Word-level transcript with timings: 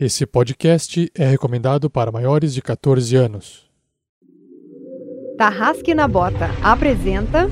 Esse 0.00 0.24
podcast 0.24 1.10
é 1.12 1.26
recomendado 1.26 1.90
para 1.90 2.12
maiores 2.12 2.54
de 2.54 2.62
14 2.62 3.16
anos. 3.16 3.68
Tarrasque 5.36 5.92
na 5.92 6.06
Bota 6.06 6.52
apresenta 6.62 7.50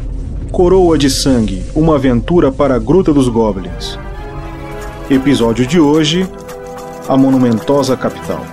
Coroa 0.52 0.96
de 0.96 1.10
Sangue 1.10 1.64
Uma 1.74 1.96
aventura 1.96 2.52
para 2.52 2.76
a 2.76 2.78
Gruta 2.78 3.12
dos 3.12 3.28
Goblins. 3.28 3.98
Episódio 5.10 5.66
de 5.66 5.80
hoje: 5.80 6.24
A 7.08 7.16
Monumentosa 7.16 7.96
Capital. 7.96 8.46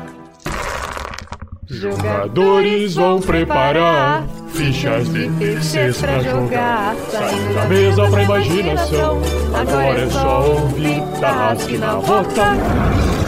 Jogadores 1.68 2.96
vão 2.96 3.22
preparar 3.22 4.28
fichas 4.50 5.08
de 5.14 5.30
terceiros 5.34 6.02
pra 6.02 6.20
jogar. 6.20 6.96
Saindo 7.12 7.54
da 7.54 7.66
mesa 7.68 8.10
pra 8.10 8.24
imaginação. 8.24 9.22
Agora 9.54 10.00
é 10.00 10.10
só 10.10 10.52
ouvir 10.52 11.04
Tarrasque 11.22 11.78
na 11.78 11.96
Bota. 11.98 13.23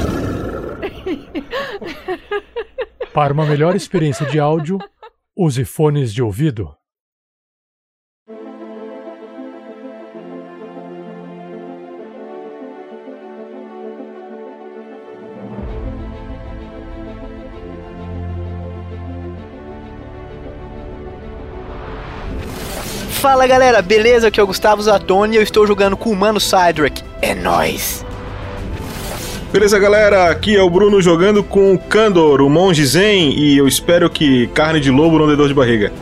Para 3.13 3.33
uma 3.33 3.45
melhor 3.45 3.75
experiência 3.75 4.25
de 4.25 4.39
áudio, 4.39 4.77
use 5.35 5.63
fones 5.65 6.13
de 6.13 6.21
ouvido. 6.21 6.75
Fala 23.25 23.47
galera, 23.47 23.81
beleza? 23.81 24.27
Aqui 24.27 24.39
é 24.39 24.43
o 24.43 24.45
Gustavo 24.45 24.83
Zatoni 24.83 25.33
e 25.33 25.37
eu 25.37 25.41
estou 25.41 25.65
jogando 25.65 25.97
com 25.97 26.11
o 26.11 26.15
Mano 26.15 26.39
Cydrak. 26.39 27.03
É 27.23 27.33
nóis! 27.33 28.04
Beleza, 29.51 29.79
galera? 29.79 30.29
Aqui 30.29 30.55
é 30.55 30.61
o 30.61 30.69
Bruno 30.69 31.01
jogando 31.01 31.43
com 31.43 31.73
o 31.73 31.79
Kandor, 31.79 32.41
o 32.41 32.49
monge 32.49 32.85
Zen, 32.85 33.31
e 33.37 33.57
eu 33.57 33.67
espero 33.67 34.09
que 34.09 34.47
carne 34.47 34.79
de 34.79 34.91
lobo 34.91 35.17
não 35.17 35.27
dê 35.27 35.35
dor 35.35 35.47
de 35.47 35.53
barriga. 35.53 35.93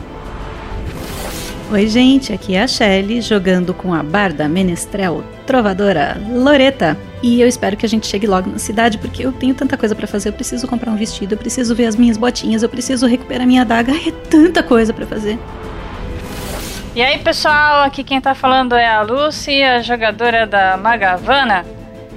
Oi, 1.72 1.88
gente, 1.88 2.32
aqui 2.32 2.56
é 2.56 2.64
a 2.64 2.68
Shelly 2.68 3.22
jogando 3.22 3.74
com 3.74 3.94
a 3.94 4.04
barda 4.04 4.48
menestrel 4.48 5.24
trovadora 5.46 6.22
Loreta. 6.32 6.98
E 7.22 7.42
eu 7.42 7.48
espero 7.48 7.78
que 7.78 7.86
a 7.86 7.90
gente 7.90 8.06
chegue 8.06 8.28
logo 8.28 8.50
na 8.50 8.60
cidade, 8.60 8.98
porque 8.98 9.26
eu 9.26 9.32
tenho 9.32 9.56
tanta 9.56 9.78
coisa 9.78 9.96
pra 9.96 10.06
fazer. 10.06 10.30
Eu 10.30 10.34
preciso 10.34 10.68
comprar 10.68 10.92
um 10.92 10.96
vestido, 10.96 11.34
eu 11.34 11.38
preciso 11.38 11.74
ver 11.74 11.86
as 11.86 11.96
minhas 11.96 12.18
botinhas, 12.18 12.64
eu 12.64 12.70
preciso 12.70 13.08
recuperar 13.08 13.48
minha 13.48 13.62
adaga. 13.62 13.92
É 13.92 14.12
tanta 14.30 14.62
coisa 14.62 14.94
pra 14.94 15.06
fazer. 15.06 15.40
E 16.96 17.02
aí, 17.02 17.18
pessoal, 17.20 17.84
aqui 17.84 18.04
quem 18.04 18.22
tá 18.22 18.36
falando 18.36 18.76
é 18.76 18.88
a 18.88 19.02
Lucy, 19.02 19.64
a 19.64 19.82
jogadora 19.82 20.46
da 20.46 20.78
Magavana. 20.78 21.66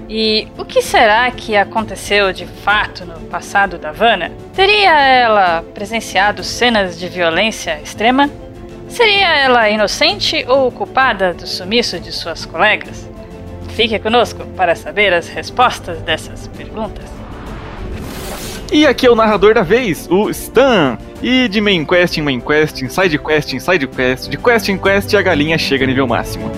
E 0.09 0.47
o 0.57 0.65
que 0.65 0.83
será 0.83 1.29
que 1.33 1.57
aconteceu 1.57 2.33
de 2.33 2.47
fato 2.47 3.05
no 3.05 3.21
passado 3.23 3.77
da 3.77 3.91
Vanna? 3.91 4.31
Teria 4.55 4.93
ela 5.01 5.65
presenciado 5.75 6.45
cenas 6.45 6.99
de 6.99 7.09
violência 7.09 7.81
extrema? 7.83 8.31
Seria 8.89 9.37
ela 9.37 9.69
inocente 9.69 10.45
ou 10.47 10.71
culpada 10.71 11.35
do 11.35 11.47
sumiço 11.47 11.99
de 11.99 12.13
suas 12.13 12.47
colegas? 12.47 13.09
Fique 13.71 13.99
conosco 13.99 14.47
para 14.57 14.77
saber 14.77 15.13
as 15.13 15.29
respostas 15.29 15.99
dessas 16.03 16.47
perguntas. 16.49 17.05
E 18.73 18.87
aqui 18.87 19.07
é 19.07 19.11
o 19.11 19.15
narrador 19.15 19.55
da 19.55 19.63
vez, 19.63 20.09
o 20.11 20.31
Stan. 20.31 20.99
E 21.23 21.49
de 21.49 21.61
main 21.61 21.85
quest 21.85 22.17
em 22.19 22.23
main 22.23 22.41
quest, 22.41 22.83
em 22.83 22.89
side 22.89 23.19
quest 23.19 23.53
em 23.55 23.59
side 23.59 23.87
quest, 23.87 24.29
de 24.29 24.37
quest 24.37 24.69
em 24.69 24.79
quest 24.79 25.15
a 25.15 25.23
galinha 25.23 25.59
chega 25.59 25.85
a 25.85 25.87
nível 25.87 26.07
máximo. 26.07 26.51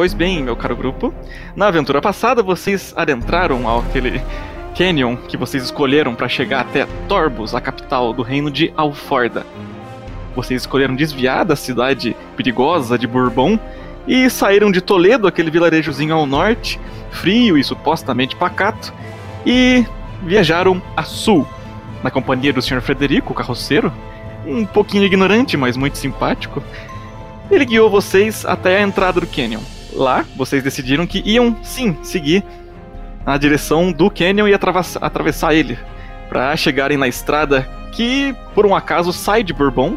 Pois 0.00 0.14
bem, 0.14 0.42
meu 0.42 0.56
caro 0.56 0.74
grupo, 0.74 1.12
na 1.54 1.66
aventura 1.66 2.00
passada 2.00 2.42
vocês 2.42 2.94
adentraram 2.96 3.68
ao 3.68 3.80
aquele 3.80 4.22
canyon 4.74 5.14
que 5.14 5.36
vocês 5.36 5.62
escolheram 5.62 6.14
para 6.14 6.26
chegar 6.26 6.62
até 6.62 6.86
Torbus, 7.06 7.54
a 7.54 7.60
capital 7.60 8.14
do 8.14 8.22
reino 8.22 8.50
de 8.50 8.72
Alforda. 8.78 9.44
Vocês 10.34 10.62
escolheram 10.62 10.96
desviar 10.96 11.44
da 11.44 11.54
cidade 11.54 12.16
perigosa 12.34 12.96
de 12.96 13.06
Bourbon 13.06 13.58
e 14.08 14.30
saíram 14.30 14.72
de 14.72 14.80
Toledo, 14.80 15.28
aquele 15.28 15.50
vilarejozinho 15.50 16.14
ao 16.14 16.24
norte, 16.24 16.80
frio 17.10 17.58
e 17.58 17.62
supostamente 17.62 18.34
pacato, 18.34 18.94
e 19.44 19.84
viajaram 20.22 20.80
a 20.96 21.02
sul, 21.02 21.46
na 22.02 22.10
companhia 22.10 22.54
do 22.54 22.62
Sr. 22.62 22.80
Frederico, 22.80 23.34
o 23.34 23.36
carroceiro, 23.36 23.92
um 24.46 24.64
pouquinho 24.64 25.04
ignorante, 25.04 25.58
mas 25.58 25.76
muito 25.76 25.98
simpático. 25.98 26.62
Ele 27.50 27.66
guiou 27.66 27.90
vocês 27.90 28.46
até 28.46 28.78
a 28.78 28.82
entrada 28.82 29.20
do 29.20 29.26
canyon 29.26 29.60
lá, 29.92 30.24
vocês 30.36 30.62
decidiram 30.62 31.06
que 31.06 31.22
iam 31.24 31.56
sim 31.62 31.96
seguir 32.02 32.44
na 33.24 33.36
direção 33.36 33.92
do 33.92 34.10
canyon 34.10 34.48
e 34.48 34.54
atravessar, 34.54 35.04
atravessar 35.04 35.54
ele 35.54 35.78
para 36.28 36.56
chegarem 36.56 36.96
na 36.96 37.08
estrada 37.08 37.68
que 37.92 38.34
por 38.54 38.64
um 38.64 38.74
acaso 38.74 39.12
sai 39.12 39.42
de 39.42 39.52
Bourbon 39.52 39.96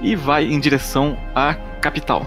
e 0.00 0.14
vai 0.14 0.44
em 0.44 0.58
direção 0.58 1.16
à 1.34 1.54
capital. 1.80 2.26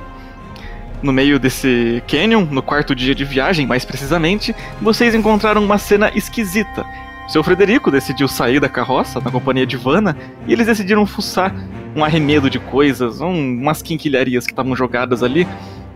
No 1.01 1.13
meio 1.13 1.39
desse 1.39 2.03
canyon, 2.07 2.45
no 2.45 2.61
quarto 2.61 2.95
dia 2.95 3.13
de 3.13 3.23
viagem, 3.23 3.67
mais 3.67 3.85
precisamente, 3.85 4.55
vocês 4.81 5.13
encontraram 5.13 5.63
uma 5.63 5.77
cena 5.77 6.11
esquisita. 6.15 6.85
Seu 7.27 7.43
Frederico 7.43 7.91
decidiu 7.91 8.27
sair 8.27 8.59
da 8.59 8.69
carroça 8.69 9.19
na 9.19 9.29
companhia 9.29 9.65
de 9.65 9.77
Vanna 9.77 10.17
e 10.47 10.53
eles 10.53 10.65
decidiram 10.65 11.05
fuçar 11.05 11.53
um 11.95 12.03
arremedo 12.03 12.49
de 12.49 12.57
coisas, 12.57 13.21
um, 13.21 13.31
umas 13.31 13.81
quinquilharias 13.81 14.45
que 14.45 14.53
estavam 14.53 14.75
jogadas 14.75 15.21
ali 15.21 15.47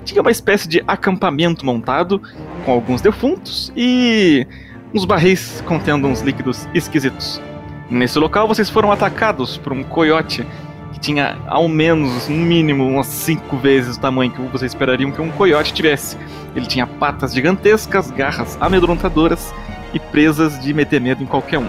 tinha 0.03 0.21
uma 0.21 0.31
espécie 0.31 0.67
de 0.67 0.83
acampamento 0.87 1.65
montado 1.65 2.21
com 2.65 2.71
alguns 2.71 3.01
defuntos 3.01 3.71
e 3.75 4.45
uns 4.93 5.05
barris 5.05 5.63
contendo 5.65 6.07
uns 6.07 6.21
líquidos 6.21 6.67
esquisitos. 6.73 7.41
Nesse 7.89 8.17
local 8.19 8.47
vocês 8.47 8.69
foram 8.69 8.91
atacados 8.91 9.57
por 9.57 9.73
um 9.73 9.83
coiote 9.83 10.45
que 10.93 10.99
tinha 10.99 11.37
ao 11.47 11.67
menos, 11.67 12.27
no 12.27 12.37
mínimo, 12.37 12.87
umas 12.87 13.07
cinco 13.07 13.57
vezes 13.57 13.97
o 13.97 13.99
tamanho 13.99 14.31
que 14.31 14.41
vocês 14.43 14.71
esperariam 14.71 15.11
que 15.11 15.21
um 15.21 15.31
coiote 15.31 15.73
tivesse. 15.73 16.17
Ele 16.55 16.65
tinha 16.65 16.85
patas 16.85 17.33
gigantescas, 17.33 18.11
garras 18.11 18.57
amedrontadoras 18.59 19.53
e 19.93 19.99
presas 19.99 20.59
de 20.61 20.73
meter 20.73 20.99
medo 20.99 21.23
em 21.23 21.25
qualquer 21.25 21.59
um. 21.59 21.67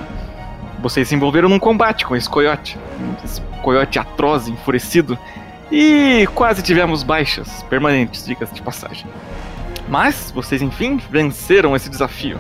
Vocês 0.81 1.07
se 1.07 1.15
envolveram 1.15 1.49
num 1.49 1.59
combate 1.59 2.05
com 2.05 2.17
esse 2.17 2.29
coiote. 2.29 2.77
Esse 3.25 3.41
coiote 3.63 3.99
atroz, 3.99 4.49
enfurecido, 4.49 5.17
e 5.73 6.29
quase 6.35 6.63
tivemos 6.63 7.03
baixas 7.03 7.63
permanentes, 7.63 8.27
dicas 8.27 8.53
de 8.53 8.61
passagem. 8.61 9.07
Mas 9.89 10.31
vocês 10.31 10.61
enfim 10.61 11.01
venceram 11.11 11.75
esse 11.75 11.89
desafio. 11.89 12.39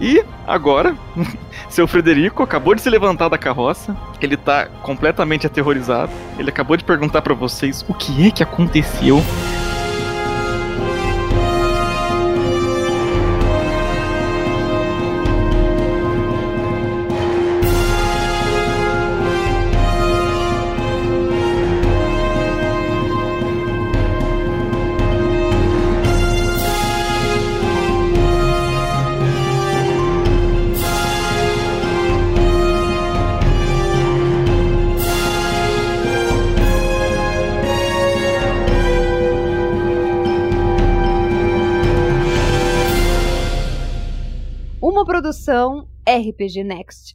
E 0.00 0.24
agora, 0.46 0.96
seu 1.68 1.86
Frederico 1.86 2.42
acabou 2.42 2.74
de 2.74 2.80
se 2.80 2.88
levantar 2.88 3.28
da 3.28 3.36
carroça. 3.36 3.94
Ele 4.22 4.38
tá 4.38 4.66
completamente 4.82 5.46
aterrorizado. 5.46 6.10
Ele 6.38 6.48
acabou 6.48 6.76
de 6.76 6.82
perguntar 6.82 7.20
para 7.20 7.34
vocês 7.34 7.84
o 7.86 7.94
que 7.94 8.26
é 8.26 8.30
que 8.30 8.42
aconteceu. 8.42 9.22
Produção 45.52 45.86
RPG 46.08 46.64
Next. 46.64 47.14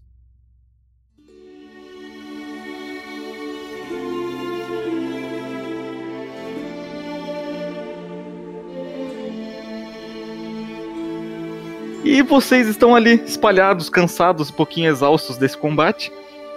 E 12.05 12.21
vocês 12.21 12.67
estão 12.67 12.95
ali 12.95 13.15
espalhados, 13.25 13.89
cansados, 13.89 14.51
um 14.51 14.53
pouquinho 14.53 14.91
exaustos 14.91 15.37
desse 15.37 15.57
combate. 15.57 16.11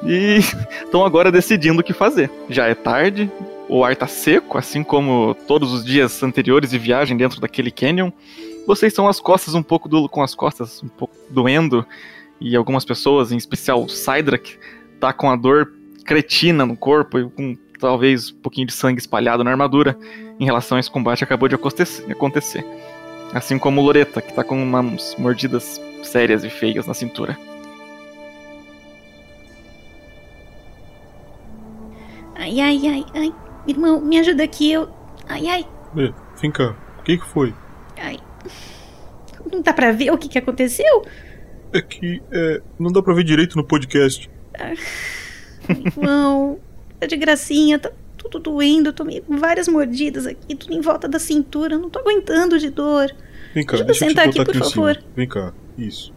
E 0.04 0.40
estão 0.84 1.02
agora 1.06 1.32
decidindo 1.32 1.80
o 1.80 1.84
que 1.84 1.94
fazer. 1.94 2.30
Já 2.50 2.66
é 2.66 2.74
tarde, 2.74 3.32
o 3.70 3.82
ar 3.82 3.96
tá 3.96 4.06
seco, 4.06 4.58
assim 4.58 4.84
como 4.84 5.34
todos 5.48 5.72
os 5.72 5.82
dias 5.82 6.22
anteriores 6.22 6.68
de 6.68 6.78
viagem 6.78 7.16
dentro 7.16 7.40
daquele 7.40 7.70
canyon. 7.70 8.10
Vocês 8.70 8.92
estão 8.92 9.08
as 9.08 9.18
costas 9.18 9.56
um 9.56 9.64
pouco 9.64 9.88
do, 9.88 10.08
com 10.08 10.22
as 10.22 10.32
costas 10.32 10.80
um 10.80 10.86
pouco 10.86 11.12
doendo 11.28 11.84
e 12.40 12.54
algumas 12.54 12.84
pessoas, 12.84 13.32
em 13.32 13.36
especial 13.36 13.82
o 13.82 13.88
Cydrak, 13.88 14.56
tá 15.00 15.12
com 15.12 15.28
a 15.28 15.34
dor 15.34 15.72
cretina 16.04 16.64
no 16.64 16.76
corpo 16.76 17.18
e 17.18 17.28
com 17.28 17.56
talvez 17.80 18.30
um 18.30 18.36
pouquinho 18.36 18.68
de 18.68 18.72
sangue 18.72 19.00
espalhado 19.00 19.42
na 19.42 19.50
armadura 19.50 19.98
em 20.38 20.44
relação 20.44 20.76
a 20.76 20.80
esse 20.80 20.88
combate 20.88 21.18
que 21.18 21.24
acabou 21.24 21.48
de 21.48 21.56
acontecer. 21.56 22.64
Assim 23.34 23.58
como 23.58 23.82
Loreta, 23.82 24.22
que 24.22 24.32
tá 24.32 24.44
com 24.44 24.62
umas 24.62 25.16
mordidas 25.16 25.80
sérias 26.04 26.44
e 26.44 26.48
feias 26.48 26.86
na 26.86 26.94
cintura. 26.94 27.36
Ai, 32.36 32.60
ai, 32.60 32.80
ai, 32.86 33.04
ai. 33.16 33.34
Irmão, 33.66 34.00
me 34.00 34.16
ajuda 34.20 34.44
aqui, 34.44 34.70
eu. 34.70 34.88
Ai, 35.28 35.48
ai. 35.48 35.66
Vem 36.40 36.52
cá, 36.52 36.76
o 37.00 37.02
que, 37.02 37.18
que 37.18 37.26
foi? 37.26 37.52
Ai. 37.98 38.29
Não 39.50 39.62
dá 39.62 39.72
pra 39.72 39.92
ver 39.92 40.10
o 40.10 40.18
que, 40.18 40.28
que 40.28 40.38
aconteceu? 40.38 41.04
É 41.72 41.80
que 41.80 42.22
é, 42.32 42.60
não 42.78 42.90
dá 42.90 43.02
pra 43.02 43.14
ver 43.14 43.24
direito 43.24 43.56
no 43.56 43.64
podcast. 43.64 44.30
Ah, 44.58 44.74
irmão, 45.68 46.58
tá 46.98 47.06
de 47.06 47.16
gracinha, 47.16 47.78
tá 47.78 47.90
tudo 48.16 48.38
doendo, 48.38 48.92
tomei 48.92 49.22
várias 49.28 49.68
mordidas 49.68 50.26
aqui, 50.26 50.54
tudo 50.54 50.74
em 50.74 50.80
volta 50.80 51.08
da 51.08 51.18
cintura, 51.18 51.78
não 51.78 51.88
tô 51.88 52.00
aguentando 52.00 52.58
de 52.58 52.70
dor. 52.70 53.10
Vem 53.54 53.64
cá, 53.64 53.76
deixa, 53.76 53.84
deixa 53.84 54.04
eu 54.04 54.08
sentar 54.08 54.26
eu 54.26 54.32
te 54.32 54.40
aqui, 54.40 54.52
por 54.52 54.62
aqui 54.62 54.74
favor. 54.74 54.94
Cima. 54.94 55.06
Vem 55.16 55.28
cá, 55.28 55.52
isso. 55.78 56.12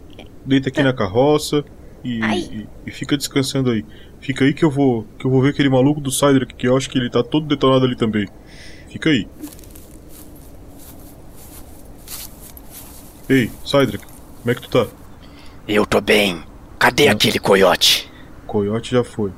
Deita 0.45 0.69
aqui 0.69 0.77
tá. 0.77 0.83
na 0.83 0.93
carroça 0.93 1.63
e, 2.03 2.19
e, 2.19 2.67
e, 2.85 2.91
fica 2.91 3.15
descansando 3.15 3.71
aí. 3.71 3.85
Fica 4.19 4.43
aí 4.43 4.53
que 4.53 4.63
eu 4.63 4.69
vou 4.69 5.05
que 5.17 5.25
eu 5.25 5.31
vou 5.31 5.41
ver 5.41 5.49
aquele 5.49 5.69
maluco 5.69 6.01
do 6.01 6.11
Cydrak 6.11 6.53
que 6.55 6.67
eu 6.67 6.75
acho 6.75 6.89
que 6.89 6.97
ele 6.97 7.09
tá 7.09 7.23
todo 7.23 7.47
detonado 7.47 7.85
ali 7.85 7.95
também. 7.95 8.27
Fica 8.89 9.09
aí. 9.09 9.27
Ei, 13.33 13.49
Cydrak, 13.65 14.05
como 14.05 14.51
é 14.51 14.53
que 14.53 14.61
tu 14.61 14.69
tá? 14.69 14.85
Eu 15.67 15.87
tô 15.87 15.99
bem. 15.99 16.43
Cadê 16.77 17.05
não. 17.07 17.13
aquele 17.13 17.39
coiote? 17.39 18.07
Coiote 18.45 18.91
já 18.91 19.03
foi. 19.03 19.31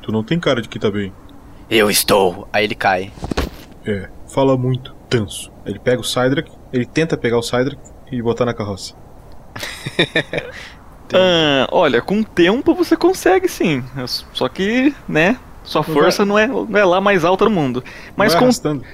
Tu 0.00 0.12
não 0.12 0.22
tem 0.22 0.38
cara 0.38 0.62
de 0.62 0.68
que 0.68 0.78
tá 0.78 0.88
bem. 0.92 1.12
Eu 1.68 1.90
estou. 1.90 2.46
Aí 2.52 2.62
ele 2.62 2.76
cai. 2.76 3.12
É, 3.84 4.08
fala 4.28 4.56
muito, 4.56 4.94
tanso. 5.08 5.50
Ele 5.66 5.80
pega 5.80 6.00
o 6.00 6.04
Cydrak, 6.04 6.52
ele 6.72 6.86
tenta 6.86 7.16
pegar 7.16 7.38
o 7.38 7.42
Cydrak 7.42 7.80
e 8.12 8.22
botar 8.22 8.44
na 8.44 8.54
carroça. 8.54 8.94
ah, 11.12 11.66
olha, 11.72 12.00
com 12.00 12.20
o 12.20 12.24
tempo 12.24 12.76
você 12.76 12.96
consegue 12.96 13.48
sim. 13.48 13.82
Só 14.32 14.48
que, 14.48 14.94
né, 15.08 15.36
sua 15.64 15.82
força 15.82 16.24
não 16.24 16.38
é, 16.38 16.46
não 16.46 16.78
é 16.78 16.84
lá 16.84 17.00
mais 17.00 17.24
alta 17.24 17.44
do 17.44 17.50
mundo. 17.50 17.82
Mas 18.14 18.34
não 18.34 18.38
com. 18.38 18.44
Arrastando. 18.44 18.84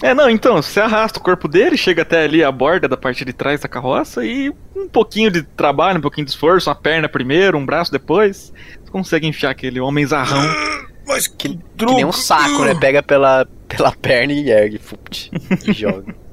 É, 0.00 0.14
não, 0.14 0.30
então, 0.30 0.62
você 0.62 0.80
arrasta 0.80 1.18
o 1.18 1.22
corpo 1.22 1.48
dele, 1.48 1.76
chega 1.76 2.02
até 2.02 2.22
ali 2.22 2.42
a 2.44 2.52
borda 2.52 2.86
da 2.86 2.96
parte 2.96 3.24
de 3.24 3.32
trás 3.32 3.60
da 3.60 3.68
carroça 3.68 4.24
e 4.24 4.50
um 4.76 4.88
pouquinho 4.88 5.30
de 5.30 5.42
trabalho, 5.42 5.98
um 5.98 6.02
pouquinho 6.02 6.24
de 6.24 6.30
esforço, 6.30 6.70
uma 6.70 6.76
perna 6.76 7.08
primeiro, 7.08 7.58
um 7.58 7.66
braço 7.66 7.90
depois, 7.90 8.52
você 8.84 8.90
consegue 8.92 9.26
enfiar 9.26 9.50
aquele 9.50 9.80
homem 9.80 10.06
zarrão. 10.06 10.48
Mas 11.06 11.26
que, 11.26 11.58
que 11.76 11.86
nem 11.86 12.04
um 12.04 12.12
saco, 12.12 12.64
né? 12.64 12.74
Pega 12.74 13.02
pela, 13.02 13.48
pela 13.66 13.90
perna 13.92 14.32
e 14.32 14.50
ergue, 14.50 14.78
fupt, 14.78 15.30
e 15.66 15.72
joga. 15.72 16.14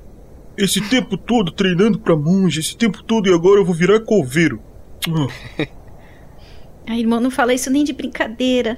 Esse 0.58 0.82
tempo 0.82 1.18
todo 1.18 1.52
treinando 1.52 2.00
pra 2.00 2.16
monge, 2.16 2.62
esse 2.62 2.78
tempo 2.78 3.04
todo 3.04 3.30
e 3.30 3.34
agora 3.34 3.60
eu 3.60 3.66
vou 3.66 3.76
virar 3.76 4.00
coveiro. 4.00 4.62
Ai, 6.88 7.00
irmão, 7.00 7.20
não 7.20 7.30
fala 7.30 7.54
isso 7.54 7.70
nem 7.70 7.84
de 7.84 7.92
brincadeira. 7.92 8.78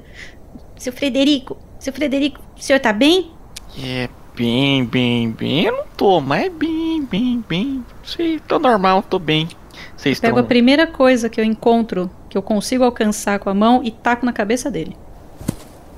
Seu 0.75 0.91
Frederico, 0.91 1.55
seu 1.79 1.93
Frederico, 1.93 2.41
o 2.57 2.59
senhor 2.59 2.79
tá 2.79 2.91
bem? 2.91 3.31
É, 3.79 4.09
bem, 4.37 4.85
bem, 4.85 5.31
bem. 5.31 5.65
Eu 5.65 5.77
não 5.77 5.83
tô, 5.97 6.21
mas 6.21 6.45
é 6.45 6.49
bem, 6.49 7.01
bem, 7.03 7.43
bem. 7.49 7.83
Sim, 8.05 8.39
tô 8.47 8.59
normal, 8.59 9.01
tô 9.01 9.17
bem. 9.17 9.49
Vocês 9.95 10.19
Pego 10.19 10.35
estão... 10.35 10.45
a 10.45 10.47
primeira 10.47 10.85
coisa 10.85 11.27
que 11.27 11.41
eu 11.41 11.43
encontro, 11.43 12.09
que 12.29 12.37
eu 12.37 12.41
consigo 12.43 12.83
alcançar 12.83 13.39
com 13.39 13.49
a 13.49 13.53
mão 13.53 13.81
e 13.83 13.89
taco 13.89 14.25
na 14.25 14.31
cabeça 14.31 14.69
dele. 14.69 14.95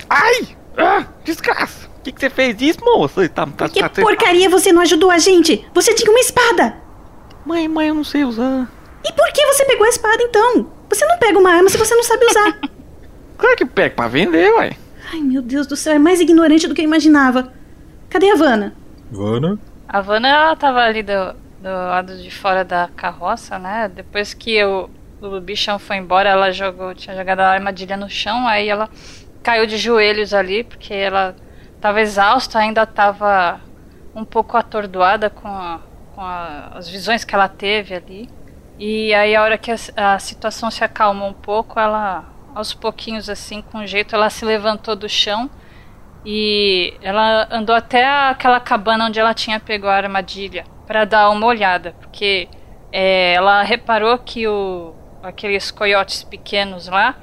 Ai! 0.09 0.56
Ah, 0.77 1.06
desgraça! 1.25 1.88
O 1.97 2.01
que, 2.01 2.13
que 2.13 2.21
você 2.21 2.30
fez 2.30 2.62
isso, 2.62 2.80
moça? 2.81 3.27
Tá, 3.27 3.45
tá, 3.45 3.68
que 3.68 3.81
tá, 3.81 3.89
porcaria 3.89 4.50
você 4.50 4.71
não 4.71 4.81
ajudou 4.81 5.12
a 5.12 5.18
gente? 5.18 5.65
Você 5.74 5.94
tinha 5.94 6.09
uma 6.09 6.21
espada! 6.21 6.77
Mãe, 7.45 7.68
mãe, 7.68 7.89
eu 7.89 7.95
não 7.95 8.06
sei 8.06 8.24
usar. 8.24 8.71
E 9.03 9.12
por 9.12 9.31
que 9.33 9.45
você 9.47 9.65
pegou 9.65 9.86
a 9.86 9.89
espada 9.89 10.24
então? 10.24 10.71
Você 10.89 11.06
não 11.06 11.18
pega 11.18 11.38
uma 11.38 11.51
arma 11.51 11.69
se 11.69 11.77
você 11.77 11.94
não 11.94 12.03
sabe 12.03 12.25
usar. 12.25 12.57
claro 13.38 13.57
que 13.57 13.65
pega 13.65 13.95
pra 13.95 14.07
vender, 14.07 14.50
ué. 14.53 14.77
Ai, 15.12 15.19
meu 15.19 15.41
Deus 15.41 15.68
do 15.68 15.75
céu, 15.75 15.94
é 15.94 16.00
mais 16.00 16.21
ignorante 16.21 16.68
do 16.68 16.74
que 16.74 16.81
eu 16.81 16.86
imaginava. 16.86 17.59
Cadê 18.10 18.32
a 18.32 18.36
Vanna? 18.36 18.74
Vanna? 19.12 19.60
A 19.88 20.02
Vanna, 20.02 20.28
ela 20.28 20.56
tava 20.56 20.80
ali 20.80 21.04
do, 21.04 21.34
do 21.62 21.70
lado 21.70 22.18
de 22.18 22.32
fora 22.32 22.66
da 22.66 22.90
carroça, 22.96 23.60
né? 23.60 23.88
Depois 23.88 24.34
que 24.34 24.64
o, 24.64 24.90
o 25.22 25.40
bichão 25.40 25.78
foi 25.78 25.98
embora, 25.98 26.28
ela 26.28 26.52
jogou, 26.52 26.96
tinha 26.96 27.16
jogado 27.16 27.42
a 27.42 27.50
armadilha 27.50 27.96
no 27.96 28.10
chão, 28.10 28.48
aí 28.48 28.68
ela 28.68 28.90
caiu 29.44 29.68
de 29.68 29.78
joelhos 29.78 30.34
ali, 30.34 30.64
porque 30.64 30.94
ela 30.94 31.36
estava 31.76 32.02
exausta, 32.02 32.58
ainda 32.58 32.82
estava 32.82 33.62
um 34.16 34.26
pouco 34.26 34.58
atordoada 34.58 35.30
com, 35.30 35.48
a, 35.48 35.80
com 36.16 36.22
a, 36.22 36.72
as 36.74 36.90
visões 36.90 37.24
que 37.24 37.36
ela 37.36 37.48
teve 37.48 37.94
ali. 37.94 38.30
E 38.80 39.14
aí, 39.14 39.36
a 39.36 39.44
hora 39.44 39.58
que 39.58 39.72
a, 39.72 39.76
a, 40.14 40.18
situação 40.20 40.72
se 40.72 40.84
acalmou 40.84 41.30
um 41.30 41.34
pouco, 41.34 41.80
ela, 41.80 42.26
aos 42.56 42.74
pouquinhos, 42.74 43.30
assim, 43.30 43.62
com 43.62 43.86
jeito, 43.86 44.16
ela 44.16 44.32
se 44.32 44.44
levantou 44.44 44.96
do 44.96 45.08
chão 45.08 45.50
e 46.25 46.94
ela 47.01 47.48
andou 47.51 47.75
até 47.75 48.06
aquela 48.06 48.60
cabana 48.60 49.06
onde 49.06 49.19
ela 49.19 49.33
tinha 49.33 49.60
pego 49.60 49.88
a 49.88 49.95
armadilha 49.95 50.66
para 50.86 51.06
dar 51.06 51.30
uma 51.30 51.45
olhada, 51.45 51.95
porque 52.00 52.48
é, 52.92 53.33
ela 53.33 53.63
reparou 53.63 54.18
que 54.18 54.48
o, 54.48 54.94
aqueles 55.24 55.71
coiotes 55.71 56.24
pequenos 56.24 56.88
lá 56.88 57.15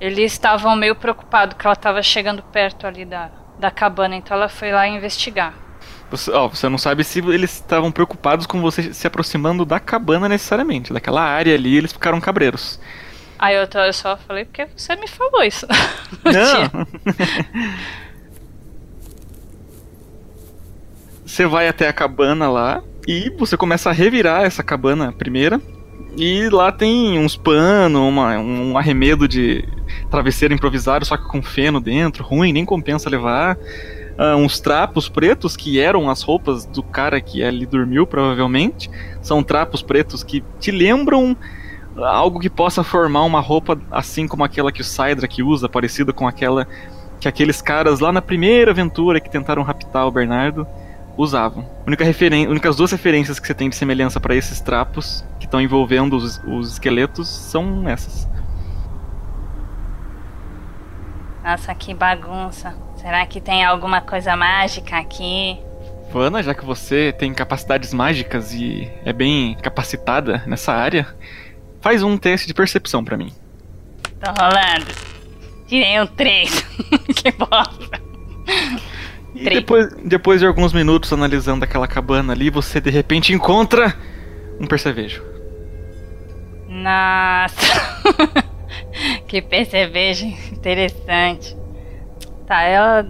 eles 0.00 0.32
estavam 0.32 0.76
meio 0.76 0.94
preocupados 0.94 1.56
que 1.56 1.66
ela 1.66 1.74
estava 1.74 2.02
chegando 2.02 2.42
perto 2.42 2.86
ali 2.86 3.04
da, 3.04 3.30
da 3.58 3.70
cabana, 3.70 4.16
então 4.16 4.36
ela 4.36 4.48
foi 4.48 4.70
lá 4.72 4.86
investigar. 4.86 5.54
Você, 6.10 6.30
ó, 6.30 6.48
você 6.48 6.68
não 6.68 6.78
sabe 6.78 7.02
se 7.02 7.18
eles 7.18 7.54
estavam 7.54 7.90
preocupados 7.90 8.46
com 8.46 8.60
você 8.60 8.92
se 8.92 9.06
aproximando 9.06 9.64
da 9.64 9.80
cabana 9.80 10.28
necessariamente. 10.28 10.92
Daquela 10.92 11.22
área 11.22 11.54
ali, 11.54 11.76
eles 11.76 11.92
ficaram 11.92 12.20
cabreiros. 12.20 12.78
Aí 13.38 13.54
eu, 13.54 13.66
eu 13.82 13.92
só 13.92 14.16
falei 14.16 14.44
porque 14.44 14.68
você 14.76 14.94
me 14.96 15.08
falou 15.08 15.42
isso. 15.42 15.66
Não! 16.24 16.86
você 21.26 21.44
vai 21.44 21.66
até 21.66 21.88
a 21.88 21.92
cabana 21.92 22.48
lá 22.48 22.82
e 23.06 23.30
você 23.36 23.56
começa 23.56 23.90
a 23.90 23.92
revirar 23.92 24.44
essa 24.44 24.62
cabana 24.62 25.12
primeira. 25.12 25.60
E 26.16 26.48
lá 26.48 26.72
tem 26.72 27.18
uns 27.18 27.36
panos, 27.36 28.00
um 28.00 28.78
arremedo 28.78 29.28
de 29.28 29.68
travesseiro 30.10 30.54
improvisado, 30.54 31.04
só 31.04 31.16
que 31.16 31.28
com 31.28 31.42
feno 31.42 31.78
dentro, 31.78 32.24
ruim, 32.24 32.52
nem 32.52 32.64
compensa 32.64 33.10
levar. 33.10 33.58
Uh, 34.18 34.36
uns 34.36 34.58
trapos 34.60 35.10
pretos 35.10 35.56
que 35.56 35.78
eram 35.78 36.08
as 36.08 36.22
roupas 36.22 36.64
do 36.64 36.82
cara 36.82 37.20
que 37.20 37.44
ali 37.44 37.66
dormiu, 37.66 38.06
provavelmente. 38.06 38.88
São 39.20 39.42
trapos 39.42 39.82
pretos 39.82 40.24
que 40.24 40.42
te 40.58 40.70
lembram 40.70 41.36
algo 41.98 42.40
que 42.40 42.48
possa 42.48 42.82
formar 42.82 43.24
uma 43.24 43.40
roupa 43.40 43.78
assim 43.90 44.26
como 44.26 44.44
aquela 44.44 44.72
que 44.72 44.80
o 44.80 44.84
Cydrak 44.84 45.42
usa, 45.42 45.68
parecida 45.68 46.12
com 46.12 46.26
aquela 46.26 46.66
que 47.18 47.26
aqueles 47.26 47.62
caras 47.62 48.00
lá 48.00 48.12
na 48.12 48.20
primeira 48.20 48.70
aventura 48.70 49.20
que 49.20 49.30
tentaram 49.30 49.62
raptar 49.62 50.06
o 50.06 50.10
Bernardo 50.10 50.66
usavam. 51.16 51.68
Única 51.86 52.04
referen 52.04 52.46
únicas 52.48 52.76
duas 52.76 52.92
referências 52.92 53.38
que 53.38 53.46
você 53.46 53.54
tem 53.54 53.68
de 53.68 53.76
semelhança 53.76 54.20
para 54.20 54.34
esses 54.34 54.60
trapos 54.60 55.24
que 55.38 55.46
estão 55.46 55.60
envolvendo 55.60 56.16
os, 56.16 56.40
os 56.46 56.72
esqueletos 56.72 57.28
são 57.28 57.88
essas. 57.88 58.28
Nossa, 61.42 61.74
que 61.74 61.94
bagunça. 61.94 62.74
Será 62.96 63.24
que 63.24 63.40
tem 63.40 63.64
alguma 63.64 64.00
coisa 64.00 64.36
mágica 64.36 64.98
aqui? 64.98 65.58
Vana, 66.12 66.42
já 66.42 66.54
que 66.54 66.64
você 66.64 67.12
tem 67.12 67.32
capacidades 67.32 67.92
mágicas 67.94 68.52
e 68.52 68.90
é 69.04 69.12
bem 69.12 69.54
capacitada 69.56 70.42
nessa 70.46 70.72
área, 70.72 71.06
faz 71.80 72.02
um 72.02 72.16
teste 72.16 72.46
de 72.46 72.54
percepção 72.54 73.04
para 73.04 73.16
mim. 73.16 73.32
Tô 74.20 74.30
rolando. 74.42 74.86
Tirei 75.68 76.00
um 76.00 76.06
3. 76.06 76.64
que 77.14 77.30
bosta. 77.32 78.00
E 79.36 79.50
depois, 79.50 79.88
depois 80.04 80.40
de 80.40 80.46
alguns 80.46 80.72
minutos 80.72 81.12
analisando 81.12 81.64
aquela 81.64 81.86
cabana 81.86 82.32
ali, 82.32 82.48
você 82.50 82.80
de 82.80 82.90
repente 82.90 83.32
encontra 83.32 83.94
um 84.60 84.66
percevejo. 84.66 85.22
Nossa. 86.68 88.44
que 89.28 89.40
percebagem 89.42 90.36
interessante. 90.52 91.56
Tá, 92.46 92.62
ela. 92.62 93.06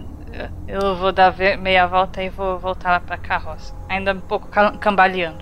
Eu 0.69 0.97
vou 0.97 1.13
dar 1.13 1.35
meia 1.59 1.87
volta 1.87 2.23
e 2.23 2.29
vou 2.29 2.59
voltar 2.59 2.91
lá 2.91 3.01
pra 3.01 3.17
carroça. 3.17 3.75
Ainda 3.89 4.13
um 4.13 4.21
pouco 4.21 4.49
ca- 4.49 4.73
cambaleando. 4.73 5.39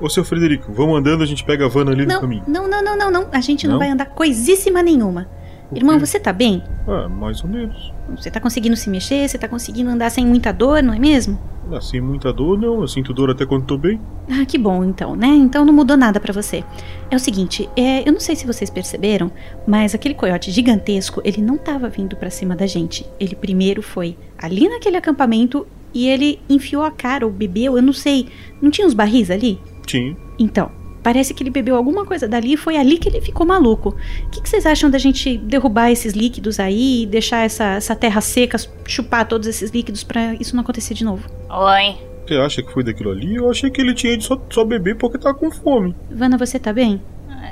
Ô, 0.00 0.08
seu 0.10 0.22
Frederico, 0.24 0.70
vamos 0.72 0.98
andando, 0.98 1.22
a 1.22 1.26
gente 1.26 1.42
pega 1.44 1.64
a 1.64 1.68
van 1.68 1.88
ali 1.88 2.02
no 2.04 2.12
Não, 2.12 2.20
caminho. 2.20 2.42
não, 2.46 2.68
não, 2.68 2.82
não, 2.82 2.96
não, 2.98 3.10
não. 3.10 3.28
A 3.32 3.40
gente 3.40 3.66
não, 3.66 3.74
Não? 3.74 3.78
vai 3.78 3.88
andar 3.88 4.06
coisíssima 4.06 4.82
nenhuma. 4.82 5.28
Por 5.74 5.78
Irmão, 5.78 5.98
quê? 5.98 6.06
você 6.06 6.20
tá 6.20 6.32
bem? 6.32 6.62
Ah, 6.86 7.08
mais 7.08 7.42
ou 7.42 7.50
menos. 7.50 7.92
Você 8.16 8.30
tá 8.30 8.40
conseguindo 8.40 8.76
se 8.76 8.88
mexer? 8.88 9.28
Você 9.28 9.36
tá 9.38 9.48
conseguindo 9.48 9.90
andar 9.90 10.10
sem 10.10 10.26
muita 10.26 10.52
dor, 10.52 10.82
não 10.82 10.94
é 10.94 10.98
mesmo? 10.98 11.38
Assim, 11.72 12.00
muita 12.00 12.32
dor, 12.32 12.58
não. 12.58 12.80
Eu 12.82 12.88
sinto 12.88 13.12
dor 13.14 13.30
até 13.30 13.46
quando 13.46 13.64
tô 13.64 13.78
bem. 13.78 13.98
Ah, 14.30 14.44
que 14.44 14.58
bom 14.58 14.84
então, 14.84 15.16
né? 15.16 15.28
Então 15.28 15.64
não 15.64 15.72
mudou 15.72 15.96
nada 15.96 16.20
pra 16.20 16.32
você. 16.32 16.62
É 17.10 17.16
o 17.16 17.18
seguinte, 17.18 17.68
é, 17.76 18.06
eu 18.06 18.12
não 18.12 18.20
sei 18.20 18.36
se 18.36 18.46
vocês 18.46 18.68
perceberam, 18.70 19.32
mas 19.66 19.94
aquele 19.94 20.14
coiote 20.14 20.50
gigantesco, 20.50 21.20
ele 21.24 21.40
não 21.40 21.56
tava 21.56 21.88
vindo 21.88 22.16
pra 22.16 22.30
cima 22.30 22.54
da 22.54 22.66
gente. 22.66 23.06
Ele 23.18 23.34
primeiro 23.34 23.82
foi 23.82 24.16
ali 24.38 24.68
naquele 24.68 24.96
acampamento 24.98 25.66
e 25.92 26.06
ele 26.06 26.38
enfiou 26.50 26.82
a 26.84 26.90
cara 26.90 27.24
ou 27.24 27.32
bebeu, 27.32 27.76
eu 27.76 27.82
não 27.82 27.92
sei. 27.92 28.28
Não 28.60 28.70
tinha 28.70 28.86
uns 28.86 28.94
barris 28.94 29.30
ali? 29.30 29.58
Tinha. 29.86 30.14
Então, 30.38 30.70
parece 31.04 31.34
que 31.34 31.42
ele 31.42 31.50
bebeu 31.50 31.76
alguma 31.76 32.06
coisa 32.06 32.26
dali 32.26 32.54
e 32.54 32.56
foi 32.56 32.78
ali 32.78 32.96
que 32.96 33.08
ele 33.08 33.20
ficou 33.20 33.46
maluco. 33.46 33.90
O 33.90 34.30
que, 34.30 34.40
que 34.40 34.48
vocês 34.48 34.64
acham 34.64 34.90
da 34.90 34.98
gente 34.98 35.36
derrubar 35.36 35.90
esses 35.90 36.14
líquidos 36.14 36.58
aí 36.58 37.02
e 37.02 37.06
deixar 37.06 37.44
essa, 37.44 37.74
essa 37.74 37.94
terra 37.94 38.22
seca 38.22 38.56
chupar 38.86 39.28
todos 39.28 39.46
esses 39.46 39.70
líquidos 39.70 40.02
pra 40.02 40.34
isso 40.34 40.56
não 40.56 40.62
acontecer 40.62 40.94
de 40.94 41.04
novo? 41.04 41.28
Oi. 41.50 41.96
Você 42.26 42.34
acha 42.36 42.62
que 42.62 42.72
foi 42.72 42.82
daquilo 42.82 43.10
ali? 43.10 43.36
Eu 43.36 43.50
achei 43.50 43.70
que 43.70 43.82
ele 43.82 43.92
tinha 43.92 44.14
ido 44.14 44.24
só, 44.24 44.40
só 44.50 44.64
beber 44.64 44.96
porque 44.96 45.18
tava 45.18 45.34
com 45.34 45.50
fome. 45.50 45.94
Vana, 46.10 46.38
você 46.38 46.58
tá 46.58 46.72
bem? 46.72 47.02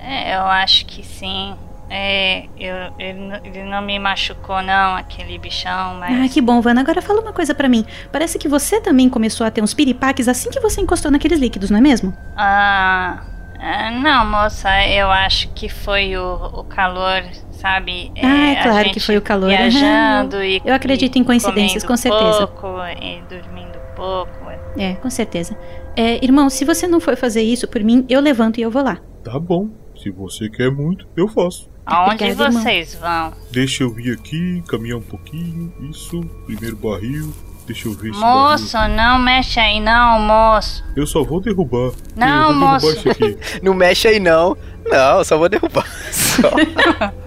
É, 0.03 0.35
eu 0.35 0.41
acho 0.41 0.87
que 0.87 1.05
sim. 1.05 1.55
É, 1.91 2.47
eu, 2.59 2.75
ele, 2.99 3.21
ele 3.45 3.65
não 3.65 3.83
me 3.83 3.99
machucou, 3.99 4.63
não, 4.63 4.97
aquele 4.97 5.37
bichão, 5.37 5.97
mas. 6.01 6.25
Ah, 6.25 6.33
que 6.33 6.41
bom, 6.41 6.59
Vana. 6.63 6.81
Agora 6.81 7.03
fala 7.03 7.21
uma 7.21 7.35
coisa 7.35 7.55
pra 7.55 7.69
mim. 7.69 7.85
Parece 8.11 8.39
que 8.39 8.49
você 8.49 8.81
também 8.81 9.11
começou 9.11 9.47
a 9.47 9.51
ter 9.51 9.63
uns 9.63 9.75
piripaques 9.75 10.27
assim 10.27 10.49
que 10.49 10.59
você 10.59 10.81
encostou 10.81 11.11
naqueles 11.11 11.39
líquidos, 11.39 11.69
não 11.69 11.77
é 11.77 11.83
mesmo? 11.83 12.17
Ah, 12.35 13.23
ah, 13.65 13.91
não, 13.93 14.27
moça, 14.29 14.69
eu 14.89 15.09
acho 15.09 15.49
que 15.51 15.69
foi 15.69 16.17
o, 16.17 16.35
o 16.53 16.65
calor, 16.65 17.23
sabe? 17.53 18.11
Ah, 18.21 18.27
é 18.27 18.59
a 18.59 18.63
claro 18.65 18.91
que 18.91 18.99
foi 18.99 19.17
o 19.17 19.23
calor. 19.23 19.51
Viajando 19.51 20.37
Aham. 20.37 20.45
e. 20.45 20.61
Eu 20.65 20.75
acredito 20.75 21.15
e 21.15 21.21
em 21.21 21.23
coincidências, 21.23 21.85
com 21.85 21.97
certeza. 21.97 22.49
pouco 22.49 22.77
e 23.01 23.23
dormindo 23.29 23.79
pouco. 23.95 24.51
É, 24.77 24.95
com 24.95 25.09
certeza. 25.09 25.57
É, 25.97 26.25
irmão, 26.25 26.51
se 26.51 26.65
você 26.65 26.89
não 26.89 26.99
for 26.99 27.17
fazer 27.17 27.43
isso 27.43 27.69
por 27.69 27.85
mim, 27.85 28.05
eu 28.09 28.21
levanto 28.21 28.59
e 28.59 28.63
eu 28.63 28.71
vou 28.71 28.83
lá. 28.83 28.99
Tá 29.23 29.39
bom. 29.39 29.69
Se 29.97 30.11
você 30.11 30.49
quer 30.49 30.73
muito, 30.73 31.07
eu 31.17 31.29
faço. 31.29 31.71
Aonde 31.87 32.25
Obrigada, 32.25 32.45
irmão. 32.49 32.63
vocês 32.63 32.95
vão? 32.97 33.33
Deixa 33.53 33.85
eu 33.85 33.93
vir 33.93 34.13
aqui, 34.13 34.61
caminhar 34.67 34.99
um 34.99 35.03
pouquinho. 35.03 35.73
Isso. 35.89 36.21
Primeiro 36.47 36.75
barril. 36.75 37.33
Deixa 37.73 37.89
eu 37.89 37.93
ver 37.95 38.11
Moço, 38.13 38.77
não 38.89 39.19
mexe 39.19 39.59
aí 39.59 39.81
não, 39.81 40.21
moço. 40.21 40.85
Eu 40.95 41.07
só 41.07 41.23
vou 41.23 41.41
derrubar. 41.41 41.93
Não, 42.15 42.51
eu 42.51 42.59
vou 42.59 42.69
moço. 42.69 42.87
derrubar 42.87 43.01
isso 43.01 43.09
aqui. 43.11 43.39
Não 43.65 43.73
mexe 43.75 44.09
aí 44.09 44.21
não. 44.21 44.57
Não, 44.85 45.25
só 45.25 45.39
vou 45.39 45.49
derrubar. 45.49 45.87
Só. 46.11 46.51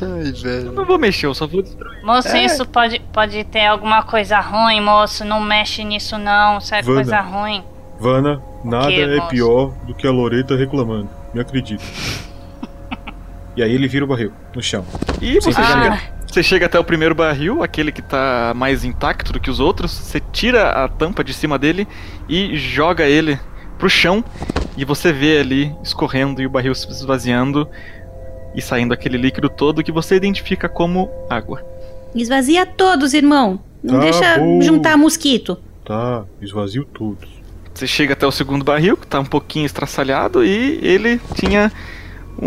Ai, 0.00 0.28
Eu 0.28 0.34
velho. 0.42 0.72
não 0.72 0.84
vou 0.84 0.98
mexer, 0.98 1.26
eu 1.26 1.34
só 1.34 1.46
vou 1.46 1.60
destruir. 1.62 2.02
Moço, 2.04 2.28
É. 2.28 2.44
isso 2.44 2.64
pode, 2.66 3.00
pode 3.12 3.42
ter 3.44 3.66
alguma 3.66 4.02
coisa 4.04 4.38
ruim, 4.40 4.80
moço. 4.80 5.24
Não 5.24 5.40
mexe 5.40 5.82
nisso 5.82 6.16
não, 6.18 6.58
isso 6.58 6.72
é 6.74 6.82
Vanda. 6.82 6.94
coisa 7.02 7.20
ruim. 7.20 7.64
Vana, 7.98 8.40
nada 8.64 8.86
quê, 8.88 9.00
é 9.00 9.16
moço? 9.16 9.28
pior 9.28 9.72
do 9.86 9.94
que 9.94 10.06
a 10.06 10.10
Loreta 10.12 10.56
reclamando. 10.56 11.08
Me 11.32 11.40
acredita. 11.40 11.82
e 13.56 13.62
aí 13.62 13.72
ele 13.72 13.88
vira 13.88 14.04
o 14.04 14.08
barril 14.08 14.32
no 14.54 14.62
chão. 14.62 14.84
E 15.20 15.40
você, 15.40 15.60
Ah. 15.60 15.98
Você 16.34 16.42
chega 16.42 16.66
até 16.66 16.76
o 16.76 16.82
primeiro 16.82 17.14
barril, 17.14 17.62
aquele 17.62 17.92
que 17.92 18.02
tá 18.02 18.52
mais 18.56 18.84
intacto 18.84 19.32
do 19.32 19.38
que 19.38 19.48
os 19.48 19.60
outros. 19.60 19.92
Você 19.92 20.20
tira 20.32 20.70
a 20.70 20.88
tampa 20.88 21.22
de 21.22 21.32
cima 21.32 21.56
dele 21.56 21.86
e 22.28 22.56
joga 22.56 23.04
ele 23.04 23.38
pro 23.78 23.88
chão. 23.88 24.24
E 24.76 24.84
você 24.84 25.12
vê 25.12 25.38
ali 25.38 25.72
escorrendo 25.80 26.42
e 26.42 26.46
o 26.46 26.50
barril 26.50 26.74
se 26.74 26.90
esvaziando 26.90 27.68
e 28.52 28.60
saindo 28.60 28.92
aquele 28.92 29.16
líquido 29.16 29.48
todo 29.48 29.80
que 29.84 29.92
você 29.92 30.16
identifica 30.16 30.68
como 30.68 31.08
água. 31.30 31.64
Esvazia 32.12 32.66
todos, 32.66 33.14
irmão. 33.14 33.60
Não 33.80 33.94
Tá 33.94 34.00
deixa 34.00 34.38
bom. 34.38 34.60
juntar 34.60 34.96
mosquito. 34.96 35.56
Tá, 35.84 36.24
esvazio 36.42 36.84
todos. 36.84 37.28
Você 37.72 37.86
chega 37.86 38.14
até 38.14 38.26
o 38.26 38.32
segundo 38.32 38.64
barril, 38.64 38.96
que 38.96 39.06
tá 39.06 39.20
um 39.20 39.24
pouquinho 39.24 39.66
estraçalhado, 39.66 40.44
e 40.44 40.80
ele 40.82 41.20
tinha 41.36 41.70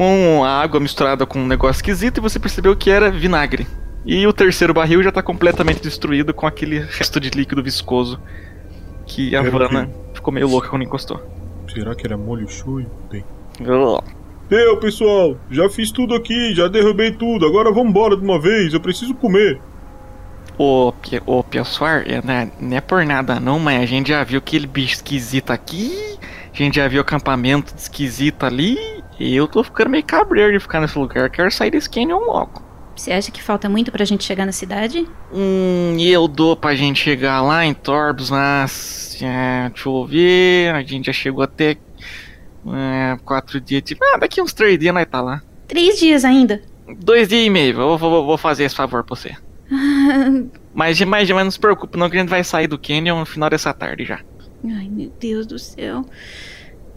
uma 0.04 0.50
água 0.50 0.80
misturada 0.80 1.25
com 1.25 1.39
um 1.39 1.48
negócio 1.48 1.80
esquisito, 1.80 2.18
e 2.18 2.22
você 2.22 2.39
percebeu 2.39 2.75
que 2.75 2.89
era 2.89 3.10
vinagre. 3.10 3.68
E 4.06 4.25
o 4.25 4.32
terceiro 4.32 4.74
barril 4.74 5.04
já 5.04 5.12
tá 5.12 5.22
completamente 5.22 5.82
destruído 5.82 6.34
com 6.34 6.48
aquele 6.48 6.80
resto 6.80 7.20
de 7.20 7.30
líquido 7.30 7.62
viscoso 7.62 8.20
que 9.06 9.36
a 9.36 9.42
Vanna 9.42 9.89
ficou 10.13 10.34
meio 10.34 10.48
louca 10.48 10.70
quando 10.70 10.84
encostou. 10.84 11.22
Será 11.74 11.94
que 11.94 12.06
era 12.06 12.18
molho 12.18 12.48
shoyu? 12.48 12.89
Bem. 13.12 13.24
Deu, 14.50 14.77
pessoal. 14.77 15.38
Já 15.51 15.70
fiz 15.70 15.92
tudo 15.92 16.16
aqui, 16.16 16.54
já 16.56 16.68
derrubei 16.68 17.12
tudo. 17.12 17.46
Agora 17.46 17.72
vamos 17.72 17.89
embora 17.89 18.16
de 18.16 18.24
uma 18.24 18.39
vez. 18.39 18.74
Eu 18.74 18.80
preciso 18.80 19.13
comer. 19.13 19.60
Ô, 20.58 20.94
ô 21.25 21.44
pessoal, 21.44 22.00
não 22.60 22.77
é 22.77 22.82
por 22.82 23.06
nada 23.06 23.39
não, 23.39 23.60
mas 23.60 23.82
a 23.82 23.86
gente 23.86 24.08
já 24.08 24.24
viu 24.24 24.39
aquele 24.39 24.66
bicho 24.66 24.96
esquisito 24.96 25.51
aqui, 25.51 26.18
a 26.51 26.58
gente 26.58 26.77
já 26.77 26.88
viu 26.88 27.00
acampamento 27.00 27.75
esquisito 27.77 28.44
ali, 28.44 28.97
e 29.19 29.36
eu 29.36 29.47
tô 29.47 29.63
ficando 29.63 29.89
meio 29.89 30.03
cabreiro 30.03 30.53
de 30.53 30.59
ficar 30.59 30.81
nesse 30.81 30.97
lugar, 30.97 31.29
quero 31.29 31.51
sair 31.51 31.71
desse 31.71 31.89
canyon 31.89 32.19
logo. 32.19 32.67
Você 32.95 33.12
acha 33.12 33.31
que 33.31 33.43
falta 33.43 33.69
muito 33.69 33.91
pra 33.91 34.03
gente 34.03 34.24
chegar 34.24 34.45
na 34.45 34.51
cidade? 34.51 35.07
Hum, 35.31 35.95
e 36.00 36.12
eu 36.12 36.27
dou 36.27 36.55
pra 36.55 36.74
gente 36.74 37.00
chegar 37.00 37.41
lá 37.41 37.63
em 37.63 37.74
Torbs, 37.74 38.31
mas. 38.31 39.19
É, 39.21 39.69
deixa 39.69 39.88
eu 39.88 40.05
ver. 40.05 40.74
A 40.74 40.81
gente 40.81 41.05
já 41.05 41.13
chegou 41.13 41.43
até. 41.43 41.77
É, 42.67 43.17
quatro 43.24 43.62
dias. 43.62 43.83
Tipo, 43.83 44.03
ah, 44.03 44.17
daqui 44.17 44.41
uns 44.41 44.51
três 44.51 44.79
dias 44.79 44.93
nós 44.93 45.05
tá 45.05 45.21
lá. 45.21 45.43
Três 45.67 46.00
dias 46.00 46.25
ainda. 46.25 46.59
Dois 47.00 47.27
dias 47.27 47.45
e 47.45 47.50
meio, 47.51 47.79
eu 47.79 47.97
vou, 47.97 48.25
vou 48.25 48.38
fazer 48.38 48.63
esse 48.63 48.75
favor 48.75 49.03
pra 49.03 49.15
você. 49.15 49.36
Mas, 50.74 51.01
mas, 51.01 51.27
mas 51.31 51.43
não 51.43 51.50
se 51.50 51.59
preocupe, 51.59 51.97
não, 51.97 52.07
que 52.07 52.15
a 52.15 52.19
gente 52.19 52.29
vai 52.29 52.43
sair 52.43 52.67
do 52.67 52.77
Canyon 52.77 53.19
no 53.19 53.25
final 53.25 53.50
dessa 53.50 53.74
tarde 53.74 54.05
já. 54.05 54.19
Ai, 54.63 54.88
meu 54.88 55.12
Deus 55.19 55.47
do 55.47 55.57
céu. 55.57 56.05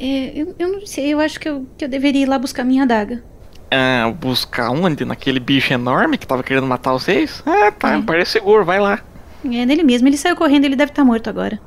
É, 0.00 0.33
eu, 0.35 0.54
eu 0.59 0.73
não 0.73 0.87
sei, 0.87 1.12
eu 1.12 1.21
acho 1.21 1.38
que 1.38 1.49
eu, 1.49 1.66
que 1.76 1.85
eu 1.85 1.88
deveria 1.88 2.23
ir 2.23 2.26
lá 2.26 2.38
buscar 2.38 2.64
minha 2.64 2.85
adaga. 2.85 3.23
Ah, 3.71 4.11
buscar 4.19 4.71
onde? 4.71 5.04
Naquele 5.04 5.38
bicho 5.38 5.73
enorme 5.73 6.16
que 6.19 6.26
tava 6.26 6.42
querendo 6.42 6.66
matar 6.66 6.92
vocês? 6.92 7.42
Ah, 7.47 7.71
tá, 7.71 7.99
É. 7.99 8.02
parece 8.02 8.33
seguro, 8.33 8.64
vai 8.64 8.80
lá. 8.80 9.00
É 9.45 9.64
nele 9.66 9.83
mesmo, 9.83 10.09
ele 10.09 10.16
saiu 10.16 10.35
correndo, 10.37 10.64
ele 10.64 10.75
deve 10.76 10.90
estar 10.90 11.04
morto 11.04 11.28
agora. 11.28 11.61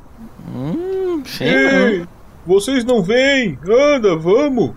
Hum, 0.54 1.24
sim. 1.26 1.46
Ei, 1.46 2.06
vocês 2.46 2.84
não 2.84 3.02
vêm? 3.04 3.58
Anda, 3.68 4.16
vamos. 4.18 4.74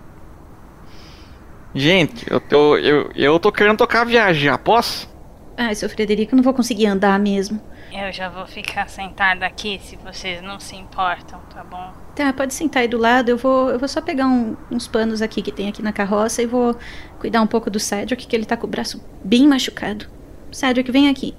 Gente, 1.75 2.25
eu 2.31 2.39
tô, 2.39 2.77
eu, 2.77 3.11
eu 3.15 3.39
tô 3.39 3.51
querendo 3.51 3.77
tocar 3.77 4.01
a 4.01 4.05
viagem 4.05 4.43
já, 4.43 4.57
posso? 4.57 5.09
Ai, 5.57 5.75
seu 5.75 5.89
Frederico, 5.89 6.33
eu 6.33 6.37
não 6.37 6.43
vou 6.43 6.53
conseguir 6.53 6.85
andar 6.87 7.19
mesmo. 7.19 7.59
Eu 7.91 8.11
já 8.11 8.29
vou 8.29 8.45
ficar 8.45 8.87
sentada 8.89 9.45
aqui 9.45 9.79
se 9.83 9.95
vocês 9.97 10.41
não 10.41 10.59
se 10.59 10.75
importam, 10.75 11.39
tá 11.53 11.63
bom? 11.63 11.91
Tá, 12.17 12.33
pode 12.33 12.51
sentar 12.51 12.81
aí 12.81 12.87
do 12.87 12.97
lado, 12.97 13.29
eu 13.29 13.37
vou, 13.37 13.69
eu 13.69 13.77
vou 13.77 13.87
só 13.87 14.01
pegar 14.01 14.25
um- 14.25 14.55
uns 14.71 14.87
panos 14.87 15.21
aqui 15.21 15.39
que 15.39 15.51
tem 15.51 15.69
aqui 15.69 15.83
na 15.83 15.93
carroça 15.93 16.41
e 16.41 16.47
vou 16.47 16.75
cuidar 17.19 17.43
um 17.43 17.45
pouco 17.47 17.69
do 17.69 17.79
Cedric, 17.79 18.25
que 18.25 18.35
ele 18.35 18.43
tá 18.43 18.57
com 18.57 18.65
o 18.65 18.69
braço 18.69 18.99
bem 19.23 19.47
machucado. 19.47 20.07
Cedric, 20.51 20.91
vem 20.91 21.09
aqui. 21.09 21.35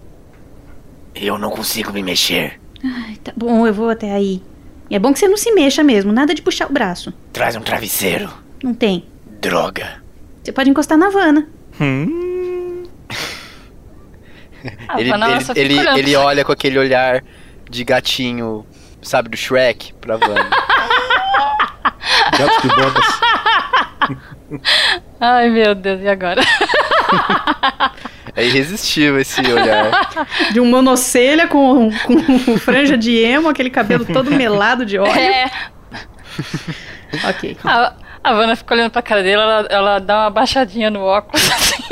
Eu 1.16 1.37
não 1.37 1.50
consigo 1.50 1.92
me 1.92 2.00
mexer. 2.00 2.61
Ai, 2.85 3.16
tá 3.25 3.32
bom, 3.37 3.66
eu 3.66 3.75
vou 3.75 3.90
até 3.90 4.12
aí. 4.12 4.40
E 4.88 4.94
é 4.94 5.00
bom 5.00 5.12
que 5.12 5.18
você 5.18 5.26
não 5.26 5.37
se 5.37 5.50
mexa 5.50 5.82
mesmo, 5.82 6.12
nada 6.12 6.32
de 6.32 6.40
puxar 6.42 6.70
o 6.70 6.73
braço. 6.73 7.12
Traz 7.32 7.56
um 7.56 7.61
travesseiro. 7.61 8.30
Não 8.62 8.73
tem. 8.73 9.04
Droga. 9.40 10.00
Você 10.44 10.52
pode 10.52 10.70
encostar 10.70 10.97
na 10.97 11.08
Havana. 11.08 11.49
Hum. 11.80 12.85
Ele, 14.97 15.11
Vanna 15.11 15.38
ele, 15.54 15.78
ele, 15.78 15.99
ele 16.00 16.16
olha 16.16 16.44
com 16.44 16.50
aquele 16.52 16.78
olhar 16.78 17.23
de 17.70 17.85
gatinho, 17.85 18.66
sabe, 19.00 19.28
do 19.28 19.37
Shrek 19.37 19.92
pra 19.94 20.16
Vanna. 20.16 20.50
Gatos 22.38 22.62
de 22.62 22.68
botas. 22.68 23.21
Ai, 25.21 25.50
meu 25.50 25.75
Deus, 25.75 26.00
e 26.00 26.09
agora? 26.09 26.40
É 28.37 28.45
irresistível 28.47 29.18
esse 29.18 29.40
olhar. 29.40 29.90
De 30.52 30.61
um 30.61 30.66
monocelha 30.66 31.49
com, 31.49 31.90
com 31.90 32.57
franja 32.59 32.97
de 32.97 33.16
emo, 33.18 33.49
aquele 33.49 33.71
cabelo 33.71 34.04
todo 34.04 34.30
melado 34.30 34.87
de 34.87 34.99
óleo. 34.99 35.11
É, 35.18 35.50
Ok. 37.28 37.57
a, 37.64 37.95
a 38.23 38.33
Vanna 38.35 38.54
fica 38.54 38.75
olhando 38.75 38.90
pra 38.90 39.02
cara 39.02 39.23
dele, 39.23 39.40
ela, 39.40 39.66
ela 39.71 39.99
dá 39.99 40.21
uma 40.25 40.30
baixadinha 40.30 40.90
no 40.90 41.00
óculos 41.02 41.50
assim. 41.50 41.83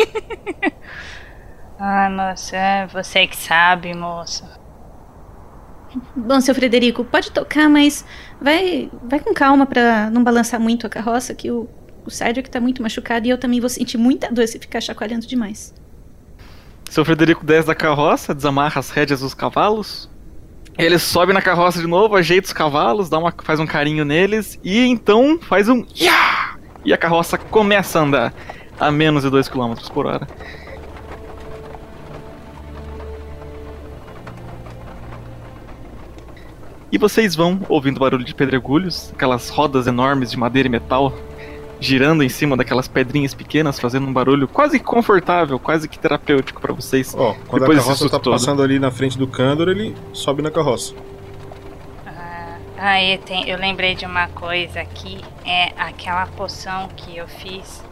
Ai, 1.80 2.08
moça, 2.10 2.56
é 2.56 2.86
você 2.86 3.26
que 3.26 3.36
sabe, 3.36 3.92
moça. 3.94 4.44
Bom, 6.14 6.40
seu 6.40 6.54
Frederico, 6.54 7.04
pode 7.04 7.30
tocar, 7.30 7.68
mas 7.68 8.04
vai, 8.40 8.90
vai 9.02 9.20
com 9.20 9.32
calma 9.32 9.66
pra 9.66 10.10
não 10.10 10.22
balançar 10.22 10.60
muito 10.60 10.86
a 10.86 10.90
carroça, 10.90 11.34
que 11.34 11.50
o, 11.50 11.68
o 12.04 12.10
Cedric 12.10 12.50
tá 12.50 12.60
muito 12.60 12.82
machucado 12.82 13.26
e 13.26 13.30
eu 13.30 13.38
também 13.38 13.60
vou 13.60 13.68
sentir 13.68 13.96
muita 13.96 14.30
dor 14.30 14.46
se 14.46 14.58
ficar 14.58 14.80
chacoalhando 14.80 15.26
demais. 15.26 15.74
Seu 16.90 17.04
Frederico 17.04 17.44
desce 17.44 17.66
da 17.66 17.74
carroça, 17.74 18.34
desamarra 18.34 18.78
as 18.78 18.90
rédeas 18.90 19.20
dos 19.20 19.34
cavalos. 19.34 20.08
Ele 20.78 20.98
sobe 20.98 21.32
na 21.32 21.40
carroça 21.40 21.80
de 21.80 21.86
novo, 21.86 22.14
ajeita 22.14 22.46
os 22.46 22.52
cavalos, 22.52 23.08
dá 23.08 23.18
uma, 23.18 23.32
faz 23.42 23.58
um 23.58 23.66
carinho 23.66 24.04
neles 24.04 24.58
e 24.62 24.86
então 24.86 25.38
faz 25.40 25.68
um. 25.68 25.84
Iá! 25.98 26.56
E 26.84 26.92
a 26.92 26.98
carroça 26.98 27.38
começa 27.38 27.98
a 27.98 28.02
andar 28.02 28.34
a 28.78 28.90
menos 28.90 29.22
de 29.22 29.30
2 29.30 29.48
km 29.48 29.74
por 29.92 30.06
hora. 30.06 30.26
E 36.96 36.98
vocês 36.98 37.36
vão 37.36 37.60
ouvindo 37.68 38.00
barulho 38.00 38.24
de 38.24 38.34
pedregulhos, 38.34 39.12
aquelas 39.12 39.50
rodas 39.50 39.86
enormes 39.86 40.30
de 40.30 40.38
madeira 40.38 40.66
e 40.66 40.70
metal 40.70 41.12
girando 41.78 42.22
em 42.22 42.28
cima 42.30 42.56
daquelas 42.56 42.88
pedrinhas 42.88 43.34
pequenas, 43.34 43.78
fazendo 43.78 44.06
um 44.06 44.12
barulho 44.14 44.48
quase 44.48 44.80
confortável, 44.80 45.58
quase 45.58 45.86
que 45.90 45.98
terapêutico 45.98 46.58
para 46.58 46.72
vocês. 46.72 47.14
Ó, 47.14 47.34
quando 47.48 47.60
Depois 47.60 47.80
a 47.80 47.82
carroça 47.82 48.08
tá 48.08 48.18
tudo. 48.18 48.32
passando 48.32 48.62
ali 48.62 48.78
na 48.78 48.90
frente 48.90 49.18
do 49.18 49.26
Candor, 49.26 49.68
ele 49.68 49.94
sobe 50.14 50.40
na 50.40 50.50
carroça. 50.50 50.94
Ah, 52.78 53.02
eu, 53.02 53.18
tem- 53.18 53.46
eu 53.46 53.58
lembrei 53.58 53.94
de 53.94 54.06
uma 54.06 54.28
coisa 54.28 54.80
aqui. 54.80 55.20
É 55.44 55.72
aquela 55.76 56.26
poção 56.28 56.88
que 56.96 57.14
eu 57.14 57.28
fiz. 57.28 57.82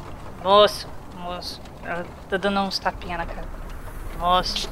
Moço, 0.42 0.88
moço. 1.18 1.60
Eu 1.84 2.06
tô 2.30 2.38
dando 2.38 2.58
uns 2.60 2.78
tapinha 2.78 3.18
na 3.18 3.26
cara. 3.26 3.46
Moço, 4.18 4.66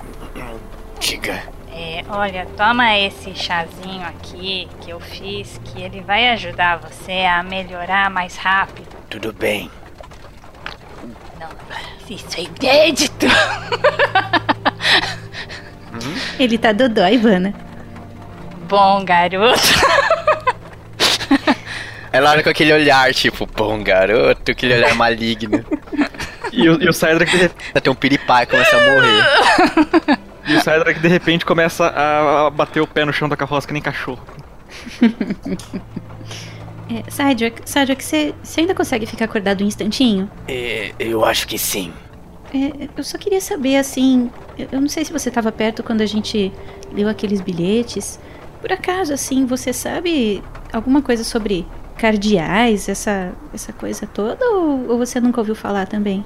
Diga. 1.00 1.42
é, 1.72 2.04
olha, 2.08 2.46
toma 2.56 2.96
esse 2.98 3.34
chazinho 3.34 4.06
aqui 4.06 4.68
que 4.80 4.90
eu 4.90 5.00
fiz, 5.00 5.60
que 5.64 5.82
ele 5.82 6.00
vai 6.00 6.28
ajudar 6.30 6.76
você 6.78 7.24
a 7.24 7.42
melhorar 7.42 8.08
mais 8.10 8.36
rápido. 8.36 8.88
Tudo 9.10 9.32
bem. 9.32 9.68
Não, 11.40 11.48
isso 12.08 12.26
é 12.38 12.42
inédito! 12.42 13.26
Ele 16.38 16.58
tá 16.58 16.72
dodói, 16.72 17.14
Ivana. 17.14 17.54
Bom, 18.68 19.04
garoto. 19.04 19.60
Ela 22.12 22.30
olha 22.32 22.42
com 22.42 22.50
aquele 22.50 22.72
olhar, 22.72 23.12
tipo, 23.14 23.46
bom 23.46 23.82
garoto, 23.82 24.50
aquele 24.50 24.74
olhar 24.74 24.94
maligno. 24.94 25.64
E 26.52 26.68
o, 26.68 26.82
e 26.82 26.88
o 26.88 26.92
Cedric 26.92 27.50
tem 27.82 27.92
um 27.92 27.94
piripaque 27.94 28.42
e 28.42 28.46
começa 28.56 28.76
a 28.76 28.80
morrer. 28.80 30.18
e 30.46 30.56
o 30.56 30.60
Cedric 30.60 31.00
de 31.00 31.08
repente 31.08 31.44
começa 31.44 31.86
a, 31.86 32.50
bater 32.50 32.80
o 32.80 32.86
pé 32.86 33.04
no 33.04 33.12
chão 33.12 33.28
da 33.28 33.36
carroça 33.36 33.66
que 33.66 33.72
nem 33.72 33.82
cachorro. 33.82 34.22
É, 36.90 37.10
Cedric, 37.10 37.62
Cedric, 37.64 38.04
você 38.04 38.34
ainda 38.58 38.74
consegue 38.74 39.06
ficar 39.06 39.24
acordado 39.24 39.64
um 39.64 39.66
instantinho? 39.66 40.30
É, 40.46 40.92
eu 40.98 41.24
acho 41.24 41.46
que 41.46 41.56
sim. 41.56 41.90
É, 42.52 42.88
eu 42.94 43.02
só 43.02 43.16
queria 43.16 43.40
saber, 43.40 43.76
assim, 43.76 44.30
eu, 44.58 44.68
eu 44.72 44.80
não 44.80 44.88
sei 44.88 45.02
se 45.02 45.12
você 45.12 45.30
estava 45.30 45.50
perto 45.50 45.82
quando 45.82 46.02
a 46.02 46.06
gente 46.06 46.52
leu 46.92 47.08
aqueles 47.08 47.40
bilhetes. 47.40 48.20
Por 48.60 48.70
acaso, 48.70 49.14
assim, 49.14 49.46
você 49.46 49.72
sabe 49.72 50.42
alguma 50.70 51.00
coisa 51.00 51.24
sobre 51.24 51.66
cardeais, 51.96 52.88
essa, 52.88 53.32
essa 53.54 53.72
coisa 53.72 54.06
toda, 54.06 54.44
ou, 54.44 54.90
ou 54.90 54.98
você 54.98 55.18
nunca 55.18 55.40
ouviu 55.40 55.54
falar 55.54 55.86
também? 55.86 56.24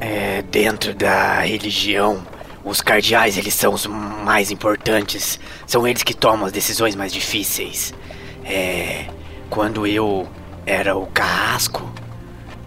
É, 0.00 0.42
dentro 0.42 0.94
da 0.94 1.40
religião, 1.40 2.22
os 2.68 2.80
cardeais, 2.80 3.36
eles 3.38 3.54
são 3.54 3.72
os 3.74 3.86
mais 3.86 4.50
importantes. 4.50 5.38
São 5.66 5.86
eles 5.86 6.02
que 6.02 6.14
tomam 6.14 6.46
as 6.46 6.52
decisões 6.52 6.94
mais 6.94 7.12
difíceis. 7.12 7.92
É, 8.44 9.06
quando 9.50 9.86
eu 9.86 10.28
era 10.66 10.96
o 10.96 11.06
carrasco, 11.06 11.90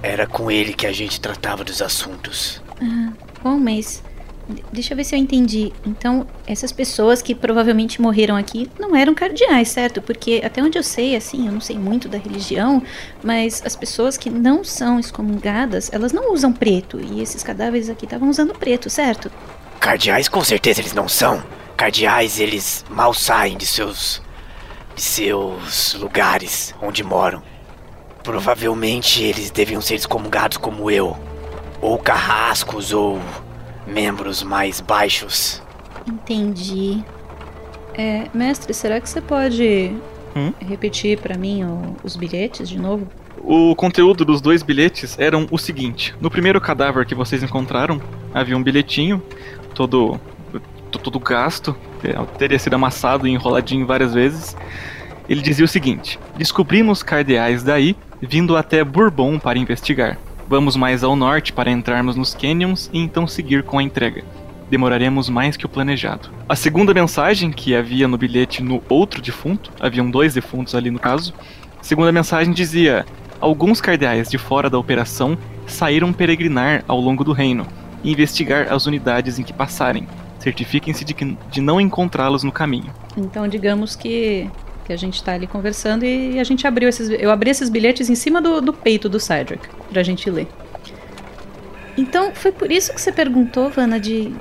era 0.04 0.26
com 0.28 0.50
ele 0.50 0.74
que 0.74 0.88
a 0.88 0.92
gente 0.92 1.20
tratava 1.22 1.64
dos 1.64 1.82
assuntos. 1.82 2.62
Ah, 2.82 3.12
bom, 3.44 3.58
mas 3.58 4.04
de- 4.50 4.64
deixa 4.74 4.94
eu 4.94 4.98
ver 4.98 5.04
se 5.04 5.16
eu 5.16 5.20
entendi. 5.20 5.72
Então, 5.86 6.26
essas 6.48 6.72
pessoas 6.72 7.22
que 7.22 7.36
provavelmente 7.36 8.02
morreram 8.02 8.36
aqui 8.36 8.70
não 8.80 8.96
eram 8.96 9.14
cardeais, 9.14 9.70
certo? 9.70 10.02
Porque 10.02 10.42
até 10.44 10.62
onde 10.64 10.78
eu 10.78 10.84
sei, 10.84 11.16
assim, 11.16 11.46
eu 11.46 11.52
não 11.54 11.62
sei 11.62 11.78
muito 11.78 12.10
da 12.10 12.18
religião, 12.18 12.82
mas 13.24 13.62
as 13.64 13.76
pessoas 13.76 14.18
que 14.18 14.30
não 14.32 14.64
são 14.64 15.00
excomungadas, 15.00 15.90
elas 15.94 16.12
não 16.12 16.34
usam 16.34 16.52
preto. 16.52 17.00
E 17.00 17.22
esses 17.22 17.44
cadáveres 17.44 17.88
aqui 17.90 18.06
estavam 18.06 18.30
usando 18.30 18.54
preto, 18.56 18.90
certo? 18.90 19.32
Cardeais, 19.82 20.30
com 20.30 20.44
certeza 20.44 20.80
eles 20.80 20.94
não 20.94 21.10
são. 21.10 21.44
Cardeais, 21.76 22.40
eles 22.40 22.86
mal 22.90 23.14
saem 23.14 23.58
de 23.58 23.66
seus. 23.66 24.22
de 24.96 25.02
seus 25.02 25.94
lugares 25.96 26.74
onde 26.82 27.04
moram. 27.04 27.42
Provavelmente 28.24 29.24
eles 29.24 29.50
deviam 29.50 29.82
ser 29.82 29.96
excomungados 29.96 30.58
como 30.58 30.92
eu. 30.92 31.18
Ou 31.82 31.98
carrascos, 31.98 32.94
ou 32.94 33.20
membros 33.88 34.44
mais 34.44 34.80
baixos. 34.80 35.62
Entendi. 36.08 37.04
É, 37.96 38.28
mestre, 38.34 38.74
será 38.74 39.02
que 39.02 39.10
você 39.10 39.20
pode 39.22 39.96
Hum? 40.36 40.54
repetir 40.60 41.18
pra 41.20 41.36
mim 41.38 41.64
o- 41.64 41.96
os 42.04 42.16
bilhetes 42.16 42.70
de 42.70 42.78
novo? 42.78 43.08
O 43.44 43.76
conteúdo 43.76 44.24
dos 44.24 44.40
dois 44.40 44.62
bilhetes 44.62 45.18
eram 45.18 45.48
o 45.50 45.58
seguinte: 45.58 46.14
no 46.22 46.30
primeiro 46.30 46.62
cadáver 46.62 47.06
que 47.08 47.16
vocês 47.16 47.42
encontraram, 47.42 48.00
havia 48.34 48.56
um 48.56 48.62
bilhetinho, 48.62 49.22
todo, 49.74 50.20
to- 50.92 51.00
todo 51.00 51.20
gasto, 51.20 51.76
é, 52.04 52.14
teria 52.38 52.60
sido 52.60 52.74
amassado 52.76 53.28
e 53.28 53.32
enroladinho 53.32 53.86
várias 53.86 54.14
vezes. 54.14 54.56
Ele 55.30 55.42
dizia 55.42 55.66
o 55.66 55.68
seguinte: 55.68 56.20
Descobrimos 56.38 57.04
cardeais 57.04 57.64
daí, 57.64 57.96
vindo 58.22 58.58
até 58.58 58.84
Bourbon 58.84 59.40
para 59.40 59.58
investigar. 59.60 60.18
Vamos 60.48 60.76
mais 60.76 61.04
ao 61.04 61.16
norte 61.16 61.54
para 61.54 61.72
entrarmos 61.72 62.16
nos 62.16 62.36
canyons 62.36 62.90
e 62.92 63.00
então 63.00 63.26
seguir 63.26 63.64
com 63.64 63.80
a 63.80 63.84
entrega. 63.84 64.24
Demoraremos 64.70 65.30
mais 65.30 65.56
que 65.58 65.66
o 65.66 65.70
planejado. 65.70 66.30
A 66.48 66.56
segunda 66.56 66.94
mensagem 66.94 67.52
que 67.52 67.76
havia 67.76 68.08
no 68.08 68.18
bilhete 68.18 68.62
no 68.64 68.82
outro 68.90 69.22
defunto, 69.22 69.72
haviam 69.80 70.10
dois 70.10 70.34
defuntos 70.34 70.76
ali 70.76 70.90
no 70.92 71.00
caso, 71.00 71.34
a 71.80 71.84
segunda 71.84 72.12
mensagem 72.12 72.54
dizia: 72.54 73.06
Alguns 73.40 73.80
cardeais 73.80 74.30
de 74.30 74.38
fora 74.38 74.70
da 74.70 74.78
operação 74.78 75.38
saíram 75.68 76.12
peregrinar 76.12 76.84
ao 76.88 77.00
longo 77.00 77.24
do 77.24 77.32
reino 77.32 77.66
e 78.04 78.12
investigar 78.12 78.72
as 78.72 78.86
unidades 78.86 79.38
em 79.40 79.44
que 79.44 79.54
passarem. 79.54 80.08
Certifiquem-se 80.40 81.06
de, 81.06 81.14
que- 81.14 81.38
de 81.52 81.62
não 81.62 81.80
encontrá-los 81.80 82.44
no 82.44 82.52
caminho. 82.52 82.92
Então, 83.16 83.48
digamos 83.48 83.96
que, 83.96 84.50
que 84.86 84.92
a 84.94 84.98
gente 84.98 85.24
tá 85.24 85.34
ali 85.34 85.46
conversando 85.48 86.04
e 86.04 86.40
a 86.40 86.44
gente 86.44 86.66
abriu 86.66 86.90
esses. 86.90 87.10
Eu 87.10 87.30
abri 87.30 87.50
esses 87.52 87.70
bilhetes 87.70 88.10
em 88.10 88.16
cima 88.16 88.42
do, 88.42 88.60
do 88.62 88.74
peito 88.74 89.08
do 89.08 89.20
Cedric 89.20 89.68
pra 89.92 90.02
gente 90.02 90.30
ler. 90.30 90.48
Então, 91.98 92.34
foi 92.34 92.52
por 92.52 92.72
isso 92.72 92.94
que 92.94 93.02
você 93.02 93.12
perguntou, 93.12 93.70
Vanna, 93.70 94.00
de 94.00 94.34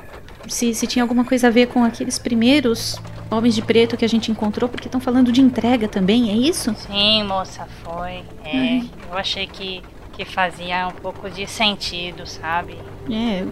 se, 0.48 0.72
se 0.74 0.86
tinha 0.86 1.02
alguma 1.02 1.24
coisa 1.24 1.48
a 1.48 1.50
ver 1.50 1.66
com 1.66 1.84
aqueles 1.84 2.18
primeiros 2.18 2.98
homens 3.30 3.54
de 3.54 3.62
preto 3.62 3.96
que 3.96 4.04
a 4.04 4.08
gente 4.08 4.30
encontrou, 4.30 4.68
porque 4.68 4.88
estão 4.88 5.00
falando 5.00 5.30
de 5.30 5.40
entrega 5.40 5.86
também, 5.88 6.30
é 6.30 6.34
isso? 6.34 6.74
Sim, 6.90 7.24
moça, 7.24 7.66
foi. 7.82 8.22
É, 8.44 8.78
eu 9.10 9.16
achei 9.16 9.46
que, 9.46 9.82
que 10.20 10.24
fazia 10.24 10.86
um 10.86 10.92
pouco 10.92 11.30
de 11.30 11.46
sentido, 11.46 12.26
sabe? 12.26 12.76
É, 13.10 13.42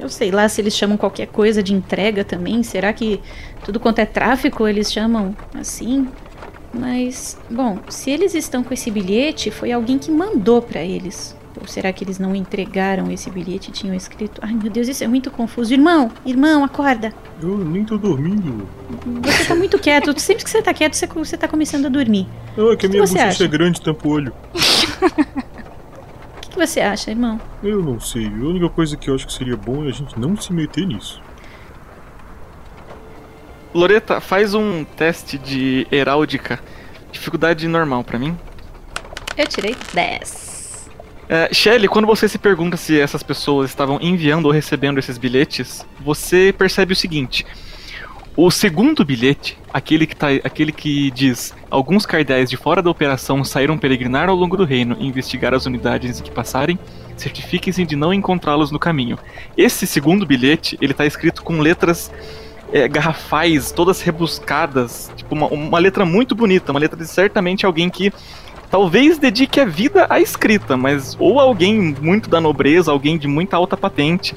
eu 0.00 0.08
sei 0.08 0.30
lá 0.30 0.48
se 0.48 0.60
eles 0.60 0.74
chamam 0.74 0.96
qualquer 0.96 1.26
coisa 1.26 1.62
de 1.62 1.74
entrega 1.74 2.24
também. 2.24 2.62
Será 2.62 2.94
que 2.94 3.20
tudo 3.62 3.78
quanto 3.78 3.98
é 3.98 4.06
tráfico 4.06 4.66
eles 4.66 4.90
chamam 4.90 5.36
assim? 5.54 6.08
Mas, 6.72 7.38
bom, 7.50 7.78
se 7.90 8.10
eles 8.10 8.34
estão 8.34 8.64
com 8.64 8.72
esse 8.72 8.90
bilhete, 8.90 9.50
foi 9.50 9.70
alguém 9.70 9.98
que 9.98 10.10
mandou 10.10 10.62
pra 10.62 10.82
eles. 10.82 11.36
Ou 11.60 11.68
será 11.68 11.92
que 11.92 12.02
eles 12.02 12.18
não 12.18 12.34
entregaram 12.34 13.12
esse 13.12 13.30
bilhete 13.30 13.68
e 13.68 13.72
tinham 13.72 13.94
escrito? 13.94 14.40
Ai 14.42 14.54
meu 14.54 14.70
Deus, 14.70 14.88
isso 14.88 15.04
é 15.04 15.06
muito 15.06 15.30
confuso. 15.30 15.74
Irmão, 15.74 16.10
irmão, 16.24 16.64
acorda. 16.64 17.12
Eu 17.40 17.58
nem 17.58 17.84
tô 17.84 17.98
dormindo. 17.98 18.66
Você 19.22 19.44
tá 19.44 19.54
muito 19.54 19.78
quieto. 19.78 20.18
Sempre 20.18 20.42
que 20.42 20.50
você 20.50 20.62
tá 20.62 20.72
quieto, 20.72 20.94
você, 20.94 21.06
você 21.06 21.36
tá 21.36 21.46
começando 21.46 21.84
a 21.86 21.88
dormir. 21.90 22.26
Não, 22.56 22.72
é 22.72 22.76
que 22.76 22.86
a 22.86 22.88
minha 22.88 23.02
bochecha 23.02 23.44
é 23.44 23.48
grande 23.48 23.80
tampa 23.80 24.08
o 24.08 24.10
olho. 24.10 24.32
O 26.54 26.56
que, 26.56 26.66
você 26.68 26.80
acha, 26.80 27.10
irmão? 27.10 27.40
Eu 27.64 27.82
não 27.82 27.98
sei. 27.98 28.26
A 28.26 28.28
única 28.28 28.68
coisa 28.68 28.96
que 28.96 29.10
eu 29.10 29.14
acho 29.16 29.26
que 29.26 29.32
seria 29.32 29.56
bom 29.56 29.84
é 29.84 29.88
a 29.88 29.92
gente 29.92 30.16
não 30.16 30.36
se 30.36 30.52
meter 30.52 30.86
nisso. 30.86 31.20
Loreta, 33.74 34.20
faz 34.20 34.54
um 34.54 34.84
teste 34.84 35.36
de 35.36 35.84
heráldica. 35.90 36.60
Dificuldade 37.10 37.66
normal 37.66 38.04
pra 38.04 38.20
mim. 38.20 38.38
Eu 39.36 39.48
tirei 39.48 39.74
10. 39.92 40.90
É, 41.28 41.52
Shelly, 41.52 41.88
quando 41.88 42.06
você 42.06 42.28
se 42.28 42.38
pergunta 42.38 42.76
se 42.76 43.00
essas 43.00 43.24
pessoas 43.24 43.70
estavam 43.70 43.98
enviando 44.00 44.46
ou 44.46 44.52
recebendo 44.52 44.98
esses 44.98 45.18
bilhetes, 45.18 45.84
você 45.98 46.54
percebe 46.56 46.92
o 46.92 46.96
seguinte: 46.96 47.44
o 48.36 48.50
segundo 48.50 49.04
bilhete, 49.04 49.56
aquele 49.72 50.06
que, 50.06 50.16
tá, 50.16 50.28
aquele 50.42 50.72
que 50.72 51.10
diz 51.12 51.54
alguns 51.70 52.04
cardeais 52.04 52.50
de 52.50 52.56
fora 52.56 52.82
da 52.82 52.90
operação 52.90 53.44
saíram 53.44 53.78
peregrinar 53.78 54.28
ao 54.28 54.34
longo 54.34 54.56
do 54.56 54.64
reino 54.64 54.96
e 54.98 55.06
investigar 55.06 55.54
as 55.54 55.66
unidades 55.66 56.20
que 56.20 56.32
passarem, 56.32 56.78
certifiquem-se 57.16 57.84
de 57.84 57.94
não 57.94 58.12
encontrá-los 58.12 58.72
no 58.72 58.78
caminho. 58.78 59.16
Esse 59.56 59.86
segundo 59.86 60.26
bilhete, 60.26 60.76
ele 60.80 60.92
tá 60.92 61.06
escrito 61.06 61.44
com 61.44 61.60
letras 61.60 62.10
é, 62.72 62.88
garrafais, 62.88 63.70
todas 63.70 64.02
rebuscadas, 64.02 65.12
tipo 65.14 65.32
uma, 65.32 65.46
uma 65.46 65.78
letra 65.78 66.04
muito 66.04 66.34
bonita, 66.34 66.72
uma 66.72 66.80
letra 66.80 66.98
de 66.98 67.06
certamente 67.06 67.64
alguém 67.64 67.88
que 67.88 68.12
talvez 68.74 69.18
dedique 69.18 69.60
a 69.60 69.64
vida 69.64 70.04
à 70.10 70.18
escrita, 70.18 70.76
mas 70.76 71.16
ou 71.20 71.38
alguém 71.38 71.94
muito 72.00 72.28
da 72.28 72.40
nobreza, 72.40 72.90
alguém 72.90 73.16
de 73.16 73.28
muita 73.28 73.56
alta 73.56 73.76
patente, 73.76 74.34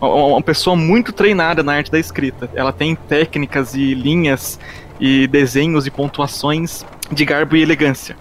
uma 0.00 0.42
pessoa 0.42 0.74
muito 0.74 1.12
treinada 1.12 1.62
na 1.62 1.74
arte 1.74 1.88
da 1.88 1.96
escrita. 1.96 2.50
Ela 2.56 2.72
tem 2.72 2.96
técnicas 2.96 3.76
e 3.76 3.94
linhas 3.94 4.58
e 4.98 5.28
desenhos 5.28 5.86
e 5.86 5.92
pontuações 5.92 6.84
de 7.12 7.24
garbo 7.24 7.54
e 7.54 7.62
elegância. 7.62 8.16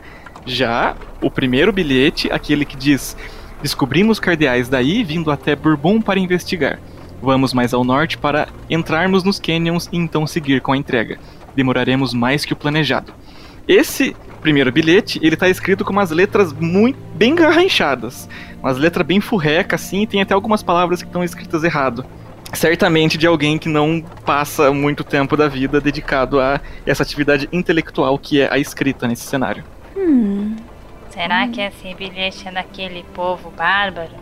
Já 0.46 0.96
o 1.20 1.32
primeiro 1.32 1.74
bilhete, 1.74 2.32
aquele 2.32 2.64
que 2.64 2.78
diz: 2.78 3.18
Descobrimos 3.60 4.20
cardeais 4.20 4.70
daí 4.70 5.04
vindo 5.04 5.32
até 5.32 5.56
Bourbon 5.56 6.00
para 6.00 6.20
investigar. 6.20 6.78
Vamos 7.20 7.56
mais 7.56 7.74
ao 7.74 7.84
norte 7.84 8.20
para 8.20 8.50
entrarmos 8.70 9.24
nos 9.24 9.40
canyons 9.40 9.90
e 9.92 9.98
então 9.98 10.28
seguir 10.28 10.62
com 10.62 10.74
a 10.74 10.78
entrega. 10.78 11.18
Demoraremos 11.56 12.14
mais 12.14 12.46
que 12.46 12.54
o 12.54 12.56
planejado. 12.56 13.12
Esse 13.68 14.16
primeiro 14.46 14.72
bilhete, 14.72 15.20
ele 15.24 15.36
tá 15.36 15.50
escrito 15.50 15.84
com 15.84 15.92
umas 15.92 16.12
letras 16.12 16.54
muito 16.54 17.00
bem 17.16 17.34
garranchadas. 17.34 18.30
Umas 18.62 18.78
letras 18.78 19.04
bem 19.04 19.20
furreca, 19.20 19.76
assim, 19.76 20.04
e 20.04 20.08
tem 20.08 20.22
até 20.22 20.36
algumas 20.36 20.62
palavras 20.62 21.02
que 21.02 21.08
estão 21.08 21.24
escritas 21.24 21.64
errado. 21.64 22.06
Certamente 22.54 23.18
de 23.18 23.26
alguém 23.26 23.58
que 23.58 23.68
não 23.68 24.06
passa 24.24 24.72
muito 24.72 25.04
tempo 25.04 25.36
da 25.36 25.48
vida 25.48 25.82
dedicado 25.82 26.40
a 26.40 26.62
essa 26.86 27.02
atividade 27.02 27.50
intelectual 27.52 28.20
que 28.20 28.40
é 28.40 28.54
a 28.54 28.60
escrita 28.60 29.08
nesse 29.08 29.24
cenário. 29.24 29.64
Hum. 29.98 30.56
Será 31.10 31.48
que 31.48 31.60
esse 31.60 31.96
bilhete 31.96 32.48
é 32.48 32.52
daquele 32.52 33.04
povo 33.16 33.50
bárbaro? 33.50 34.14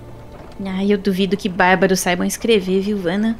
Ai, 0.65 0.93
eu 0.93 0.97
duvido 0.97 1.35
que 1.35 1.49
bárbaros 1.49 1.99
saibam 1.99 2.25
escrever, 2.25 2.79
viu, 2.79 2.97
Vana? 2.97 3.37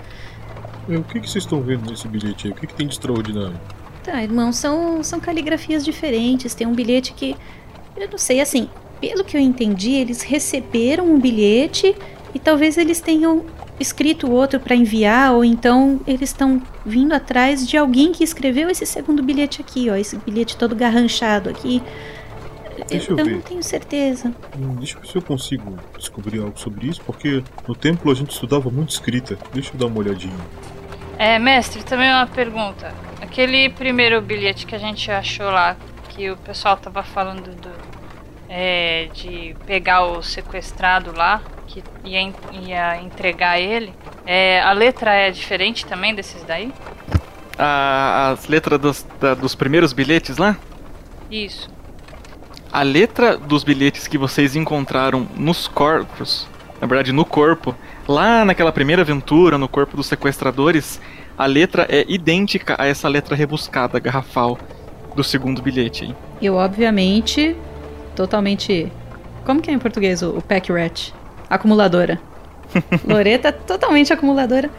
É, 0.90 0.98
O 0.98 1.04
que, 1.04 1.22
que 1.22 1.30
vocês 1.30 1.46
estão 1.46 1.62
vendo 1.62 1.90
nesse 1.90 2.10
bilhete 2.10 2.48
aí? 2.48 2.52
O 2.52 2.56
que, 2.56 2.68
que 2.68 2.74
tem 2.74 2.88
de 2.88 2.94
extraordinário? 2.94 3.58
Tá, 4.04 4.22
irmão, 4.22 4.52
são, 4.52 5.02
são 5.02 5.20
caligrafias 5.20 5.84
diferentes. 5.86 6.54
Tem 6.54 6.68
um 6.68 6.74
bilhete 6.74 7.14
que. 7.14 7.36
Eu 7.96 8.10
não 8.10 8.18
sei, 8.18 8.42
assim, 8.42 8.70
pelo 9.00 9.24
que 9.24 9.38
eu 9.38 9.42
entendi, 9.42 9.92
eles 9.92 10.22
receberam 10.22 11.06
um 11.06 11.20
bilhete 11.20 11.96
e 12.34 12.40
talvez 12.40 12.78
eles 12.78 13.00
tenham 13.00 13.46
escrito 13.80 14.32
outro 14.32 14.60
pra 14.60 14.76
enviar, 14.76 15.34
ou 15.34 15.44
então 15.44 16.00
eles 16.08 16.30
estão 16.30 16.62
vindo 16.86 17.14
atrás 17.14 17.68
de 17.68 17.78
alguém 17.78 18.12
que 18.12 18.24
escreveu 18.24 18.70
esse 18.70 18.86
segundo 18.86 19.22
bilhete 19.24 19.62
aqui, 19.62 19.90
ó. 19.90 19.96
Esse 19.96 20.18
bilhete 20.18 20.58
todo 20.58 20.76
garranchado 20.76 21.50
aqui. 21.50 21.82
Deixa 22.88 23.12
eu 23.12 23.18
eu 23.18 23.26
ver. 23.26 23.32
não 23.36 23.42
tenho 23.42 23.64
certeza. 23.64 24.34
Hum, 24.58 24.76
deixa 24.76 24.98
eu 24.98 25.02
ver 25.02 25.08
se 25.08 25.16
eu 25.16 25.22
consigo 25.22 25.78
descobrir 25.98 26.40
algo 26.40 26.60
sobre 26.60 26.88
isso, 26.88 27.02
porque 27.06 27.44
no 27.68 27.76
templo 27.76 28.12
a 28.12 28.16
gente 28.16 28.32
estudava 28.32 28.70
muito 28.70 28.90
escrita. 28.90 29.38
Deixa 29.54 29.72
eu 29.74 29.78
dar 29.78 29.86
uma 29.86 30.00
olhadinha. 30.00 30.34
É, 31.18 31.38
mestre, 31.38 31.84
também 31.84 32.10
uma 32.10 32.28
pergunta. 32.28 32.94
Aquele 33.34 33.68
primeiro 33.68 34.22
bilhete 34.22 34.64
que 34.64 34.76
a 34.76 34.78
gente 34.78 35.10
achou 35.10 35.50
lá, 35.50 35.76
que 36.10 36.30
o 36.30 36.38
pessoal 36.38 36.78
tava 36.78 37.02
falando 37.02 37.50
do. 37.56 37.72
é, 38.48 39.08
de 39.12 39.56
pegar 39.66 40.04
o 40.06 40.22
sequestrado 40.22 41.12
lá, 41.18 41.42
que 41.66 41.84
ia, 42.06 42.32
ia 42.62 43.02
entregar 43.02 43.60
ele. 43.60 43.92
É, 44.24 44.62
a 44.62 44.72
letra 44.72 45.16
é 45.16 45.32
diferente 45.32 45.84
também 45.84 46.14
desses 46.14 46.44
daí? 46.44 46.72
A- 47.58 48.30
as 48.34 48.48
letras 48.48 48.80
dos, 48.80 49.06
da- 49.20 49.34
dos 49.34 49.56
primeiros 49.56 49.94
bilhetes 49.94 50.38
lá? 50.38 50.56
Isso. 51.32 51.72
A 52.72 52.84
letra 52.84 53.36
dos 53.36 53.64
bilhetes 53.64 54.08
que 54.08 54.16
vocês 54.18 54.56
encontraram 54.56 55.28
nos 55.36 55.68
corpos, 55.68 56.48
na 56.80 56.86
verdade 56.86 57.12
no 57.12 57.26
corpo, 57.26 57.74
lá 58.08 58.46
naquela 58.46 58.72
primeira 58.72 59.02
aventura, 59.02 59.58
no 59.58 59.68
corpo 59.68 59.98
dos 59.98 60.06
sequestradores, 60.06 61.02
a 61.38 61.46
letra 61.46 61.88
é 61.90 62.06
idêntica 62.08 62.76
a 62.78 62.86
essa 62.86 63.08
letra 63.08 63.36
rebuscada, 63.36 64.00
garrafal, 64.00 64.58
do 65.16 65.24
segundo 65.24 65.62
bilhete 65.62 66.06
aí. 66.06 66.16
Eu, 66.42 66.56
obviamente, 66.56 67.56
totalmente. 68.16 68.92
Como 69.46 69.62
que 69.62 69.70
é 69.70 69.74
em 69.74 69.80
português 69.80 70.22
o, 70.22 70.38
o 70.38 70.42
pack 70.42 70.72
rat? 70.72 71.12
Acumuladora. 71.50 72.20
Loreta, 73.08 73.52
totalmente 73.52 74.12
acumuladora. 74.12 74.70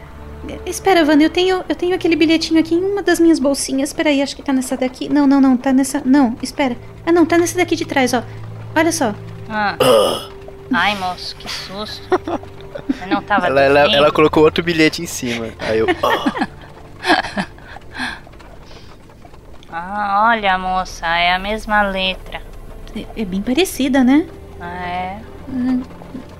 Espera, 0.65 1.03
Wanda, 1.03 1.23
eu 1.23 1.29
tenho, 1.29 1.63
eu 1.67 1.75
tenho 1.75 1.95
aquele 1.95 2.15
bilhetinho 2.15 2.59
aqui 2.59 2.75
em 2.75 2.83
uma 2.83 3.01
das 3.01 3.19
minhas 3.19 3.39
bolsinhas. 3.39 3.89
Espera 3.89 4.09
aí, 4.09 4.21
acho 4.21 4.35
que 4.35 4.43
tá 4.43 4.53
nessa 4.53 4.77
daqui. 4.77 5.09
Não, 5.09 5.25
não, 5.25 5.41
não, 5.41 5.57
tá 5.57 5.73
nessa. 5.73 6.01
Não, 6.05 6.35
espera. 6.41 6.75
Ah, 7.05 7.11
não, 7.11 7.25
tá 7.25 7.37
nessa 7.37 7.57
daqui 7.57 7.75
de 7.75 7.85
trás, 7.85 8.13
ó. 8.13 8.23
Olha 8.75 8.91
só. 8.91 9.15
Ah. 9.49 9.77
Ai, 10.73 10.95
moço, 10.97 11.35
que 11.35 11.49
susto. 11.49 12.07
Eu 13.01 13.07
não 13.07 13.21
tava 13.21 13.47
Ela, 13.47 13.61
ela, 13.61 13.79
ela 13.95 14.11
colocou 14.11 14.43
outro 14.43 14.63
bilhete 14.63 15.01
em 15.01 15.05
cima. 15.05 15.49
Aí 15.59 15.79
eu. 15.79 15.87
Ah, 19.77 20.29
olha, 20.29 20.57
moça, 20.57 21.05
é 21.05 21.33
a 21.33 21.39
mesma 21.39 21.81
letra. 21.81 22.41
É, 22.95 23.21
é 23.21 23.25
bem 23.25 23.41
parecida, 23.41 24.05
né? 24.05 24.25
Ah, 24.57 24.87
é. 24.87 25.19
Meu 25.49 25.81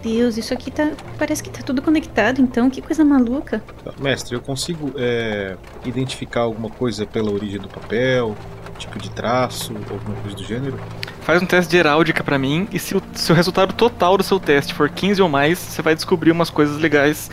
Deus, 0.01 0.37
isso 0.37 0.53
aqui 0.53 0.71
tá. 0.71 0.91
Parece 1.19 1.43
que 1.43 1.49
tá 1.49 1.61
tudo 1.61 1.81
conectado, 1.81 2.39
então. 2.39 2.69
Que 2.69 2.81
coisa 2.81 3.03
maluca. 3.03 3.61
Mestre, 3.99 4.35
eu 4.35 4.41
consigo 4.41 4.93
é, 4.95 5.57
identificar 5.83 6.41
alguma 6.41 6.69
coisa 6.69 7.05
pela 7.05 7.29
origem 7.29 7.59
do 7.59 7.67
papel, 7.67 8.37
tipo 8.77 8.99
de 8.99 9.09
traço, 9.09 9.73
alguma 9.89 10.15
coisa 10.21 10.35
do 10.35 10.43
gênero? 10.43 10.79
Faz 11.21 11.41
um 11.41 11.45
teste 11.45 11.71
de 11.71 11.77
heráldica 11.77 12.23
pra 12.23 12.37
mim, 12.37 12.67
e 12.71 12.79
se 12.79 12.95
o, 12.95 13.01
se 13.13 13.31
o 13.31 13.35
resultado 13.35 13.73
total 13.73 14.17
do 14.17 14.23
seu 14.23 14.39
teste 14.39 14.73
for 14.73 14.89
15 14.89 15.21
ou 15.21 15.29
mais, 15.29 15.57
você 15.57 15.81
vai 15.81 15.95
descobrir 15.95 16.31
umas 16.31 16.49
coisas 16.49 16.77
legais. 16.77 17.29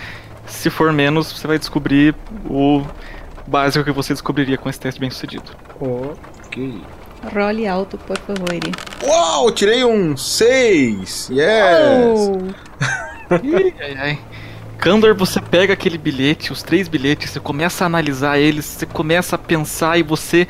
Se 0.46 0.70
for 0.70 0.92
menos, 0.92 1.32
você 1.32 1.46
vai 1.46 1.58
descobrir 1.58 2.14
o 2.48 2.82
básico 3.46 3.84
que 3.84 3.92
você 3.92 4.12
descobriria 4.12 4.58
com 4.58 4.68
esse 4.68 4.80
teste 4.80 5.00
bem 5.00 5.10
sucedido. 5.10 5.50
Ok. 5.80 6.80
Role 7.34 7.68
alto, 7.68 7.96
por 7.98 8.18
favor. 8.18 8.48
Uau, 9.04 9.52
tirei 9.52 9.84
um 9.84 10.16
6! 10.16 11.30
Yes! 11.30 12.28
Oh! 12.28 13.36
Ih, 13.42 13.74
ai, 13.80 13.96
ai. 13.96 14.18
Kandor, 14.82 15.14
você 15.14 15.40
pega 15.40 15.74
aquele 15.74 15.96
bilhete, 15.96 16.52
os 16.52 16.60
três 16.60 16.88
bilhetes, 16.88 17.30
você 17.30 17.38
começa 17.38 17.84
a 17.84 17.86
analisar 17.86 18.38
eles, 18.38 18.64
você 18.64 18.84
começa 18.84 19.36
a 19.36 19.38
pensar 19.38 19.96
e 19.96 20.02
você 20.02 20.48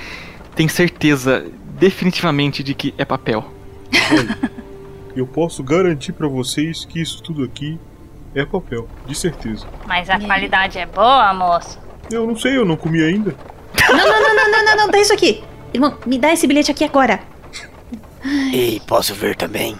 tem 0.54 0.68
certeza 0.68 1.44
definitivamente 1.78 2.62
de 2.62 2.74
que 2.74 2.94
é 2.96 3.04
papel. 3.04 3.44
Eu 5.14 5.26
posso 5.26 5.62
garantir 5.62 6.12
pra 6.12 6.28
vocês 6.28 6.84
que 6.84 7.00
isso 7.00 7.22
tudo 7.22 7.44
aqui 7.44 7.78
é 8.34 8.44
papel, 8.44 8.88
de 9.06 9.14
certeza. 9.14 9.66
Mas 9.86 10.08
a 10.08 10.18
qualidade 10.18 10.78
é 10.78 10.86
boa, 10.86 11.34
moço? 11.34 11.78
Eu 12.10 12.26
não 12.26 12.36
sei, 12.36 12.56
eu 12.56 12.64
não 12.64 12.76
comi 12.76 13.02
ainda. 13.02 13.34
Não, 13.88 13.96
não, 13.96 14.06
não, 14.06 14.34
não, 14.34 14.50
não, 14.50 14.64
não, 14.64 14.76
não, 14.76 14.90
dá 14.90 14.98
isso 14.98 15.12
aqui. 15.12 15.44
Irmão, 15.72 15.98
me 16.06 16.18
dá 16.18 16.32
esse 16.32 16.46
bilhete 16.46 16.70
aqui 16.70 16.84
agora. 16.84 17.20
Ei, 18.52 18.80
posso 18.86 19.14
ver 19.14 19.36
também? 19.36 19.76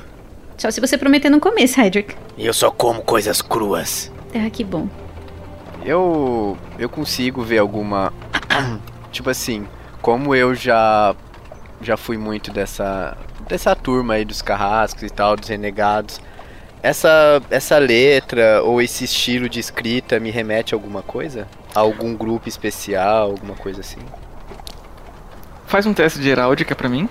Só 0.59 0.71
se 0.71 0.81
você 0.81 0.99
prometer 0.99 1.31
não 1.31 1.41
comer, 1.41 1.67
Cedric. 1.67 2.15
Eu 2.37 2.53
só 2.53 2.71
como 2.71 3.03
coisas 3.03 3.41
cruas. 3.41 4.13
Ah, 4.35 4.49
que 4.51 4.65
bom. 4.65 4.89
Eu. 5.85 6.57
Eu 6.79 6.89
consigo 6.89 7.43
ver 7.43 7.59
alguma. 7.59 8.13
tipo 9.11 9.31
assim, 9.31 9.67
como 10.03 10.35
eu 10.35 10.55
já. 10.55 11.15
Já 11.81 11.97
fui 11.97 12.17
muito 12.19 12.51
dessa. 12.53 13.17
Dessa 13.49 13.75
turma 13.75 14.15
aí 14.15 14.25
dos 14.25 14.43
carrascos 14.43 15.03
e 15.03 15.11
tal, 15.11 15.37
dos 15.37 15.49
renegados. 15.49 16.21
Essa, 16.83 17.41
essa 17.51 17.79
letra 17.79 18.61
ou 18.63 18.83
esse 18.83 19.05
estilo 19.05 19.49
de 19.49 19.61
escrita 19.61 20.19
me 20.19 20.31
remete 20.31 20.75
a 20.75 20.77
alguma 20.77 21.01
coisa? 21.03 21.47
A 21.75 21.81
algum 21.81 22.15
grupo 22.15 22.49
especial, 22.49 23.31
alguma 23.31 23.55
coisa 23.55 23.81
assim? 23.81 24.01
Faz 25.67 25.87
um 25.87 25.95
teste 25.95 26.19
de 26.21 26.29
heráldica 26.29 26.75
pra 26.75 26.89
mim. 26.89 27.09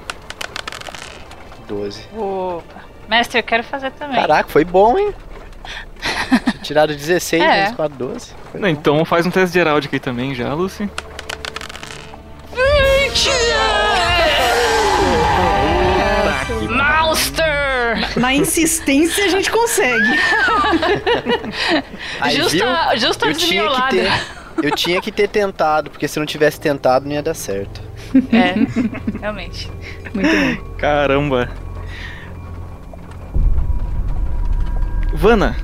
12. 1.67 2.05
Opa. 2.15 2.81
Mestre, 3.07 3.39
eu 3.39 3.43
quero 3.43 3.63
fazer 3.63 3.91
também. 3.91 4.15
Caraca, 4.15 4.49
foi 4.49 4.63
bom, 4.65 4.97
hein? 4.97 5.13
Tinha 6.51 6.63
Tirado 6.63 6.93
16 6.95 7.41
É. 7.41 7.61
vezes 7.63 7.75
4, 7.75 7.97
12. 7.97 8.33
Foi 8.51 8.59
Não, 8.59 8.67
bom. 8.73 8.79
então 8.79 9.05
faz 9.05 9.25
um 9.25 9.31
teste 9.31 9.53
de 9.53 9.59
heráldica 9.59 9.95
aí 9.95 9.99
também 9.99 10.33
já, 10.35 10.53
Lucy. 10.53 10.89
Monster! 16.69 18.19
Na 18.19 18.33
insistência 18.33 19.25
a 19.25 19.27
gente 19.27 19.51
consegue. 19.51 20.19
Aí, 22.19 22.35
justa 22.35 22.89
viu? 22.91 22.99
justa 22.99 23.25
eu 23.27 23.33
tinha 23.33 23.63
ter. 23.89 24.11
Eu 24.61 24.71
tinha 24.75 25.01
que 25.01 25.11
ter 25.11 25.27
tentado, 25.27 25.89
porque 25.89 26.07
se 26.07 26.19
não 26.19 26.25
tivesse 26.25 26.59
tentado 26.59 27.05
não 27.05 27.13
ia 27.13 27.23
dar 27.23 27.33
certo. 27.33 27.81
É, 28.31 28.55
realmente. 29.19 29.69
Muito 30.13 30.29
bom. 30.29 30.75
Caramba. 30.77 31.49
Vana, 35.13 35.55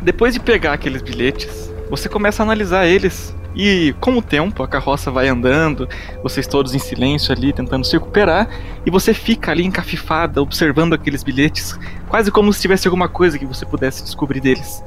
depois 0.00 0.34
de 0.34 0.40
pegar 0.40 0.72
aqueles 0.72 1.02
bilhetes, 1.02 1.70
você 1.90 2.08
começa 2.08 2.42
a 2.42 2.44
analisar 2.44 2.86
eles. 2.86 3.34
E 3.54 3.94
com 4.00 4.16
o 4.18 4.22
tempo, 4.22 4.62
a 4.62 4.68
carroça 4.68 5.10
vai 5.10 5.28
andando, 5.28 5.88
vocês 6.22 6.46
todos 6.46 6.74
em 6.74 6.78
silêncio 6.78 7.32
ali, 7.32 7.52
tentando 7.52 7.84
se 7.84 7.92
recuperar, 7.92 8.48
e 8.84 8.90
você 8.90 9.14
fica 9.14 9.52
ali 9.52 9.64
encafifada, 9.64 10.42
observando 10.42 10.92
aqueles 10.92 11.22
bilhetes, 11.22 11.78
quase 12.08 12.30
como 12.30 12.52
se 12.52 12.60
tivesse 12.60 12.88
alguma 12.88 13.08
coisa 13.08 13.38
que 13.38 13.46
você 13.46 13.64
pudesse 13.64 14.02
descobrir 14.02 14.40
deles. 14.40 14.82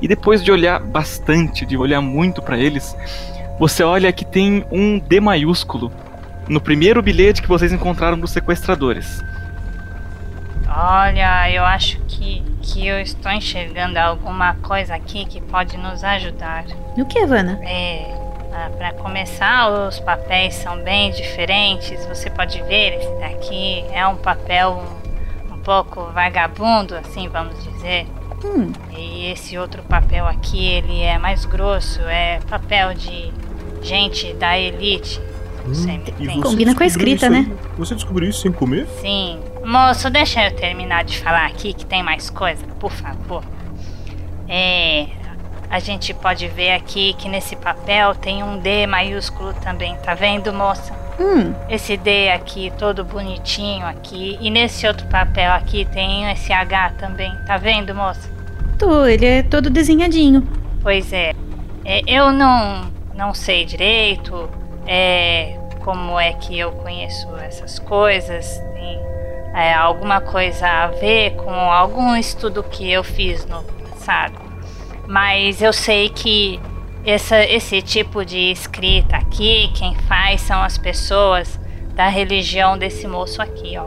E 0.00 0.06
depois 0.06 0.42
de 0.42 0.52
olhar 0.52 0.80
bastante, 0.80 1.66
de 1.66 1.76
olhar 1.76 2.00
muito 2.00 2.40
para 2.42 2.58
eles, 2.58 2.96
você 3.58 3.82
olha 3.82 4.12
que 4.12 4.24
tem 4.24 4.64
um 4.70 4.98
D 4.98 5.20
maiúsculo 5.20 5.92
no 6.48 6.60
primeiro 6.60 7.02
bilhete 7.02 7.42
que 7.42 7.48
vocês 7.48 7.72
encontraram 7.72 8.18
dos 8.18 8.30
sequestradores. 8.30 9.22
Olha, 10.68 11.50
eu 11.50 11.64
acho 11.64 11.98
que, 12.08 12.42
que 12.62 12.86
eu 12.86 13.00
estou 13.00 13.30
enxergando 13.32 13.98
alguma 13.98 14.54
coisa 14.56 14.94
aqui 14.94 15.24
que 15.24 15.40
pode 15.40 15.76
nos 15.76 16.02
ajudar. 16.04 16.64
No 16.96 17.04
que, 17.04 17.18
Havana? 17.18 17.58
É, 17.62 18.14
ah, 18.52 18.70
para 18.76 18.92
começar, 18.94 19.68
os 19.68 19.98
papéis 20.00 20.54
são 20.54 20.78
bem 20.82 21.10
diferentes. 21.10 22.04
Você 22.06 22.30
pode 22.30 22.62
ver, 22.62 22.98
esse 22.98 23.20
daqui 23.20 23.84
é 23.92 24.06
um 24.06 24.16
papel 24.16 24.80
um, 25.50 25.54
um 25.54 25.58
pouco 25.58 26.04
vagabundo, 26.12 26.94
assim 26.96 27.28
vamos 27.28 27.62
dizer. 27.64 28.06
Hum, 28.44 28.72
E 28.96 29.26
esse 29.30 29.56
outro 29.56 29.82
papel 29.84 30.26
aqui, 30.26 30.64
ele 30.66 31.00
é 31.02 31.16
mais 31.18 31.44
grosso, 31.44 32.00
é 32.02 32.40
papel 32.48 32.92
de 32.94 33.32
gente 33.82 34.32
da 34.34 34.58
elite. 34.58 35.20
Sempre 35.72 36.12
E 36.18 36.26
tem. 36.26 36.36
você 36.36 36.42
Combina 36.42 36.74
com 36.74 36.82
a 36.82 36.86
escrita, 36.86 37.30
né? 37.30 37.48
Você 37.78 37.94
descobriu 37.94 38.28
isso 38.28 38.40
sem 38.40 38.50
comer? 38.50 38.86
Sim. 39.00 39.38
Moço, 39.64 40.10
deixa 40.10 40.44
eu 40.46 40.54
terminar 40.56 41.04
de 41.04 41.18
falar 41.18 41.46
aqui 41.46 41.72
que 41.72 41.86
tem 41.86 42.02
mais 42.02 42.28
coisa, 42.30 42.66
por 42.80 42.90
favor. 42.90 43.44
É. 44.48 45.06
A 45.70 45.78
gente 45.78 46.12
pode 46.12 46.46
ver 46.48 46.72
aqui 46.72 47.14
que 47.14 47.28
nesse 47.30 47.56
papel 47.56 48.14
tem 48.14 48.42
um 48.42 48.58
D 48.58 48.86
maiúsculo 48.86 49.54
também, 49.54 49.96
tá 50.04 50.12
vendo, 50.14 50.52
moça? 50.52 50.92
hum, 51.18 51.54
Esse 51.68 51.96
D 51.96 52.30
aqui, 52.30 52.70
todo 52.78 53.02
bonitinho 53.04 53.86
aqui. 53.86 54.36
E 54.40 54.50
nesse 54.50 54.86
outro 54.86 55.06
papel 55.06 55.50
aqui 55.52 55.86
tem 55.86 56.30
esse 56.30 56.52
H 56.52 56.90
também, 56.98 57.34
tá 57.46 57.56
vendo, 57.56 57.94
moça? 57.94 58.30
tô, 58.78 59.06
ele 59.06 59.24
é 59.24 59.42
todo 59.42 59.70
desenhadinho. 59.70 60.46
Pois 60.82 61.10
é. 61.12 61.32
É, 61.84 62.02
eu 62.06 62.32
não, 62.32 62.90
não 63.14 63.32
sei 63.32 63.64
direito 63.64 64.50
é, 64.86 65.56
como 65.80 66.18
é 66.20 66.32
que 66.34 66.58
eu 66.58 66.72
conheço 66.72 67.34
essas 67.36 67.78
coisas. 67.78 68.60
Tem 68.74 69.00
é, 69.54 69.72
alguma 69.74 70.20
coisa 70.20 70.66
a 70.66 70.86
ver 70.88 71.36
com 71.36 71.50
algum 71.50 72.16
estudo 72.16 72.62
que 72.62 72.90
eu 72.90 73.04
fiz 73.04 73.44
no 73.46 73.62
passado. 73.62 74.40
Mas 75.06 75.60
eu 75.60 75.72
sei 75.72 76.08
que 76.08 76.58
essa, 77.04 77.44
esse 77.44 77.82
tipo 77.82 78.24
de 78.24 78.50
escrita 78.50 79.16
aqui, 79.16 79.70
quem 79.74 79.94
faz 80.08 80.40
são 80.40 80.62
as 80.62 80.78
pessoas 80.78 81.60
da 81.94 82.08
religião 82.08 82.78
desse 82.78 83.06
moço 83.06 83.42
aqui, 83.42 83.76
ó. 83.76 83.86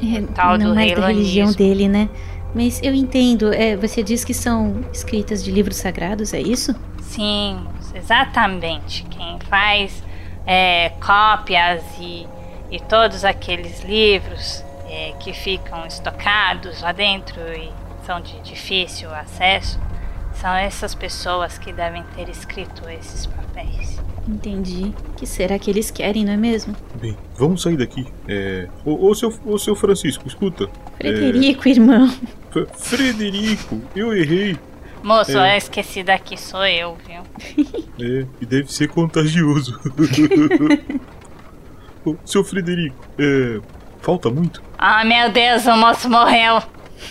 É, 0.00 0.22
tal 0.34 0.58
não 0.58 0.68
do 0.68 0.74
mais 0.74 0.94
da 0.94 1.08
religião 1.08 1.52
dele, 1.52 1.88
né? 1.88 2.08
Mas 2.54 2.80
eu 2.82 2.94
entendo, 2.94 3.52
é, 3.52 3.76
você 3.76 4.02
diz 4.02 4.24
que 4.24 4.34
são 4.34 4.84
escritas 4.92 5.42
de 5.42 5.50
livros 5.50 5.76
sagrados, 5.76 6.32
é 6.32 6.40
isso? 6.40 6.74
Sim, 7.00 7.66
exatamente. 7.94 9.04
Quem 9.04 9.38
faz 9.48 10.02
é, 10.46 10.90
cópias 11.00 11.82
e, 12.00 12.26
e 12.70 12.80
todos 12.80 13.24
aqueles 13.24 13.82
livros 13.82 14.64
é, 14.88 15.12
que 15.20 15.32
ficam 15.32 15.86
estocados 15.86 16.80
lá 16.82 16.92
dentro 16.92 17.40
e 17.52 17.70
são 18.06 18.20
de 18.20 18.38
difícil 18.40 19.12
acesso, 19.14 19.78
são 20.34 20.52
essas 20.54 20.94
pessoas 20.94 21.58
que 21.58 21.72
devem 21.72 22.02
ter 22.16 22.28
escrito 22.28 22.88
esses 22.88 23.26
papéis. 23.26 23.98
Entendi. 24.26 24.92
O 25.08 25.12
que 25.14 25.26
será 25.26 25.58
que 25.58 25.70
eles 25.70 25.90
querem, 25.90 26.22
não 26.24 26.32
é 26.34 26.36
mesmo? 26.36 26.76
Bem, 27.00 27.16
vamos 27.36 27.62
sair 27.62 27.76
daqui. 27.78 28.06
É. 28.28 28.68
Ô, 28.84 29.08
ô, 29.08 29.14
seu, 29.14 29.32
ô 29.46 29.58
seu 29.58 29.74
Francisco, 29.74 30.26
escuta. 30.28 30.68
Frederico, 30.98 31.66
irmão. 31.68 32.06
F- 32.52 32.66
Frederico, 32.76 33.80
eu 33.96 34.14
errei. 34.14 34.58
Moço, 35.02 35.38
É. 35.38 35.52
a 35.52 35.56
esquecida 35.56 36.12
aqui 36.12 36.36
sou 36.36 36.64
eu, 36.66 36.96
viu? 37.06 37.22
É, 38.00 38.24
e 38.40 38.46
deve 38.46 38.72
ser 38.72 38.86
contagioso. 38.88 39.80
Ô, 42.04 42.16
seu 42.24 42.44
Frederico, 42.44 42.96
é. 43.18 43.60
Falta 44.08 44.30
muito? 44.30 44.62
Ah, 44.78 45.04
meu 45.04 45.30
Deus, 45.30 45.66
o 45.66 45.76
moço 45.76 46.08
morreu. 46.08 46.62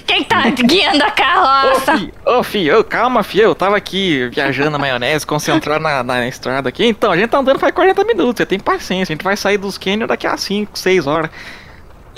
Quem 0.07 0.23
tá 0.23 0.49
guiando 0.49 1.03
a 1.03 1.09
Ô, 1.09 1.11
carroça? 1.11 2.11
ô, 2.25 2.41
fi, 2.41 2.71
ô, 2.71 2.83
calma, 2.83 3.21
fi, 3.21 3.37
eu 3.37 3.53
tava 3.53 3.77
aqui 3.77 4.27
viajando 4.29 4.71
na 4.71 4.79
maionese, 4.79 5.23
concentrado 5.23 5.79
na, 5.83 6.01
na 6.01 6.27
estrada 6.27 6.69
aqui. 6.69 6.83
Então, 6.87 7.11
a 7.11 7.15
gente 7.15 7.29
tá 7.29 7.37
andando 7.37 7.59
faz 7.59 7.71
40 7.71 8.03
minutos, 8.03 8.37
você 8.37 8.47
tem 8.47 8.59
paciência, 8.59 9.13
a 9.13 9.15
gente 9.15 9.23
vai 9.23 9.37
sair 9.37 9.59
dos 9.59 9.77
cânions 9.77 10.07
daqui 10.07 10.25
a 10.25 10.35
5, 10.35 10.71
6 10.75 11.05
horas. 11.05 11.29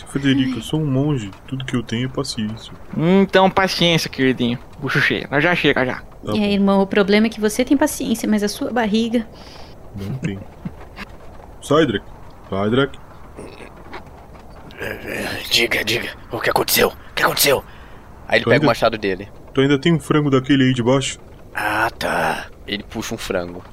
Frederico, 0.08 0.60
eu 0.60 0.64
sou 0.64 0.80
um 0.80 0.86
monge. 0.86 1.30
Tudo 1.46 1.66
que 1.66 1.76
eu 1.76 1.84
tenho 1.84 2.06
é 2.06 2.10
paciência. 2.10 2.72
Então, 2.96 3.50
paciência, 3.50 4.10
queridinho. 4.10 4.58
Bucho 4.80 5.02
cheio, 5.02 5.28
nós 5.30 5.44
já 5.44 5.54
chega 5.56 5.86
já. 5.86 5.96
Tá 6.26 6.38
É, 6.38 6.54
irmão, 6.54 6.82
o 6.82 6.88
problema 6.88 7.28
é 7.28 7.30
que 7.30 7.42
você 7.42 7.66
tem 7.66 7.76
paciência, 7.76 8.30
mas 8.30 8.44
a 8.44 8.48
sua 8.48 8.72
barriga. 8.72 9.28
Não 9.94 10.14
tem. 10.20 10.40
Cydrak, 11.62 12.06
Cydrak, 12.50 12.98
Diga, 15.52 15.84
diga, 15.84 16.10
o 16.32 16.40
que 16.40 16.50
aconteceu? 16.50 16.90
O 16.90 17.14
que 17.14 17.24
aconteceu? 17.24 17.64
Aí 18.28 18.38
ele 18.38 18.44
Tu 18.44 18.50
pega 18.50 18.56
ainda- 18.56 18.66
o 18.66 18.68
machado 18.68 18.98
dele. 18.98 19.28
tu 19.54 19.62
ainda 19.62 19.78
tem 19.80 19.94
um 19.94 20.00
frango 20.00 20.30
daquele 20.30 20.64
aí 20.66 20.74
de 20.74 20.82
baixo? 20.84 21.20
Ah, 21.54 21.90
tá. 21.98 22.48
Ele 22.68 22.84
puxa 22.84 23.16
um 23.16 23.18
frango. 23.18 23.64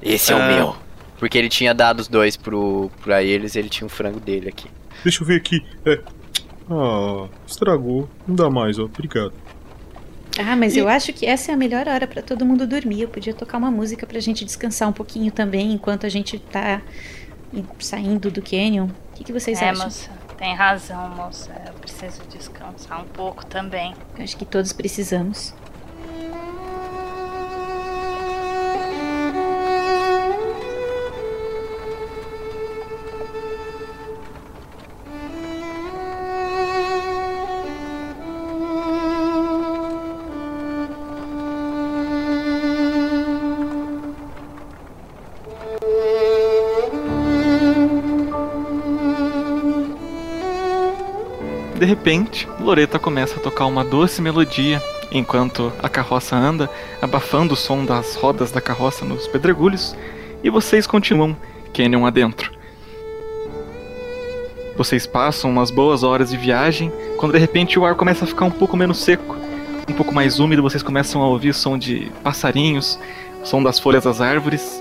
Esse 0.00 0.32
é 0.32 0.36
o 0.36 0.42
Ah. 0.42 0.46
meu. 0.48 0.76
Porque 1.18 1.38
ele 1.38 1.48
tinha 1.48 1.72
dado 1.74 2.00
os 2.00 2.08
dois 2.08 2.36
pro, 2.36 2.90
pra 3.02 3.22
eles, 3.22 3.56
ele 3.56 3.68
tinha 3.68 3.86
um 3.86 3.88
frango 3.88 4.20
dele 4.20 4.48
aqui. 4.48 4.68
Deixa 5.02 5.22
eu 5.22 5.26
ver 5.26 5.36
aqui. 5.36 5.64
É. 5.86 6.00
Ah, 6.70 7.28
estragou. 7.46 8.08
Não 8.26 8.34
dá 8.34 8.50
mais, 8.50 8.78
ó. 8.78 8.84
Obrigado. 8.84 9.32
Ah, 10.38 10.56
mas 10.56 10.76
eu 10.76 10.88
acho 10.88 11.12
que 11.12 11.26
essa 11.26 11.50
é 11.50 11.54
a 11.54 11.56
melhor 11.56 11.86
hora 11.88 12.06
pra 12.06 12.22
todo 12.22 12.44
mundo 12.44 12.66
dormir. 12.66 13.02
Eu 13.02 13.08
podia 13.08 13.34
tocar 13.34 13.58
uma 13.58 13.70
música 13.70 14.06
pra 14.06 14.18
gente 14.20 14.44
descansar 14.44 14.88
um 14.88 14.92
pouquinho 14.92 15.30
também, 15.30 15.72
enquanto 15.72 16.06
a 16.06 16.08
gente 16.08 16.38
tá 16.38 16.80
saindo 17.78 18.30
do 18.30 18.40
canyon. 18.42 18.86
O 18.86 19.14
que, 19.16 19.24
que 19.24 19.32
vocês 19.32 19.60
É, 19.60 19.68
acham? 19.70 19.84
moça, 19.84 20.10
tem 20.42 20.56
razão, 20.56 21.08
moça. 21.10 21.52
Eu 21.68 21.72
preciso 21.74 22.20
descansar 22.24 23.00
um 23.00 23.04
pouco 23.04 23.46
também. 23.46 23.94
Eu 24.18 24.24
acho 24.24 24.36
que 24.36 24.44
todos 24.44 24.72
precisamos. 24.72 25.54
De 51.82 51.86
repente, 51.86 52.48
Loreta 52.60 52.96
começa 52.96 53.40
a 53.40 53.42
tocar 53.42 53.66
uma 53.66 53.84
doce 53.84 54.22
melodia 54.22 54.80
enquanto 55.10 55.72
a 55.82 55.88
carroça 55.88 56.36
anda, 56.36 56.70
abafando 57.02 57.54
o 57.54 57.56
som 57.56 57.84
das 57.84 58.14
rodas 58.14 58.52
da 58.52 58.60
carroça 58.60 59.04
nos 59.04 59.26
pedregulhos, 59.26 59.96
e 60.44 60.48
vocês 60.48 60.86
continuam 60.86 61.36
Canyon 61.74 62.06
adentro. 62.06 62.52
Vocês 64.76 65.08
passam 65.08 65.50
umas 65.50 65.72
boas 65.72 66.04
horas 66.04 66.30
de 66.30 66.36
viagem, 66.36 66.92
quando 67.16 67.32
de 67.32 67.38
repente 67.40 67.80
o 67.80 67.84
ar 67.84 67.96
começa 67.96 68.26
a 68.26 68.28
ficar 68.28 68.44
um 68.44 68.50
pouco 68.52 68.76
menos 68.76 68.98
seco, 68.98 69.36
um 69.88 69.92
pouco 69.92 70.14
mais 70.14 70.38
úmido, 70.38 70.62
vocês 70.62 70.84
começam 70.84 71.20
a 71.20 71.26
ouvir 71.26 71.52
som 71.52 71.76
de 71.76 72.12
passarinhos, 72.22 72.96
som 73.42 73.60
das 73.60 73.80
folhas 73.80 74.04
das 74.04 74.20
árvores. 74.20 74.80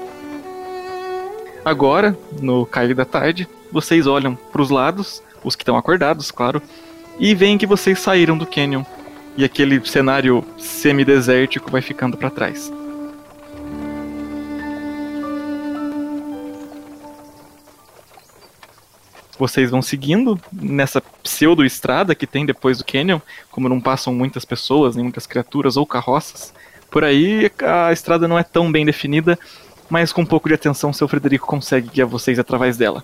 Agora, 1.66 2.16
no 2.40 2.64
cair 2.64 2.94
da 2.94 3.06
tarde, 3.06 3.50
vocês 3.72 4.06
olham 4.06 4.36
para 4.36 4.62
os 4.62 4.70
lados, 4.70 5.24
os 5.44 5.56
que 5.56 5.64
estão 5.64 5.76
acordados, 5.76 6.30
claro, 6.30 6.62
e 7.22 7.36
veem 7.36 7.56
que 7.56 7.68
vocês 7.68 8.00
saíram 8.00 8.36
do 8.36 8.48
canyon 8.48 8.84
e 9.38 9.46
aquele 9.46 9.86
cenário 9.88 10.44
semidesértico 10.58 11.70
vai 11.70 11.80
ficando 11.80 12.18
para 12.18 12.32
trás. 12.32 12.74
Vocês 19.38 19.70
vão 19.70 19.84
seguindo 19.84 20.40
nessa 20.52 21.00
pseudo-estrada 21.00 22.16
que 22.16 22.26
tem 22.26 22.44
depois 22.44 22.80
do 22.80 22.84
canyon, 22.84 23.20
como 23.52 23.70
não 23.70 23.80
passam 23.80 24.14
muitas 24.14 24.44
pessoas, 24.44 24.96
nem 24.96 25.04
muitas 25.04 25.28
criaturas 25.28 25.78
ou 25.78 25.86
carroças. 25.86 26.52
Por 26.90 27.04
aí 27.04 27.52
a 27.64 27.94
estrada 27.94 28.28
não 28.28 28.38
é 28.38 28.44
tão 28.44 28.72
bem 28.72 28.84
definida, 28.84 29.38
mas 29.88 30.12
com 30.12 30.22
um 30.22 30.26
pouco 30.26 30.50
de 30.50 30.56
atenção 30.56 30.92
seu 30.92 31.08
Frederico 31.08 31.46
consegue 31.46 31.90
guiar 31.90 32.08
vocês 32.08 32.40
através 32.40 32.78
dela. 32.78 33.04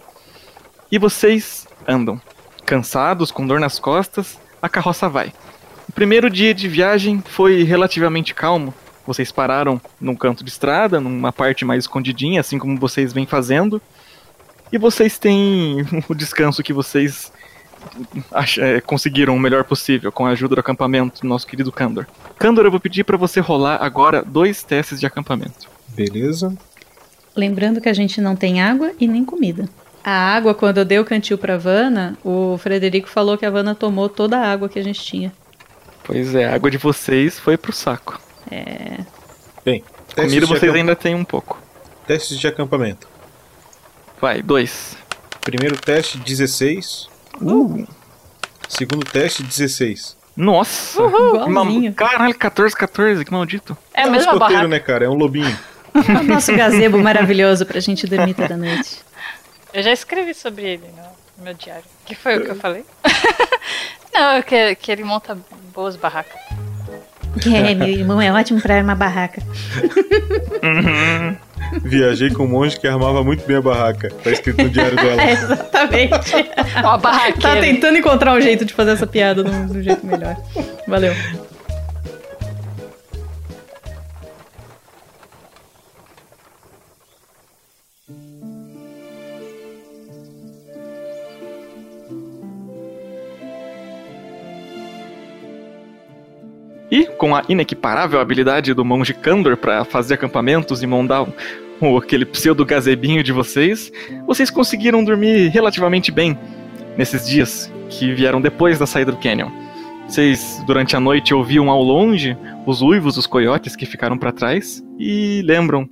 E 0.91 0.97
vocês 0.97 1.67
andam. 1.87 2.19
Cansados, 2.67 3.31
com 3.31 3.47
dor 3.47 3.61
nas 3.61 3.79
costas, 3.79 4.37
a 4.61 4.67
carroça 4.67 5.07
vai. 5.07 5.31
O 5.87 5.91
primeiro 5.93 6.29
dia 6.29 6.53
de 6.53 6.67
viagem 6.67 7.23
foi 7.25 7.63
relativamente 7.63 8.33
calmo. 8.33 8.73
Vocês 9.05 9.31
pararam 9.31 9.79
num 10.01 10.13
canto 10.13 10.43
de 10.43 10.49
estrada, 10.49 10.99
numa 10.99 11.31
parte 11.31 11.63
mais 11.63 11.85
escondidinha, 11.85 12.41
assim 12.41 12.59
como 12.59 12.77
vocês 12.77 13.13
vêm 13.13 13.25
fazendo. 13.25 13.81
E 14.69 14.77
vocês 14.77 15.17
têm 15.17 15.77
o 16.09 16.13
descanso 16.13 16.61
que 16.61 16.73
vocês 16.73 17.31
é, 18.57 18.81
conseguiram 18.81 19.33
o 19.33 19.39
melhor 19.39 19.63
possível 19.63 20.11
com 20.11 20.25
a 20.25 20.31
ajuda 20.31 20.55
do 20.55 20.59
acampamento 20.59 21.21
do 21.21 21.27
nosso 21.27 21.47
querido 21.47 21.71
Kandor. 21.71 22.05
Kandor, 22.37 22.65
eu 22.65 22.71
vou 22.71 22.81
pedir 22.81 23.05
para 23.05 23.15
você 23.15 23.39
rolar 23.39 23.77
agora 23.81 24.21
dois 24.21 24.61
testes 24.61 24.99
de 24.99 25.05
acampamento. 25.05 25.69
Beleza. 25.87 26.53
Lembrando 27.33 27.79
que 27.79 27.87
a 27.87 27.93
gente 27.93 28.19
não 28.19 28.35
tem 28.35 28.61
água 28.61 28.91
e 28.99 29.07
nem 29.07 29.23
comida. 29.23 29.69
A 30.09 30.35
água, 30.37 30.53
quando 30.55 30.77
eu 30.77 30.85
dei 30.85 30.97
o 30.99 31.03
cantil 31.03 31.37
pra 31.37 31.57
Vanna, 31.57 32.17
o 32.23 32.57
Frederico 32.57 33.09
falou 33.09 33.37
que 33.37 33.45
a 33.45 33.49
Vanna 33.49 33.75
tomou 33.75 34.07
toda 34.07 34.37
a 34.37 34.49
água 34.49 34.69
que 34.69 34.79
a 34.79 34.81
gente 34.81 35.03
tinha. 35.03 35.33
Pois 36.05 36.33
é, 36.33 36.45
a 36.45 36.55
água 36.55 36.71
de 36.71 36.77
vocês 36.77 37.37
foi 37.37 37.57
pro 37.57 37.73
saco. 37.73 38.17
É. 38.49 38.99
Bem, 39.65 39.83
Comida 40.15 40.45
vocês 40.45 40.63
acamp- 40.63 40.77
ainda 40.77 40.95
têm 40.95 41.13
um 41.13 41.25
pouco. 41.25 41.61
Testes 42.07 42.39
de 42.39 42.47
acampamento. 42.47 43.05
Vai, 44.21 44.41
dois. 44.41 44.95
Primeiro 45.41 45.75
teste, 45.77 46.17
16. 46.19 47.09
Uh, 47.41 47.85
Segundo 48.69 49.05
teste, 49.05 49.43
16. 49.43 50.15
nossa! 50.37 51.01
Igualzinho. 51.01 51.89
Ma- 51.91 51.95
Caralho, 51.97 52.33
14, 52.33 52.73
14, 52.77 53.25
que 53.25 53.31
maldito. 53.33 53.77
É 53.93 54.03
a 54.03 54.07
um 54.07 54.15
escoteiro, 54.15 54.39
barraca. 54.39 54.67
né, 54.69 54.79
cara? 54.79 55.03
É 55.03 55.09
um 55.09 55.15
lobinho. 55.15 55.53
O 55.97 56.23
nosso 56.23 56.55
gazebo 56.55 56.97
maravilhoso 56.99 57.65
pra 57.65 57.79
gente 57.79 58.05
dormir 58.05 58.35
toda 58.35 58.55
noite. 58.55 58.99
Eu 59.77 59.83
já 59.83 59.91
escrevi 59.93 60.33
sobre 60.33 60.63
ele 60.63 60.85
no 61.37 61.43
meu 61.43 61.53
diário. 61.53 61.83
Que 62.03 62.15
foi 62.15 62.39
o 62.39 62.43
que 62.43 62.49
eu 62.49 62.55
falei? 62.55 62.83
Não, 64.11 64.31
é 64.31 64.41
que, 64.41 64.73
que 64.73 64.91
ele 64.91 65.03
monta 65.03 65.37
boas 65.71 65.95
barracas. 65.95 66.33
É, 67.45 67.75
meu 67.75 67.87
irmão 67.87 68.19
é 68.19 68.33
ótimo 68.33 68.59
pra 68.59 68.77
armar 68.77 68.95
barraca. 68.95 69.43
Viajei 71.83 72.31
com 72.31 72.45
um 72.45 72.47
monge 72.47 72.79
que 72.79 72.87
armava 72.87 73.23
muito 73.23 73.45
bem 73.45 73.57
a 73.57 73.61
barraca. 73.61 74.09
Tá 74.23 74.31
escrito 74.31 74.63
no 74.63 74.69
diário 74.71 74.95
dela. 74.95 75.21
É, 75.21 75.31
exatamente. 75.33 76.35
Uma 76.79 76.97
barraqueira. 76.97 77.55
Tá 77.55 77.61
tentando 77.61 77.99
encontrar 77.99 78.33
um 78.33 78.41
jeito 78.41 78.65
de 78.65 78.73
fazer 78.73 78.91
essa 78.91 79.05
piada 79.05 79.43
de 79.43 79.51
um 79.51 79.83
jeito 79.83 80.03
melhor. 80.03 80.35
Valeu. 80.87 81.13
E 96.89 97.05
com 97.05 97.35
a 97.35 97.43
inequiparável 97.49 98.19
habilidade 98.19 98.73
do 98.73 98.85
monge 98.85 99.13
Kandor 99.13 99.57
para 99.57 99.83
fazer 99.83 100.13
acampamentos 100.13 100.81
e 100.81 100.87
montar 100.87 101.23
um- 101.81 101.97
aquele 101.97 102.25
pseudo 102.25 102.65
gazebinho 102.65 103.21
de 103.23 103.31
vocês, 103.31 103.91
vocês 104.25 104.49
conseguiram 104.49 105.03
dormir 105.03 105.49
relativamente 105.49 106.11
bem 106.11 106.37
nesses 106.97 107.27
dias 107.27 107.71
que 107.89 108.13
vieram 108.13 108.41
depois 108.41 108.79
da 108.79 108.85
saída 108.85 109.11
do 109.11 109.17
canyon. 109.17 109.49
Vocês, 110.07 110.63
durante 110.65 110.95
a 110.95 110.99
noite, 111.01 111.33
ouviam 111.33 111.69
ao 111.69 111.83
longe 111.83 112.37
os 112.65 112.81
uivos 112.81 113.15
dos 113.15 113.27
coiotes 113.27 113.75
que 113.75 113.85
ficaram 113.85 114.17
para 114.17 114.31
trás 114.31 114.81
e 114.97 115.41
lembram 115.45 115.87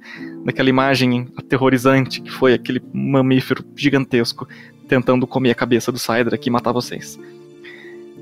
daquela 0.45 0.69
imagem 0.69 1.27
aterrorizante 1.37 2.21
que 2.21 2.31
foi 2.31 2.53
aquele 2.53 2.81
mamífero 2.93 3.63
gigantesco 3.75 4.47
tentando 4.87 5.27
comer 5.27 5.51
a 5.51 5.55
cabeça 5.55 5.91
do 5.91 5.99
Sidra 5.99 6.39
e 6.41 6.49
matar 6.49 6.71
vocês. 6.71 7.19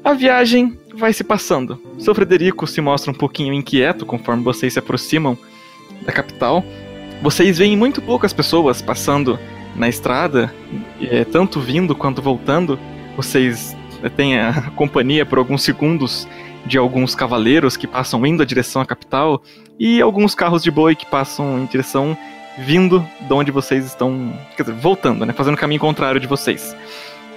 A 0.04 0.14
viagem 0.14 0.78
vai 0.94 1.14
se 1.14 1.24
passando. 1.24 1.82
Seu 1.98 2.14
Frederico 2.14 2.68
se 2.68 2.82
mostra 2.82 3.10
um 3.10 3.14
pouquinho 3.14 3.54
inquieto 3.54 4.06
conforme 4.06 4.44
vocês 4.44 4.74
se 4.74 4.80
aproximam 4.80 5.38
da 6.02 6.12
capital. 6.12 6.64
Vocês 7.22 7.58
veem 7.58 7.78
muito 7.78 8.02
poucas 8.02 8.34
pessoas 8.34 8.82
passando 8.82 9.40
na 9.78 9.88
estrada, 9.88 10.54
eh, 11.02 11.24
tanto 11.24 11.62
vindo 11.62 11.96
quanto 11.96 12.22
voltando. 12.22 12.78
Vocês 13.16 13.78
eh, 14.04 14.10
têm 14.10 14.38
a 14.38 14.72
companhia 14.76 15.26
por 15.26 15.38
alguns 15.38 15.64
segundos 15.64 16.28
de 16.66 16.78
alguns 16.78 17.16
cavaleiros 17.16 17.78
que 17.78 17.88
passam 17.88 18.26
indo 18.26 18.44
à 18.44 18.46
direção 18.46 18.82
à 18.82 18.86
capital 18.86 19.42
e 19.80 20.02
alguns 20.02 20.36
carros 20.36 20.62
de 20.62 20.70
boi 20.70 20.96
que 20.96 21.06
passam 21.06 21.60
em 21.60 21.66
direção 21.66 22.18
vindo 22.58 23.06
de 23.22 23.34
onde 23.34 23.52
vocês 23.52 23.86
estão, 23.86 24.38
quer 24.56 24.64
dizer, 24.64 24.76
voltando, 24.76 25.26
né, 25.26 25.34
fazendo 25.34 25.56
o 25.56 25.58
caminho 25.58 25.80
contrário 25.80 26.20
de 26.20 26.28
vocês. 26.28 26.76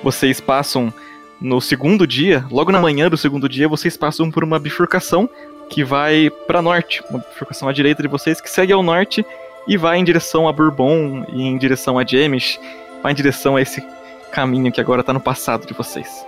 Vocês 0.03 0.41
passam 0.41 0.93
no 1.41 1.61
segundo 1.61 2.07
dia, 2.07 2.45
logo 2.51 2.73
na 2.73 2.81
manhã 2.81 3.11
do 3.11 3.17
segundo 3.17 3.49
dia, 3.49 3.69
vocês 3.69 3.97
passam 3.97 4.31
por 4.31 4.43
uma 4.43 4.59
bifurcação 4.59 5.29
que 5.69 5.85
vai 5.85 6.31
para 6.47 6.63
norte, 6.63 7.03
uma 7.11 7.19
bifurcação 7.19 7.69
à 7.69 7.73
direita 7.73 8.03
de 8.03 8.09
vocês 8.09 8.41
que 8.41 8.51
segue 8.51 8.73
ao 8.73 8.83
norte 8.83 9.25
e 9.69 9.77
vai 9.77 9.99
em 9.99 10.05
direção 10.05 10.49
a 10.49 10.53
Bourbon 10.53 11.25
e 11.33 11.43
em 11.43 11.59
direção 11.59 11.99
a 11.99 12.05
Jemish, 12.07 12.59
vai 13.03 13.13
em 13.13 13.15
direção 13.15 13.57
a 13.57 13.63
esse 13.63 13.85
caminho 14.31 14.73
que 14.73 14.81
agora 14.81 15.03
tá 15.03 15.13
no 15.13 15.21
passado 15.21 15.67
de 15.67 15.75
vocês. 15.75 16.27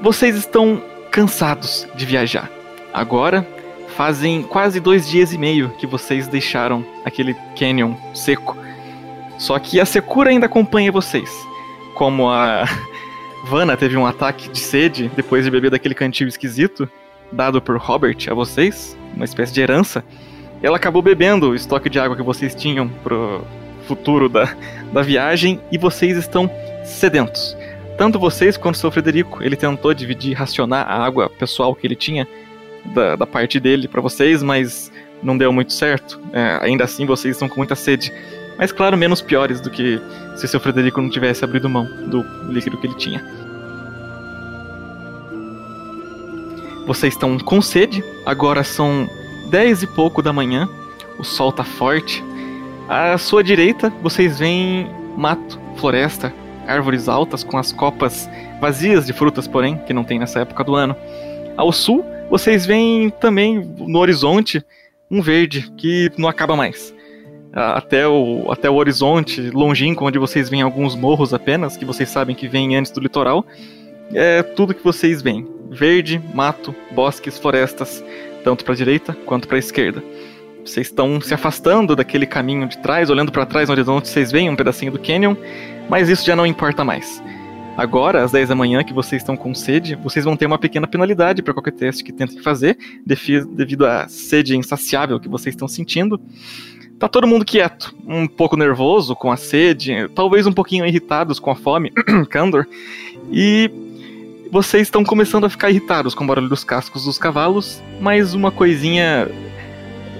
Vocês 0.00 0.34
estão 0.36 0.82
cansados 1.10 1.86
de 1.94 2.06
viajar. 2.06 2.50
Agora 2.92 3.46
fazem 3.96 4.42
quase 4.42 4.80
dois 4.80 5.08
dias 5.08 5.32
e 5.32 5.38
meio 5.38 5.70
que 5.78 5.86
vocês 5.86 6.26
deixaram 6.26 6.84
aquele 7.04 7.34
canyon 7.58 7.94
seco. 8.14 8.56
Só 9.38 9.58
que 9.58 9.78
a 9.80 9.84
secura 9.84 10.30
ainda 10.30 10.46
acompanha 10.46 10.90
vocês. 10.90 11.30
Como 11.94 12.30
a 12.30 12.64
Vanna 13.44 13.76
teve 13.76 13.96
um 13.96 14.06
ataque 14.06 14.48
de 14.50 14.58
sede 14.58 15.10
depois 15.16 15.44
de 15.44 15.50
beber 15.50 15.70
daquele 15.70 15.94
cantil 15.94 16.28
esquisito, 16.28 16.88
dado 17.32 17.60
por 17.60 17.76
Robert 17.78 18.16
a 18.28 18.34
vocês, 18.34 18.96
uma 19.14 19.24
espécie 19.24 19.52
de 19.52 19.60
herança. 19.60 20.04
Ela 20.62 20.76
acabou 20.76 21.00
bebendo 21.00 21.50
o 21.50 21.54
estoque 21.54 21.88
de 21.88 21.98
água 21.98 22.16
que 22.16 22.22
vocês 22.22 22.54
tinham 22.54 22.88
pro 23.02 23.42
futuro 23.86 24.28
da, 24.28 24.54
da 24.92 25.02
viagem 25.02 25.60
e 25.72 25.78
vocês 25.78 26.16
estão 26.16 26.50
sedentos. 26.84 27.56
Tanto 27.96 28.18
vocês 28.18 28.56
quanto 28.56 28.78
seu 28.78 28.90
Frederico, 28.90 29.42
ele 29.42 29.56
tentou 29.56 29.92
dividir, 29.92 30.34
racionar 30.34 30.86
a 30.86 31.04
água 31.04 31.28
pessoal 31.28 31.74
que 31.74 31.86
ele 31.86 31.96
tinha 31.96 32.26
da, 32.94 33.16
da 33.16 33.26
parte 33.26 33.58
dele 33.60 33.88
para 33.88 34.00
vocês, 34.00 34.42
mas 34.42 34.90
não 35.22 35.36
deu 35.36 35.52
muito 35.52 35.72
certo. 35.72 36.20
É, 36.32 36.58
ainda 36.62 36.84
assim, 36.84 37.04
vocês 37.04 37.36
estão 37.36 37.48
com 37.48 37.56
muita 37.56 37.74
sede. 37.74 38.12
Mas, 38.58 38.72
claro, 38.72 38.96
menos 38.96 39.20
piores 39.22 39.60
do 39.60 39.70
que 39.70 40.00
se 40.36 40.46
seu 40.46 40.60
Frederico 40.60 41.00
não 41.00 41.08
tivesse 41.08 41.44
abrido 41.44 41.68
mão 41.68 41.84
do 42.08 42.22
líquido 42.50 42.76
que 42.76 42.86
ele 42.86 42.94
tinha. 42.94 43.24
Vocês 46.86 47.14
estão 47.14 47.38
com 47.38 47.62
sede, 47.62 48.02
agora 48.26 48.64
são 48.64 49.08
10 49.48 49.84
e 49.84 49.86
pouco 49.86 50.20
da 50.20 50.32
manhã, 50.32 50.68
o 51.18 51.24
sol 51.24 51.52
tá 51.52 51.62
forte. 51.62 52.22
À 52.88 53.16
sua 53.16 53.44
direita, 53.44 53.90
vocês 54.02 54.38
veem 54.38 54.90
mato, 55.16 55.60
floresta, 55.76 56.32
árvores 56.66 57.08
altas 57.08 57.44
com 57.44 57.56
as 57.56 57.72
copas 57.72 58.28
vazias 58.60 59.06
de 59.06 59.12
frutas, 59.12 59.46
porém, 59.46 59.78
que 59.78 59.92
não 59.92 60.04
tem 60.04 60.18
nessa 60.18 60.40
época 60.40 60.64
do 60.64 60.74
ano. 60.74 60.96
Ao 61.56 61.70
sul, 61.72 62.04
vocês 62.28 62.66
veem 62.66 63.10
também 63.10 63.58
no 63.78 63.98
horizonte 63.98 64.64
um 65.10 65.20
verde 65.20 65.70
que 65.76 66.10
não 66.16 66.28
acaba 66.28 66.56
mais. 66.56 66.94
Até 67.52 68.06
o, 68.06 68.46
até 68.50 68.70
o 68.70 68.74
horizonte 68.74 69.50
longínquo, 69.50 70.04
onde 70.04 70.18
vocês 70.18 70.48
veem 70.48 70.62
alguns 70.62 70.94
morros 70.94 71.34
apenas, 71.34 71.76
que 71.76 71.84
vocês 71.84 72.08
sabem 72.08 72.36
que 72.36 72.46
vêm 72.46 72.76
antes 72.76 72.92
do 72.92 73.00
litoral, 73.00 73.44
é 74.14 74.42
tudo 74.42 74.74
que 74.74 74.84
vocês 74.84 75.20
veem: 75.20 75.46
verde, 75.70 76.20
mato, 76.32 76.74
bosques, 76.92 77.38
florestas, 77.38 78.04
tanto 78.44 78.64
para 78.64 78.74
a 78.74 78.76
direita 78.76 79.16
quanto 79.26 79.48
para 79.48 79.56
a 79.56 79.58
esquerda. 79.58 80.02
Vocês 80.64 80.86
estão 80.88 81.20
se 81.20 81.32
afastando 81.34 81.96
daquele 81.96 82.26
caminho 82.26 82.68
de 82.68 82.78
trás, 82.78 83.10
olhando 83.10 83.32
para 83.32 83.46
trás 83.46 83.68
no 83.68 83.72
horizonte, 83.72 84.08
vocês 84.08 84.30
veem 84.30 84.50
um 84.50 84.56
pedacinho 84.56 84.92
do 84.92 84.98
canyon, 84.98 85.34
mas 85.88 86.08
isso 86.08 86.24
já 86.24 86.36
não 86.36 86.46
importa 86.46 86.84
mais. 86.84 87.22
Agora, 87.76 88.22
às 88.22 88.30
10 88.30 88.50
da 88.50 88.54
manhã, 88.54 88.84
que 88.84 88.92
vocês 88.92 89.22
estão 89.22 89.36
com 89.36 89.54
sede, 89.54 89.94
vocês 89.94 90.24
vão 90.24 90.36
ter 90.36 90.44
uma 90.44 90.58
pequena 90.58 90.86
penalidade 90.86 91.42
para 91.42 91.54
qualquer 91.54 91.72
teste 91.72 92.04
que 92.04 92.12
tentem 92.12 92.42
fazer, 92.42 92.76
devido 93.06 93.86
à 93.86 94.06
sede 94.06 94.56
insaciável 94.56 95.18
que 95.18 95.28
vocês 95.28 95.54
estão 95.54 95.66
sentindo. 95.66 96.20
Tá 97.00 97.08
todo 97.08 97.26
mundo 97.26 97.46
quieto, 97.46 97.94
um 98.06 98.26
pouco 98.26 98.58
nervoso 98.58 99.16
com 99.16 99.32
a 99.32 99.36
sede, 99.38 100.06
talvez 100.14 100.46
um 100.46 100.52
pouquinho 100.52 100.84
irritados 100.84 101.38
com 101.38 101.50
a 101.50 101.56
fome, 101.56 101.90
Candor, 102.28 102.66
e 103.32 103.70
vocês 104.52 104.82
estão 104.82 105.02
começando 105.02 105.46
a 105.46 105.48
ficar 105.48 105.70
irritados 105.70 106.14
com 106.14 106.24
o 106.24 106.26
barulho 106.26 106.50
dos 106.50 106.62
cascos 106.62 107.06
dos 107.06 107.16
cavalos, 107.16 107.82
mas 107.98 108.34
uma 108.34 108.52
coisinha 108.52 109.28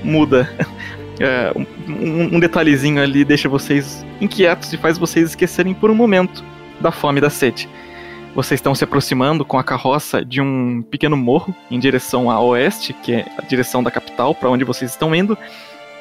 muda. 0.03 0.51
É, 1.23 1.53
um, 1.55 2.37
um 2.37 2.41
detalhezinho 2.41 2.99
ali 2.99 3.27
deixa 3.27 3.47
vocês 3.47 4.07
inquietos 4.23 4.73
e 4.73 4.79
faz 4.79 4.97
vocês 4.97 5.29
esquecerem 5.29 5.75
por 5.75 5.91
um 5.91 5.95
momento 5.95 6.43
da 6.81 6.91
fome 6.91 7.19
e 7.19 7.21
da 7.21 7.29
sede. 7.29 7.69
Vocês 8.35 8.57
estão 8.57 8.75
se 8.75 8.85
aproximando 8.85 9.45
com 9.45 9.59
a 9.59 9.63
carroça 9.63 10.25
de 10.25 10.41
um 10.41 10.81
pequeno 10.81 11.19
morro 11.19 11.55
em 11.71 11.79
direção 11.79 12.31
a 12.31 12.41
oeste, 12.41 12.95
que 12.95 13.13
é 13.13 13.27
a 13.37 13.43
direção 13.43 13.83
da 13.83 13.91
capital, 13.91 14.35
para 14.35 14.49
onde 14.49 14.65
vocês 14.65 14.93
estão 14.93 15.15
indo. 15.15 15.37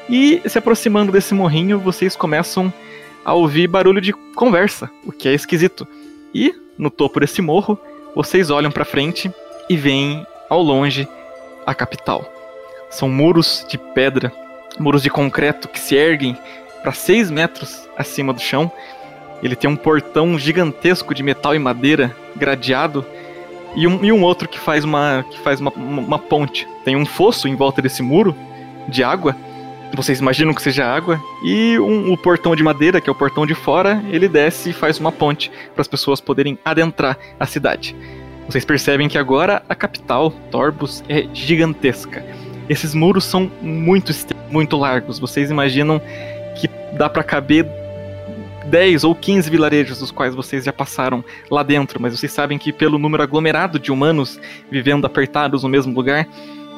E 0.09 0.41
se 0.49 0.57
aproximando 0.57 1.11
desse 1.11 1.35
morrinho, 1.35 1.77
vocês 1.77 2.15
começam 2.15 2.73
a 3.23 3.31
ouvir 3.33 3.67
barulho 3.67 4.01
de 4.01 4.11
conversa, 4.11 4.89
o 5.05 5.11
que 5.11 5.29
é 5.29 5.33
esquisito. 5.35 5.87
E 6.33 6.51
no 6.79 6.89
topo 6.89 7.19
desse 7.19 7.43
morro, 7.43 7.79
vocês 8.15 8.49
olham 8.49 8.71
para 8.71 8.83
frente 8.83 9.31
e 9.69 9.77
veem 9.77 10.25
ao 10.49 10.63
longe 10.63 11.07
a 11.63 11.75
capital. 11.75 12.27
São 12.89 13.07
muros 13.07 13.63
de 13.69 13.77
pedra, 13.77 14.33
muros 14.79 15.03
de 15.03 15.11
concreto 15.11 15.67
que 15.67 15.79
se 15.79 15.95
erguem 15.95 16.35
para 16.81 16.91
6 16.91 17.29
metros 17.29 17.87
acima 17.95 18.33
do 18.33 18.41
chão. 18.41 18.71
Ele 19.43 19.55
tem 19.55 19.69
um 19.69 19.75
portão 19.75 20.39
gigantesco 20.39 21.13
de 21.13 21.21
metal 21.21 21.53
e 21.53 21.59
madeira 21.59 22.15
gradeado 22.35 23.05
e 23.75 23.85
um, 23.85 24.03
e 24.03 24.11
um 24.11 24.23
outro 24.23 24.49
que 24.49 24.59
faz, 24.59 24.83
uma, 24.83 25.23
que 25.29 25.39
faz 25.41 25.59
uma, 25.59 25.69
uma, 25.69 26.01
uma 26.01 26.19
ponte. 26.19 26.67
Tem 26.83 26.95
um 26.95 27.05
fosso 27.05 27.47
em 27.47 27.55
volta 27.55 27.79
desse 27.79 28.01
muro 28.01 28.35
de 28.87 29.03
água 29.03 29.35
vocês 29.93 30.19
imaginam 30.19 30.53
que 30.53 30.61
seja 30.61 30.85
água, 30.85 31.21
e 31.43 31.77
um, 31.79 32.11
o 32.11 32.17
portão 32.17 32.55
de 32.55 32.63
madeira, 32.63 33.01
que 33.01 33.09
é 33.09 33.11
o 33.11 33.15
portão 33.15 33.45
de 33.45 33.55
fora, 33.55 34.03
ele 34.11 34.27
desce 34.27 34.69
e 34.69 34.73
faz 34.73 34.99
uma 34.99 35.11
ponte 35.11 35.51
para 35.73 35.81
as 35.81 35.87
pessoas 35.87 36.21
poderem 36.21 36.57
adentrar 36.63 37.17
a 37.39 37.45
cidade. 37.45 37.95
Vocês 38.47 38.65
percebem 38.65 39.07
que 39.07 39.17
agora 39.17 39.61
a 39.69 39.75
capital, 39.75 40.31
Torbus, 40.51 41.03
é 41.07 41.27
gigantesca. 41.33 42.25
Esses 42.67 42.93
muros 42.93 43.23
são 43.23 43.51
muito 43.61 44.11
muito 44.49 44.77
largos. 44.77 45.19
Vocês 45.19 45.51
imaginam 45.51 46.01
que 46.55 46.67
dá 46.97 47.09
para 47.09 47.23
caber 47.23 47.65
10 48.65 49.03
ou 49.03 49.15
15 49.15 49.49
vilarejos 49.49 49.99
dos 49.99 50.11
quais 50.11 50.35
vocês 50.35 50.63
já 50.63 50.73
passaram 50.73 51.23
lá 51.49 51.63
dentro, 51.63 52.01
mas 52.01 52.17
vocês 52.17 52.31
sabem 52.31 52.57
que 52.57 52.71
pelo 52.71 52.99
número 52.99 53.23
aglomerado 53.23 53.79
de 53.79 53.91
humanos 53.91 54.39
vivendo 54.69 55.05
apertados 55.05 55.63
no 55.63 55.69
mesmo 55.69 55.93
lugar, 55.93 56.27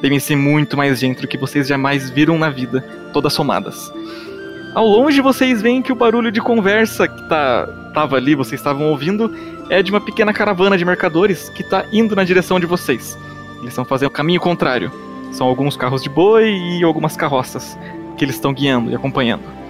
devem 0.02 0.18
ser 0.18 0.34
muito 0.34 0.76
mais 0.76 0.98
gente 0.98 1.22
do 1.22 1.28
que 1.28 1.38
vocês 1.38 1.68
jamais 1.68 2.10
viram 2.10 2.36
na 2.36 2.50
vida, 2.50 2.84
todas 3.12 3.32
somadas. 3.32 3.90
Ao 4.74 4.84
longe 4.84 5.20
vocês 5.20 5.62
veem 5.62 5.80
que 5.80 5.92
o 5.92 5.94
barulho 5.94 6.32
de 6.32 6.40
conversa 6.40 7.06
que 7.06 7.28
tá, 7.28 7.68
tava 7.94 8.16
ali, 8.16 8.34
vocês 8.34 8.60
estavam 8.60 8.88
ouvindo, 8.88 9.32
é 9.70 9.80
de 9.82 9.92
uma 9.92 10.00
pequena 10.00 10.32
caravana 10.32 10.76
de 10.76 10.84
mercadores 10.84 11.48
que 11.50 11.62
está 11.62 11.84
indo 11.92 12.16
na 12.16 12.24
direção 12.24 12.58
de 12.58 12.66
vocês. 12.66 13.16
Eles 13.58 13.68
estão 13.68 13.84
fazendo 13.84 14.08
o 14.08 14.12
caminho 14.12 14.40
contrário. 14.40 14.90
São 15.30 15.46
alguns 15.46 15.76
carros 15.76 16.02
de 16.02 16.08
boi 16.08 16.50
e 16.50 16.82
algumas 16.82 17.16
carroças 17.16 17.78
que 18.18 18.24
eles 18.24 18.34
estão 18.34 18.52
guiando 18.52 18.90
e 18.90 18.94
acompanhando. 18.94 19.61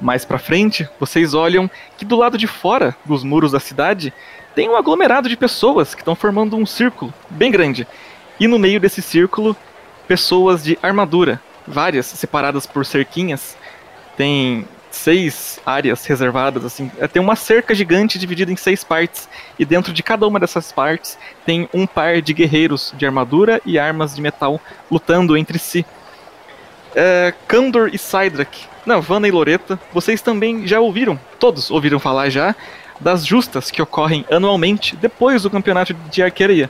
Mais 0.00 0.24
para 0.24 0.38
frente, 0.38 0.88
vocês 0.98 1.34
olham 1.34 1.70
que 1.96 2.04
do 2.04 2.16
lado 2.16 2.38
de 2.38 2.46
fora 2.46 2.96
dos 3.04 3.24
muros 3.24 3.52
da 3.52 3.60
cidade 3.60 4.12
tem 4.54 4.68
um 4.68 4.76
aglomerado 4.76 5.28
de 5.28 5.36
pessoas 5.36 5.94
que 5.94 6.00
estão 6.00 6.14
formando 6.14 6.56
um 6.56 6.66
círculo 6.66 7.12
bem 7.30 7.50
grande. 7.50 7.86
E 8.40 8.46
no 8.46 8.58
meio 8.58 8.80
desse 8.80 9.02
círculo, 9.02 9.56
pessoas 10.06 10.62
de 10.62 10.78
armadura, 10.82 11.40
várias 11.66 12.06
separadas 12.06 12.66
por 12.66 12.84
cerquinhas. 12.86 13.56
Tem 14.16 14.66
seis 14.90 15.60
áreas 15.64 16.04
reservadas, 16.06 16.64
assim. 16.64 16.90
É, 16.98 17.06
tem 17.06 17.22
uma 17.22 17.36
cerca 17.36 17.74
gigante 17.74 18.18
dividida 18.18 18.50
em 18.50 18.56
seis 18.56 18.82
partes. 18.82 19.28
E 19.58 19.64
dentro 19.64 19.92
de 19.92 20.02
cada 20.02 20.26
uma 20.26 20.40
dessas 20.40 20.72
partes 20.72 21.18
tem 21.44 21.68
um 21.72 21.86
par 21.86 22.20
de 22.20 22.32
guerreiros 22.32 22.94
de 22.96 23.06
armadura 23.06 23.60
e 23.64 23.78
armas 23.78 24.14
de 24.14 24.22
metal 24.22 24.60
lutando 24.90 25.36
entre 25.36 25.58
si. 25.58 25.84
É, 26.94 27.34
Kandor 27.46 27.90
e 27.92 27.98
Sidrak, 27.98 28.66
não, 28.88 29.00
Vanna 29.02 29.28
e 29.28 29.30
Loreta, 29.30 29.78
vocês 29.92 30.20
também 30.20 30.66
já 30.66 30.80
ouviram, 30.80 31.20
todos 31.38 31.70
ouviram 31.70 32.00
falar 32.00 32.30
já, 32.30 32.56
das 32.98 33.24
justas 33.24 33.70
que 33.70 33.80
ocorrem 33.80 34.24
anualmente 34.30 34.96
depois 34.96 35.42
do 35.42 35.50
campeonato 35.50 35.94
de 36.10 36.22
arqueria 36.22 36.68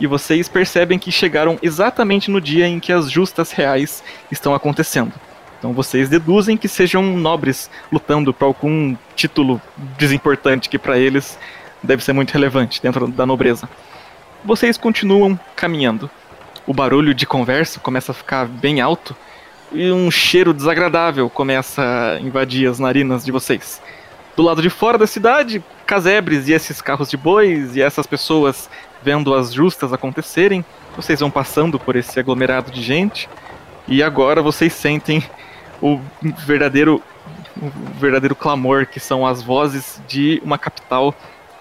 e 0.00 0.06
vocês 0.06 0.48
percebem 0.48 0.98
que 0.98 1.12
chegaram 1.12 1.58
exatamente 1.62 2.30
no 2.30 2.40
dia 2.40 2.66
em 2.66 2.80
que 2.80 2.92
as 2.92 3.10
justas 3.10 3.52
reais 3.52 4.02
estão 4.32 4.54
acontecendo. 4.54 5.12
Então 5.58 5.74
vocês 5.74 6.08
deduzem 6.08 6.56
que 6.56 6.66
sejam 6.66 7.02
nobres 7.02 7.70
lutando 7.92 8.32
por 8.32 8.46
algum 8.46 8.96
título 9.14 9.60
desimportante 9.98 10.70
que 10.70 10.78
para 10.78 10.98
eles 10.98 11.38
deve 11.82 12.02
ser 12.02 12.14
muito 12.14 12.32
relevante 12.32 12.80
dentro 12.82 13.06
da 13.06 13.26
nobreza. 13.26 13.68
Vocês 14.42 14.78
continuam 14.78 15.38
caminhando. 15.54 16.10
O 16.66 16.72
barulho 16.72 17.12
de 17.12 17.26
conversa 17.26 17.78
começa 17.78 18.12
a 18.12 18.14
ficar 18.14 18.46
bem 18.46 18.80
alto 18.80 19.14
e 19.72 19.90
um 19.90 20.10
cheiro 20.10 20.52
desagradável 20.52 21.28
começa 21.30 21.82
a 21.82 22.20
invadir 22.20 22.68
as 22.68 22.78
narinas 22.78 23.24
de 23.24 23.30
vocês. 23.30 23.80
Do 24.36 24.42
lado 24.42 24.62
de 24.62 24.70
fora 24.70 24.96
da 24.96 25.06
cidade, 25.06 25.62
casebres 25.86 26.48
e 26.48 26.52
esses 26.52 26.80
carros 26.80 27.10
de 27.10 27.16
bois 27.16 27.76
e 27.76 27.82
essas 27.82 28.06
pessoas 28.06 28.70
vendo 29.02 29.34
as 29.34 29.52
justas 29.52 29.92
acontecerem, 29.92 30.64
vocês 30.96 31.20
vão 31.20 31.30
passando 31.30 31.78
por 31.78 31.96
esse 31.96 32.18
aglomerado 32.18 32.70
de 32.70 32.82
gente 32.82 33.28
e 33.86 34.02
agora 34.02 34.42
vocês 34.42 34.72
sentem 34.72 35.22
o 35.80 36.00
verdadeiro 36.46 37.02
o 37.60 37.70
verdadeiro 37.98 38.34
clamor 38.34 38.86
que 38.86 38.98
são 38.98 39.26
as 39.26 39.42
vozes 39.42 40.00
de 40.08 40.40
uma 40.44 40.56
capital 40.56 41.14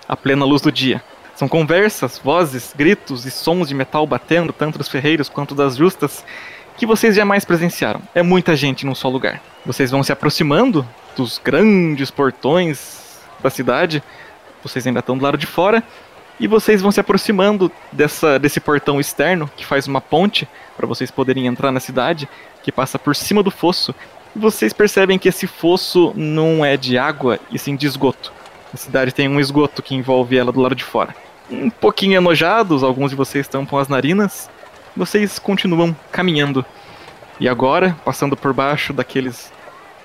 à 0.07 0.15
plena 0.15 0.45
luz 0.45 0.61
do 0.61 0.71
dia. 0.71 1.03
São 1.35 1.47
conversas, 1.47 2.17
vozes, 2.17 2.73
gritos 2.75 3.25
e 3.25 3.31
sons 3.31 3.69
de 3.69 3.73
metal 3.73 4.05
batendo 4.05 4.51
tanto 4.51 4.77
dos 4.77 4.87
ferreiros 4.87 5.29
quanto 5.29 5.55
das 5.55 5.75
justas 5.75 6.23
que 6.79 6.85
vocês 6.85 7.13
jamais 7.13 7.43
presenciaram. 7.43 8.01
É 8.15 8.23
muita 8.23 8.55
gente 8.55 8.85
num 8.85 8.95
só 8.95 9.09
lugar. 9.09 9.41
Vocês 9.65 9.91
vão 9.91 10.01
se 10.01 10.13
aproximando 10.13 10.87
dos 11.13 11.37
grandes 11.37 12.09
portões 12.09 13.19
da 13.43 13.49
cidade. 13.49 14.01
Vocês 14.63 14.87
ainda 14.87 15.01
estão 15.01 15.17
do 15.17 15.23
lado 15.23 15.37
de 15.37 15.45
fora 15.45 15.83
e 16.39 16.47
vocês 16.47 16.81
vão 16.81 16.89
se 16.89 17.01
aproximando 17.01 17.69
dessa, 17.91 18.39
desse 18.39 18.61
portão 18.61 18.97
externo 18.97 19.51
que 19.57 19.65
faz 19.65 19.87
uma 19.87 19.99
ponte 19.99 20.47
para 20.77 20.87
vocês 20.87 21.11
poderem 21.11 21.47
entrar 21.47 21.69
na 21.69 21.81
cidade, 21.81 22.29
que 22.63 22.71
passa 22.71 22.97
por 22.97 23.13
cima 23.13 23.43
do 23.43 23.51
fosso. 23.51 23.93
E 24.33 24.39
vocês 24.39 24.71
percebem 24.71 25.19
que 25.19 25.27
esse 25.27 25.47
fosso 25.47 26.13
não 26.15 26.63
é 26.63 26.77
de 26.77 26.97
água 26.97 27.41
e 27.51 27.59
sim 27.59 27.75
de 27.75 27.87
esgoto. 27.87 28.31
A 28.73 28.77
cidade 28.77 29.11
tem 29.11 29.27
um 29.27 29.39
esgoto 29.39 29.83
que 29.83 29.95
envolve 29.95 30.37
ela 30.37 30.51
do 30.51 30.61
lado 30.61 30.75
de 30.75 30.85
fora. 30.85 31.13
Um 31.51 31.69
pouquinho 31.69 32.15
enojados, 32.15 32.83
alguns 32.83 33.09
de 33.09 33.17
vocês 33.17 33.49
tampam 33.49 33.77
as 33.79 33.89
narinas, 33.89 34.49
vocês 34.99 35.39
continuam 35.39 35.95
caminhando. 36.11 36.65
E 37.39 37.47
agora, 37.47 37.95
passando 38.03 38.35
por 38.35 38.53
baixo 38.53 38.91
daqueles 38.91 39.49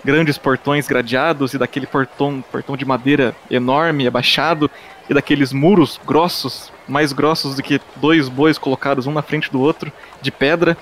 grandes 0.05 0.38
portões 0.38 0.86
gradeados 0.86 1.53
e 1.53 1.59
daquele 1.59 1.86
portão, 1.86 2.45
portão 2.53 2.76
de 2.76 2.84
madeira 2.84 3.34
enorme, 3.51 4.07
abaixado, 4.07 4.70
e 5.11 5.12
daqueles 5.12 5.53
muros 5.53 6.01
grossos, 6.07 6.72
mais 6.88 7.12
grossos 7.12 7.57
do 7.57 7.62
que 7.62 7.80
dois 7.97 8.28
bois 8.28 8.57
colocados 8.57 9.07
um 9.07 9.12
na 9.12 9.20
frente 9.20 9.51
do 9.51 9.61
outro, 9.61 9.92
de 10.22 10.30
pedra, 10.30 10.76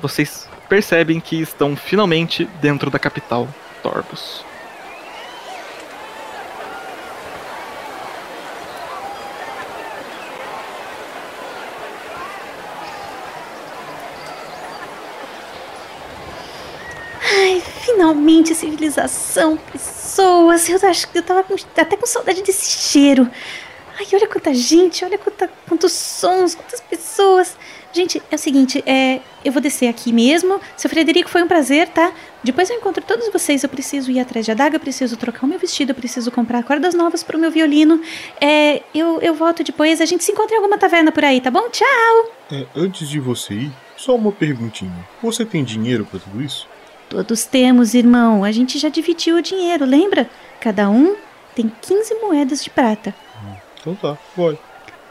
vocês 0.00 0.48
percebem 0.68 1.20
que 1.20 1.40
estão 1.40 1.76
finalmente 1.76 2.48
dentro 2.60 2.90
da 2.90 2.98
capital, 2.98 3.46
Torbus. 3.82 4.44
Ai, 17.36 17.60
finalmente 17.94 18.54
civilização, 18.54 19.56
pessoas. 19.56 20.68
Eu 20.68 20.78
acho 20.88 21.08
que 21.08 21.18
eu 21.18 21.22
tava 21.22 21.44
com, 21.44 21.54
até 21.54 21.96
com 21.96 22.06
saudade 22.06 22.42
desse 22.42 22.90
cheiro. 22.90 23.30
Ai, 23.96 24.06
olha 24.12 24.26
quanta 24.26 24.52
gente, 24.52 25.04
olha 25.04 25.16
quanta, 25.16 25.48
quantos 25.68 25.92
sons, 25.92 26.56
quantas 26.56 26.80
pessoas. 26.80 27.56
Gente, 27.92 28.20
é 28.28 28.34
o 28.34 28.38
seguinte, 28.38 28.82
é, 28.84 29.20
eu 29.44 29.52
vou 29.52 29.62
descer 29.62 29.86
aqui 29.86 30.12
mesmo. 30.12 30.60
Seu 30.76 30.90
Frederico, 30.90 31.30
foi 31.30 31.44
um 31.44 31.46
prazer, 31.46 31.88
tá? 31.90 32.12
Depois 32.42 32.68
eu 32.68 32.76
encontro 32.76 33.04
todos 33.06 33.28
vocês. 33.28 33.62
Eu 33.62 33.68
preciso 33.68 34.10
ir 34.10 34.18
atrás 34.18 34.44
de 34.44 34.50
adaga, 34.50 34.74
eu 34.74 34.80
preciso 34.80 35.16
trocar 35.16 35.44
o 35.44 35.48
meu 35.48 35.60
vestido, 35.60 35.92
eu 35.92 35.94
preciso 35.94 36.32
comprar 36.32 36.64
cordas 36.64 36.92
novas 36.92 37.22
pro 37.22 37.38
meu 37.38 37.52
violino. 37.52 38.02
É, 38.40 38.82
eu, 38.92 39.20
eu 39.20 39.32
volto 39.32 39.62
depois, 39.62 40.00
a 40.00 40.04
gente 40.04 40.24
se 40.24 40.32
encontra 40.32 40.54
em 40.54 40.58
alguma 40.58 40.76
taverna 40.76 41.12
por 41.12 41.24
aí, 41.24 41.40
tá 41.40 41.52
bom? 41.52 41.70
Tchau! 41.70 42.32
É, 42.50 42.66
antes 42.74 43.08
de 43.08 43.20
você 43.20 43.54
ir, 43.54 43.72
só 43.96 44.16
uma 44.16 44.32
perguntinha. 44.32 45.08
Você 45.22 45.44
tem 45.44 45.62
dinheiro 45.62 46.04
para 46.04 46.18
tudo 46.18 46.42
isso? 46.42 46.66
Todos 47.14 47.44
temos, 47.44 47.94
irmão. 47.94 48.42
A 48.42 48.50
gente 48.50 48.76
já 48.76 48.88
dividiu 48.88 49.36
o 49.36 49.42
dinheiro, 49.42 49.84
lembra? 49.84 50.28
Cada 50.60 50.90
um 50.90 51.14
tem 51.54 51.70
15 51.80 52.14
moedas 52.16 52.62
de 52.64 52.68
prata. 52.70 53.14
Então 53.80 53.94
tá, 53.94 54.18
vai. 54.36 54.58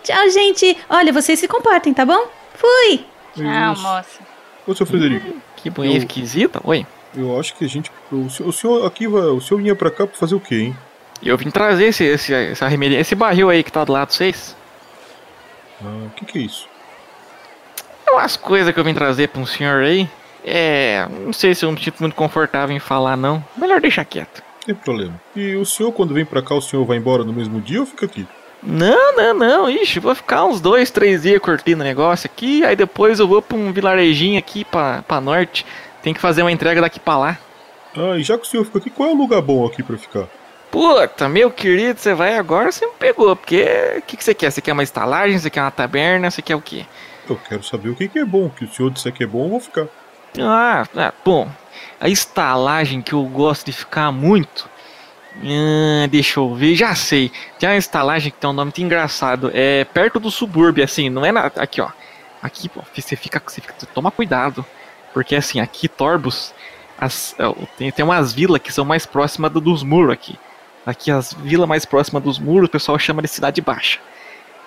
Tchau, 0.04 0.30
gente. 0.30 0.78
Olha, 0.90 1.14
vocês 1.14 1.40
se 1.40 1.48
comportem, 1.48 1.94
tá 1.94 2.06
bom? 2.06 2.28
Fui! 2.56 3.06
Tchau, 3.36 3.76
moça. 3.78 4.20
Ô, 4.68 4.76
seu 4.76 4.86
Frederico. 4.86 5.34
Que 5.56 5.70
bonita, 5.70 5.96
Eu- 5.96 6.00
esquisita. 6.00 6.60
Oi. 6.66 6.86
Eu 7.16 7.40
acho 7.40 7.56
que 7.56 7.64
a 7.64 7.70
gente. 7.70 7.90
O 8.12 8.30
senhor, 8.30 8.50
o 8.50 8.52
senhor 8.52 8.86
aqui 8.86 9.08
vai. 9.08 9.22
O 9.22 9.40
senhor 9.40 9.62
vinha 9.62 9.76
pra 9.76 9.90
cá 9.90 10.06
pra 10.06 10.18
fazer 10.18 10.36
o 10.36 10.40
quê, 10.42 10.56
hein? 10.56 10.78
Eu 11.22 11.38
vim 11.38 11.50
trazer 11.50 11.86
esse, 11.86 12.04
esse, 12.04 12.34
essa 12.34 12.68
remedia, 12.68 13.00
esse 13.00 13.16
barril 13.16 13.50
aí 13.50 13.64
que 13.64 13.72
tá 13.72 13.86
do 13.86 13.94
lado 13.94 14.10
de 14.10 14.16
vocês. 14.16 14.58
Ah, 15.82 16.08
o 16.08 16.10
que, 16.10 16.26
que 16.26 16.38
é 16.40 16.42
isso? 16.42 16.68
É 18.06 18.12
umas 18.12 18.36
coisas 18.36 18.74
que 18.74 18.80
eu 18.80 18.84
vim 18.84 18.94
trazer 18.94 19.30
pra 19.30 19.42
um 19.42 19.46
senhor 19.46 19.84
aí. 19.84 20.10
É. 20.44 21.08
Não 21.10 21.34
sei 21.34 21.56
se 21.56 21.66
eu 21.66 21.72
me 21.72 21.82
sinto 21.82 22.00
muito 22.00 22.16
confortável 22.16 22.76
em 22.76 22.80
falar, 22.80 23.16
não. 23.16 23.44
Melhor 23.58 23.80
deixar 23.80 24.06
quieto. 24.06 24.44
Tem 24.66 24.76
problema. 24.76 25.20
E 25.36 25.56
o 25.56 25.66
senhor, 25.66 25.92
quando 25.92 26.14
vem 26.14 26.26
pra 26.26 26.42
cá, 26.42 26.56
o 26.56 26.62
senhor 26.62 26.86
vai 26.86 26.98
embora 26.98 27.24
no 27.24 27.34
mesmo 27.34 27.60
dia 27.60 27.80
ou 27.80 27.86
fica 27.86 28.06
aqui? 28.06 28.26
Não, 28.62 29.16
não, 29.16 29.34
não. 29.34 29.70
Ixi, 29.70 30.00
vou 30.00 30.16
ficar 30.16 30.46
uns 30.46 30.62
dois, 30.62 30.90
três 30.90 31.24
dias 31.24 31.42
curtindo 31.42 31.82
o 31.82 31.86
negócio 31.86 32.30
aqui. 32.32 32.64
Aí 32.64 32.76
depois 32.76 33.20
eu 33.20 33.28
vou 33.28 33.42
pra 33.42 33.58
um 33.58 33.74
vilarejinho 33.74 34.40
aqui 34.40 34.64
pra, 34.64 35.02
pra 35.02 35.20
norte. 35.20 35.66
Tem 36.02 36.14
que 36.14 36.20
fazer 36.20 36.42
uma 36.42 36.52
entrega 36.52 36.82
daqui 36.82 37.00
pra 37.00 37.18
lá. 37.18 37.38
Ah, 37.96 38.18
e 38.18 38.24
já 38.24 38.38
que 38.38 38.46
o 38.46 38.50
senhor 38.50 38.64
fica 38.66 38.80
aqui, 38.80 38.90
qual 38.90 39.10
é 39.10 39.12
o 39.12 39.18
lugar 39.18 39.42
bom 39.42 39.66
aqui 39.66 39.84
pra 39.84 39.98
ficar? 39.98 40.28
Puta, 40.72 41.30
meu 41.30 41.52
querido, 41.52 42.00
você 42.00 42.14
vai 42.16 42.36
agora, 42.36 42.72
você 42.72 42.86
me 42.86 42.94
pegou. 42.98 43.36
Porque 43.36 43.64
o 43.98 44.02
que, 44.02 44.18
que 44.18 44.24
você 44.24 44.34
quer? 44.34 44.50
Você 44.50 44.62
quer 44.62 44.72
uma 44.72 44.82
estalagem? 44.82 45.38
Você 45.38 45.50
quer 45.50 45.62
uma 45.62 45.70
taberna? 45.70 46.32
Você 46.32 46.42
quer 46.42 46.56
o 46.56 46.62
quê? 46.62 46.86
Eu 47.30 47.38
quero 47.48 47.64
saber 47.64 47.90
o 47.90 47.96
que, 47.96 48.08
que 48.08 48.20
é 48.20 48.26
bom. 48.26 48.50
Que 48.50 48.66
o 48.66 48.70
senhor 48.70 48.90
disser 48.90 49.12
que 49.14 49.24
é 49.24 49.28
bom, 49.28 49.46
eu 49.46 49.50
vou 49.50 49.60
ficar. 49.60 49.88
Ah, 50.40 50.86
ah, 50.96 51.14
bom. 51.24 51.50
A 52.00 52.10
estalagem 52.10 53.02
que 53.02 53.14
eu 53.14 53.24
gosto 53.26 53.66
de 53.68 53.72
ficar 53.72 54.12
muito 54.12 54.70
Ah, 55.44 56.08
deixa 56.10 56.40
eu 56.40 56.54
ver, 56.56 56.76
já 56.76 56.96
sei. 56.96 57.32
Tem 57.60 57.70
uma 57.70 57.78
estalagem 57.78 58.32
que 58.32 58.38
tem 58.38 58.50
um 58.50 58.54
nome 58.54 58.68
muito 58.68 58.82
engraçado. 58.82 59.52
É 59.54 59.84
perto 59.86 60.20
do 60.20 60.32
subúrbio, 60.32 60.84
assim, 60.84 61.10
não 61.10 61.26
é 61.26 61.32
na. 61.32 61.48
Aqui, 61.58 61.82
ó. 61.82 61.90
Aqui, 62.42 62.70
pô, 62.70 62.82
você 62.96 63.16
fica, 63.16 63.42
você 63.46 63.62
fica. 63.62 63.74
Toma 63.94 64.12
cuidado. 64.12 64.66
Porque 65.14 65.36
assim, 65.36 65.60
aqui, 65.60 65.88
Torbos, 65.88 66.54
as, 66.98 67.36
é, 67.40 67.44
tem, 67.78 67.92
tem 67.92 68.06
umas 68.06 68.34
vilas 68.34 68.62
que 68.62 68.72
são 68.74 68.86
mais 68.86 69.06
próximas 69.06 69.52
do- 69.52 69.62
dos 69.62 69.84
muros 69.84 70.14
aqui. 70.14 70.38
Aqui, 70.86 71.12
as 71.12 71.34
vilas 71.34 71.68
mais 71.70 71.86
próximas 71.86 72.24
dos 72.24 72.40
muros, 72.40 72.68
o 72.68 72.72
pessoal 72.72 72.98
chama 73.00 73.22
de 73.22 73.28
Cidade 73.28 73.62
Baixa. 73.62 74.00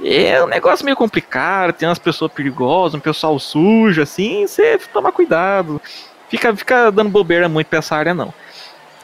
É 0.03 0.43
um 0.43 0.47
negócio 0.47 0.85
meio 0.85 0.97
complicado, 0.97 1.73
tem 1.73 1.89
umas 1.89 1.99
pessoas 1.99 2.31
perigosas, 2.31 2.95
um 2.95 3.01
pessoal 3.01 3.39
sujo, 3.39 4.03
assim, 4.03 4.47
você 4.47 4.79
toma 4.93 5.11
cuidado. 5.11 5.81
Fica, 6.29 6.55
fica 6.55 6.91
dando 6.91 7.09
bobeira 7.09 7.49
muito 7.49 7.69
pra 7.69 7.79
essa 7.79 7.97
área, 7.97 8.13
não. 8.13 8.33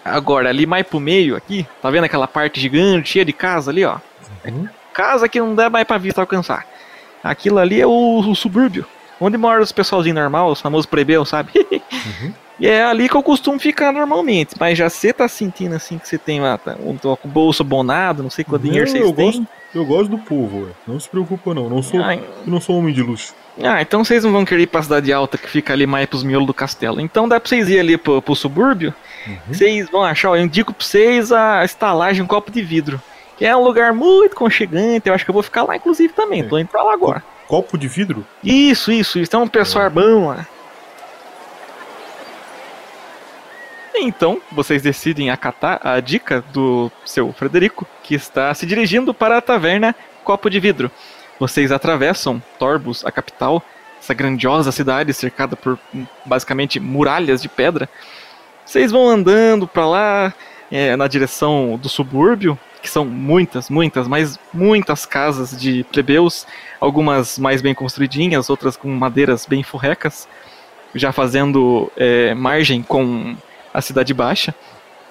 Agora, 0.04 0.48
ali 0.48 0.66
mais 0.66 0.86
pro 0.86 1.00
meio, 1.00 1.36
aqui, 1.36 1.66
tá 1.80 1.88
vendo 1.90 2.04
aquela 2.04 2.26
parte 2.26 2.60
gigante, 2.60 3.10
cheia 3.10 3.24
de 3.24 3.32
casa 3.32 3.70
ali, 3.70 3.84
ó? 3.84 3.98
Casa 4.92 5.28
que 5.28 5.40
não 5.40 5.54
dá 5.54 5.70
mais 5.70 5.86
pra 5.86 5.96
vista 5.96 6.20
alcançar. 6.20 6.66
Aquilo 7.22 7.58
ali 7.58 7.80
é 7.80 7.86
o, 7.86 8.18
o 8.18 8.34
subúrbio, 8.34 8.84
onde 9.20 9.38
mora 9.38 9.62
os 9.62 9.72
pessoalzinho 9.72 10.16
normal, 10.16 10.50
os 10.50 10.60
famosos 10.60 10.86
plebeus, 10.86 11.28
sabe? 11.28 11.52
E 12.60 12.66
é 12.68 12.84
ali 12.84 13.08
que 13.08 13.16
eu 13.16 13.22
costumo 13.24 13.58
ficar 13.58 13.92
normalmente, 13.92 14.54
mas 14.60 14.78
já 14.78 14.88
você 14.88 15.12
tá 15.12 15.26
sentindo 15.26 15.74
assim 15.74 15.98
que 15.98 16.06
você 16.06 16.16
tem 16.16 16.40
lá, 16.40 16.56
tá, 16.56 16.76
um, 16.78 16.96
o 17.02 17.26
bolso 17.26 17.62
abonado, 17.62 18.22
não 18.22 18.30
sei 18.30 18.44
quanto 18.44 18.62
dinheiro 18.62 18.88
vocês 18.88 19.10
têm. 19.12 19.26
gosto, 19.26 19.48
eu 19.74 19.84
gosto 19.84 20.10
do 20.10 20.18
povo, 20.18 20.64
ué. 20.66 20.70
Não 20.86 20.98
se 20.98 21.08
preocupa 21.08 21.54
não. 21.54 21.68
Não 21.68 21.82
sou, 21.82 22.00
eu 22.00 22.22
não 22.46 22.60
sou 22.60 22.78
homem 22.78 22.92
de 22.92 23.02
luxo. 23.02 23.34
Ah, 23.62 23.82
então 23.82 24.04
vocês 24.04 24.24
não 24.24 24.32
vão 24.32 24.44
querer 24.44 24.62
ir 24.62 24.66
pra 24.66 24.82
cidade 24.82 25.12
alta 25.12 25.36
que 25.36 25.48
fica 25.48 25.72
ali 25.72 25.86
mais 25.86 26.06
pros 26.06 26.22
miolos 26.22 26.46
do 26.46 26.54
castelo. 26.54 27.00
Então 27.00 27.28
dá 27.28 27.38
pra 27.38 27.48
vocês 27.48 27.68
ir 27.68 27.78
ali 27.78 27.96
pro, 27.96 28.22
pro 28.22 28.34
subúrbio. 28.34 28.94
Vocês 29.48 29.88
vão 29.90 30.02
achar, 30.02 30.30
ó, 30.30 30.36
eu 30.36 30.42
indico 30.42 30.72
pra 30.72 30.84
vocês 30.84 31.30
a 31.32 31.64
estalagem 31.64 32.22
um 32.22 32.26
copo 32.26 32.50
de 32.50 32.62
vidro. 32.62 33.00
Que 33.36 33.44
é 33.44 33.56
um 33.56 33.62
lugar 33.62 33.92
muito 33.92 34.36
conchegante. 34.36 35.08
Eu 35.08 35.14
acho 35.14 35.24
que 35.24 35.30
eu 35.30 35.34
vou 35.34 35.42
ficar 35.42 35.64
lá, 35.64 35.76
inclusive, 35.76 36.12
também. 36.12 36.46
Tô 36.46 36.58
indo 36.58 36.68
pra 36.68 36.82
lá 36.82 36.92
agora. 36.92 37.22
Copo 37.46 37.76
de 37.76 37.88
vidro? 37.88 38.24
Isso, 38.42 38.90
isso, 38.90 39.18
isso. 39.18 39.30
Tem 39.30 39.40
um 39.40 39.48
pessoal 39.48 39.90
bom 39.90 40.28
lá. 40.28 40.46
Então, 43.94 44.40
vocês 44.50 44.82
decidem 44.82 45.30
acatar 45.30 45.80
a 45.82 46.00
dica 46.00 46.42
do 46.52 46.90
seu 47.04 47.32
Frederico, 47.32 47.86
que 48.02 48.14
está 48.14 48.52
se 48.54 48.66
dirigindo 48.66 49.12
para 49.12 49.36
a 49.36 49.40
taverna 49.40 49.94
Copo 50.24 50.48
de 50.48 50.58
Vidro. 50.58 50.90
Vocês 51.38 51.70
atravessam 51.70 52.42
Torbus, 52.58 53.04
a 53.04 53.12
capital, 53.12 53.62
essa 54.00 54.14
grandiosa 54.14 54.72
cidade 54.72 55.12
cercada 55.12 55.56
por 55.56 55.78
hum, 55.94 56.06
basicamente 56.24 56.80
muralhas 56.80 57.42
de 57.42 57.48
pedra. 57.48 57.88
Vocês 58.64 58.90
vão 58.90 59.08
andando 59.08 59.68
para 59.68 59.86
lá, 59.86 60.34
é, 60.70 60.96
na 60.96 61.06
direção 61.06 61.78
do 61.80 61.88
subúrbio, 61.88 62.58
que 62.80 62.88
são 62.88 63.04
muitas, 63.04 63.68
muitas, 63.68 64.08
mas 64.08 64.38
muitas 64.52 65.06
casas 65.06 65.58
de 65.58 65.84
plebeus, 65.84 66.46
algumas 66.80 67.38
mais 67.38 67.60
bem 67.62 67.74
construidinhas, 67.74 68.50
outras 68.50 68.76
com 68.76 68.88
madeiras 68.88 69.46
bem 69.46 69.62
furrecas, 69.62 70.26
já 70.94 71.12
fazendo 71.12 71.90
é, 71.96 72.34
margem 72.34 72.82
com 72.82 73.36
a 73.72 73.80
cidade 73.80 74.12
baixa, 74.12 74.54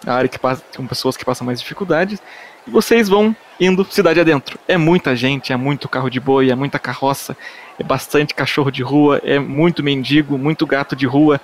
a 0.06 0.14
área 0.14 0.30
que 0.30 0.40
passa 0.40 0.64
com 0.76 0.88
pessoas 0.88 1.16
que 1.16 1.26
passam 1.26 1.46
mais 1.46 1.60
dificuldades, 1.60 2.22
e 2.66 2.70
vocês 2.70 3.08
vão 3.10 3.36
indo 3.60 3.86
cidade 3.86 4.20
adentro. 4.20 4.60
É 4.68 4.78
muita 4.78 5.16
gente, 5.16 5.54
é 5.54 5.58
muito 5.58 5.88
carro 5.88 6.10
de 6.10 6.20
boi, 6.20 6.50
é 6.50 6.56
muita 6.56 6.80
carroça, 6.80 7.36
é 7.80 7.84
bastante 7.84 8.34
cachorro 8.34 8.72
de 8.72 8.84
rua, 8.84 9.22
é 9.24 9.40
muito 9.40 9.84
mendigo, 9.84 10.38
muito 10.38 10.66
gato 10.66 10.96
de 10.96 11.06
rua, 11.06 11.40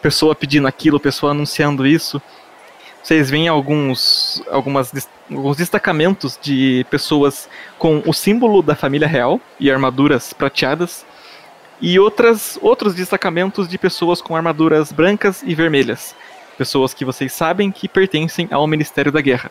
pessoa 0.00 0.34
pedindo 0.34 0.66
aquilo, 0.66 1.00
pessoa 1.00 1.32
anunciando 1.32 1.86
isso. 1.86 2.20
Vocês 3.02 3.30
veem 3.30 3.48
alguns, 3.48 4.42
algumas, 4.50 4.92
alguns 5.30 5.56
destacamentos 5.56 6.38
de 6.40 6.84
pessoas 6.90 7.48
com 7.78 8.02
o 8.06 8.12
símbolo 8.12 8.62
da 8.62 8.74
família 8.74 9.08
real 9.08 9.40
e 9.58 9.70
armaduras 9.70 10.32
prateadas, 10.32 11.06
e 11.80 11.98
outras, 11.98 12.58
outros 12.60 12.94
destacamentos 12.94 13.68
de 13.68 13.78
pessoas 13.78 14.20
com 14.20 14.34
armaduras 14.34 14.90
brancas 14.90 15.42
e 15.46 15.54
vermelhas. 15.54 16.14
Pessoas 16.58 16.92
que 16.92 17.04
vocês 17.04 17.32
sabem 17.32 17.70
que 17.70 17.88
pertencem 17.88 18.48
ao 18.50 18.66
Ministério 18.66 19.12
da 19.12 19.20
Guerra. 19.20 19.50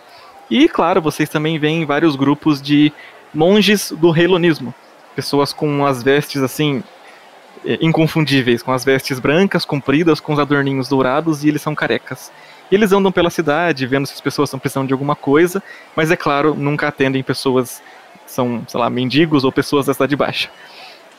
E, 0.50 0.68
claro, 0.68 1.02
vocês 1.02 1.30
também 1.30 1.58
veem 1.58 1.86
vários 1.86 2.16
grupos 2.16 2.62
de 2.62 2.92
monges 3.34 3.92
do 3.92 4.16
Heilonismo. 4.16 4.76
Pessoas 5.16 5.52
com 5.52 5.86
as 5.86 6.04
vestes, 6.04 6.44
assim, 6.44 6.84
eh, 7.66 7.80
inconfundíveis, 7.82 8.62
com 8.62 8.72
as 8.72 8.86
vestes 8.86 9.20
brancas, 9.20 9.66
compridas, 9.66 10.20
com 10.20 10.34
os 10.34 10.40
adorninhos 10.40 10.88
dourados, 10.88 11.44
e 11.44 11.48
eles 11.48 11.62
são 11.62 11.74
carecas. 11.74 12.32
E 12.70 12.76
eles 12.76 12.92
andam 12.92 13.12
pela 13.12 13.30
cidade, 13.30 13.88
vendo 13.88 14.06
se 14.06 14.14
as 14.14 14.22
pessoas 14.22 14.50
estão 14.50 14.60
precisando 14.60 14.88
de 14.88 14.94
alguma 14.94 15.16
coisa, 15.16 15.64
mas, 15.96 16.12
é 16.12 16.16
claro, 16.16 16.54
nunca 16.54 16.90
atendem 16.90 17.24
pessoas 17.24 17.82
são, 18.26 18.64
sei 18.68 18.80
lá, 18.80 18.90
mendigos 18.90 19.44
ou 19.44 19.52
pessoas 19.52 19.86
da 19.86 19.94
cidade 19.94 20.16
baixa. 20.16 20.50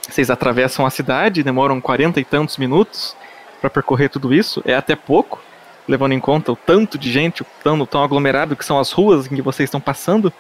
Vocês 0.09 0.31
atravessam 0.31 0.87
a 0.87 0.91
cidade, 0.91 1.43
demoram 1.43 1.81
40 1.81 2.21
e 2.21 2.25
tantos 2.25 2.57
minutos 2.57 3.17
para 3.61 3.69
percorrer 3.69 4.09
tudo 4.09 4.33
isso, 4.33 4.63
é 4.65 4.75
até 4.75 4.95
pouco, 4.95 5.41
levando 5.89 6.13
em 6.13 6.21
conta 6.21 6.53
o 6.53 6.57
tanto 6.57 6.99
de 6.99 7.11
gente, 7.11 7.43
o 7.43 7.47
tão, 7.65 7.85
tão 7.87 8.05
aglomerado 8.05 8.55
que 8.55 8.65
são 8.65 8.79
as 8.79 8.93
ruas 8.93 9.27
em 9.27 9.35
que 9.35 9.43
vocês 9.43 9.69
estão 9.69 9.81
passando. 9.81 10.33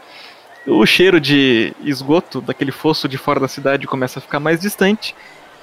O 0.67 0.85
cheiro 0.85 1.19
de 1.19 1.73
esgoto 1.83 2.41
daquele 2.43 2.71
fosso 2.71 3.09
de 3.09 3.17
fora 3.17 3.41
da 3.41 3.49
cidade 3.49 3.87
começa 3.87 4.19
a 4.19 4.23
ficar 4.23 4.39
mais 4.39 4.61
distante, 4.61 5.15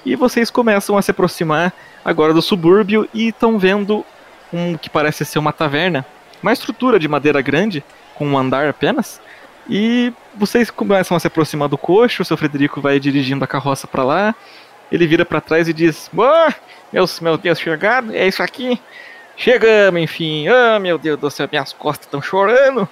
e 0.05 0.15
vocês 0.15 0.51
começam 0.51 0.97
a 0.97 1.01
se 1.01 1.09
aproximar 1.09 1.73
agora 2.03 2.31
do 2.31 2.41
subúrbio 2.41 3.09
e 3.11 3.29
estão 3.29 3.57
vendo 3.57 4.05
um 4.53 4.77
que 4.77 4.87
parece 4.87 5.25
ser 5.25 5.39
uma 5.39 5.51
taverna, 5.51 6.05
uma 6.43 6.53
estrutura 6.53 6.99
de 6.99 7.07
madeira 7.07 7.41
grande, 7.41 7.83
com 8.13 8.27
um 8.27 8.37
andar 8.37 8.67
apenas. 8.67 9.19
E 9.67 10.13
vocês 10.35 10.69
começam 10.69 11.17
a 11.17 11.19
se 11.19 11.25
aproximar 11.25 11.67
do 11.67 11.77
coxo, 11.77 12.21
o 12.21 12.25
seu 12.25 12.37
Frederico 12.37 12.79
vai 12.79 12.99
dirigindo 12.99 13.43
a 13.43 13.47
carroça 13.47 13.87
para 13.87 14.03
lá. 14.03 14.35
Ele 14.91 15.07
vira 15.07 15.25
para 15.25 15.41
trás 15.41 15.67
e 15.67 15.73
diz: 15.73 16.07
Boa, 16.13 16.53
meus, 16.93 17.19
meu 17.19 17.35
Deus, 17.35 17.59
chegado, 17.59 18.13
é 18.13 18.27
isso 18.27 18.43
aqui. 18.43 18.79
Chegamos, 19.37 20.01
enfim. 20.01 20.47
Ah, 20.47 20.79
meu 20.79 20.97
Deus 20.97 21.19
do 21.19 21.29
céu, 21.29 21.47
minhas 21.51 21.73
costas 21.73 22.07
estão 22.07 22.21
chorando. 22.21 22.87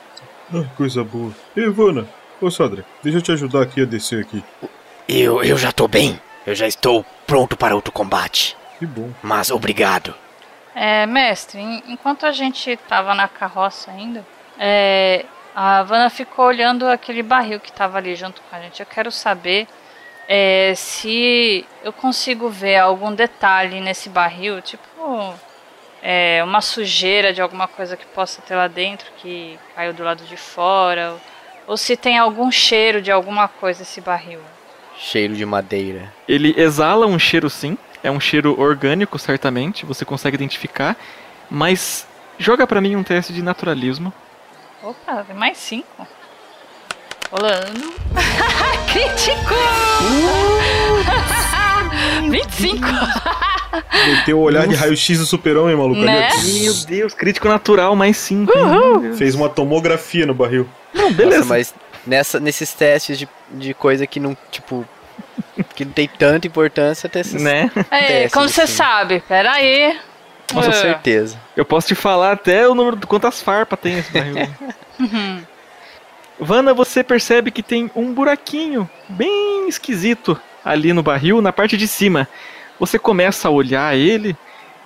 Ah, 0.54 0.64
coisa 0.76 1.04
boa. 1.04 1.32
Ivana, 1.56 2.08
ô 2.42 2.52
Sadra, 2.52 2.86
deixa 3.02 3.18
eu 3.18 3.22
te 3.22 3.32
ajudar 3.32 3.62
aqui 3.64 3.82
a 3.82 3.86
descer 3.86 4.22
aqui. 4.22 4.44
Eu, 5.08 5.44
eu 5.44 5.58
já 5.58 5.72
tô 5.72 5.88
bem. 5.88 6.20
Eu 6.46 6.54
já 6.54 6.68
estou 6.68 7.06
pronto 7.26 7.56
para 7.56 7.76
outro 7.76 7.92
combate. 7.94 8.56
Que 8.80 8.86
bom. 8.86 9.10
Mas 9.22 9.50
obrigado. 9.52 10.14
É, 10.76 11.06
mestre, 11.06 11.60
en- 11.62 11.84
enquanto 11.88 12.26
a 12.26 12.32
gente 12.32 12.76
tava 12.90 13.14
na 13.14 13.28
carroça 13.28 13.92
ainda, 13.92 14.26
é, 14.60 15.24
a 15.56 15.80
Havana 15.80 16.10
ficou 16.10 16.46
olhando 16.46 16.88
aquele 16.88 17.22
barril 17.24 17.60
que 17.60 17.72
tava 17.72 17.98
ali 17.98 18.16
junto 18.16 18.42
com 18.42 18.56
a 18.56 18.60
gente. 18.60 18.80
Eu 18.80 18.86
quero 18.86 19.12
saber 19.12 19.68
é, 20.28 20.74
se 20.76 21.66
eu 21.84 21.94
consigo 21.94 22.50
ver 22.50 22.78
algum 22.78 23.14
detalhe 23.14 23.80
nesse 23.80 24.10
barril, 24.10 24.62
tipo 24.62 25.34
é, 26.06 26.44
uma 26.44 26.60
sujeira 26.60 27.32
de 27.32 27.42
alguma 27.42 27.66
coisa 27.66 27.96
que 27.96 28.06
possa 28.06 28.42
ter 28.42 28.56
lá 28.56 28.68
dentro 28.68 29.08
que 29.18 29.58
caiu 29.74 29.94
do 29.94 30.04
lado 30.04 30.26
de 30.26 30.36
fora, 30.36 31.12
ou, 31.14 31.22
ou 31.68 31.78
se 31.78 31.96
tem 31.96 32.18
algum 32.18 32.52
cheiro 32.52 33.02
de 33.02 33.10
alguma 33.10 33.48
coisa 33.48 33.84
esse 33.84 34.02
barril. 34.02 34.42
Cheiro 34.98 35.34
de 35.34 35.46
madeira. 35.46 36.14
Ele 36.28 36.54
exala 36.58 37.08
um 37.08 37.18
cheiro 37.18 37.50
sim, 37.50 37.78
é 38.04 38.12
um 38.12 38.20
cheiro 38.20 38.60
orgânico 38.60 39.18
certamente, 39.18 39.86
você 39.86 40.04
consegue 40.04 40.36
identificar, 40.36 40.98
mas 41.50 42.06
joga 42.38 42.68
pra 42.68 42.82
mim 42.82 42.98
um 42.98 43.04
teste 43.04 43.32
de 43.32 43.42
naturalismo. 43.42 44.14
Opa, 44.84 45.24
tem 45.24 45.36
mais 45.36 45.58
cinco. 45.58 46.06
Rolando. 47.32 47.94
Crítico! 48.92 49.56
25! 52.30 53.53
Meteu 54.08 54.40
o 54.40 54.42
olhar 54.42 54.68
de 54.68 54.76
raio-x 54.76 55.20
do 55.20 55.26
super-homem, 55.26 55.76
maluco. 55.76 56.02
Né? 56.02 56.30
Meu 56.62 56.74
Deus, 56.86 57.14
crítico 57.14 57.48
natural 57.48 57.96
mais 57.96 58.18
5. 58.18 58.52
Fez 59.18 59.34
uma 59.36 59.50
tomografia 59.50 60.26
no 60.26 60.34
barril. 60.34 60.68
Não, 60.94 61.12
beleza. 61.12 61.38
Nossa, 61.40 61.50
mas 61.50 61.74
nessa, 62.06 62.40
nesses 62.40 62.72
testes 62.74 63.18
de, 63.18 63.28
de 63.52 63.74
coisa 63.74 64.06
que 64.06 64.20
não, 64.20 64.38
tipo, 64.52 64.86
que 65.76 65.86
não 65.86 65.92
tem 65.92 66.08
tanta 66.08 66.46
importância, 66.48 67.10
tem 67.10 67.22
esses 67.22 67.42
Né? 67.42 67.72
É, 67.90 68.08
testes, 68.08 68.34
como 68.34 68.48
você 68.50 68.62
assim. 68.62 68.74
sabe? 68.74 69.24
Peraí. 69.28 69.98
Com 70.52 70.60
Ah. 70.60 70.72
certeza. 70.72 71.40
Eu 71.58 71.66
posso 71.66 71.88
te 71.88 71.96
falar 71.96 72.34
até 72.34 72.68
o 72.68 72.76
número 72.76 72.96
de 72.98 73.08
quantas 73.08 73.42
farpas 73.42 73.80
tem 73.80 73.98
esse 73.98 74.12
barril. 74.12 74.48
Vana, 76.40 76.74
você 76.74 77.04
percebe 77.04 77.52
que 77.52 77.64
tem 77.64 77.90
um 77.96 78.14
buraquinho 78.14 78.90
bem 79.08 79.68
esquisito 79.68 80.40
ali 80.64 80.92
no 80.94 81.04
barril, 81.04 81.42
na 81.42 81.52
parte 81.54 81.78
de 81.78 81.88
cima. 81.88 82.28
Você 82.84 83.00
começa 83.00 83.48
a 83.48 83.52
olhar 83.52 83.96
ele 83.96 84.36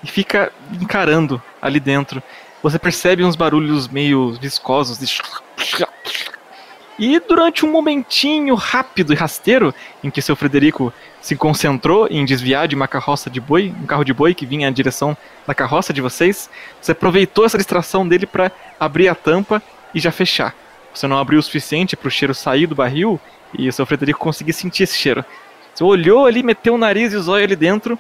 e 0.03 0.07
fica 0.07 0.53
encarando 0.79 1.41
ali 1.59 1.79
dentro. 1.79 2.21
Você 2.61 2.77
percebe 2.77 3.23
uns 3.23 3.35
barulhos 3.35 3.87
meio 3.87 4.33
viscosos 4.33 4.99
de 4.99 5.07
e 6.99 7.19
durante 7.19 7.65
um 7.65 7.71
momentinho 7.71 8.53
rápido 8.53 9.13
e 9.13 9.15
rasteiro 9.15 9.73
em 10.03 10.11
que 10.11 10.21
seu 10.21 10.35
Frederico 10.35 10.93
se 11.19 11.35
concentrou 11.35 12.07
em 12.07 12.23
desviar 12.23 12.67
de 12.67 12.75
uma 12.75 12.87
carroça 12.87 13.31
de 13.31 13.41
boi, 13.41 13.73
um 13.81 13.87
carro 13.87 14.03
de 14.03 14.13
boi 14.13 14.35
que 14.35 14.45
vinha 14.45 14.69
na 14.69 14.75
direção 14.75 15.17
da 15.47 15.55
carroça 15.55 15.91
de 15.91 15.99
vocês, 15.99 16.51
você 16.79 16.91
aproveitou 16.91 17.45
essa 17.45 17.57
distração 17.57 18.07
dele 18.07 18.27
para 18.27 18.51
abrir 18.79 19.07
a 19.07 19.15
tampa 19.15 19.59
e 19.91 19.99
já 19.99 20.11
fechar. 20.11 20.53
Você 20.93 21.07
não 21.07 21.17
abriu 21.17 21.39
o 21.39 21.43
suficiente 21.43 21.97
para 21.97 22.09
o 22.09 22.11
cheiro 22.11 22.35
sair 22.35 22.67
do 22.67 22.75
barril 22.75 23.19
e 23.57 23.67
o 23.67 23.73
seu 23.73 23.87
Frederico 23.87 24.19
conseguir 24.19 24.53
sentir 24.53 24.83
esse 24.83 24.97
cheiro. 24.97 25.25
Você 25.77 25.83
olhou 25.83 26.25
ali, 26.25 26.41
meteu 26.41 26.73
o 26.73 26.77
nariz 26.77 27.13
e 27.13 27.15
os 27.15 27.27
olhos 27.27 27.43
ali 27.43 27.55
dentro 27.55 27.99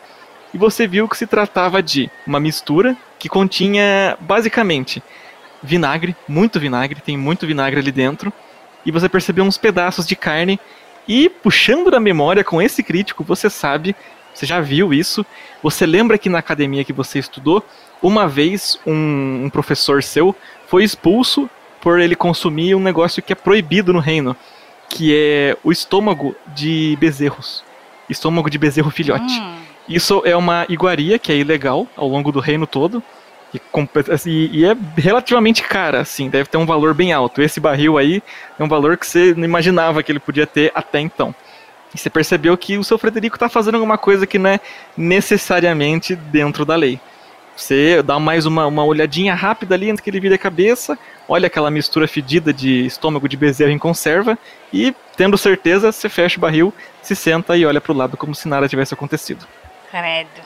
e 0.51 0.57
você 0.57 0.87
viu 0.87 1.07
que 1.07 1.15
se 1.15 1.27
tratava 1.27 1.83
de 1.83 2.09
uma 2.25 2.39
mistura 2.39 2.97
que 3.19 3.29
continha 3.29 4.17
basicamente 4.19 5.03
vinagre, 5.61 6.15
muito 6.27 6.59
vinagre, 6.59 7.01
tem 7.01 7.15
muito 7.15 7.45
vinagre 7.45 7.79
ali 7.79 7.91
dentro, 7.91 8.33
e 8.83 8.89
você 8.89 9.07
percebeu 9.07 9.43
uns 9.43 9.59
pedaços 9.59 10.07
de 10.07 10.15
carne 10.15 10.59
e 11.07 11.29
puxando 11.29 11.91
da 11.91 11.99
memória 11.99 12.43
com 12.43 12.59
esse 12.59 12.81
crítico, 12.81 13.23
você 13.23 13.47
sabe, 13.47 13.95
você 14.33 14.47
já 14.47 14.59
viu 14.59 14.91
isso, 14.91 15.23
você 15.61 15.85
lembra 15.85 16.17
que 16.17 16.29
na 16.29 16.39
academia 16.39 16.83
que 16.83 16.91
você 16.91 17.19
estudou, 17.19 17.63
uma 18.01 18.27
vez 18.27 18.79
um, 18.87 19.43
um 19.45 19.49
professor 19.51 20.01
seu 20.01 20.35
foi 20.65 20.83
expulso 20.83 21.47
por 21.79 21.99
ele 21.99 22.15
consumir 22.15 22.73
um 22.73 22.81
negócio 22.81 23.21
que 23.21 23.33
é 23.33 23.35
proibido 23.35 23.93
no 23.93 23.99
reino, 23.99 24.35
que 24.89 25.15
é 25.15 25.55
o 25.63 25.71
estômago 25.71 26.35
de 26.55 26.97
bezerros. 26.99 27.66
Estômago 28.09 28.49
de 28.49 28.57
bezerro 28.57 28.89
filhote. 28.89 29.39
Hum. 29.39 29.55
Isso 29.87 30.21
é 30.25 30.35
uma 30.35 30.65
iguaria 30.67 31.17
que 31.17 31.31
é 31.31 31.37
ilegal 31.37 31.87
ao 31.95 32.07
longo 32.07 32.31
do 32.31 32.39
reino 32.39 32.67
todo. 32.67 33.01
E, 33.53 33.61
assim, 34.11 34.49
e 34.51 34.65
é 34.65 34.75
relativamente 34.97 35.63
cara, 35.63 36.01
assim, 36.01 36.29
deve 36.29 36.49
ter 36.49 36.57
um 36.57 36.65
valor 36.65 36.93
bem 36.93 37.13
alto. 37.13 37.41
Esse 37.41 37.59
barril 37.59 37.97
aí 37.97 38.21
é 38.59 38.63
um 38.63 38.67
valor 38.67 38.97
que 38.97 39.07
você 39.07 39.33
não 39.35 39.45
imaginava 39.45 40.03
que 40.03 40.11
ele 40.11 40.19
podia 40.19 40.45
ter 40.45 40.71
até 40.75 40.99
então. 40.99 41.33
E 41.95 41.97
você 41.97 42.09
percebeu 42.09 42.57
que 42.57 42.77
o 42.77 42.83
seu 42.83 42.97
Frederico 42.97 43.37
está 43.37 43.47
fazendo 43.47 43.75
alguma 43.75 43.97
coisa 43.97 44.27
que 44.27 44.37
não 44.37 44.49
é 44.49 44.59
necessariamente 44.97 46.15
dentro 46.15 46.65
da 46.65 46.75
lei. 46.75 46.99
Você 47.57 48.03
dá 48.03 48.19
mais 48.19 48.45
uma, 48.45 48.67
uma 48.67 48.85
olhadinha 48.85 49.33
rápida 49.33 49.73
ali 49.73 49.89
antes 49.89 49.99
que 49.99 50.11
ele 50.11 50.19
vire 50.19 50.35
a 50.35 50.37
cabeça, 50.37 50.97
olha 51.27 51.47
aquela 51.47 51.71
mistura 51.71 52.07
fedida 52.07 52.53
de 52.53 52.85
estômago 52.85 53.27
de 53.27 53.35
bezerro 53.35 53.71
em 53.71 53.79
conserva 53.79 54.37
e, 54.71 54.95
tendo 55.17 55.35
certeza, 55.39 55.91
você 55.91 56.07
fecha 56.07 56.37
o 56.37 56.41
barril, 56.41 56.71
se 57.01 57.15
senta 57.15 57.57
e 57.57 57.65
olha 57.65 57.81
pro 57.81 57.93
lado 57.93 58.15
como 58.15 58.35
se 58.35 58.47
nada 58.47 58.69
tivesse 58.69 58.93
acontecido. 58.93 59.47
Credo. 59.89 60.45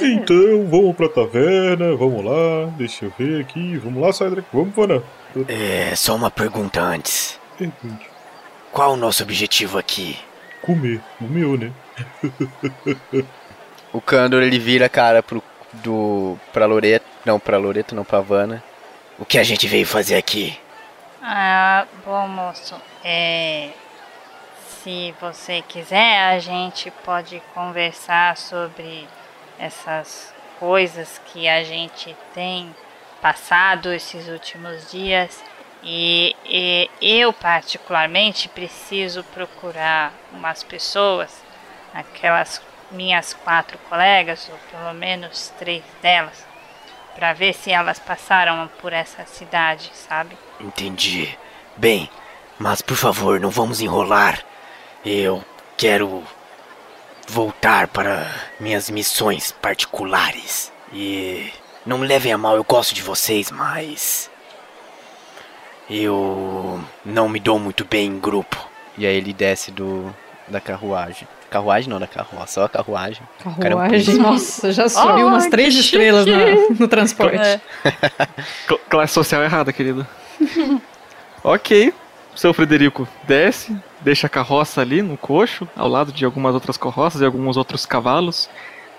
Então, 0.00 0.64
vamos 0.70 0.94
pra 0.94 1.08
taverna, 1.08 1.96
vamos 1.96 2.24
lá, 2.24 2.72
deixa 2.76 3.06
eu 3.06 3.12
ver 3.18 3.40
aqui, 3.40 3.76
vamos 3.78 4.00
lá, 4.00 4.12
Cedric, 4.12 4.46
vamos, 4.52 4.72
Pana. 4.72 5.02
É, 5.48 5.92
só 5.96 6.14
uma 6.14 6.30
pergunta 6.30 6.80
antes. 6.80 7.38
Pergunte. 7.58 8.08
Qual 8.70 8.92
o 8.92 8.96
nosso 8.96 9.24
objetivo 9.24 9.76
aqui? 9.76 10.16
Comer, 10.62 11.00
o 11.20 11.24
meu, 11.24 11.58
né? 11.58 11.72
O 13.92 14.00
Candor 14.00 14.42
ele 14.42 14.58
vira 14.58 14.86
a 14.86 14.88
cara 14.88 15.22
pro 15.22 15.42
do 15.74 16.38
pra 16.52 16.66
Loreto, 16.66 17.06
não 17.24 17.38
pra 17.38 17.56
Loreto, 17.56 17.94
não 17.94 18.04
pra 18.04 18.20
Vanna. 18.20 18.62
O 19.18 19.24
que 19.24 19.38
a 19.38 19.42
gente 19.42 19.66
veio 19.66 19.86
fazer 19.86 20.16
aqui? 20.16 20.58
Ah, 21.22 21.86
bom, 22.04 22.26
moço, 22.28 22.74
é. 23.04 23.70
Se 24.82 25.14
você 25.20 25.62
quiser, 25.62 26.34
a 26.34 26.38
gente 26.40 26.90
pode 27.04 27.40
conversar 27.54 28.36
sobre 28.36 29.06
essas 29.58 30.34
coisas 30.58 31.20
que 31.26 31.48
a 31.48 31.62
gente 31.62 32.16
tem 32.34 32.74
passado 33.20 33.92
esses 33.92 34.26
últimos 34.28 34.90
dias. 34.90 35.42
E, 35.84 36.34
e 36.44 36.88
eu, 37.00 37.32
particularmente, 37.32 38.48
preciso 38.48 39.22
procurar 39.24 40.12
umas 40.32 40.64
pessoas, 40.64 41.42
aquelas 41.94 42.60
minhas 42.92 43.34
quatro 43.34 43.78
colegas, 43.88 44.48
ou 44.50 44.58
pelo 44.70 44.94
menos 44.94 45.52
três 45.58 45.82
delas, 46.00 46.44
para 47.14 47.32
ver 47.32 47.54
se 47.54 47.70
elas 47.70 47.98
passaram 47.98 48.68
por 48.80 48.92
essa 48.92 49.24
cidade, 49.26 49.90
sabe? 49.94 50.36
Entendi. 50.60 51.36
Bem, 51.76 52.08
mas 52.58 52.80
por 52.82 52.96
favor, 52.96 53.40
não 53.40 53.50
vamos 53.50 53.80
enrolar. 53.80 54.44
Eu 55.04 55.44
quero 55.76 56.22
voltar 57.28 57.88
para 57.88 58.26
minhas 58.60 58.88
missões 58.90 59.52
particulares. 59.52 60.72
E 60.92 61.52
não 61.84 61.98
me 61.98 62.06
levem 62.06 62.32
a 62.32 62.38
mal, 62.38 62.56
eu 62.56 62.64
gosto 62.64 62.94
de 62.94 63.02
vocês, 63.02 63.50
mas 63.50 64.30
eu 65.88 66.82
não 67.04 67.28
me 67.28 67.40
dou 67.40 67.58
muito 67.58 67.84
bem 67.84 68.06
em 68.06 68.20
grupo. 68.20 68.68
E 68.96 69.06
aí 69.06 69.16
ele 69.16 69.32
desce 69.32 69.70
do 69.70 70.14
da 70.48 70.60
carruagem. 70.60 71.26
Carruagem 71.52 71.90
não, 71.90 72.00
da 72.00 72.06
carroça, 72.06 72.46
só 72.54 72.64
a 72.64 72.68
carruagem. 72.68 73.22
Carruagem, 73.60 74.16
nossa, 74.16 74.72
já 74.72 74.88
subiu 74.88 75.26
Oh, 75.26 75.28
umas 75.28 75.46
três 75.48 75.74
chique. 75.74 75.84
estrelas 75.84 76.24
na- 76.26 76.74
no 76.80 76.88
transporte. 76.88 77.36
É. 77.36 77.60
Cl- 78.66 78.80
classe 78.88 79.12
social 79.12 79.42
errada, 79.42 79.70
querido. 79.72 80.06
ok. 81.44 81.92
Seu 82.34 82.54
Frederico 82.54 83.06
desce, 83.24 83.76
deixa 84.00 84.26
a 84.26 84.30
carroça 84.30 84.80
ali 84.80 85.02
no 85.02 85.18
coxo, 85.18 85.68
ao 85.76 85.86
lado 85.88 86.10
de 86.10 86.24
algumas 86.24 86.54
outras 86.54 86.78
carroças 86.78 87.20
e 87.20 87.24
alguns 87.26 87.58
outros 87.58 87.84
cavalos. 87.84 88.48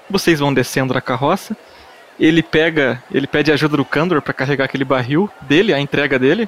Vocês 0.09 0.39
vão 0.39 0.53
descendo 0.53 0.93
da 0.93 1.01
carroça. 1.01 1.57
Ele 2.19 2.43
pega, 2.43 3.01
ele 3.11 3.25
pede 3.25 3.51
ajuda 3.51 3.75
do 3.77 3.83
Candor 3.83 4.21
para 4.21 4.33
carregar 4.33 4.65
aquele 4.65 4.85
barril 4.85 5.27
dele, 5.41 5.73
a 5.73 5.79
entrega 5.79 6.19
dele. 6.19 6.47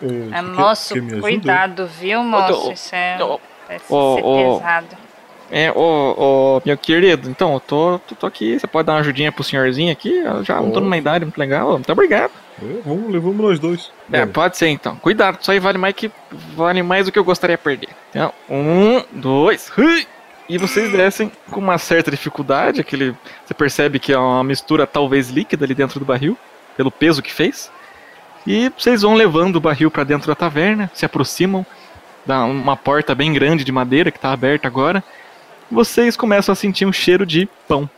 É, 0.00 0.38
É, 0.38 0.42
moço, 0.42 0.94
cuidado, 1.20 1.88
viu, 1.88 2.22
moço? 2.22 2.62
tô- 2.62 2.72
Isso 2.72 2.94
é. 2.94 3.16
ser 3.18 3.92
ô. 3.92 4.58
pesado. 4.60 5.01
É, 5.54 5.70
ô, 5.70 6.14
ô, 6.56 6.62
meu 6.64 6.78
querido, 6.78 7.28
então, 7.28 7.52
eu 7.52 7.60
tô, 7.60 7.98
tô, 7.98 8.14
tô 8.14 8.26
aqui, 8.26 8.58
você 8.58 8.66
pode 8.66 8.86
dar 8.86 8.94
uma 8.94 9.00
ajudinha 9.00 9.30
pro 9.30 9.44
senhorzinho 9.44 9.92
aqui? 9.92 10.08
Eu 10.08 10.42
já 10.42 10.58
não 10.58 10.70
tô 10.70 10.80
numa 10.80 10.96
idade 10.96 11.26
muito 11.26 11.36
legal, 11.36 11.72
muito 11.72 11.92
obrigado. 11.92 12.30
É, 12.62 12.80
vamos, 12.82 13.12
levamos 13.12 13.36
nós 13.36 13.58
dois. 13.58 13.92
É, 14.10 14.20
Vamos. 14.20 14.32
pode 14.32 14.56
ser 14.56 14.68
então. 14.68 14.96
Cuidado, 14.96 15.38
isso 15.42 15.52
aí 15.52 15.58
vale 15.58 15.76
mais 15.76 15.94
que 15.94 16.10
vale 16.56 16.82
mais 16.82 17.04
do 17.04 17.12
que 17.12 17.18
eu 17.18 17.24
gostaria 17.24 17.58
de 17.58 17.62
perder. 17.62 17.90
Então, 18.08 18.32
um, 18.48 19.02
dois, 19.12 19.70
e 20.48 20.56
vocês 20.56 20.90
descem 20.90 21.30
com 21.50 21.60
uma 21.60 21.76
certa 21.76 22.10
dificuldade. 22.10 22.80
Aquele, 22.80 23.14
você 23.44 23.52
percebe 23.52 23.98
que 23.98 24.10
é 24.10 24.18
uma 24.18 24.42
mistura 24.42 24.86
talvez 24.86 25.28
líquida 25.28 25.66
ali 25.66 25.74
dentro 25.74 26.00
do 26.00 26.06
barril, 26.06 26.36
pelo 26.78 26.90
peso 26.90 27.22
que 27.22 27.32
fez. 27.32 27.70
E 28.46 28.72
vocês 28.76 29.02
vão 29.02 29.14
levando 29.14 29.56
o 29.56 29.60
barril 29.60 29.90
para 29.90 30.04
dentro 30.04 30.28
da 30.28 30.34
taverna, 30.34 30.90
se 30.94 31.04
aproximam 31.04 31.64
da 32.24 32.42
uma 32.44 32.76
porta 32.76 33.14
bem 33.14 33.34
grande 33.34 33.64
de 33.64 33.72
madeira 33.72 34.10
que 34.10 34.16
está 34.16 34.32
aberta 34.32 34.66
agora. 34.66 35.04
Vocês 35.72 36.16
começam 36.16 36.52
a 36.52 36.56
sentir 36.56 36.84
um 36.86 36.92
cheiro 36.92 37.24
de 37.26 37.48
pão. 37.66 37.88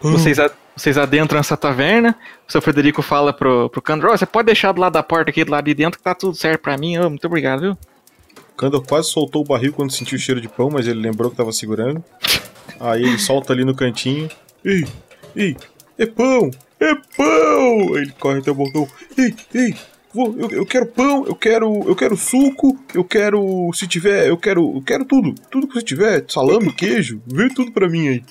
Vocês, 0.00 0.38
a- 0.38 0.50
vocês 0.76 0.96
adentram 0.98 1.38
essa 1.40 1.56
taverna. 1.56 2.14
O 2.46 2.52
seu 2.52 2.60
Frederico 2.62 3.02
fala 3.02 3.32
pro, 3.32 3.68
pro 3.70 3.82
Candor: 3.82 4.10
"Ó, 4.10 4.16
você 4.16 4.26
pode 4.26 4.46
deixar 4.46 4.72
do 4.72 4.80
lado 4.80 4.92
da 4.92 5.02
porta 5.02 5.30
aqui, 5.30 5.44
do 5.44 5.50
lado 5.50 5.64
de 5.64 5.74
dentro, 5.74 5.98
que 5.98 6.04
tá 6.04 6.14
tudo 6.14 6.36
certo 6.36 6.60
pra 6.60 6.76
mim. 6.76 6.96
Ô, 6.98 7.08
muito 7.08 7.26
obrigado, 7.26 7.60
viu? 7.60 7.78
Kandor 8.56 8.82
quase 8.86 9.08
soltou 9.10 9.42
o 9.42 9.44
barril 9.44 9.72
quando 9.72 9.90
sentiu 9.92 10.16
o 10.16 10.20
cheiro 10.20 10.40
de 10.40 10.48
pão, 10.48 10.70
mas 10.70 10.86
ele 10.86 11.00
lembrou 11.00 11.30
que 11.30 11.36
tava 11.36 11.52
segurando. 11.52 12.02
Aí 12.78 13.02
ele 13.02 13.18
solta 13.18 13.52
ali 13.52 13.64
no 13.64 13.74
cantinho. 13.74 14.28
Ei, 14.64 14.86
ei, 15.34 15.56
é 15.98 16.06
pão, 16.06 16.50
é 16.78 16.94
pão! 17.16 17.94
Aí 17.96 18.02
ele 18.02 18.12
corre 18.18 18.38
até 18.38 18.50
o 18.50 18.54
balcão. 18.54 18.86
Ei, 19.18 19.34
ei, 19.54 19.74
eu, 20.14 20.50
eu 20.50 20.66
quero 20.66 20.86
pão, 20.86 21.24
eu 21.26 21.34
quero, 21.34 21.82
eu 21.86 21.96
quero 21.96 22.16
suco, 22.16 22.78
eu 22.94 23.04
quero, 23.04 23.70
se 23.74 23.86
tiver, 23.86 24.28
eu 24.28 24.36
quero, 24.36 24.76
eu 24.76 24.82
quero 24.82 25.04
tudo, 25.04 25.34
tudo 25.50 25.66
que 25.66 25.74
você 25.74 25.82
tiver, 25.82 26.24
salame, 26.28 26.72
queijo, 26.74 27.20
vê 27.26 27.48
tudo 27.48 27.72
pra 27.72 27.88
mim 27.88 28.08
aí. 28.08 28.24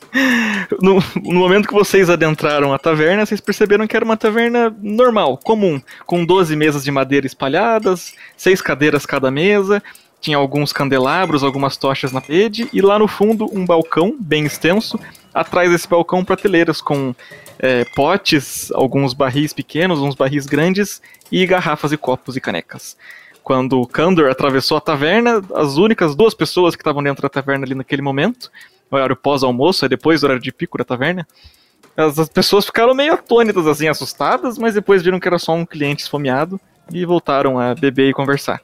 No, 0.82 1.04
no 1.22 1.40
momento 1.40 1.68
que 1.68 1.74
vocês 1.74 2.10
adentraram 2.10 2.74
a 2.74 2.80
taverna, 2.80 3.26
vocês 3.26 3.42
perceberam 3.42 3.86
que 3.86 3.96
era 3.96 4.06
uma 4.06 4.18
taverna 4.18 4.76
normal, 4.82 5.38
comum, 5.38 5.82
com 6.06 6.26
12 6.26 6.56
mesas 6.56 6.84
de 6.84 6.92
madeira 6.92 7.28
espalhadas, 7.28 8.14
seis 8.38 8.62
cadeiras 8.62 9.06
cada 9.06 9.30
mesa, 9.30 9.84
tinha 10.24 10.38
alguns 10.38 10.72
candelabros, 10.72 11.44
algumas 11.44 11.76
tochas 11.76 12.14
na 12.14 12.22
parede, 12.22 12.70
e 12.72 12.82
lá 12.82 12.98
no 12.98 13.10
fundo 13.10 13.46
um 13.52 13.66
balcão 13.66 14.16
bem 14.18 14.46
extenso. 14.46 14.98
Atrás 15.34 15.70
desse 15.70 15.86
balcão, 15.86 16.24
prateleiras 16.24 16.80
com 16.80 17.14
é, 17.60 17.84
potes, 17.84 18.72
alguns 18.72 19.14
barris 19.14 19.52
pequenos, 19.52 20.00
uns 20.00 20.16
barris 20.16 20.46
grandes 20.46 21.02
e 21.34 21.48
garrafas 21.48 21.92
e 21.92 21.98
copos 21.98 22.38
e 22.38 22.40
canecas. 22.40 22.96
Quando 23.44 23.82
o 23.82 23.88
Kandor 23.88 24.30
atravessou 24.30 24.78
a 24.78 24.82
taverna, 24.82 25.42
as 25.56 25.78
únicas 25.78 26.16
duas 26.16 26.36
pessoas 26.36 26.76
que 26.76 26.82
estavam 26.82 27.02
dentro 27.02 27.24
da 27.24 27.30
taverna 27.30 27.66
ali 27.66 27.74
naquele 27.74 28.04
momento, 28.04 28.52
no 28.90 28.98
horário 28.98 29.16
pós-almoço, 29.16 29.84
é 29.84 29.90
depois 29.90 30.22
do 30.22 30.26
horário 30.26 30.42
de 30.42 30.54
pico 30.54 30.78
da 30.78 30.84
taverna, 30.84 31.28
as, 31.98 32.20
as 32.20 32.30
pessoas 32.30 32.66
ficaram 32.66 32.94
meio 32.94 33.14
atônitas, 33.14 33.66
assim, 33.66 33.88
assustadas, 33.88 34.60
mas 34.60 34.76
depois 34.76 35.02
viram 35.02 35.20
que 35.20 35.28
era 35.28 35.40
só 35.40 35.54
um 35.56 35.66
cliente 35.66 36.04
esfomeado 36.04 36.62
e 36.92 37.04
voltaram 37.04 37.60
a 37.60 37.74
beber 37.74 38.10
e 38.10 38.14
conversar. 38.14 38.62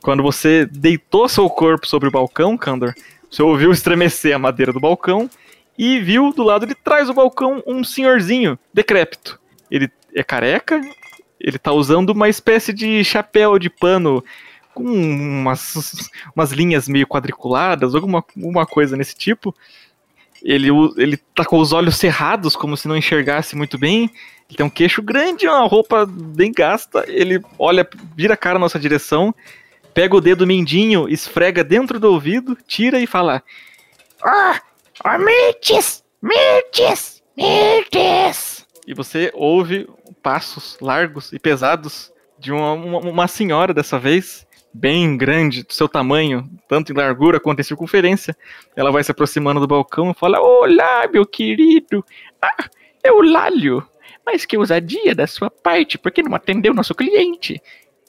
Quando 0.00 0.22
você 0.22 0.64
deitou 0.64 1.28
seu 1.28 1.48
corpo 1.50 1.86
sobre 1.86 2.08
o 2.08 2.12
balcão, 2.12 2.56
Kandor, 2.56 2.94
você 3.30 3.42
ouviu 3.42 3.70
estremecer 3.70 4.34
a 4.34 4.38
madeira 4.38 4.72
do 4.72 4.80
balcão 4.80 5.28
e 5.76 6.00
viu 6.00 6.32
do 6.32 6.42
lado 6.42 6.66
de 6.66 6.74
trás 6.74 7.08
do 7.08 7.14
balcão 7.14 7.62
um 7.66 7.84
senhorzinho 7.84 8.58
decrépito. 8.72 9.38
Ele 9.70 9.90
é 10.14 10.22
careca, 10.22 10.80
ele 11.40 11.58
tá 11.58 11.72
usando 11.72 12.10
uma 12.10 12.28
espécie 12.28 12.72
de 12.72 13.04
chapéu 13.04 13.58
de 13.58 13.70
pano 13.70 14.24
com 14.74 14.84
umas, 14.84 16.10
umas 16.34 16.52
linhas 16.52 16.88
meio 16.88 17.06
quadriculadas, 17.06 17.94
alguma 17.94 18.24
uma 18.36 18.66
coisa 18.66 18.96
nesse 18.96 19.14
tipo. 19.14 19.54
Ele, 20.42 20.68
ele 20.96 21.16
tá 21.34 21.44
com 21.44 21.58
os 21.58 21.72
olhos 21.72 21.96
cerrados, 21.96 22.54
como 22.54 22.76
se 22.76 22.86
não 22.86 22.96
enxergasse 22.96 23.56
muito 23.56 23.76
bem. 23.76 24.10
Ele 24.48 24.56
tem 24.56 24.64
um 24.64 24.70
queixo 24.70 25.02
grande, 25.02 25.48
uma 25.48 25.66
roupa 25.66 26.06
bem 26.06 26.52
gasta. 26.52 27.04
Ele 27.08 27.40
olha, 27.58 27.88
vira 28.16 28.34
a 28.34 28.36
cara 28.36 28.54
na 28.54 28.60
nossa 28.60 28.78
direção, 28.78 29.34
pega 29.92 30.16
o 30.16 30.20
dedo 30.20 30.46
mindinho, 30.46 31.08
esfrega 31.08 31.64
dentro 31.64 31.98
do 31.98 32.12
ouvido, 32.12 32.56
tira 32.66 33.00
e 33.00 33.06
fala: 33.06 33.42
Ah, 34.22 34.60
oh, 35.04 35.18
Mirtes! 35.18 36.04
Mirtes! 36.22 37.22
Mirtes! 37.36 38.66
E 38.86 38.94
você 38.94 39.30
ouve 39.34 39.88
passos 40.22 40.78
largos 40.80 41.32
e 41.32 41.38
pesados 41.38 42.12
de 42.38 42.52
uma, 42.52 42.72
uma, 42.72 42.98
uma 42.98 43.28
senhora 43.28 43.74
dessa 43.74 43.98
vez, 43.98 44.46
bem 44.72 45.16
grande, 45.16 45.64
do 45.64 45.72
seu 45.72 45.88
tamanho, 45.88 46.48
tanto 46.68 46.92
em 46.92 46.96
largura 46.96 47.40
quanto 47.40 47.60
em 47.60 47.64
circunferência. 47.64 48.36
Ela 48.76 48.92
vai 48.92 49.02
se 49.02 49.10
aproximando 49.10 49.60
do 49.60 49.66
balcão 49.66 50.10
e 50.10 50.14
fala: 50.14 50.40
Olá, 50.40 51.08
meu 51.12 51.26
querido! 51.26 52.04
Ah, 52.40 52.68
é 53.02 53.10
o 53.10 53.22
Lálio! 53.22 53.86
Mas 54.24 54.44
que 54.44 54.58
ousadia 54.58 55.14
da 55.14 55.26
sua 55.26 55.50
parte, 55.50 55.96
por 55.96 56.12
que 56.12 56.22
não 56.22 56.34
atendeu 56.34 56.74
nosso 56.74 56.94
cliente? 56.94 57.60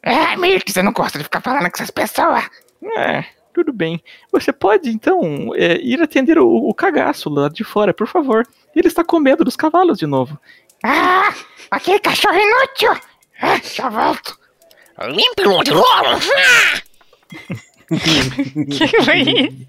Ah, 0.04 0.36
Mirtes, 0.38 0.74
você 0.74 0.84
não 0.84 0.92
gosta 0.92 1.18
de 1.18 1.24
ficar 1.24 1.42
falando 1.42 1.70
com 1.70 1.76
essas 1.76 1.92
pessoas? 1.92 2.50
É, 2.98 3.24
tudo 3.54 3.72
bem. 3.72 4.02
Você 4.32 4.52
pode, 4.52 4.90
então, 4.90 5.54
é, 5.56 5.78
ir 5.82 6.02
atender 6.02 6.38
o, 6.38 6.48
o 6.48 6.74
cagaço 6.74 7.30
lá 7.30 7.50
de 7.50 7.64
fora, 7.64 7.94
por 7.94 8.08
favor. 8.08 8.46
Ele 8.76 8.88
está 8.88 9.04
com 9.04 9.20
medo 9.20 9.44
dos 9.44 9.56
cavalos 9.56 9.98
de 9.98 10.06
novo. 10.06 10.38
Ah, 10.84 11.34
aquele 11.72 12.00
cachorro 12.00 12.38
inútil! 12.38 12.92
Ah, 13.42 13.60
já 13.64 13.90
volto. 13.90 14.38
Limpe 15.08 15.48
o 15.48 15.64
de 15.64 15.72
logo! 15.72 16.20
que 18.70 19.04
foi 19.04 19.22
isso? 19.22 19.66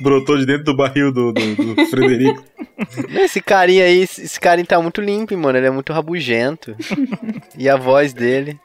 Brotou 0.00 0.36
de 0.36 0.46
dentro 0.46 0.64
do 0.64 0.76
barril 0.76 1.12
do, 1.12 1.32
do, 1.32 1.74
do 1.74 1.86
Frederico. 1.86 2.44
Esse 3.10 3.40
carinha 3.40 3.84
aí, 3.84 4.00
esse 4.00 4.38
carinha 4.38 4.66
tá 4.66 4.80
muito 4.80 5.00
limpo, 5.00 5.36
mano. 5.36 5.58
Ele 5.58 5.66
é 5.66 5.70
muito 5.70 5.92
rabugento. 5.92 6.76
e 7.56 7.68
a 7.68 7.76
voz 7.76 8.12
dele. 8.12 8.60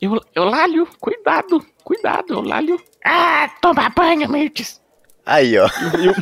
Eu, 0.00 0.18
Eulálio, 0.34 0.88
cuidado, 0.98 1.64
cuidado, 1.84 2.34
Eulálio. 2.34 2.80
Ah, 3.04 3.50
toma 3.60 3.88
banho, 3.90 4.28
Mirtes! 4.30 4.80
Aí, 5.24 5.56
ó. 5.58 5.66
E 5.98 6.08
o- 6.08 6.14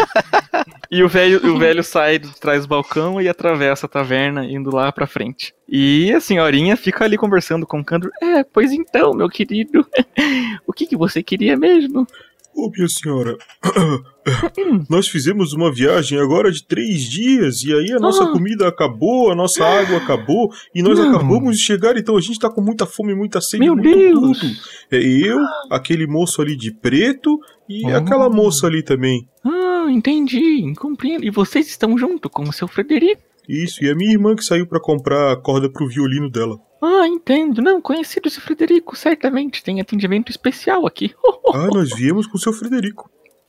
E 0.90 1.02
o 1.02 1.08
velho, 1.08 1.54
o 1.54 1.58
velho 1.58 1.84
sai 1.84 2.18
de 2.18 2.34
trás 2.40 2.62
do 2.62 2.68
balcão 2.68 3.20
e 3.20 3.28
atravessa 3.28 3.84
a 3.86 3.88
taverna, 3.88 4.44
indo 4.46 4.74
lá 4.74 4.90
pra 4.90 5.06
frente. 5.06 5.54
E 5.68 6.10
a 6.14 6.20
senhorinha 6.20 6.76
fica 6.78 7.04
ali 7.04 7.16
conversando 7.18 7.66
com 7.66 7.80
o 7.80 7.84
Candor. 7.84 8.10
É, 8.22 8.42
pois 8.42 8.72
então, 8.72 9.12
meu 9.12 9.28
querido. 9.28 9.86
o 10.66 10.72
que, 10.72 10.86
que 10.86 10.96
você 10.96 11.22
queria 11.22 11.56
mesmo? 11.58 12.06
Ô, 12.54 12.70
minha 12.74 12.88
senhora, 12.88 13.36
nós 14.88 15.08
fizemos 15.08 15.52
uma 15.52 15.72
viagem 15.72 16.18
agora 16.18 16.50
de 16.50 16.64
três 16.66 17.02
dias 17.02 17.62
e 17.62 17.72
aí 17.72 17.92
a 17.92 17.98
nossa 17.98 18.24
Ah. 18.24 18.32
comida 18.32 18.68
acabou, 18.68 19.30
a 19.30 19.34
nossa 19.34 19.64
água 19.64 19.98
acabou 19.98 20.50
e 20.74 20.82
nós 20.82 20.98
Não. 20.98 21.10
acabamos 21.10 21.56
de 21.58 21.62
chegar, 21.62 21.96
então 21.96 22.16
a 22.16 22.20
gente 22.20 22.38
tá 22.38 22.50
com 22.50 22.60
muita 22.60 22.86
fome, 22.86 23.14
muita 23.14 23.40
sede, 23.40 23.64
Meu 23.64 23.74
muito 23.76 23.88
Deus! 23.88 24.38
tudo. 24.40 24.52
É 24.90 24.98
eu, 24.98 25.38
aquele 25.70 26.06
moço 26.06 26.40
ali 26.42 26.56
de 26.56 26.72
preto 26.72 27.38
e 27.68 27.84
Ah. 27.86 27.98
aquela 27.98 28.28
moça 28.30 28.66
ali 28.66 28.82
também. 28.82 29.26
Ah, 29.44 29.86
entendi, 29.90 30.72
compreendo. 30.78 31.24
E 31.24 31.30
vocês 31.30 31.66
estão 31.68 31.96
junto 31.98 32.28
com 32.30 32.42
o 32.42 32.52
seu 32.52 32.66
Frederico? 32.68 33.22
Isso, 33.48 33.82
e 33.82 33.90
a 33.90 33.94
minha 33.94 34.12
irmã 34.12 34.36
que 34.36 34.44
saiu 34.44 34.66
pra 34.66 34.78
comprar 34.80 35.32
a 35.32 35.36
corda 35.36 35.70
pro 35.70 35.88
violino 35.88 36.30
dela. 36.30 36.58
Ah, 36.82 37.08
entendo. 37.08 37.62
Não, 37.62 37.80
conhecido 37.80 38.28
esse 38.28 38.40
Frederico, 38.40 38.94
certamente 38.94 39.64
tem 39.64 39.80
atendimento 39.80 40.30
especial 40.30 40.86
aqui. 40.86 41.12
Ah, 41.54 41.68
nós 41.72 41.88
viemos 41.96 42.26
com 42.26 42.36
o 42.36 42.40
seu 42.40 42.52
Frederico. 42.52 43.08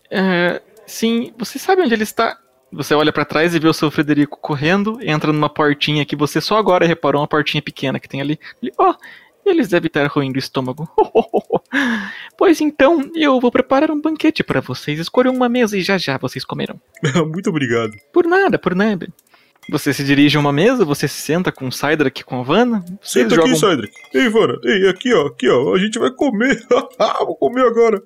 É, 0.09 0.61
sim, 0.89 1.33
você 1.37 1.57
sabe 1.57 1.81
onde 1.81 1.93
ele 1.93 2.03
está? 2.03 2.37
Você 2.71 2.93
olha 2.93 3.11
pra 3.11 3.25
trás 3.25 3.55
e 3.55 3.59
vê 3.59 3.67
o 3.67 3.73
seu 3.73 3.89
Frederico 3.89 4.37
correndo, 4.39 4.99
entra 5.01 5.33
numa 5.33 5.49
portinha 5.49 6.05
que 6.05 6.15
você 6.15 6.39
só 6.39 6.57
agora 6.57 6.85
reparou, 6.85 7.21
uma 7.21 7.27
portinha 7.27 7.61
pequena 7.61 7.99
que 7.99 8.07
tem 8.07 8.21
ali. 8.21 8.39
Ele, 8.61 8.71
Ó, 8.77 8.93
eles 9.45 9.67
devem 9.69 9.87
estar 9.87 10.05
ruindo 10.07 10.35
o 10.35 10.39
estômago. 10.39 10.87
pois 12.37 12.61
então, 12.61 13.09
eu 13.15 13.39
vou 13.39 13.51
preparar 13.51 13.89
um 13.89 13.99
banquete 13.99 14.43
para 14.43 14.61
vocês. 14.61 14.99
Escolham 14.99 15.33
uma 15.33 15.49
mesa 15.49 15.77
e 15.77 15.81
já 15.81 15.97
já 15.97 16.17
vocês 16.17 16.45
comerão. 16.45 16.79
Muito 17.33 17.49
obrigado. 17.49 17.93
Por 18.13 18.25
nada, 18.27 18.59
por 18.59 18.75
nada. 18.75 19.07
Você 19.71 19.93
se 19.93 20.03
dirige 20.03 20.35
a 20.35 20.39
uma 20.39 20.51
mesa, 20.51 20.83
você 20.83 21.07
se 21.07 21.21
senta 21.21 21.51
com 21.51 21.67
o 21.67 21.71
Cydrak 21.71 22.21
e 22.21 22.23
com 22.23 22.39
a 22.39 22.43
Vanna. 22.43 22.83
Senta 23.01 23.35
aqui, 23.35 23.53
jogam... 23.53 23.55
Cydrak. 23.55 23.93
Ei, 24.13 24.27
Vana, 24.27 24.59
ei, 24.63 24.89
aqui 24.89 25.13
ó, 25.13 25.27
aqui 25.27 25.47
ó, 25.47 25.75
a 25.75 25.79
gente 25.79 25.99
vai 25.99 26.09
comer. 26.11 26.59
Vou 27.19 27.35
comer 27.35 27.65
agora. 27.65 28.01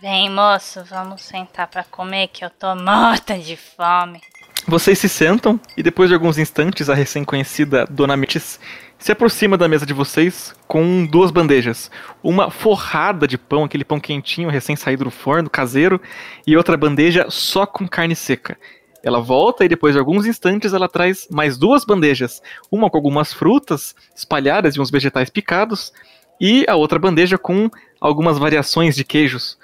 Vem, 0.00 0.30
moço, 0.30 0.84
vamos 0.84 1.22
sentar 1.22 1.66
pra 1.66 1.84
comer 1.84 2.28
que 2.28 2.44
eu 2.44 2.50
tô 2.50 2.74
morta 2.74 3.38
de 3.38 3.56
fome. 3.56 4.20
Vocês 4.66 4.98
se 4.98 5.08
sentam 5.08 5.60
e 5.76 5.82
depois 5.82 6.08
de 6.08 6.14
alguns 6.14 6.38
instantes 6.38 6.88
a 6.88 6.94
recém-conhecida 6.94 7.86
Dona 7.86 8.16
Metis 8.16 8.58
se 8.98 9.12
aproxima 9.12 9.58
da 9.58 9.68
mesa 9.68 9.84
de 9.84 9.92
vocês 9.92 10.54
com 10.66 11.04
duas 11.04 11.30
bandejas. 11.30 11.90
Uma 12.22 12.50
forrada 12.50 13.28
de 13.28 13.36
pão, 13.36 13.64
aquele 13.64 13.84
pão 13.84 14.00
quentinho 14.00 14.48
recém-saído 14.48 15.04
do 15.04 15.10
forno, 15.10 15.50
caseiro, 15.50 16.00
e 16.46 16.56
outra 16.56 16.78
bandeja 16.78 17.26
só 17.28 17.66
com 17.66 17.86
carne 17.86 18.16
seca. 18.16 18.56
Ela 19.02 19.20
volta 19.20 19.66
e 19.66 19.68
depois 19.68 19.92
de 19.92 19.98
alguns 19.98 20.24
instantes 20.24 20.72
ela 20.72 20.88
traz 20.88 21.28
mais 21.30 21.58
duas 21.58 21.84
bandejas, 21.84 22.40
uma 22.72 22.88
com 22.88 22.96
algumas 22.96 23.34
frutas 23.34 23.94
espalhadas 24.16 24.74
e 24.74 24.80
uns 24.80 24.90
vegetais 24.90 25.28
picados, 25.28 25.92
e 26.40 26.64
a 26.66 26.74
outra 26.74 26.98
bandeja 26.98 27.36
com 27.36 27.70
algumas 28.04 28.36
variações 28.36 28.94
de 28.94 29.02
queijos. 29.02 29.58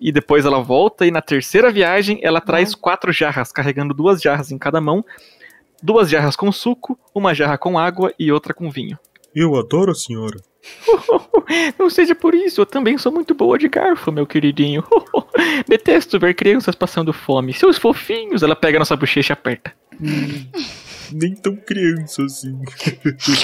E 0.00 0.12
depois 0.12 0.44
ela 0.44 0.62
volta 0.62 1.04
e 1.04 1.10
na 1.10 1.20
terceira 1.20 1.68
viagem 1.70 2.20
ela 2.22 2.40
traz 2.40 2.76
quatro 2.76 3.12
jarras, 3.12 3.50
carregando 3.50 3.92
duas 3.92 4.22
jarras 4.22 4.52
em 4.52 4.58
cada 4.58 4.80
mão, 4.80 5.04
duas 5.82 6.08
jarras 6.08 6.36
com 6.36 6.52
suco, 6.52 6.96
uma 7.12 7.34
jarra 7.34 7.58
com 7.58 7.76
água 7.76 8.14
e 8.16 8.30
outra 8.30 8.54
com 8.54 8.70
vinho. 8.70 8.96
Eu 9.34 9.56
adoro 9.56 9.90
a 9.90 9.94
senhora. 9.94 10.36
Não 11.76 11.90
seja 11.90 12.14
por 12.14 12.34
isso, 12.34 12.60
eu 12.60 12.66
também 12.66 12.96
sou 12.98 13.10
muito 13.10 13.34
boa 13.34 13.58
de 13.58 13.68
garfo, 13.68 14.12
meu 14.12 14.26
queridinho. 14.26 14.84
Detesto 15.66 16.20
ver 16.20 16.34
crianças 16.34 16.76
passando 16.76 17.12
fome. 17.12 17.52
Seus 17.52 17.78
fofinhos, 17.78 18.44
ela 18.44 18.54
pega 18.54 18.78
nossa 18.78 18.96
bochecha 18.96 19.32
e 19.32 19.34
aperta. 19.34 19.72
Nem 21.10 21.34
tão 21.34 21.56
criança 21.56 22.22
assim. 22.22 22.60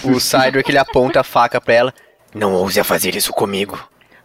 O 0.04 0.20
Cydrak, 0.20 0.70
ele 0.70 0.78
aponta 0.78 1.20
a 1.20 1.24
faca 1.24 1.60
pra 1.60 1.74
ela. 1.74 1.94
Não 2.32 2.52
ouse 2.54 2.78
a 2.78 2.84
fazer 2.84 3.16
isso 3.16 3.32
comigo. 3.32 3.78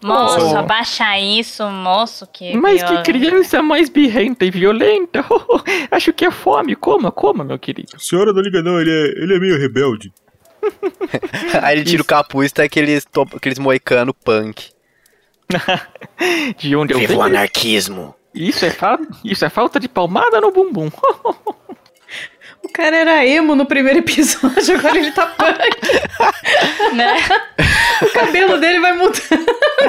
Moço, 0.04 0.46
Oh. 0.54 0.58
abaixa 0.58 1.18
isso, 1.20 1.64
moço, 1.70 2.28
que 2.32 2.56
Mas 2.58 2.82
que 2.82 2.88
violento. 2.90 3.06
criança 3.06 3.62
mais 3.64 3.90
birrenta 3.90 4.46
e 4.46 4.52
violenta. 4.52 5.24
Acho 5.92 6.12
que 6.14 6.26
é 6.26 6.32
fome. 6.32 6.76
Coma, 6.76 7.12
coma, 7.12 7.44
meu 7.44 7.58
querido. 7.60 8.00
Senhora, 8.00 8.34
não 8.34 8.42
liga 8.42 8.62
não, 8.62 8.80
ele 8.80 8.92
é, 8.92 9.24
ele 9.24 9.36
é 9.36 9.40
meio 9.40 9.58
rebelde. 9.58 10.12
Aí 11.62 11.78
ele 11.78 11.84
tira 11.86 12.02
o 12.02 12.06
capuz 12.06 12.52
e 12.52 12.54
tá 12.54 12.64
aqueles, 12.64 13.06
to- 13.06 13.28
aqueles 13.36 13.60
moicano 13.60 14.14
punk. 14.14 14.70
De 16.58 16.76
onde 16.76 16.94
eu 16.94 17.00
Viva 17.00 17.16
o 17.16 17.22
anarquismo. 17.22 18.16
Isso 18.34 18.66
é, 18.66 18.72
fa... 18.72 18.98
Isso 19.24 19.46
é 19.46 19.50
falta 19.50 19.80
de 19.80 19.88
palmada 19.88 20.42
no 20.42 20.52
bumbum. 20.52 20.90
Cara 22.74 22.96
era 22.98 23.26
emo 23.26 23.56
no 23.56 23.66
primeiro 23.66 24.00
episódio, 24.00 24.78
agora 24.78 24.98
ele 24.98 25.12
tá 25.12 25.28
punk. 25.28 25.54
Né? 26.94 27.16
O 28.02 28.14
cabelo 28.14 28.60
dele 28.60 28.80
vai 28.80 28.94
mudando. 28.94 29.46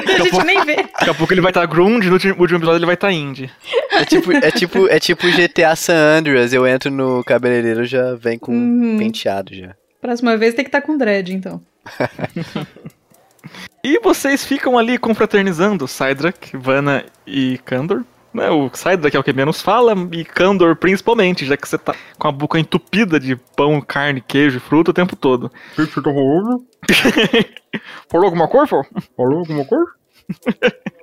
A 0.07 0.23
gente 0.23 0.43
nem 0.45 0.63
vê. 0.65 0.75
Daqui 0.77 1.09
a 1.09 1.13
pouco 1.13 1.33
ele 1.33 1.41
vai 1.41 1.51
estar 1.51 1.65
grunge, 1.65 2.07
no 2.07 2.13
último 2.13 2.35
último 2.39 2.57
episódio 2.59 2.77
ele 2.79 2.85
vai 2.85 2.95
estar 2.95 3.11
indie. 3.11 3.49
É 3.91 4.05
tipo, 4.05 4.31
é 4.31 4.51
tipo, 4.51 4.87
é 4.89 4.99
tipo 4.99 5.27
GTA 5.29 5.75
San 5.75 5.93
Andreas. 6.17 6.51
Eu 6.53 6.65
entro 6.65 6.89
no 6.91 7.23
cabeleireiro 7.23 7.85
já 7.85 8.15
vem 8.15 8.39
com 8.39 8.51
Uhum. 8.51 8.97
penteado 8.97 9.53
já. 9.53 9.75
Próxima 10.01 10.35
vez 10.37 10.53
tem 10.55 10.63
que 10.63 10.69
estar 10.69 10.81
com 10.81 10.97
dread, 10.97 11.33
então. 11.33 11.61
E 13.83 13.99
vocês 13.99 14.43
ficam 14.43 14.77
ali 14.79 14.97
confraternizando, 14.97 15.87
Cydrak, 15.87 16.57
Vanna 16.57 17.05
e 17.27 17.59
Kandor. 17.63 18.03
Né, 18.35 18.49
o 18.49 18.69
Cydrak 18.73 19.15
é 19.15 19.19
o 19.19 19.23
que 19.23 19.31
menos 19.31 19.61
fala, 19.61 19.95
e 20.11 20.25
Kandor 20.25 20.75
principalmente, 20.75 21.45
já 21.45 21.55
que 21.55 21.65
você 21.65 21.77
tá 21.77 21.95
com 22.19 22.27
a 22.27 22.31
boca 22.33 22.59
entupida 22.59 23.17
de 23.17 23.37
pão, 23.37 23.79
carne, 23.79 24.19
queijo, 24.19 24.59
fruta 24.59 24.91
o 24.91 24.93
tempo 24.93 25.15
todo. 25.15 25.49
Que 25.73 25.85
você 25.85 26.01
tá 26.01 26.13
falando? 26.13 26.65
Falou 28.11 28.25
alguma 28.25 28.49
coisa? 28.49 28.81
Falou 29.15 29.39
alguma 29.39 29.63
coisa? 29.63 29.85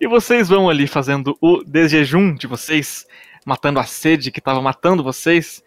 E 0.00 0.08
vocês 0.08 0.48
vão 0.48 0.68
ali 0.68 0.86
fazendo 0.86 1.36
o 1.40 1.62
desjejum 1.62 2.34
de 2.34 2.46
vocês, 2.46 3.06
matando 3.46 3.78
a 3.78 3.84
sede 3.84 4.32
que 4.32 4.40
estava 4.40 4.60
matando 4.60 5.04
vocês, 5.04 5.62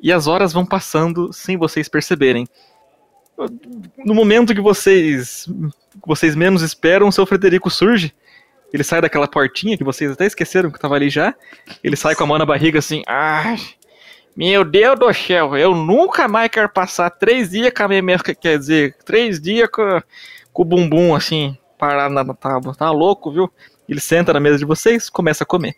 e 0.00 0.12
as 0.12 0.26
horas 0.28 0.52
vão 0.52 0.64
passando 0.64 1.32
sem 1.32 1.56
vocês 1.56 1.88
perceberem. 1.88 2.46
No 4.04 4.14
momento 4.14 4.54
que 4.54 4.60
vocês 4.60 5.46
que 5.46 6.06
vocês 6.06 6.36
menos 6.36 6.62
esperam, 6.62 7.08
o 7.08 7.12
seu 7.12 7.26
Frederico 7.26 7.70
surge. 7.70 8.14
Ele 8.72 8.82
sai 8.82 9.00
daquela 9.00 9.28
portinha 9.28 9.76
que 9.76 9.84
vocês 9.84 10.10
até 10.10 10.26
esqueceram 10.26 10.70
que 10.70 10.78
estava 10.78 10.94
ali 10.94 11.10
já. 11.10 11.34
Ele 11.84 11.96
sai 11.96 12.14
com 12.14 12.24
a 12.24 12.26
mão 12.26 12.38
na 12.38 12.46
barriga 12.46 12.78
assim, 12.78 13.02
ai, 13.06 13.58
meu 14.34 14.64
Deus 14.64 14.98
do 14.98 15.12
céu, 15.12 15.56
eu 15.56 15.74
nunca 15.74 16.26
mais 16.26 16.50
quero 16.50 16.68
passar 16.68 17.10
três 17.10 17.50
dias 17.50 17.70
com 17.70 17.82
a 17.82 17.88
minha, 17.88 18.18
quer 18.18 18.58
dizer, 18.58 18.96
três 19.04 19.38
dias 19.38 19.68
com, 19.70 20.00
com 20.52 20.62
o 20.62 20.64
bumbum 20.64 21.14
assim, 21.14 21.56
parar 21.78 22.08
na 22.08 22.24
tábua. 22.32 22.74
Tá 22.74 22.90
louco, 22.90 23.30
viu? 23.30 23.52
Ele 23.86 24.00
senta 24.00 24.32
na 24.32 24.40
mesa 24.40 24.58
de 24.58 24.64
vocês, 24.64 25.10
começa 25.10 25.44
a 25.44 25.46
comer. 25.46 25.76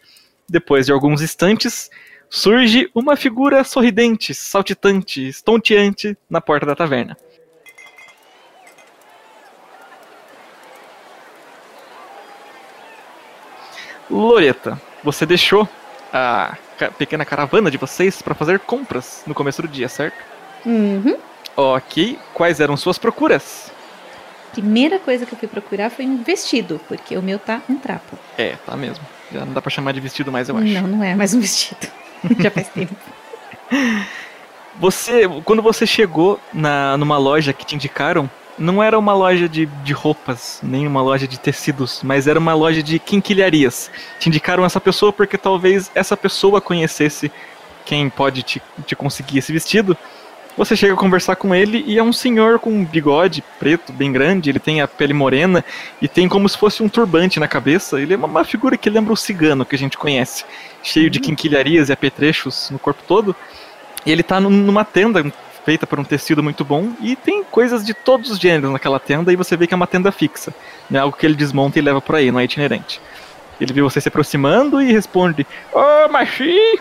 Depois 0.49 0.86
de 0.86 0.92
alguns 0.92 1.20
instantes, 1.20 1.90
surge 2.30 2.88
uma 2.95 3.16
figura 3.16 3.64
sorridente, 3.64 4.34
saltitante, 4.34 5.26
estonteante 5.26 6.16
na 6.30 6.40
porta 6.40 6.64
da 6.66 6.76
taverna. 6.76 7.16
Loreta, 14.11 14.80
você 15.02 15.24
deixou 15.26 15.68
a 16.12 16.57
pequena 16.98 17.24
caravana 17.24 17.70
de 17.70 17.76
vocês 17.76 18.22
para 18.22 18.34
fazer 18.34 18.61
compras 18.61 19.22
no 19.26 19.34
começo 19.34 19.62
do 19.62 19.68
dia, 19.68 19.88
certo? 19.88 20.16
Uhum. 20.64 21.16
Ok, 21.57 22.18
quais 22.32 22.61
eram 22.61 22.76
suas 22.76 22.98
procuras? 22.98 23.72
Primeira 24.52 24.98
coisa 24.98 25.26
que 25.26 25.34
eu 25.34 25.38
fui 25.38 25.48
procurar 25.48 25.90
foi 25.90 26.05
um 26.05 26.22
vestido, 26.22 26.80
porque 26.88 27.16
o 27.16 27.22
meu 27.22 27.38
tá 27.38 27.61
um 27.68 27.76
trapo. 27.76 28.16
É, 28.38 28.57
tá 28.64 28.76
mesmo. 28.76 29.05
Já 29.32 29.44
não 29.44 29.52
dá 29.52 29.61
pra 29.61 29.70
chamar 29.70 29.92
de 29.92 30.00
vestido 30.00 30.30
mais, 30.30 30.48
eu 30.48 30.57
acho. 30.57 30.66
Não, 30.66 30.86
não 30.86 31.05
é 31.05 31.14
mais 31.14 31.34
um 31.34 31.40
vestido. 31.40 31.86
Já 32.38 32.50
faz 32.50 32.68
tempo. 32.68 32.94
Você, 34.78 35.22
quando 35.44 35.62
você 35.62 35.86
chegou 35.86 36.38
na, 36.52 36.96
numa 36.96 37.18
loja 37.18 37.52
que 37.52 37.64
te 37.64 37.74
indicaram, 37.74 38.30
não 38.59 38.82
era 38.82 38.98
uma 38.98 39.12
loja 39.12 39.48
de, 39.48 39.66
de 39.66 39.92
roupas, 39.92 40.61
nem 40.62 40.86
uma 40.86 41.02
loja 41.02 41.26
de 41.26 41.38
tecidos, 41.38 42.00
mas 42.02 42.26
era 42.26 42.38
uma 42.38 42.55
loja 42.55 42.82
de 42.82 42.98
quinquilharias. 42.98 43.90
Te 44.18 44.28
indicaram 44.28 44.64
essa 44.64 44.80
pessoa 44.80 45.12
porque 45.12 45.36
talvez 45.36 45.90
essa 45.94 46.16
pessoa 46.16 46.61
conhecesse 46.61 47.30
quem 47.84 48.09
pode 48.09 48.42
te, 48.42 48.62
te 48.86 48.96
conseguir 48.96 49.38
esse 49.38 49.52
vestido. 49.52 49.96
Você 50.57 50.76
chega 50.76 50.94
a 50.94 50.96
conversar 50.96 51.34
com 51.34 51.52
ele 51.52 51.82
e 51.84 51.98
é 51.98 52.02
um 52.02 52.12
senhor 52.12 52.61
com 52.61 52.70
um 52.70 52.84
bigode 52.84 53.42
preto 53.59 53.92
bem 53.92 54.12
grande, 54.12 54.50
ele 54.50 54.61
tem 54.61 54.80
a 54.80 54.86
pele 54.86 55.12
morena 55.12 55.64
e 56.00 56.07
tem 56.07 56.28
como 56.28 56.48
se 56.48 56.57
fosse 56.57 56.80
um 56.80 56.88
turbante 56.88 57.40
na 57.40 57.48
cabeça. 57.48 58.00
Ele 58.00 58.14
é 58.14 58.16
uma, 58.16 58.28
uma 58.28 58.44
figura 58.44 58.76
que 58.76 58.88
lembra 58.88 59.12
o 59.12 59.16
cigano 59.16 59.66
que 59.66 59.74
a 59.74 59.78
gente 59.78 59.98
conhece, 59.98 60.44
cheio 60.80 61.11
de 61.11 61.18
quinquilharias 61.18 61.88
e 61.88 61.92
apetrechos 61.92 62.70
no 62.70 62.78
corpo 62.78 63.02
todo. 63.07 63.34
E 64.07 64.12
ele 64.12 64.22
tá 64.22 64.40
num- 64.40 64.48
numa 64.48 64.84
tenda 64.84 65.24
feita 65.64 65.86
por 65.86 65.98
um 65.98 66.04
tecido 66.04 66.42
muito 66.42 66.64
bom 66.64 66.92
e 67.00 67.16
tem 67.16 67.42
coisas 67.42 67.84
de 67.84 67.94
todos 67.94 68.30
os 68.30 68.38
gêneros 68.38 68.70
naquela 68.70 69.00
tenda 69.00 69.32
e 69.32 69.36
você 69.36 69.56
vê 69.56 69.66
que 69.66 69.74
é 69.74 69.76
uma 69.76 69.86
tenda 69.86 70.12
fixa. 70.12 70.54
Não 70.90 71.00
é 71.00 71.02
algo 71.02 71.16
que 71.16 71.24
ele 71.24 71.34
desmonta 71.34 71.78
e 71.78 71.82
leva 71.82 72.00
por 72.00 72.16
aí, 72.16 72.30
não 72.30 72.38
é 72.38 72.44
itinerante. 72.44 73.00
Ele 73.60 73.72
vê 73.72 73.82
você 73.82 74.00
se 74.00 74.08
aproximando 74.08 74.82
e 74.82 74.92
responde: 74.92 75.46
Oh, 75.72 76.08
machinho! 76.10 76.80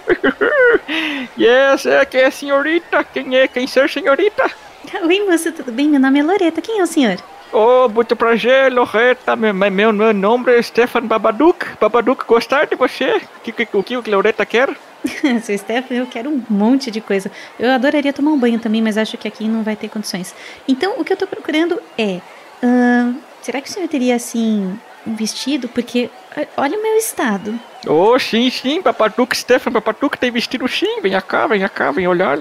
yes, 1.38 1.86
é, 1.86 2.04
quem 2.06 2.22
é 2.22 2.32
senhorita? 2.32 3.04
Quem 3.04 3.38
é? 3.38 3.48
Quem 3.48 3.68
ser 3.68 3.90
senhorita? 3.90 4.50
Oi, 5.06 5.20
moça, 5.26 5.52
tudo 5.52 5.72
bem? 5.72 5.88
Meu 5.90 6.00
nome 6.00 6.20
é 6.20 6.24
Loreta. 6.24 6.62
Quem 6.62 6.80
é 6.80 6.84
o 6.84 6.88
senhor? 6.88 7.18
Oh, 7.52 7.88
muito 7.88 8.16
prazer, 8.16 8.74
Loreta. 8.74 9.36
Meu, 9.36 9.54
meu, 9.54 9.94
meu 9.94 10.14
nome 10.14 10.52
é 10.52 10.62
Stefan 10.62 11.06
Babadook. 11.06 11.66
Babadook, 11.80 12.26
gostar 12.26 12.66
de 12.66 12.76
você? 12.76 13.22
Que, 13.44 13.52
que, 13.52 13.68
o 13.72 13.84
que 13.84 13.96
o 13.96 14.04
Loreta 14.08 14.46
quer? 14.46 14.76
Seu 15.42 15.58
Stefan, 15.58 15.96
eu 15.96 16.08
quero 16.08 16.30
um 16.30 16.44
monte 16.50 16.90
de 16.90 17.02
coisa. 17.02 17.32
Eu 17.60 17.72
adoraria 17.72 18.14
tomar 18.14 18.32
um 18.32 18.40
banho 18.40 18.60
também, 18.60 18.82
mas 18.82 18.98
acho 18.98 19.18
que 19.18 19.28
aqui 19.28 19.48
não 19.48 19.64
vai 19.64 19.76
ter 19.76 19.90
condições. 19.90 20.34
Então, 20.68 21.00
o 21.00 21.04
que 21.04 21.14
eu 21.14 21.18
tô 21.18 21.28
procurando 21.28 21.82
é. 21.98 22.22
ahn, 22.62 23.16
será 23.42 23.62
que 23.62 23.70
o 23.70 23.72
senhor 23.72 23.88
teria, 23.88 24.16
assim, 24.16 24.78
um 25.06 25.16
vestido? 25.16 25.68
Porque 25.68 26.10
olha 26.56 26.78
o 26.78 26.82
meu 26.82 26.96
estado. 26.98 27.60
Oh, 27.88 28.18
sim, 28.18 28.50
sim, 28.50 28.82
Babadook, 28.82 29.36
Stefan 29.36 29.72
Babadook 29.72 30.18
tem 30.18 30.32
vestido 30.32 30.68
sim. 30.68 31.02
Venha 31.02 31.22
cá, 31.22 31.48
venha 31.48 31.70
cá, 31.70 31.92
venha 31.92 32.10
olhar. 32.10 32.40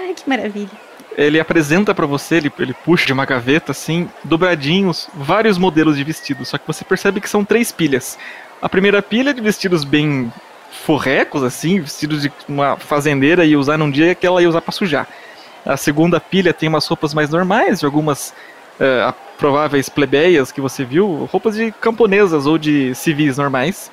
Ai, 0.00 0.14
que 0.14 0.28
maravilha. 0.28 0.70
Ele 1.16 1.40
apresenta 1.40 1.94
pra 1.94 2.06
você, 2.06 2.36
ele, 2.36 2.52
ele 2.58 2.72
puxa 2.72 3.06
de 3.06 3.12
uma 3.12 3.24
gaveta 3.24 3.72
assim, 3.72 4.08
dobradinhos, 4.22 5.08
vários 5.12 5.58
modelos 5.58 5.96
de 5.96 6.04
vestidos, 6.04 6.48
só 6.48 6.56
que 6.56 6.66
você 6.66 6.84
percebe 6.84 7.20
que 7.20 7.28
são 7.28 7.44
três 7.44 7.72
pilhas. 7.72 8.16
A 8.62 8.68
primeira 8.68 9.02
pilha 9.02 9.30
é 9.30 9.32
de 9.32 9.40
vestidos 9.40 9.84
bem 9.84 10.32
forrecos, 10.70 11.42
assim, 11.42 11.80
vestidos 11.80 12.22
de 12.22 12.32
uma 12.48 12.76
fazendeira 12.76 13.44
ia 13.44 13.58
usar 13.58 13.76
num 13.76 13.90
dia 13.90 14.14
que 14.14 14.26
ela 14.26 14.40
ia 14.40 14.48
usar 14.48 14.60
pra 14.60 14.72
sujar. 14.72 15.08
A 15.64 15.76
segunda 15.76 16.20
pilha 16.20 16.54
tem 16.54 16.68
umas 16.68 16.86
roupas 16.86 17.12
mais 17.12 17.30
normais, 17.30 17.80
de 17.80 17.86
algumas 17.86 18.32
eh, 18.78 19.12
prováveis 19.38 19.88
plebeias 19.88 20.50
que 20.50 20.60
você 20.60 20.84
viu, 20.84 21.28
roupas 21.30 21.56
de 21.56 21.72
camponesas 21.72 22.46
ou 22.46 22.56
de 22.56 22.94
civis 22.94 23.36
normais. 23.36 23.90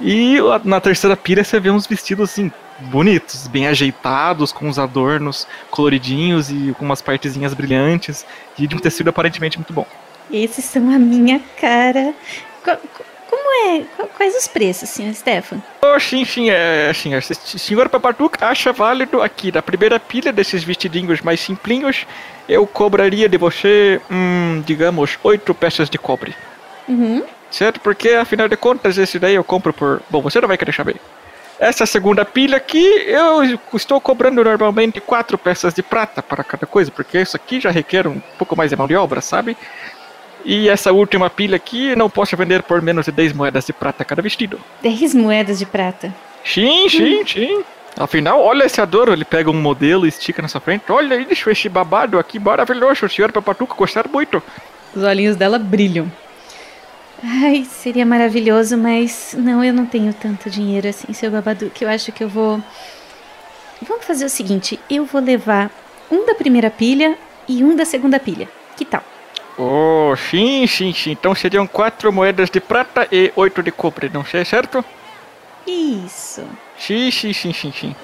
E 0.00 0.36
na 0.64 0.80
terceira 0.80 1.16
pilha 1.16 1.44
você 1.44 1.60
vê 1.60 1.70
uns 1.70 1.86
vestidos 1.86 2.30
assim, 2.30 2.50
bonitos, 2.80 3.46
bem 3.46 3.66
ajeitados, 3.66 4.50
com 4.50 4.66
uns 4.66 4.78
adornos 4.78 5.46
coloridinhos 5.70 6.50
e 6.50 6.74
com 6.78 6.84
umas 6.84 7.02
partezinhas 7.02 7.52
brilhantes, 7.54 8.24
e 8.58 8.66
de 8.66 8.74
um 8.74 8.78
tecido 8.78 9.10
aparentemente 9.10 9.58
muito 9.58 9.72
bom. 9.72 9.86
Esses 10.30 10.64
são 10.64 10.90
a 10.94 10.98
minha 10.98 11.40
cara. 11.60 12.14
É? 13.54 13.80
Qu- 13.96 14.08
Quais 14.16 14.34
os 14.36 14.48
preços, 14.48 14.88
senhor 14.88 15.14
Stefan? 15.14 15.62
Oh, 15.82 15.98
sim, 16.00 16.24
sim, 16.24 16.50
é, 16.50 16.92
senhor. 16.94 17.22
Se- 17.22 17.34
Senhor 17.58 17.88
Papaduca 17.88 18.46
acha 18.46 18.72
válido 18.72 19.20
aqui, 19.22 19.52
na 19.52 19.60
primeira 19.62 19.98
pilha 20.00 20.32
desses 20.32 20.64
vestidinhos 20.64 21.20
mais 21.20 21.40
simplinhos, 21.40 22.06
eu 22.48 22.66
cobraria 22.66 23.28
de 23.28 23.36
você, 23.36 24.00
hum, 24.10 24.62
digamos, 24.66 25.18
oito 25.22 25.54
peças 25.54 25.88
de 25.90 25.98
cobre. 25.98 26.34
Uhum. 26.88 27.24
Certo? 27.50 27.80
Porque, 27.80 28.10
afinal 28.10 28.48
de 28.48 28.56
contas, 28.56 28.96
esse 28.96 29.18
daí 29.18 29.34
eu 29.34 29.44
compro 29.44 29.72
por... 29.72 30.02
Bom, 30.08 30.22
você 30.22 30.40
não 30.40 30.48
vai 30.48 30.56
querer 30.56 30.72
saber. 30.72 30.96
Essa 31.58 31.86
segunda 31.86 32.24
pilha 32.24 32.56
aqui, 32.56 32.84
eu 33.06 33.58
estou 33.74 34.00
cobrando 34.00 34.42
normalmente 34.42 35.00
quatro 35.00 35.38
peças 35.38 35.72
de 35.74 35.82
prata 35.82 36.20
para 36.20 36.42
cada 36.42 36.66
coisa, 36.66 36.90
porque 36.90 37.20
isso 37.20 37.36
aqui 37.36 37.60
já 37.60 37.70
requer 37.70 38.06
um 38.08 38.18
pouco 38.36 38.56
mais 38.56 38.70
de 38.70 38.76
mão 38.76 38.88
de 38.88 38.96
obra, 38.96 39.20
sabe? 39.20 39.56
E 40.44 40.68
essa 40.68 40.92
última 40.92 41.30
pilha 41.30 41.56
aqui, 41.56 41.94
não 41.94 42.10
posso 42.10 42.36
vender 42.36 42.62
por 42.62 42.82
menos 42.82 43.06
de 43.06 43.12
10 43.12 43.32
moedas 43.32 43.66
de 43.66 43.72
prata 43.72 44.04
cada 44.04 44.20
vestido. 44.20 44.58
10 44.82 45.14
moedas 45.14 45.58
de 45.58 45.66
prata. 45.66 46.12
Sim, 46.44 46.88
sim, 46.88 47.24
sim. 47.26 47.64
Afinal, 47.96 48.40
olha 48.40 48.64
esse 48.64 48.80
adoro. 48.80 49.12
Ele 49.12 49.24
pega 49.24 49.50
um 49.50 49.60
modelo 49.60 50.06
e 50.06 50.08
estica 50.08 50.42
na 50.42 50.48
sua 50.48 50.60
frente. 50.60 50.90
Olha 50.90 51.14
isso, 51.16 51.48
esse 51.50 51.68
babado 51.68 52.18
aqui 52.18 52.38
maravilhoso. 52.38 53.06
O 53.06 53.08
senhor 53.08 53.30
Papatuca 53.30 53.74
gostar 53.74 54.08
muito. 54.08 54.42
Os 54.94 55.02
olhinhos 55.02 55.36
dela 55.36 55.58
brilham. 55.58 56.10
Ai, 57.22 57.64
seria 57.64 58.04
maravilhoso, 58.04 58.76
mas 58.76 59.34
não, 59.38 59.62
eu 59.62 59.72
não 59.72 59.86
tenho 59.86 60.12
tanto 60.12 60.50
dinheiro 60.50 60.88
assim, 60.88 61.12
seu 61.12 61.30
babadu, 61.30 61.70
que 61.70 61.84
eu 61.84 61.88
acho 61.88 62.10
que 62.10 62.24
eu 62.24 62.28
vou. 62.28 62.60
Vamos 63.80 64.04
fazer 64.04 64.24
o 64.24 64.28
seguinte: 64.28 64.78
eu 64.90 65.04
vou 65.04 65.20
levar 65.20 65.70
um 66.10 66.26
da 66.26 66.34
primeira 66.34 66.68
pilha 66.68 67.16
e 67.48 67.62
um 67.62 67.76
da 67.76 67.84
segunda 67.84 68.18
pilha. 68.18 68.48
Que 68.76 68.84
tal? 68.84 69.04
Oh, 69.58 70.14
sim, 70.16 70.66
sim, 70.66 70.92
sim. 70.92 71.12
Então 71.12 71.34
seriam 71.34 71.66
quatro 71.66 72.12
moedas 72.12 72.50
de 72.50 72.60
prata 72.60 73.06
e 73.12 73.32
oito 73.36 73.62
de 73.62 73.70
cobre, 73.70 74.10
não 74.12 74.24
sei, 74.24 74.44
certo? 74.44 74.84
Isso. 75.66 76.44
Sim, 76.78 77.10
sim, 77.10 77.32
sim, 77.32 77.52
sim, 77.52 77.72
sim. 77.72 77.96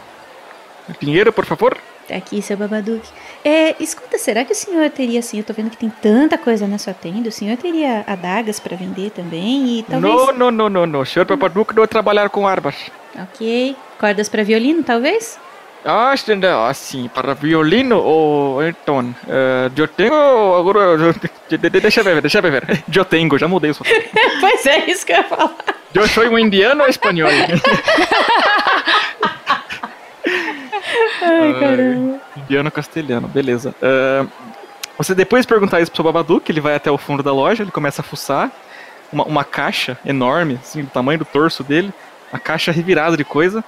Dinheiro, 1.01 1.32
por 1.32 1.44
favor? 1.44 1.76
Tá 2.07 2.16
aqui, 2.16 2.40
seu 2.40 2.57
Babadook. 2.57 3.07
É, 3.44 3.74
escuta, 3.78 4.16
será 4.16 4.42
que 4.42 4.53
o 4.53 4.57
senhor 4.57 4.88
teria, 4.88 5.20
assim, 5.20 5.38
eu 5.38 5.44
tô 5.44 5.53
vendo 5.53 5.68
que 5.68 5.76
tem 5.76 5.90
tanta 5.90 6.38
coisa 6.38 6.66
na 6.66 6.78
sua 6.78 6.94
tenda, 6.94 7.28
o 7.28 7.32
senhor 7.32 7.57
teria 7.59 8.03
adagas 8.07 8.59
pra 8.59 8.76
vender 8.76 9.11
também 9.11 9.78
e 9.78 9.82
talvez... 9.82 10.14
Não, 10.14 10.32
não, 10.32 10.51
não, 10.51 10.68
não, 10.70 10.86
não. 10.86 11.01
O 11.01 11.07
senhor 11.07 11.26
Papaduca 11.26 11.74
não 11.74 11.86
trabalhar 11.86 12.30
com 12.30 12.46
armas. 12.46 12.76
Ok. 13.14 13.76
Cordas 13.99 14.28
pra 14.28 14.42
violino, 14.42 14.82
talvez? 14.82 15.38
Ah, 15.85 16.12
não, 16.37 16.66
assim, 16.66 17.09
para 17.09 17.35
violino 17.35 17.99
ou 17.99 18.62
então, 18.66 19.14
eh, 19.29 19.70
eu 19.76 19.89
tenho 19.89 20.12
agora, 20.57 20.97
de- 21.49 21.57
de- 21.57 21.70
deixa 21.81 22.01
eu 22.01 22.05
ver, 22.05 22.20
deixa 22.20 22.39
eu 22.39 22.43
ver, 22.43 22.85
eu 22.95 23.05
tenho, 23.05 23.39
já 23.39 23.47
mudei 23.49 23.70
o 23.70 23.74
sotaque. 23.74 24.11
pois 24.41 24.66
é, 24.66 24.91
isso 24.91 25.07
que 25.07 25.12
eu 25.12 25.16
ia 25.18 25.24
falar. 25.24 25.55
Eu 25.95 26.07
sou 26.09 26.24
um 26.24 26.39
indiano 26.39 26.83
ou 26.83 26.89
espanhol? 26.89 27.31
Ai, 31.22 31.61
caramba. 31.61 32.20
Indiano 32.37 32.70
castelhano, 32.70 33.29
beleza. 33.29 33.74
Ah, 33.83 34.26
você 34.97 35.14
depois 35.14 35.43
de 35.43 35.49
perguntar 35.49 35.81
isso 35.81 35.91
pro 35.91 35.97
seu 36.03 36.05
Babadook, 36.05 36.51
ele 36.51 36.61
vai 36.61 36.74
até 36.74 36.91
o 36.91 36.99
fundo 36.99 37.22
da 37.22 37.33
loja, 37.33 37.62
ele 37.62 37.70
começa 37.70 38.03
a 38.03 38.05
fuçar 38.05 38.51
uma, 39.12 39.24
uma 39.24 39.45
caixa 39.45 39.97
enorme, 40.05 40.59
assim, 40.62 40.83
do 40.83 40.91
tamanho 40.91 41.20
do 41.20 41.24
torso 41.24 41.62
dele, 41.62 41.93
uma 42.33 42.39
caixa 42.41 42.72
revirada 42.72 43.16
de 43.16 43.24
coisa, 43.24 43.64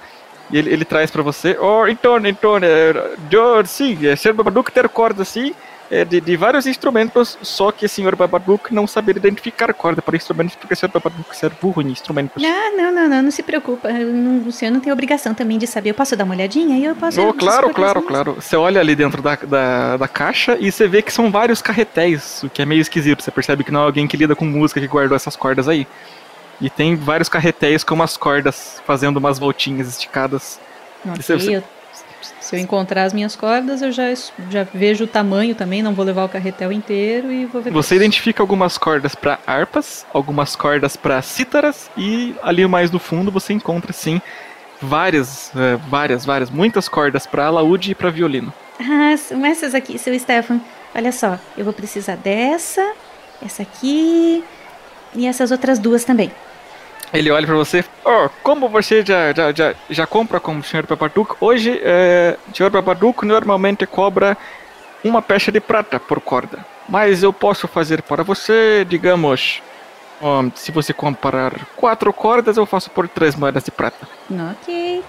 e 0.51 0.57
ele, 0.57 0.69
ele 0.71 0.85
traz 0.85 1.09
pra 1.09 1.23
você. 1.23 1.57
Oh, 1.59 1.87
então, 1.87 2.17
então, 2.25 2.57
é, 2.57 2.93
eu, 3.31 3.65
sim, 3.65 3.97
é, 4.07 4.15
Sr. 4.15 4.33
Babadook 4.33 4.71
ter 4.71 4.87
cordas 4.89 5.27
assim, 5.29 5.53
é, 5.89 6.05
de, 6.05 6.21
de 6.21 6.37
vários 6.37 6.65
instrumentos, 6.65 7.37
só 7.41 7.69
que 7.71 7.85
o 7.85 7.89
Sr. 7.89 8.15
Babadook 8.15 8.73
não 8.73 8.87
saber 8.87 9.17
identificar 9.17 9.73
corda 9.73 10.01
para 10.01 10.15
instrumentos, 10.15 10.55
porque 10.55 10.73
o 10.73 10.77
Sr. 10.77 10.87
Babadook 10.87 11.35
ser 11.35 11.51
burro 11.61 11.81
em 11.81 11.87
instrumentos. 11.87 12.41
Ah, 12.43 12.71
não, 12.77 12.91
não, 12.93 13.09
não, 13.09 13.23
não 13.23 13.31
se 13.31 13.43
preocupa. 13.43 13.89
não- 13.91 14.47
o 14.47 14.51
senhor 14.51 14.71
não 14.71 14.79
tem 14.79 14.91
obrigação 14.91 15.33
também 15.33 15.57
de 15.57 15.67
saber. 15.67 15.89
Eu 15.89 15.93
posso 15.93 16.15
dar 16.15 16.23
uma 16.23 16.33
olhadinha 16.33 16.77
e 16.77 16.85
eu 16.85 16.95
posso. 16.95 17.21
Oh, 17.21 17.33
claro, 17.33 17.69
claro, 17.71 18.01
claro. 18.01 18.35
Você 18.39 18.55
olha 18.55 18.79
ali 18.79 18.95
dentro 18.95 19.21
da, 19.21 19.35
da, 19.35 19.97
da 19.97 20.07
caixa 20.07 20.57
e 20.59 20.71
você 20.71 20.87
vê 20.87 21.01
que 21.01 21.11
são 21.11 21.29
vários 21.29 21.61
carretéis, 21.61 22.41
o 22.43 22.49
que 22.49 22.61
é 22.61 22.65
meio 22.65 22.81
esquisito. 22.81 23.21
Você 23.21 23.31
percebe 23.31 23.63
que 23.63 23.71
não 23.71 23.81
é 23.81 23.83
alguém 23.83 24.07
que 24.07 24.15
lida 24.15 24.33
com 24.35 24.45
música 24.45 24.79
que 24.79 24.87
guardou 24.87 25.15
essas 25.15 25.35
cordas 25.35 25.67
aí. 25.67 25.85
E 26.61 26.69
tem 26.69 26.95
vários 26.95 27.27
carretéis 27.27 27.83
com 27.83 27.95
umas 27.95 28.15
cordas 28.15 28.81
fazendo 28.85 29.17
umas 29.17 29.39
voltinhas 29.39 29.87
esticadas. 29.89 30.59
Ok, 31.05 31.21
Você- 31.21 31.37
você- 31.39 31.55
eu, 31.57 31.63
Se 32.39 32.55
eu 32.55 32.59
encontrar 32.59 33.03
as 33.03 33.13
minhas 33.13 33.35
cordas, 33.35 33.81
eu 33.81 33.91
já, 33.91 34.13
já 34.49 34.63
vejo 34.71 35.05
o 35.05 35.07
tamanho 35.07 35.55
também, 35.55 35.81
não 35.81 35.93
vou 35.93 36.05
levar 36.05 36.23
o 36.25 36.29
carretel 36.29 36.71
inteiro 36.71 37.31
e 37.31 37.45
vou 37.45 37.61
ver. 37.61 37.71
Você 37.71 37.95
identifica 37.95 38.43
algumas 38.43 38.77
cordas 38.77 39.15
para 39.15 39.39
harpas, 39.47 40.05
algumas 40.13 40.55
cordas 40.55 40.95
para 40.95 41.19
cítaras 41.21 41.89
e 41.97 42.35
ali 42.43 42.67
mais 42.67 42.91
no 42.91 42.99
fundo 42.99 43.31
você 43.31 43.53
encontra 43.53 43.91
sim 43.93 44.21
várias, 44.81 45.51
é, 45.55 45.77
várias, 45.89 46.25
várias, 46.25 46.49
muitas 46.49 46.87
cordas 46.89 47.25
para 47.25 47.45
alaúde 47.47 47.91
e 47.91 47.95
para 47.95 48.09
violino. 48.09 48.53
Ah, 48.79 49.15
são 49.17 49.43
essas 49.45 49.73
aqui, 49.73 49.97
seu 49.97 50.17
Stefan. 50.19 50.59
Olha 50.93 51.11
só, 51.11 51.39
eu 51.57 51.63
vou 51.63 51.73
precisar 51.73 52.17
dessa, 52.17 52.93
essa 53.43 53.61
aqui 53.63 54.43
e 55.15 55.25
essas 55.25 55.51
outras 55.51 55.79
duas 55.79 56.03
também. 56.03 56.31
Ele 57.13 57.29
olha 57.29 57.45
para 57.45 57.55
você, 57.55 57.83
oh, 58.05 58.29
como 58.41 58.69
você 58.69 59.03
já, 59.05 59.33
já, 59.33 59.51
já, 59.51 59.75
já 59.89 60.07
compra 60.07 60.39
com 60.39 60.57
o 60.57 60.63
Sr. 60.63 60.87
Papaduco, 60.87 61.35
hoje 61.41 61.79
é, 61.83 62.37
o 62.49 62.55
Sr. 62.55 62.71
Papaduco 62.71 63.25
normalmente 63.25 63.85
cobra 63.85 64.37
uma 65.03 65.21
peça 65.21 65.51
de 65.51 65.59
prata 65.59 65.99
por 65.99 66.21
corda. 66.21 66.65
Mas 66.87 67.21
eu 67.21 67.33
posso 67.33 67.67
fazer 67.67 68.01
para 68.01 68.23
você, 68.23 68.85
digamos, 68.87 69.61
um, 70.21 70.51
se 70.55 70.71
você 70.71 70.93
comprar 70.93 71.53
quatro 71.75 72.13
cordas, 72.13 72.57
eu 72.57 72.65
faço 72.65 72.89
por 72.89 73.07
três 73.07 73.35
moedas 73.35 73.63
de 73.63 73.71
prata. 73.71 74.07
Ok. 74.51 75.03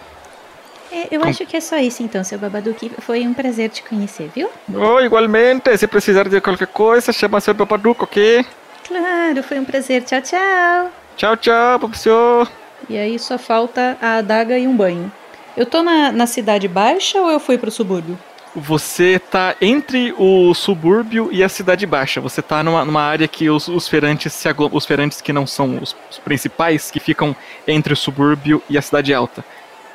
É, 0.91 1.09
eu 1.11 1.21
Com... 1.21 1.29
acho 1.29 1.47
que 1.47 1.57
é 1.57 1.61
só 1.61 1.79
isso 1.79 2.03
então, 2.03 2.23
seu 2.23 2.39
Babaduque. 2.39 2.91
Foi 2.99 3.27
um 3.27 3.33
prazer 3.33 3.71
te 3.71 3.83
conhecer, 3.83 4.31
viu? 4.35 4.51
Oh, 4.75 5.01
igualmente. 5.01 5.77
Se 5.79 5.87
precisar 5.87 6.29
de 6.29 6.41
qualquer 6.41 6.67
coisa, 6.67 7.13
chama 7.13 7.41
seu 7.41 7.55
Babaduco, 7.55 8.05
ok? 8.05 8.45
Claro, 8.87 9.43
foi 9.43 9.59
um 9.59 9.65
prazer. 9.65 10.03
Tchau, 10.03 10.21
tchau. 10.21 11.02
Tchau, 11.17 11.37
tchau, 11.37 11.79
professor. 11.79 12.49
E 12.89 12.97
aí 12.97 13.19
só 13.19 13.39
falta 13.39 13.97
a 14.01 14.17
adaga 14.17 14.59
e 14.59 14.67
um 14.67 14.77
banho. 14.77 15.11
Eu 15.57 15.67
tô 15.67 15.83
na, 15.83 16.11
na 16.11 16.27
cidade 16.27 16.67
baixa 16.67 17.21
ou 17.21 17.31
eu 17.31 17.39
fui 17.39 17.59
pro 17.59 17.71
subúrbio? 17.71 18.19
Você 18.55 19.19
tá 19.19 19.57
entre 19.63 20.15
o 20.19 20.53
subúrbio 20.53 21.31
e 21.33 21.43
a 21.43 21.49
cidade 21.49 21.87
baixa. 21.87 22.21
Você 22.21 22.43
tá 22.43 22.63
numa, 22.63 22.85
numa 22.85 23.03
área 23.03 23.27
que 23.27 23.49
os, 23.49 23.67
os 23.69 23.89
feirantes 23.89 24.33
se 24.33 24.49
os 24.73 24.87
feirantes 24.87 25.21
que 25.23 25.33
não 25.33 25.47
são 25.47 25.79
os, 25.79 25.97
os, 26.11 26.19
principais, 26.19 26.91
que 26.91 27.01
ficam 27.01 27.35
entre 27.67 27.95
o 27.95 27.97
subúrbio 27.97 28.63
e 28.69 28.77
a 28.77 28.83
cidade 28.83 29.15
alta. 29.15 29.43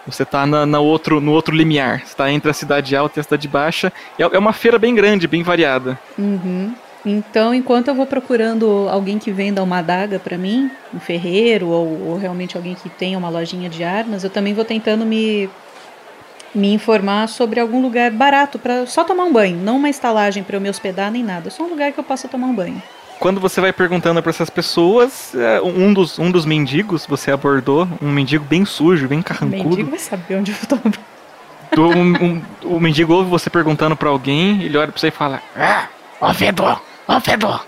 Você 0.07 0.25
tá 0.25 0.45
na, 0.47 0.65
na 0.65 0.79
outro, 0.79 1.21
no 1.21 1.33
outro 1.33 1.55
limiar. 1.55 2.01
Você 2.03 2.15
tá 2.15 2.31
entre 2.31 2.49
a 2.49 2.53
cidade 2.53 2.95
alta 2.95 3.19
e 3.19 3.21
a 3.21 3.23
cidade 3.23 3.47
baixa. 3.47 3.93
É, 4.17 4.23
é 4.23 4.39
uma 4.39 4.53
feira 4.53 4.79
bem 4.79 4.95
grande, 4.95 5.27
bem 5.27 5.43
variada. 5.43 5.99
Uhum. 6.17 6.73
Então, 7.09 7.53
enquanto 7.53 7.87
eu 7.87 7.95
vou 7.95 8.05
procurando 8.05 8.87
alguém 8.89 9.17
que 9.17 9.31
venda 9.31 9.63
uma 9.63 9.77
adaga 9.77 10.19
para 10.19 10.37
mim, 10.37 10.69
um 10.93 10.99
ferreiro 10.99 11.67
ou, 11.67 12.09
ou, 12.09 12.17
realmente 12.17 12.57
alguém 12.57 12.75
que 12.75 12.89
tenha 12.89 13.17
uma 13.17 13.29
lojinha 13.29 13.69
de 13.69 13.81
armas, 13.81 14.25
eu 14.25 14.29
também 14.29 14.53
vou 14.53 14.65
tentando 14.65 15.05
me 15.05 15.49
me 16.55 16.73
informar 16.73 17.27
sobre 17.27 17.59
algum 17.59 17.81
lugar 17.81 18.09
barato 18.09 18.57
para 18.57 18.85
só 18.87 19.03
tomar 19.03 19.25
um 19.25 19.33
banho, 19.33 19.57
não 19.57 19.77
uma 19.77 19.89
estalagem 19.89 20.43
para 20.43 20.55
eu 20.57 20.61
me 20.61 20.69
hospedar 20.69 21.11
nem 21.11 21.23
nada, 21.23 21.49
só 21.49 21.63
um 21.63 21.69
lugar 21.69 21.91
que 21.91 21.99
eu 21.99 22.03
possa 22.03 22.27
tomar 22.27 22.47
um 22.47 22.55
banho. 22.55 22.81
Quando 23.19 23.39
você 23.39 23.61
vai 23.61 23.71
perguntando 23.71 24.21
para 24.23 24.29
essas 24.29 24.49
pessoas, 24.49 25.35
é, 25.35 25.61
um 25.61 25.93
dos, 25.93 26.17
um 26.17 26.31
dos 26.31 26.45
mendigos 26.45 27.05
você 27.05 27.31
abordou, 27.31 27.87
um 28.01 28.11
mendigo 28.11 28.43
bem 28.45 28.65
sujo, 28.65 29.07
bem 29.07 29.21
carrancudo. 29.21 29.65
O 29.65 29.69
mendigo 29.69 29.89
vai 29.89 29.99
saber 29.99 30.35
onde 30.35 30.51
eu 30.51 30.57
tô. 30.67 31.81
Um, 31.81 32.25
um, 32.25 32.41
o 32.63 32.79
mendigo 32.79 33.13
ouve 33.13 33.29
você 33.29 33.49
perguntando 33.49 33.95
para 33.95 34.09
alguém, 34.09 34.63
ele 34.63 34.77
olha 34.77 34.87
para 34.87 34.99
você 34.99 35.09
e 35.09 35.11
fala: 35.11 35.41
Ah, 35.55 35.87
ó 36.19 36.33
Ó 37.07 37.19
Fedor, 37.19 37.65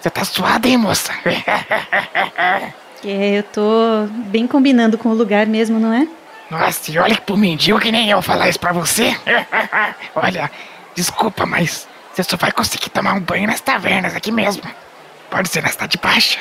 você 0.00 0.10
tá 0.10 0.24
suada, 0.24 0.66
hein, 0.68 0.76
moça? 0.76 1.12
É, 3.04 3.38
eu 3.38 3.42
tô 3.44 4.08
bem 4.30 4.48
combinando 4.48 4.98
com 4.98 5.10
o 5.10 5.14
lugar 5.14 5.46
mesmo, 5.46 5.78
não 5.78 5.92
é? 5.92 6.08
Nossa, 6.50 6.90
e 6.90 6.98
olha 6.98 7.14
que 7.14 7.20
pro 7.20 7.36
mendigo 7.36 7.78
que 7.78 7.92
nem 7.92 8.10
eu 8.10 8.20
falar 8.20 8.48
isso 8.48 8.58
pra 8.58 8.72
você. 8.72 9.16
olha, 10.16 10.50
desculpa, 10.92 11.46
mas 11.46 11.86
você 12.12 12.24
só 12.24 12.36
vai 12.36 12.50
conseguir 12.50 12.90
tomar 12.90 13.14
um 13.14 13.20
banho 13.20 13.46
nas 13.46 13.60
tavernas 13.60 14.16
aqui 14.16 14.32
mesmo. 14.32 14.62
Pode 15.30 15.48
ser 15.50 15.62
na 15.62 15.68
cidade 15.68 15.98
baixa, 15.98 16.40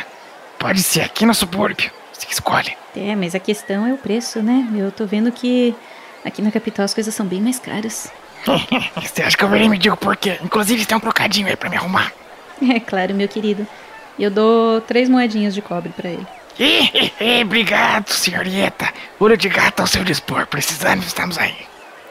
pode 0.58 0.82
ser 0.82 1.02
aqui 1.02 1.24
no 1.24 1.36
subúrbio. 1.36 1.92
Você 2.12 2.26
escolhe. 2.32 2.76
É, 2.96 3.16
mas 3.16 3.36
a 3.36 3.40
questão 3.40 3.86
é 3.86 3.94
o 3.94 3.98
preço, 3.98 4.42
né? 4.42 4.68
Eu 4.76 4.92
tô 4.92 5.06
vendo 5.06 5.32
que 5.32 5.76
aqui 6.24 6.42
na 6.42 6.50
capital 6.50 6.86
as 6.86 6.94
coisas 6.96 7.14
são 7.14 7.28
bem 7.28 7.42
mais 7.42 7.60
caras. 7.60 8.12
você 9.02 9.24
acha 9.24 9.38
que 9.38 9.44
eu 9.44 9.50
virei 9.50 9.68
mendigo 9.68 9.98
por 9.98 10.16
quê? 10.16 10.38
Inclusive 10.44 10.86
tem 10.86 10.98
um 10.98 11.02
trocadinho 11.02 11.48
aí 11.48 11.56
pra 11.56 11.70
me 11.70 11.78
arrumar. 11.78 12.12
É 12.74 12.80
claro, 12.80 13.14
meu 13.14 13.28
querido. 13.28 13.68
Eu 14.18 14.32
dou 14.32 14.80
três 14.80 15.10
moedinhas 15.10 15.54
de 15.54 15.62
cobre 15.62 15.90
para 15.90 16.10
ele. 16.10 16.26
Obrigado, 17.44 18.08
senhorita. 18.08 18.94
Olho 19.20 19.36
de 19.36 19.50
gato 19.50 19.82
ao 19.82 19.88
seu 19.88 20.06
dispor. 20.06 20.48
Precisando, 20.48 21.04
estamos 21.04 21.38
aí. 21.38 21.54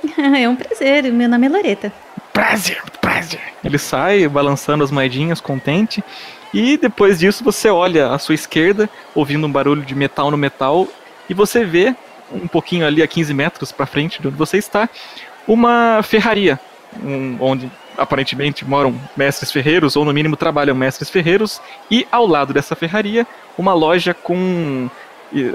é 0.43 0.47
um 0.47 0.55
prazer. 0.55 1.05
Meu 1.05 1.31
nome 1.31 1.47
é 1.47 1.49
Loreta. 1.49 1.91
Prazer, 2.31 2.83
prazer. 3.01 3.41
Ele 3.65 3.79
sai 3.79 4.29
balançando 4.29 4.85
as 4.85 4.91
moedinhas, 4.91 5.41
contente. 5.41 6.05
E 6.53 6.77
depois 6.77 7.19
disso 7.19 7.43
você 7.43 7.69
olha 7.69 8.11
à 8.11 8.19
sua 8.19 8.35
esquerda, 8.35 8.89
ouvindo 9.15 9.47
um 9.47 9.51
barulho 9.51 9.83
de 9.83 9.95
metal 9.95 10.31
no 10.31 10.37
metal, 10.37 10.87
e 11.29 11.35
você 11.35 11.65
vê, 11.65 11.97
um 12.33 12.47
pouquinho 12.47 12.87
ali 12.87 13.03
a 13.03 13.09
15 13.09 13.35
metros 13.35 13.73
para 13.73 13.87
frente 13.87 14.21
de 14.21 14.29
onde 14.29 14.37
você 14.37 14.59
está, 14.59 14.89
uma 15.47 16.01
ferraria, 16.03 16.59
um, 17.03 17.37
onde 17.41 17.71
aparentemente 17.97 18.65
moram 18.65 18.99
mestres 19.17 19.53
ferreiros, 19.53 19.97
ou 19.97 20.05
no 20.05 20.13
mínimo 20.13 20.37
trabalham 20.37 20.75
mestres 20.75 21.11
ferreiros, 21.11 21.61
e 21.91 22.07
ao 22.11 22.27
lado 22.27 22.53
dessa 22.53 22.75
ferraria, 22.75 23.27
uma 23.57 23.73
loja 23.73 24.13
com 24.13 24.89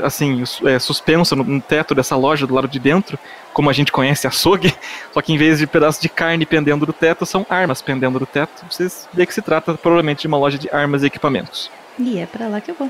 assim, 0.03 0.43
é, 0.65 0.77
suspensa 0.79 1.35
no, 1.35 1.43
no, 1.43 1.61
teto 1.61 1.95
dessa 1.95 2.15
loja 2.15 2.45
do 2.45 2.53
lado 2.53 2.67
de 2.67 2.79
dentro, 2.79 3.17
como 3.53 3.69
a 3.69 3.73
gente 3.73 3.91
conhece 3.91 4.27
açougue, 4.27 4.73
só 5.13 5.21
que 5.21 5.33
em 5.33 5.37
vez 5.37 5.59
de 5.59 5.67
pedaços 5.67 6.01
de 6.01 6.09
carne 6.09 6.45
pendendo 6.45 6.85
do 6.85 6.93
teto, 6.93 7.25
são 7.25 7.45
armas 7.49 7.81
pendendo 7.81 8.19
do 8.19 8.25
teto. 8.25 8.65
Vocês 8.69 9.07
veem 9.13 9.27
que 9.27 9.33
se 9.33 9.41
trata 9.41 9.75
provavelmente 9.75 10.21
de 10.21 10.27
uma 10.27 10.37
loja 10.37 10.57
de 10.57 10.69
armas 10.69 11.03
e 11.03 11.05
equipamentos. 11.05 11.71
E 11.97 12.17
é 12.17 12.25
para 12.25 12.47
lá 12.47 12.61
que 12.61 12.71
eu 12.71 12.75
vou. 12.75 12.89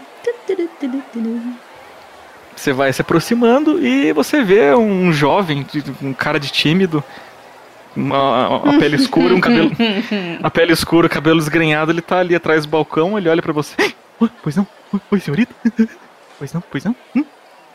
Você 2.60 2.74
vai 2.74 2.92
se 2.92 3.02
aproximando 3.02 3.82
e 3.82 4.12
você 4.12 4.44
vê 4.44 4.76
um 4.76 5.14
jovem, 5.14 5.66
um 6.02 6.12
cara 6.12 6.38
de 6.38 6.52
tímido, 6.52 7.02
uma, 7.96 8.50
uma 8.50 8.78
pele 8.78 8.98
escura, 8.98 9.34
um 9.34 9.40
cabelo. 9.40 9.72
a 10.44 10.52
pele 10.52 10.74
escura, 10.74 11.08
cabelo 11.08 11.40
esgrenhado, 11.40 11.90
ele 11.90 12.02
tá 12.02 12.20
ali 12.20 12.36
atrás 12.36 12.66
do 12.66 12.70
balcão, 12.70 13.18
ele 13.18 13.30
olha 13.30 13.42
para 13.42 13.54
você. 13.54 13.94
Pois 14.44 14.58
não? 14.58 14.68
Oi, 15.10 15.20
senhorita? 15.20 15.56
Pois 16.38 16.54
não, 16.54 16.62
pois 16.62 16.86
não? 16.86 16.96
Hum? 17.14 17.26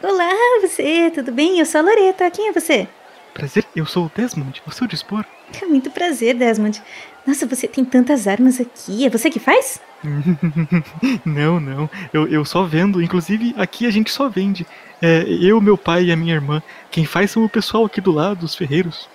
Olá, 0.03 0.33
você, 0.63 1.11
tudo 1.15 1.31
bem? 1.33 1.59
Eu 1.59 1.67
sou 1.67 1.83
a 1.83 1.85
Loreta, 1.85 2.31
quem 2.31 2.49
é 2.49 2.53
você? 2.53 2.89
Prazer, 3.35 3.63
eu 3.77 3.85
sou 3.85 4.07
o 4.07 4.11
Desmond, 4.15 4.63
o 4.67 4.73
seu 4.73 4.87
dispor. 4.87 5.23
Muito 5.69 5.91
prazer, 5.91 6.35
Desmond. 6.35 6.83
Nossa, 7.27 7.47
você 7.47 7.67
tem 7.67 7.85
tantas 7.85 8.29
armas 8.29 8.61
aqui, 8.61 9.07
é 9.07 9.11
você 9.11 9.31
que 9.31 9.41
faz? 9.41 9.81
não, 11.25 11.59
não, 11.59 11.89
eu, 12.13 12.29
eu 12.29 12.45
só 12.45 12.65
vendo, 12.65 13.03
inclusive 13.03 13.55
aqui 13.57 13.87
a 13.87 13.91
gente 13.91 14.11
só 14.11 14.29
vende. 14.29 14.67
É, 15.01 15.25
eu, 15.41 15.61
meu 15.61 15.79
pai 15.79 16.05
e 16.05 16.13
a 16.13 16.17
minha 16.17 16.35
irmã. 16.35 16.63
Quem 16.91 17.07
faz 17.07 17.31
são 17.31 17.45
o 17.45 17.49
pessoal 17.49 17.85
aqui 17.85 18.01
do 18.01 18.13
lado, 18.13 18.45
os 18.45 18.55
ferreiros. 18.55 19.09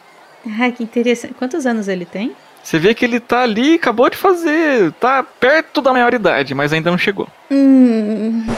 Ah, 0.60 0.72
que 0.72 0.84
interessante. 0.84 1.34
Quantos 1.36 1.66
anos 1.66 1.88
ele 1.88 2.06
tem? 2.06 2.36
Você 2.64 2.80
vê 2.80 2.94
que 2.94 3.06
ele 3.06 3.20
tá 3.20 3.44
ali, 3.44 3.76
acabou 3.76 4.10
de 4.10 4.18
fazer, 4.18 4.92
tá 4.94 5.24
perto 5.24 5.82
da 5.82 5.94
maioridade, 5.94 6.54
mas 6.54 6.74
ainda 6.74 6.92
não 6.92 6.98
chegou. 6.98 7.28
Hum. 7.52 8.46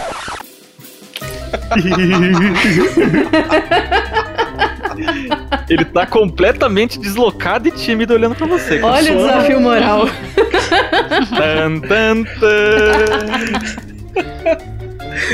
ele 5.69 5.85
tá 5.85 6.05
completamente 6.05 6.99
deslocado 6.99 7.67
e 7.67 7.71
tímido 7.71 8.13
olhando 8.13 8.35
pra 8.35 8.45
você. 8.47 8.81
Olha 8.81 9.13
o 9.13 9.17
desafio 9.17 9.59
moral. 9.59 10.07
tan, 11.29 11.79
tan, 11.79 12.23
tan. 12.39 13.81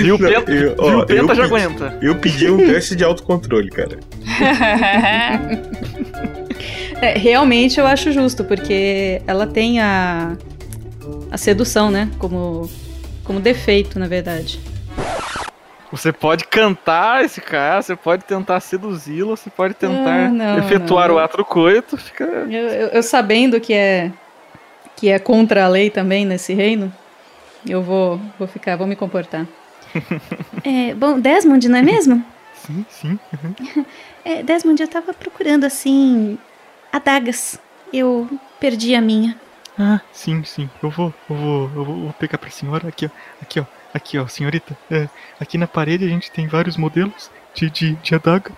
E 0.04 0.12
o 0.12 0.18
Penta, 0.18 0.52
eu, 0.52 0.76
ó, 0.78 0.92
e 0.92 0.96
o 0.96 1.06
Penta 1.06 1.36
já 1.36 1.44
pedi, 1.44 1.56
aguenta. 1.56 1.98
Eu 2.02 2.16
pedi 2.16 2.50
um 2.50 2.58
teste 2.58 2.96
de 2.96 3.04
autocontrole, 3.04 3.70
cara. 3.70 4.00
é, 7.02 7.18
realmente 7.18 7.80
eu 7.80 7.88
acho 7.88 8.12
justo, 8.12 8.44
porque 8.44 9.22
ela 9.28 9.48
tem 9.48 9.80
a, 9.80 10.36
a 11.32 11.38
sedução, 11.38 11.90
né? 11.90 12.10
Como, 12.18 12.70
como 13.24 13.40
defeito, 13.40 13.98
na 14.00 14.08
verdade. 14.08 14.60
Você 15.98 16.14
pode 16.14 16.46
cantar 16.46 17.26
esse 17.26 17.42
cara, 17.42 17.82
você 17.82 17.96
pode 17.96 18.24
tentar 18.24 18.60
seduzi-lo, 18.60 19.36
você 19.36 19.50
pode 19.50 19.74
tentar 19.74 20.28
ah, 20.28 20.30
não, 20.30 20.60
efetuar 20.60 21.10
não. 21.10 21.16
o 21.16 21.20
ato 21.20 21.38
do 21.38 21.46
coito, 21.46 21.98
fica. 21.98 22.24
Eu, 22.24 22.50
eu, 22.52 22.88
eu, 22.90 23.04
sabendo 23.04 23.60
que 23.60 23.74
é 23.74 24.12
que 24.96 25.10
é 25.10 25.18
contra 25.18 25.66
a 25.66 25.68
lei 25.68 25.90
também 25.90 26.24
nesse 26.24 26.54
reino, 26.54 26.94
eu 27.68 27.82
vou 27.82 28.22
vou 28.38 28.48
ficar, 28.48 28.76
vou 28.76 28.86
me 28.86 28.96
comportar. 28.96 29.48
é, 30.64 30.94
bom, 30.94 31.20
Desmond, 31.20 31.68
não 31.68 31.80
é 31.80 31.82
mesmo? 31.82 32.24
sim, 32.54 32.86
sim. 32.90 33.20
Uhum. 33.34 33.86
É, 34.24 34.44
Desmond, 34.44 34.80
eu 34.80 34.88
tava 34.88 35.14
procurando 35.14 35.64
assim 35.64 36.38
adagas. 36.94 37.60
Eu 37.92 38.30
perdi 38.60 38.94
a 38.94 39.02
minha. 39.02 39.36
Ah, 39.80 40.00
sim, 40.12 40.44
sim. 40.44 40.70
Eu 40.84 40.92
vou, 40.92 41.14
eu 41.30 41.36
vou, 41.36 41.64
eu 41.76 41.86
vou, 41.86 41.96
vou 41.96 42.14
pegar 42.14 42.38
pra 42.38 42.52
senhora 42.52 42.88
aqui, 42.88 43.06
ó. 43.06 43.10
Aqui, 43.42 43.60
ó. 43.60 43.77
Aqui, 43.98 44.18
ó, 44.18 44.28
senhorita. 44.28 44.78
É, 44.90 45.08
aqui 45.40 45.58
na 45.58 45.68
parede 45.68 46.06
a 46.06 46.10
gente 46.10 46.32
tem 46.32 46.48
vários 46.48 46.78
modelos 46.78 47.30
de, 47.54 47.70
de, 47.70 47.94
de 47.96 48.16
adaga. 48.16 48.52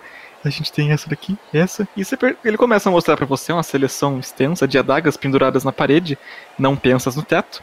a 0.44 0.48
gente 0.50 0.70
tem 0.72 0.90
essa 0.92 1.08
daqui, 1.08 1.36
essa. 1.52 1.86
E 1.96 2.02
ele 2.44 2.56
começa 2.56 2.88
a 2.88 2.92
mostrar 2.92 3.16
pra 3.16 3.26
você 3.26 3.52
uma 3.52 3.62
seleção 3.62 4.18
extensa 4.18 4.66
de 4.68 4.78
adagas 4.78 5.16
penduradas 5.16 5.64
na 5.64 5.72
parede, 5.72 6.16
não 6.58 6.76
pensas 6.76 7.16
no 7.16 7.22
teto. 7.22 7.62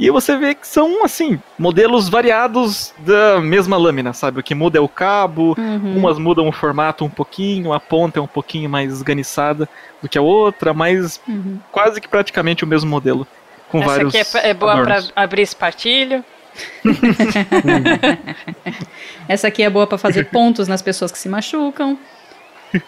E 0.00 0.10
você 0.10 0.36
vê 0.36 0.54
que 0.54 0.64
são, 0.66 1.04
assim, 1.04 1.40
modelos 1.58 2.08
variados 2.08 2.94
da 2.98 3.40
mesma 3.40 3.76
lâmina, 3.76 4.12
sabe? 4.12 4.38
O 4.38 4.42
que 4.44 4.54
muda 4.54 4.78
é 4.78 4.80
o 4.80 4.88
cabo, 4.88 5.56
Uhum. 5.58 5.96
umas 5.98 6.18
mudam 6.18 6.46
o 6.48 6.52
formato 6.52 7.04
um 7.04 7.10
pouquinho, 7.10 7.72
a 7.72 7.80
ponta 7.80 8.20
é 8.20 8.22
um 8.22 8.26
pouquinho 8.28 8.70
mais 8.70 8.92
esganiçada 8.92 9.68
do 10.00 10.08
que 10.08 10.16
a 10.16 10.22
outra, 10.22 10.72
mas 10.72 11.20
Uhum. 11.26 11.58
quase 11.72 12.00
que 12.00 12.06
praticamente 12.06 12.62
o 12.62 12.66
mesmo 12.66 12.88
modelo. 12.88 13.26
Com 13.68 13.78
Essa 13.78 13.86
vários 13.88 14.14
aqui 14.14 14.38
é, 14.38 14.50
é 14.50 14.54
boa 14.54 14.72
pra 14.74 14.82
adornos. 14.82 15.12
abrir 15.16 15.42
espartilho. 15.42 16.24
Essa 19.28 19.48
aqui 19.48 19.62
é 19.62 19.70
boa 19.70 19.86
pra 19.86 19.98
fazer 19.98 20.24
pontos 20.30 20.68
nas 20.68 20.82
pessoas 20.82 21.12
que 21.12 21.18
se 21.18 21.28
machucam. 21.28 21.98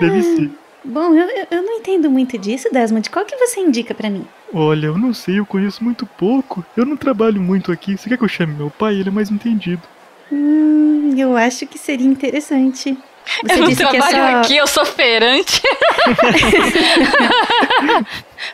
Deve 0.00 0.22
ser. 0.22 0.50
Bom, 0.84 1.14
eu, 1.14 1.46
eu- 1.50 1.62
não 1.62 1.78
entendo 1.78 2.08
muito 2.10 2.38
disso, 2.38 2.68
Desmond. 2.72 3.10
Qual 3.10 3.24
que 3.24 3.36
você 3.36 3.60
indica 3.60 3.92
pra 3.92 4.08
mim? 4.08 4.24
Olha, 4.54 4.86
eu 4.86 4.96
não 4.98 5.12
sei, 5.12 5.40
eu 5.40 5.46
conheço 5.46 5.82
muito 5.82 6.06
pouco. 6.06 6.64
Eu 6.76 6.86
não 6.86 6.96
trabalho 6.96 7.40
muito 7.40 7.72
aqui. 7.72 7.96
Você 7.96 8.08
quer 8.08 8.16
que 8.16 8.24
eu 8.24 8.28
chame 8.28 8.54
meu 8.54 8.70
pai? 8.70 8.94
Ele 8.94 9.08
é 9.08 9.12
mais 9.12 9.30
entendido. 9.30 9.82
Hum, 10.30 11.14
eu 11.16 11.36
acho 11.36 11.66
que 11.66 11.78
seria 11.78 12.06
interessante. 12.06 12.96
Você 13.42 13.54
eu 13.54 13.58
não 13.58 13.68
disse 13.68 13.84
que 13.84 13.96
é 13.96 14.00
trabalho 14.00 14.16
só, 14.16 14.40
aqui, 14.40 14.56
eu 14.56 14.66
sou 14.68 14.86
feirante. 14.86 15.60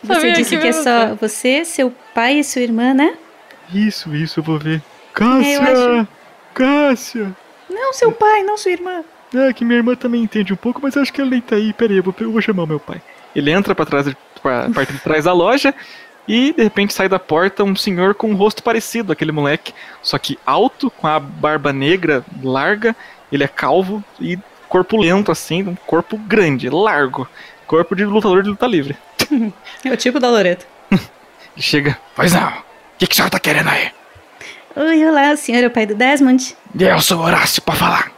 você 0.03 0.15
Sabia 0.15 0.33
disse 0.33 0.57
que 0.57 0.63
que 0.63 0.69
é 0.69 0.73
só 0.73 1.15
você, 1.15 1.65
seu 1.65 1.93
pai 2.15 2.39
e 2.39 2.45
sua 2.45 2.63
irmã, 2.63 2.95
né? 2.95 3.15
Isso, 3.73 4.15
isso, 4.15 4.41
eu 4.41 4.45
vou 4.45 4.59
ver. 4.59 4.77
É, 4.79 5.13
Cássia! 5.15 5.55
eu 5.55 5.63
acho- 6.01 6.09
Cássia! 6.55 7.37
Não, 7.71 7.93
seu 7.93 8.13
pai, 8.13 8.43
não 8.43 8.57
sua 8.57 8.73
irmã. 8.73 9.03
É 9.35 9.53
que 9.53 9.65
minha 9.65 9.79
irmã 9.79 9.95
também 9.95 10.23
entende 10.23 10.53
um 10.53 10.57
pouco, 10.57 10.81
mas 10.83 10.97
acho 10.97 11.13
que 11.13 11.21
ela 11.21 11.31
nem 11.31 11.41
tá 11.41 11.57
aí. 11.57 11.73
Pera 11.73 11.93
aí, 11.93 11.97
eu 11.99 12.03
vou, 12.03 12.15
eu 12.21 12.31
vou 12.33 12.43
chamar 12.43 12.65
o 12.65 12.67
meu 12.67 12.79
pai. 12.81 13.01
Ele 13.35 13.51
entra 13.51 13.75
pra 13.75 13.87
trás, 13.87 14.07
pra 14.43 14.69
parte 14.69 14.93
de 14.93 14.99
trás 14.99 15.25
da 15.25 15.33
loja 15.33 15.75
e 16.29 16.53
de 16.53 16.63
repente 16.63 16.93
sai 16.93 17.09
da 17.09 17.19
porta 17.19 17.65
um 17.65 17.75
senhor 17.75 18.15
com 18.15 18.31
um 18.31 18.35
rosto 18.35 18.63
parecido 18.63 19.11
àquele 19.13 19.33
moleque, 19.33 19.73
só 20.03 20.19
que 20.19 20.39
alto, 20.45 20.91
com 20.91 21.07
a 21.07 21.19
barba 21.19 21.73
negra 21.73 22.23
larga, 22.43 22.95
ele 23.33 23.43
é 23.43 23.49
calvo 23.49 24.05
e 24.21 24.39
corpulento 24.69 25.33
assim, 25.33 25.63
um 25.67 25.75
corpo 25.75 26.17
grande, 26.19 26.69
largo, 26.69 27.27
corpo 27.67 27.97
de 27.97 28.05
lutador 28.05 28.43
de 28.43 28.51
luta 28.51 28.67
livre. 28.67 28.97
É 29.85 29.91
o 29.91 29.97
tipo 29.97 30.21
da 30.21 30.29
Loreta. 30.31 30.67
Chega, 31.57 31.99
pois 32.15 32.33
não, 32.35 32.53
o 32.95 32.99
que, 32.99 33.07
que 33.07 33.15
o 33.15 33.17
senhor 33.17 33.31
tá 33.31 33.39
querendo 33.39 33.69
aí? 33.69 33.91
Oi, 34.75 35.05
olá, 35.05 35.33
o 35.33 35.37
senhor 35.37 35.63
é 35.63 35.67
o 35.67 35.71
pai 35.71 35.87
do 35.87 35.95
Desmond? 35.95 36.57
Eu 36.79 37.01
sou 37.01 37.19
o 37.19 37.23
Horácio 37.23 37.61
pra 37.63 37.75
falar. 37.75 38.13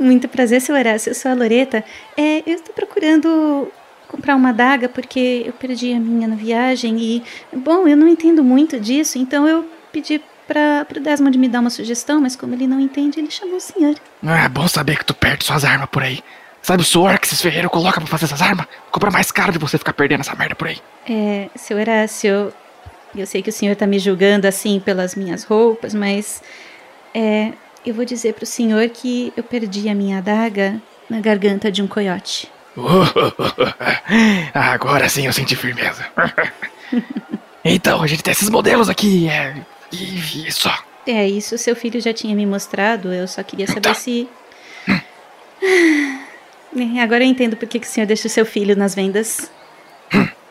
Muito 0.00 0.28
prazer, 0.28 0.60
seu 0.60 0.76
Horácio. 0.76 1.10
Eu 1.10 1.14
sou 1.14 1.30
a 1.30 1.34
Loreta. 1.34 1.84
É, 2.16 2.42
eu 2.46 2.54
estou 2.54 2.74
procurando 2.74 3.72
comprar 4.06 4.36
uma 4.36 4.50
adaga 4.50 4.88
porque 4.88 5.42
eu 5.46 5.52
perdi 5.52 5.92
a 5.92 5.98
minha 5.98 6.28
na 6.28 6.36
viagem 6.36 6.96
e, 6.98 7.22
bom, 7.52 7.88
eu 7.88 7.96
não 7.96 8.06
entendo 8.06 8.42
muito 8.44 8.78
disso, 8.78 9.18
então 9.18 9.48
eu 9.48 9.68
pedi 9.92 10.22
para 10.46 10.86
o 10.96 11.00
Desmond 11.00 11.36
me 11.36 11.48
dar 11.48 11.60
uma 11.60 11.70
sugestão, 11.70 12.20
mas 12.20 12.36
como 12.36 12.54
ele 12.54 12.66
não 12.66 12.78
entende, 12.78 13.18
ele 13.18 13.30
chamou 13.30 13.56
o 13.56 13.60
senhor. 13.60 13.96
É 14.22 14.48
bom 14.48 14.68
saber 14.68 14.98
que 14.98 15.04
tu 15.04 15.14
perde 15.14 15.44
suas 15.44 15.64
armas 15.64 15.88
por 15.90 16.02
aí. 16.02 16.22
Sabe 16.62 16.82
o 16.82 16.84
suor 16.84 17.18
que 17.18 17.26
esses 17.26 17.40
ferreiros 17.40 17.70
colocam 17.70 18.02
pra 18.02 18.10
fazer 18.10 18.26
essas 18.26 18.42
armas? 18.42 18.66
Compra 18.90 19.10
mais 19.10 19.30
caro 19.30 19.52
de 19.52 19.58
você 19.58 19.78
ficar 19.78 19.92
perdendo 19.92 20.20
essa 20.20 20.34
merda 20.34 20.54
por 20.54 20.68
aí. 20.68 20.78
É, 21.08 21.48
seu 21.54 21.78
Horácio, 21.78 22.52
eu 23.14 23.26
sei 23.26 23.42
que 23.42 23.50
o 23.50 23.52
senhor 23.52 23.72
está 23.72 23.86
me 23.86 23.98
julgando 23.98 24.46
assim 24.46 24.80
pelas 24.80 25.14
minhas 25.14 25.44
roupas, 25.44 25.94
mas 25.94 26.42
é, 27.14 27.52
eu 27.84 27.94
vou 27.94 28.04
dizer 28.04 28.34
para 28.34 28.44
o 28.44 28.46
senhor 28.46 28.88
que 28.88 29.32
eu 29.36 29.42
perdi 29.42 29.88
a 29.88 29.94
minha 29.94 30.18
adaga 30.18 30.80
na 31.08 31.20
garganta 31.20 31.70
de 31.70 31.82
um 31.82 31.86
coiote. 31.86 32.48
Agora 34.52 35.08
sim 35.08 35.26
eu 35.26 35.32
senti 35.32 35.56
firmeza. 35.56 36.04
então, 37.64 38.02
a 38.02 38.06
gente 38.06 38.22
tem 38.22 38.32
esses 38.32 38.50
modelos 38.50 38.88
aqui, 38.88 39.28
é. 39.28 39.56
E, 39.92 40.46
e 40.46 40.52
só. 40.52 40.76
É, 41.06 41.26
isso 41.26 41.56
seu 41.56 41.76
filho 41.76 42.00
já 42.00 42.12
tinha 42.12 42.34
me 42.34 42.44
mostrado, 42.44 43.12
eu 43.12 43.28
só 43.28 43.42
queria 43.42 43.66
saber 43.66 43.80
Tá. 43.80 43.94
se. 43.94 44.28
É, 46.78 47.00
Agora 47.00 47.24
eu 47.24 47.28
entendo 47.28 47.56
por 47.56 47.66
que, 47.66 47.78
que 47.80 47.86
o 47.86 47.88
senhor 47.88 48.06
deixa 48.06 48.26
o 48.26 48.30
seu 48.30 48.44
filho 48.44 48.76
nas 48.76 48.94
vendas. 48.94 49.50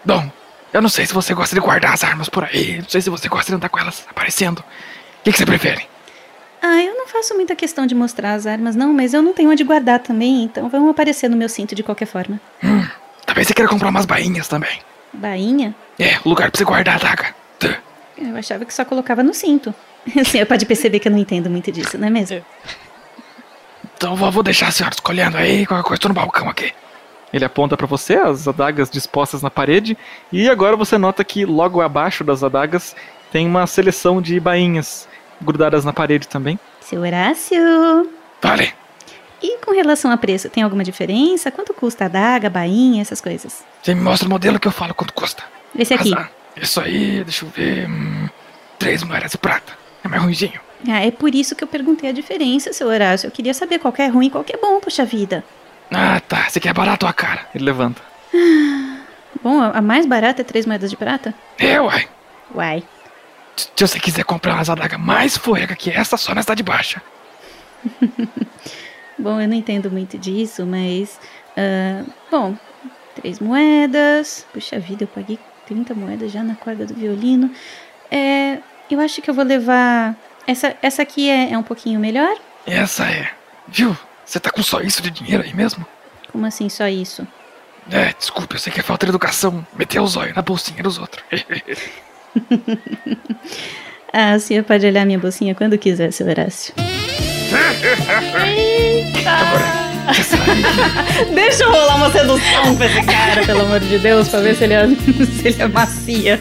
Bom, 0.03 0.31
eu 0.75 0.81
não 0.81 0.89
sei 0.89 1.05
se 1.05 1.13
você 1.13 1.33
gosta 1.33 1.55
de 1.55 1.61
guardar 1.61 1.93
as 1.93 2.03
armas 2.03 2.27
por 2.27 2.43
aí. 2.43 2.79
Não 2.79 2.89
sei 2.89 3.01
se 3.01 3.09
você 3.09 3.29
gosta 3.29 3.49
de 3.49 3.55
andar 3.55 3.69
com 3.69 3.79
elas 3.79 4.05
aparecendo. 4.09 4.59
O 4.59 5.23
que, 5.23 5.31
que 5.31 5.37
você 5.37 5.45
prefere? 5.45 5.87
Ah, 6.61 6.83
eu 6.83 6.93
não 6.95 7.07
faço 7.07 7.33
muita 7.33 7.55
questão 7.55 7.85
de 7.85 7.95
mostrar 7.95 8.33
as 8.33 8.45
armas, 8.45 8.75
não, 8.75 8.91
mas 8.91 9.13
eu 9.13 9.21
não 9.21 9.33
tenho 9.33 9.51
onde 9.51 9.63
guardar 9.63 9.99
também, 9.99 10.43
então 10.43 10.67
vão 10.67 10.89
aparecer 10.89 11.29
no 11.29 11.37
meu 11.37 11.47
cinto 11.47 11.75
de 11.75 11.81
qualquer 11.81 12.07
forma. 12.07 12.41
Talvez 13.25 13.47
você 13.47 13.53
queira 13.53 13.69
comprar 13.69 13.87
umas 13.87 14.05
bainhas 14.05 14.49
também. 14.49 14.81
Bainha? 15.13 15.73
É, 15.97 16.19
lugar 16.25 16.51
pra 16.51 16.57
você 16.57 16.65
guardar 16.65 16.95
a 16.95 16.99
daga. 16.99 17.35
Eu 18.17 18.35
achava 18.35 18.65
que 18.65 18.73
só 18.73 18.83
colocava 18.83 19.23
no 19.23 19.33
cinto. 19.33 19.73
O 20.13 20.25
senhor 20.25 20.45
pode 20.45 20.65
perceber 20.65 20.99
que 20.99 21.07
eu 21.07 21.11
não 21.11 21.19
entendo 21.19 21.49
muito 21.49 21.71
disso, 21.71 21.97
não 21.97 22.07
é 22.07 22.11
mesmo? 22.11 22.45
Então 23.95 24.15
vou 24.15 24.43
deixar 24.43 24.67
a 24.67 24.71
senhora 24.71 24.93
escolhendo 24.93 25.37
aí, 25.37 25.65
qualquer 25.65 25.87
coisa, 25.87 26.01
tô 26.01 26.07
no 26.09 26.13
balcão 26.13 26.49
aqui. 26.49 26.73
Ele 27.35 27.43
aponta 27.43 27.75
pra 27.75 27.85
você 27.85 28.13
as 28.13 28.47
adagas 28.47 28.89
dispostas 28.89 29.41
na 29.41 29.51
parede 29.51 29.97
e 30.31 30.49
agora 30.49 30.77
você 30.77 30.97
nota 30.97 31.21
que 31.21 31.43
logo 31.43 31.81
abaixo 31.81 32.23
das 32.23 32.41
adagas 32.41 32.95
tem 33.29 33.45
uma 33.45 33.67
seleção 33.67 34.21
de 34.21 34.39
bainhas 34.39 35.05
grudadas 35.41 35.83
na 35.83 35.91
parede 35.91 36.29
também. 36.29 36.57
Seu 36.79 37.01
Horácio. 37.01 38.09
Vale. 38.41 38.73
E 39.43 39.57
com 39.57 39.73
relação 39.73 40.11
a 40.11 40.15
preço, 40.15 40.49
tem 40.49 40.63
alguma 40.63 40.81
diferença? 40.81 41.51
Quanto 41.51 41.73
custa 41.73 42.05
a 42.05 42.07
adaga, 42.07 42.47
a 42.47 42.49
bainha, 42.49 43.01
essas 43.01 43.19
coisas? 43.19 43.65
Você 43.83 43.93
me 43.93 43.99
mostra 43.99 44.29
o 44.29 44.31
modelo 44.31 44.57
que 44.57 44.69
eu 44.69 44.71
falo 44.71 44.93
quanto 44.93 45.13
custa. 45.13 45.43
Esse 45.77 45.93
aqui. 45.93 46.13
Azar. 46.13 46.31
Isso 46.55 46.79
aí, 46.79 47.21
deixa 47.21 47.43
eu 47.43 47.49
ver. 47.49 47.89
hum, 47.89 48.29
três 48.79 49.03
moedas 49.03 49.31
de 49.31 49.37
prata. 49.37 49.73
É 50.05 50.07
mais 50.07 50.23
ruimzinho. 50.23 50.61
Ah, 50.87 51.05
é 51.05 51.11
por 51.11 51.35
isso 51.35 51.53
que 51.53 51.65
eu 51.65 51.67
perguntei 51.67 52.09
a 52.09 52.13
diferença, 52.13 52.71
seu 52.71 52.87
Horácio. 52.87 53.27
Eu 53.27 53.31
queria 53.31 53.53
saber 53.53 53.77
qual 53.79 53.93
é 53.97 54.07
ruim 54.07 54.27
e 54.27 54.29
qual 54.29 54.45
é 54.47 54.55
bom, 54.55 54.79
puxa 54.79 55.03
vida. 55.03 55.43
Ah, 55.91 56.19
tá. 56.19 56.49
Você 56.49 56.59
quer 56.59 56.73
barato 56.73 57.05
a 57.05 57.13
cara. 57.13 57.47
Ele 57.53 57.65
levanta. 57.65 58.01
Bom, 59.41 59.61
a 59.61 59.81
mais 59.81 60.05
barata 60.05 60.41
é 60.41 60.45
três 60.45 60.65
moedas 60.65 60.89
de 60.89 60.97
prata? 60.97 61.33
É, 61.57 61.79
uai. 61.79 62.07
Uai. 62.53 62.83
Se 63.55 63.69
se 63.75 63.87
você 63.87 63.99
quiser 63.99 64.25
comprar 64.25 64.55
umas 64.55 64.69
adagas 64.69 64.99
mais 64.99 65.37
forrega 65.37 65.75
que 65.75 65.89
essa, 65.89 66.17
só 66.17 66.33
na 66.33 66.41
cidade 66.41 66.63
baixa. 66.63 67.01
Bom, 69.17 69.39
eu 69.39 69.47
não 69.47 69.55
entendo 69.55 69.89
muito 69.89 70.17
disso, 70.17 70.65
mas. 70.65 71.19
ah, 71.55 72.03
bom, 72.29 72.55
três 73.15 73.39
moedas. 73.39 74.45
Puxa 74.51 74.77
vida, 74.77 75.05
eu 75.05 75.07
paguei 75.07 75.39
30 75.67 75.93
moedas 75.93 76.31
já 76.31 76.43
na 76.43 76.55
corda 76.55 76.85
do 76.85 76.93
violino. 76.93 77.49
É, 78.11 78.59
eu 78.89 78.99
acho 78.99 79.21
que 79.21 79.29
eu 79.29 79.33
vou 79.33 79.45
levar. 79.45 80.15
Essa, 80.45 80.75
essa 80.81 81.01
aqui 81.01 81.29
é, 81.29 81.53
é 81.53 81.57
um 81.57 81.63
pouquinho 81.63 81.99
melhor? 81.99 82.37
Essa 82.67 83.05
é. 83.05 83.31
Viu? 83.67 83.97
Você 84.25 84.39
tá 84.39 84.49
com 84.51 84.63
só 84.63 84.81
isso 84.81 85.01
de 85.01 85.11
dinheiro 85.11 85.43
aí 85.43 85.53
mesmo? 85.53 85.85
Como 86.31 86.45
assim, 86.45 86.67
só 86.69 86.87
isso? 86.87 87.27
É, 87.91 88.13
desculpe, 88.17 88.55
eu 88.55 88.59
sei 88.59 88.73
que 88.73 88.79
é 88.79 88.83
falta 88.83 89.05
de 89.05 89.11
educação. 89.11 89.65
Meter 89.77 90.01
os 90.01 90.17
olhos 90.17 90.35
na 90.35 90.41
bolsinha 90.41 90.81
dos 90.81 90.97
outros. 90.97 91.23
Ah, 94.17 94.35
o 94.37 94.39
senhor 94.39 94.63
pode 94.63 94.85
olhar 94.85 95.05
minha 95.05 95.19
bolsinha 95.19 95.53
quando 95.53 95.77
quiser, 95.77 96.09
seu 96.13 96.25
Horácio. 96.25 96.73
Deixa 101.33 101.63
eu 101.63 101.71
rolar 101.71 101.95
uma 101.97 102.09
sedução 102.09 102.77
pra 102.77 102.85
esse 102.85 103.03
cara, 103.03 103.45
pelo 103.45 103.63
amor 103.63 103.81
de 103.81 103.99
Deus, 103.99 104.29
pra 104.29 104.39
ver 104.39 104.55
se 104.55 104.63
ele 104.63 104.73
é, 104.73 104.87
se 105.41 105.47
ele 105.49 105.61
é 105.61 105.67
macia. 105.67 106.39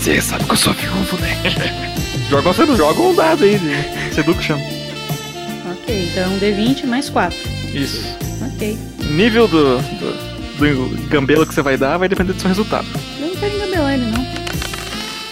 Você 0.00 0.20
sabe 0.20 0.44
que 0.44 0.50
eu 0.50 0.56
sou 0.56 0.72
viúvo, 0.72 1.16
né? 1.18 1.36
joga, 2.28 2.52
você 2.52 2.66
joga 2.76 3.00
um 3.00 3.14
dado 3.14 3.44
aí 3.44 3.56
de 3.56 4.14
seduction. 4.14 4.58
Ok, 5.82 6.08
então 6.10 6.32
um 6.32 6.38
D20 6.38 6.86
mais 6.86 7.10
4. 7.10 7.36
Isso. 7.74 8.16
Ok. 8.54 8.78
O 9.00 9.12
nível 9.12 9.48
do, 9.48 9.78
do, 9.78 10.56
do 10.58 11.08
gambelo 11.08 11.46
que 11.46 11.52
você 11.52 11.62
vai 11.62 11.76
dar 11.76 11.98
vai 11.98 12.08
depender 12.08 12.32
do 12.32 12.40
seu 12.40 12.48
resultado. 12.48 12.86
Eu 13.20 13.28
não 13.28 13.36
quero 13.36 13.54
engabelar 13.56 13.94
ele, 13.94 14.06
não. 14.06 14.26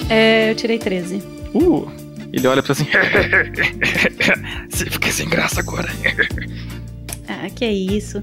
É, 0.09 0.51
eu 0.51 0.55
tirei 0.57 0.79
13. 0.79 1.23
Uh, 1.55 1.89
ele 2.33 2.47
olha 2.47 2.63
pra 2.63 2.75
você 2.75 2.83
assim. 2.83 2.91
você 4.69 4.87
fica 4.87 5.11
sem 5.13 5.29
graça 5.29 5.61
agora. 5.61 5.89
Ah, 7.33 7.49
que 7.49 7.65
é 7.65 7.73
isso. 7.73 8.21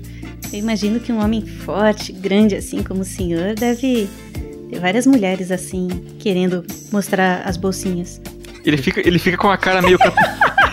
Eu 0.52 0.60
imagino 0.60 1.00
que 1.00 1.14
um 1.14 1.24
homem 1.24 1.42
forte, 1.42 2.12
grande 2.12 2.56
assim 2.56 2.84
como 2.84 3.04
o 3.04 3.06
senhor, 3.06 3.56
deve 3.56 4.10
ter 4.70 4.80
várias 4.82 5.08
mulheres 5.08 5.50
assim, 5.50 5.88
querendo 6.20 6.66
mostrar 6.92 7.42
as 7.46 7.56
bolsinhas. 7.56 8.20
Ele 8.66 8.76
fica, 8.76 9.00
ele 9.00 9.18
fica 9.18 9.38
com 9.38 9.50
a 9.50 9.58
cara 9.58 9.82
meio. 9.82 9.98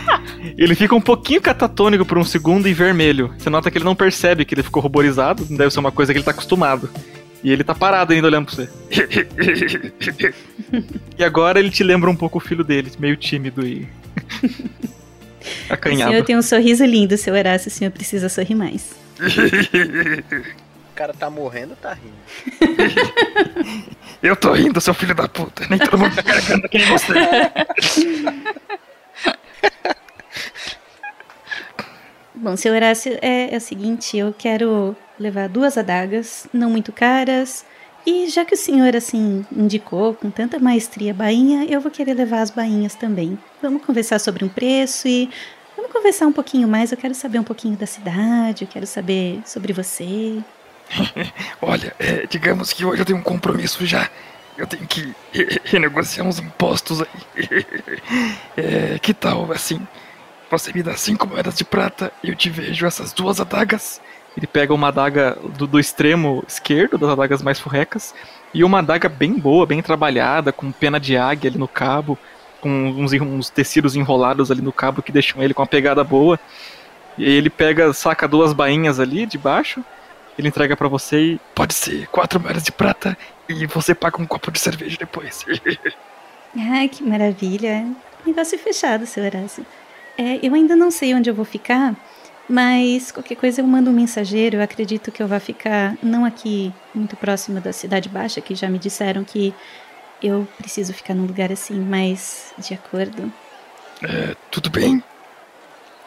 ele 0.57 0.75
fica 0.75 0.95
um 0.95 1.01
pouquinho 1.01 1.41
catatônico 1.41 2.05
por 2.05 2.19
um 2.19 2.25
segundo 2.25 2.69
e 2.69 2.75
vermelho. 2.75 3.35
Você 3.39 3.49
nota 3.49 3.71
que 3.71 3.79
ele 3.79 3.85
não 3.85 3.95
percebe 3.95 4.45
que 4.45 4.55
ele 4.55 4.63
ficou 4.63 4.83
ruborizado, 4.83 5.45
deve 5.45 5.71
ser 5.71 5.81
uma 5.81 5.93
coisa 5.93 6.13
que 6.13 6.19
ele 6.19 6.25
tá 6.25 6.31
acostumado. 6.33 6.91
E 7.43 7.51
ele 7.53 7.63
tá 7.63 7.75
parado 7.75 8.13
ainda 8.13 8.27
olhando 8.27 8.47
pra 8.47 8.55
você. 8.55 8.69
e 11.19 11.23
agora 11.23 11.59
ele 11.59 11.71
te 11.71 11.85
lembra 11.85 12.09
um 12.09 12.17
pouco 12.17 12.39
o 12.39 12.41
filho 12.41 12.65
dele, 12.65 12.91
meio 12.99 13.17
tímido 13.17 13.67
e. 13.67 13.87
O 15.69 15.73
acanhado. 15.75 16.11
senhor 16.11 16.25
tem 16.25 16.37
um 16.39 16.43
sorriso 16.43 16.85
lindo, 16.87 17.19
seu 17.19 17.35
Horácio, 17.35 17.69
o 17.69 17.71
senhor 17.71 17.91
precisa 17.91 18.31
sorrir 18.31 18.55
mais. 18.55 18.95
O 19.21 20.95
cara 20.95 21.13
tá 21.13 21.29
morrendo, 21.29 21.77
tá 21.77 21.93
rindo. 21.93 22.15
Eu 24.23 24.35
tô 24.35 24.53
rindo, 24.53 24.81
seu 24.81 24.95
filho 24.95 25.15
da 25.15 25.29
puta. 25.29 25.67
Nem 25.69 25.79
todo 25.79 25.99
mundo 25.99 26.15
tá 26.15 26.23
carregando 26.23 26.67
que 26.67 26.79
nem 26.79 26.87
você. 26.87 27.13
Bom, 32.35 32.57
seu 32.57 32.75
Horácio, 32.75 33.17
é, 33.23 33.55
é 33.55 33.57
o 33.57 33.61
seguinte, 33.61 34.17
eu 34.17 34.35
quero 34.37 34.97
levar 35.19 35.49
duas 35.49 35.79
adagas, 35.79 36.47
não 36.53 36.69
muito 36.69 36.93
caras, 36.93 37.65
e 38.05 38.29
já 38.29 38.45
que 38.45 38.55
o 38.55 38.59
senhor, 38.59 38.95
assim, 38.97 39.47
indicou 39.53 40.15
com 40.15 40.31
tanta 40.31 40.59
maestria 40.59 41.15
bainha, 41.15 41.65
eu 41.67 41.81
vou 41.81 41.91
querer 41.91 42.15
levar 42.15 42.41
as 42.41 42.51
bainhas 42.51 42.95
também. 42.95 43.39
Vamos 43.63 43.85
conversar 43.85 44.19
sobre 44.19 44.45
um 44.45 44.49
preço 44.49 45.07
e 45.09 45.31
vamos 45.77 45.93
conversar 45.93 46.27
um 46.27 46.33
pouquinho 46.33 46.67
mais, 46.67 46.91
eu 46.91 46.99
quero 46.99 47.15
saber 47.15 47.39
um 47.39 47.45
pouquinho 47.45 47.77
da 47.77 47.87
cidade, 47.87 48.65
eu 48.65 48.69
quero 48.69 48.87
saber 48.87 49.41
sobre 49.47 49.73
você. 49.73 50.39
Olha, 51.63 51.95
é, 51.99 52.27
digamos 52.27 52.73
que 52.73 52.85
hoje 52.85 53.01
eu 53.01 53.07
tenho 53.07 53.19
um 53.19 53.23
compromisso 53.23 53.87
já. 53.87 54.11
Eu 54.59 54.67
tenho 54.67 54.87
que 54.87 55.15
re- 55.33 55.61
renegociar 55.65 56.27
uns 56.27 56.39
impostos 56.41 57.01
aí. 57.01 57.09
É, 58.57 59.01
que 59.01 59.13
tal, 59.13 59.51
assim, 59.51 59.85
você 60.59 60.73
me 60.73 60.83
dá 60.83 60.97
cinco 60.97 61.27
moedas 61.27 61.57
de 61.57 61.65
prata 61.65 62.13
e 62.23 62.29
eu 62.29 62.35
te 62.35 62.51
vejo 62.51 62.87
essas 62.87 63.13
duas 63.13 63.41
adagas? 63.41 64.01
Ele 64.37 64.47
pega 64.47 64.75
uma 64.75 64.89
adaga 64.89 65.39
do, 65.57 65.67
do 65.67 65.79
extremo 65.79 66.43
esquerdo, 66.47 66.99
das 66.99 67.11
adagas 67.11 67.43
mais 67.43 67.59
furrecas, 67.59 68.15
e 68.53 68.65
uma 68.65 68.81
adaga 68.81 69.09
bem 69.09 69.35
boa, 69.35 69.67
bem 69.67 69.81
trabalhada, 69.81 70.53
com 70.53 70.73
pena 70.73 70.99
de 70.99 71.17
águia 71.17 71.51
ali 71.51 71.59
no 71.59 71.69
cabo, 71.69 72.19
com 72.61 72.69
uns, 72.69 73.13
uns 73.13 73.51
tecidos 73.51 73.95
enrolados 73.95 74.51
ali 74.51 74.63
no 74.63 74.73
cabo 74.73 75.03
que 75.03 75.13
deixam 75.13 75.43
ele 75.43 75.55
com 75.55 75.63
uma 75.63 75.69
pegada 75.69 76.03
boa. 76.03 76.39
E 77.17 77.25
aí 77.25 77.33
ele 77.33 77.51
pega, 77.51 77.93
saca 77.93 78.27
duas 78.27 78.53
bainhas 78.53 78.99
ali 78.99 79.25
de 79.27 79.39
baixo, 79.39 79.85
ele 80.37 80.49
entrega 80.49 80.77
pra 80.77 80.89
você 80.89 81.21
e 81.21 81.41
Pode 81.55 81.75
ser 81.75 82.09
quatro 82.09 82.41
moedas 82.41 82.65
de 82.65 82.73
prata 82.73 83.17
e 83.49 83.67
você 83.67 83.95
paga 83.95 84.21
um 84.21 84.27
copo 84.27 84.51
de 84.51 84.59
cerveja 84.59 84.97
depois. 84.99 85.45
Ai, 86.57 86.89
que 86.89 87.03
maravilha. 87.03 87.87
Negócio 88.27 88.59
fechado, 88.59 89.07
seu 89.07 89.25
Horácio. 89.25 89.65
É, 90.17 90.39
eu 90.43 90.55
ainda 90.55 90.77
não 90.77 90.91
sei 90.91 91.15
onde 91.15 91.29
eu 91.29 91.35
vou 91.35 91.45
ficar, 91.45 91.95
mas 92.49 93.11
qualquer 93.11 93.35
coisa 93.37 93.61
eu 93.61 93.67
mando 93.67 93.91
um 93.91 93.95
mensageiro. 93.95 94.57
Eu 94.57 94.63
acredito 94.63 95.11
que 95.11 95.23
eu 95.23 95.27
vá 95.29 95.41
ficar 95.41 95.97
não 96.03 96.25
aqui 96.25 96.73
muito 96.95 97.17
próximo 97.17 97.61
da 97.61 97.73
Cidade 97.73 98.09
Baixa, 98.09 98.41
que 98.41 98.55
já 98.55 98.69
me 98.69 98.79
disseram 98.79 99.25
que 99.25 99.53
eu 100.23 100.47
preciso 100.59 100.93
ficar 100.93 101.15
num 101.15 101.27
lugar 101.27 101.51
assim, 101.51 101.75
mais 101.75 102.53
de 102.59 102.75
acordo. 102.75 103.33
É, 104.03 104.35
tudo 104.51 104.71
bem? 104.71 105.03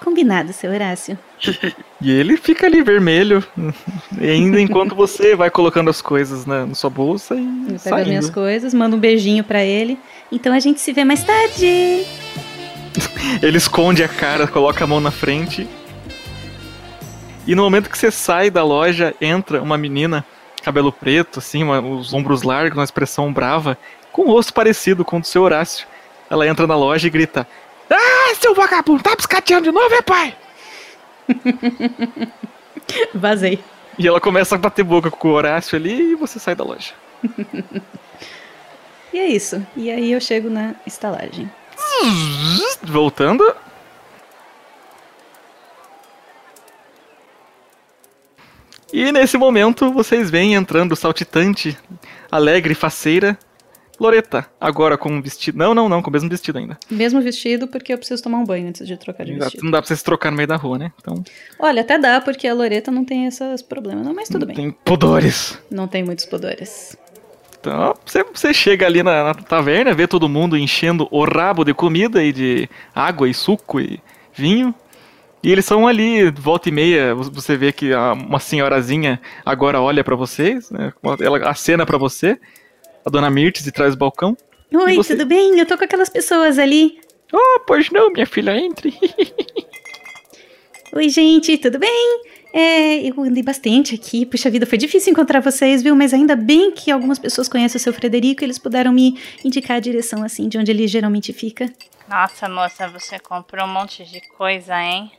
Combinado, 0.03 0.53
seu 0.53 0.71
Horácio. 0.71 1.17
E 1.99 2.11
ele 2.11 2.37
fica 2.37 2.67
ali 2.67 2.83
vermelho, 2.83 3.43
e 4.21 4.29
ainda 4.29 4.61
enquanto 4.61 4.93
você 4.93 5.35
vai 5.35 5.49
colocando 5.49 5.89
as 5.89 5.99
coisas 5.99 6.45
na, 6.45 6.63
na 6.67 6.75
sua 6.75 6.91
bolsa 6.91 7.33
e 7.33 7.39
Eu 7.39 7.45
pego 7.65 7.73
as 7.73 7.81
saindo. 7.81 8.07
minhas 8.09 8.29
coisas, 8.29 8.71
mando 8.71 8.95
um 8.95 8.99
beijinho 8.99 9.43
pra 9.43 9.63
ele. 9.65 9.97
Então 10.31 10.53
a 10.53 10.59
gente 10.59 10.79
se 10.79 10.93
vê 10.93 11.03
mais 11.03 11.23
tarde. 11.23 12.05
Ele 13.41 13.57
esconde 13.57 14.03
a 14.03 14.07
cara, 14.07 14.47
coloca 14.47 14.83
a 14.83 14.87
mão 14.87 14.99
na 14.99 15.11
frente. 15.11 15.67
E 17.45 17.55
no 17.55 17.63
momento 17.63 17.89
que 17.89 17.97
você 17.97 18.11
sai 18.11 18.49
da 18.49 18.63
loja, 18.63 19.13
entra 19.21 19.61
uma 19.61 19.77
menina, 19.77 20.25
cabelo 20.63 20.91
preto, 20.91 21.39
assim, 21.39 21.63
uma- 21.63 21.79
os 21.79 22.13
ombros 22.13 22.43
largos, 22.43 22.77
uma 22.77 22.83
expressão 22.83 23.31
brava, 23.31 23.77
com 24.11 24.23
um 24.23 24.31
rosto 24.31 24.53
parecido 24.53 25.05
com 25.05 25.17
o 25.17 25.21
do 25.21 25.27
seu 25.27 25.43
Horácio. 25.43 25.87
Ela 26.29 26.47
entra 26.47 26.67
na 26.67 26.75
loja 26.75 27.07
e 27.07 27.09
grita: 27.09 27.47
Ah, 27.89 28.33
seu 28.39 28.53
vagabundo, 28.53 29.01
tá 29.03 29.15
piscateando 29.15 29.63
de 29.65 29.71
novo, 29.71 29.93
é 29.95 30.01
pai? 30.01 30.35
Vazei. 33.13 33.59
E 33.97 34.07
ela 34.07 34.19
começa 34.21 34.55
a 34.55 34.57
bater 34.57 34.83
boca 34.83 35.09
com 35.09 35.29
o 35.29 35.31
Horácio 35.31 35.75
ali 35.77 36.11
e 36.11 36.15
você 36.15 36.39
sai 36.39 36.55
da 36.55 36.63
loja. 36.63 36.93
E 39.13 39.19
é 39.19 39.25
isso. 39.25 39.65
E 39.75 39.89
aí 39.89 40.11
eu 40.11 40.19
chego 40.19 40.49
na 40.49 40.75
estalagem. 40.85 41.49
Voltando. 42.83 43.55
E 48.93 49.11
nesse 49.11 49.37
momento 49.37 49.91
vocês 49.91 50.29
veem 50.29 50.55
entrando 50.55 50.95
saltitante, 50.95 51.77
alegre, 52.31 52.73
faceira, 52.73 53.37
Loreta, 53.99 54.45
agora 54.61 54.95
com 54.97 55.09
um 55.09 55.21
vestido. 55.21 55.57
Não, 55.57 55.73
não, 55.73 55.89
não, 55.89 56.03
com 56.03 56.09
o 56.09 56.13
mesmo 56.13 56.29
vestido 56.29 56.59
ainda. 56.59 56.77
Mesmo 56.89 57.19
vestido, 57.19 57.67
porque 57.67 57.91
eu 57.91 57.97
preciso 57.97 58.21
tomar 58.21 58.37
um 58.37 58.45
banho 58.45 58.67
antes 58.67 58.85
de 58.85 58.95
trocar 58.95 59.25
de 59.25 59.33
vestido. 59.33 59.63
Não 59.63 59.71
dá 59.71 59.81
pra 59.81 59.87
você 59.87 59.95
se 59.95 60.03
trocar 60.03 60.29
no 60.29 60.37
meio 60.37 60.47
da 60.47 60.55
rua, 60.55 60.77
né? 60.77 60.91
Então, 61.01 61.23
Olha, 61.57 61.81
até 61.81 61.97
dá, 61.97 62.21
porque 62.21 62.47
a 62.47 62.53
Loreta 62.53 62.91
não 62.91 63.03
tem 63.03 63.25
esses 63.25 63.63
problemas, 63.63 64.05
não, 64.05 64.13
mas 64.13 64.29
tudo 64.29 64.45
bem. 64.45 64.55
tem 64.55 64.71
pudores. 64.71 65.57
Não 65.71 65.87
tem 65.87 66.03
muitos 66.03 66.25
pudores. 66.25 66.95
Então, 67.67 67.93
você, 68.05 68.23
você 68.23 68.53
chega 68.53 68.85
ali 68.85 69.03
na, 69.03 69.25
na 69.25 69.33
taverna, 69.33 69.93
vê 69.93 70.07
todo 70.07 70.29
mundo 70.29 70.57
enchendo 70.57 71.07
o 71.11 71.25
rabo 71.25 71.65
de 71.65 71.73
comida 71.73 72.23
e 72.23 72.31
de 72.31 72.69
água 72.95 73.27
e 73.27 73.33
suco 73.33 73.79
e 73.81 73.99
vinho. 74.33 74.73
E 75.43 75.51
eles 75.51 75.65
são 75.65 75.85
ali, 75.87 76.31
volta 76.31 76.69
e 76.69 76.71
meia, 76.71 77.13
você 77.13 77.55
vê 77.57 77.71
que 77.71 77.93
a- 77.93 78.13
uma 78.13 78.39
senhorazinha 78.39 79.21
agora 79.45 79.81
olha 79.81 80.03
pra 80.03 80.15
vocês, 80.15 80.71
né? 80.71 80.93
Ela 81.21 81.49
acena 81.49 81.85
pra 81.85 81.97
você, 81.97 82.39
a 83.05 83.09
dona 83.09 83.29
Mirtes 83.29 83.63
de 83.63 83.71
trás 83.71 83.93
do 83.95 83.99
balcão. 83.99 84.35
Oi, 84.73 84.95
você? 84.95 85.15
tudo 85.15 85.27
bem? 85.27 85.59
Eu 85.59 85.65
tô 85.65 85.77
com 85.77 85.83
aquelas 85.83 86.09
pessoas 86.09 86.57
ali. 86.57 86.99
Oh, 87.33 87.59
pois 87.67 87.89
não, 87.91 88.09
minha 88.11 88.25
filha, 88.25 88.57
entre. 88.57 88.93
Oi, 90.93 91.09
gente, 91.09 91.57
tudo 91.57 91.77
bem? 91.77 92.21
É, 92.53 92.97
eu 93.07 93.21
andei 93.21 93.43
bastante 93.43 93.95
aqui. 93.95 94.25
Puxa 94.25 94.49
vida, 94.49 94.65
foi 94.65 94.77
difícil 94.77 95.11
encontrar 95.11 95.39
vocês, 95.41 95.83
viu? 95.83 95.95
Mas 95.95 96.13
ainda 96.13 96.35
bem 96.35 96.71
que 96.71 96.89
algumas 96.89 97.19
pessoas 97.19 97.47
conhecem 97.47 97.77
o 97.77 97.81
seu 97.81 97.93
Frederico 97.93 98.43
e 98.43 98.45
eles 98.45 98.57
puderam 98.57 98.91
me 98.91 99.19
indicar 99.43 99.77
a 99.77 99.79
direção, 99.79 100.23
assim, 100.23 100.47
de 100.47 100.57
onde 100.57 100.71
ele 100.71 100.87
geralmente 100.87 101.33
fica. 101.33 101.71
Nossa, 102.09 102.47
moça, 102.47 102.87
você 102.87 103.19
comprou 103.19 103.65
um 103.65 103.73
monte 103.73 104.05
de 104.05 104.21
coisa, 104.37 104.81
hein? 104.81 105.11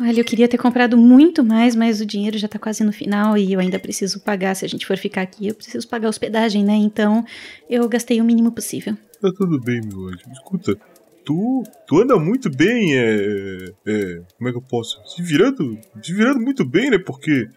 Olha, 0.00 0.20
eu 0.20 0.24
queria 0.24 0.48
ter 0.48 0.56
comprado 0.56 0.96
muito 0.96 1.44
mais, 1.44 1.76
mas 1.76 2.00
o 2.00 2.06
dinheiro 2.06 2.38
já 2.38 2.48
tá 2.48 2.58
quase 2.58 2.82
no 2.82 2.92
final 2.92 3.36
e 3.36 3.52
eu 3.52 3.60
ainda 3.60 3.78
preciso 3.78 4.20
pagar. 4.20 4.56
Se 4.56 4.64
a 4.64 4.68
gente 4.68 4.86
for 4.86 4.96
ficar 4.96 5.22
aqui, 5.22 5.48
eu 5.48 5.54
preciso 5.54 5.86
pagar 5.86 6.06
a 6.06 6.10
hospedagem, 6.10 6.64
né? 6.64 6.72
Então 6.72 7.24
eu 7.68 7.86
gastei 7.88 8.20
o 8.20 8.24
mínimo 8.24 8.50
possível. 8.50 8.96
Tá 9.20 9.30
tudo 9.36 9.60
bem, 9.60 9.80
meu 9.84 10.08
anjo. 10.08 10.24
Escuta, 10.32 10.76
tu, 11.24 11.62
tu 11.86 12.00
anda 12.00 12.18
muito 12.18 12.50
bem, 12.50 12.96
é, 12.96 13.64
é. 13.86 14.20
Como 14.36 14.48
é 14.48 14.52
que 14.52 14.58
eu 14.58 14.62
posso? 14.62 15.00
Se 15.06 15.22
virando. 15.22 15.78
Se 16.02 16.12
virando 16.12 16.40
muito 16.40 16.64
bem, 16.64 16.90
né? 16.90 16.98
Porque. 16.98 17.48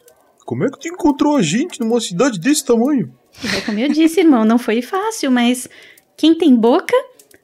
Como 0.46 0.64
é 0.64 0.70
que 0.70 0.80
tu 0.80 0.88
encontrou 0.88 1.38
a 1.38 1.42
gente 1.42 1.80
numa 1.80 2.00
cidade 2.00 2.40
desse 2.40 2.64
tamanho? 2.64 3.12
É 3.44 3.62
como 3.62 3.80
eu 3.80 3.90
disse, 3.90 4.20
irmão, 4.20 4.46
não 4.46 4.60
foi 4.60 4.84
fácil, 4.84 5.32
mas 5.32 5.68
quem 6.16 6.38
tem 6.38 6.56
boca 6.56 6.96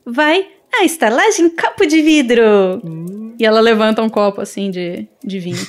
vai 0.05 0.47
à 0.71 0.85
estalagem 0.85 1.49
copo 1.49 1.87
de 1.87 1.99
vidro. 2.01 2.43
E 3.39 3.45
ela 3.45 3.59
levanta 3.59 4.03
um 4.03 4.09
copo 4.09 4.39
assim 4.39 4.69
de, 4.69 5.07
de 5.23 5.39
vinho. 5.39 5.67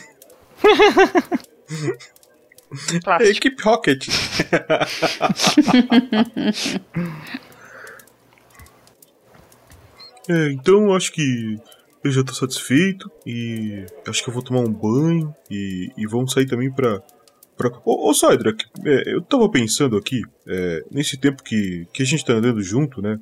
É 3.20 3.28
Equipe 3.28 3.62
Rocket. 3.62 4.08
é, 10.32 10.52
então 10.52 10.94
acho 10.94 11.12
que 11.12 11.58
eu 12.02 12.10
já 12.10 12.24
tô 12.24 12.32
satisfeito 12.32 13.10
e 13.26 13.84
acho 14.06 14.22
que 14.22 14.30
eu 14.30 14.34
vou 14.34 14.42
tomar 14.42 14.60
um 14.60 14.72
banho 14.72 15.34
e, 15.50 15.90
e 15.96 16.06
vamos 16.06 16.32
sair 16.32 16.46
também 16.46 16.72
pra. 16.72 17.00
pra... 17.56 17.70
Ô, 17.84 18.10
ô 18.10 18.14
Cydrak, 18.14 18.64
é, 18.84 19.14
eu 19.14 19.22
tava 19.22 19.48
pensando 19.50 19.96
aqui, 19.96 20.22
é, 20.46 20.84
nesse 20.90 21.16
tempo 21.16 21.42
que, 21.42 21.86
que 21.92 22.02
a 22.02 22.06
gente 22.06 22.24
tá 22.24 22.32
andando 22.32 22.62
junto, 22.62 23.00
né? 23.02 23.18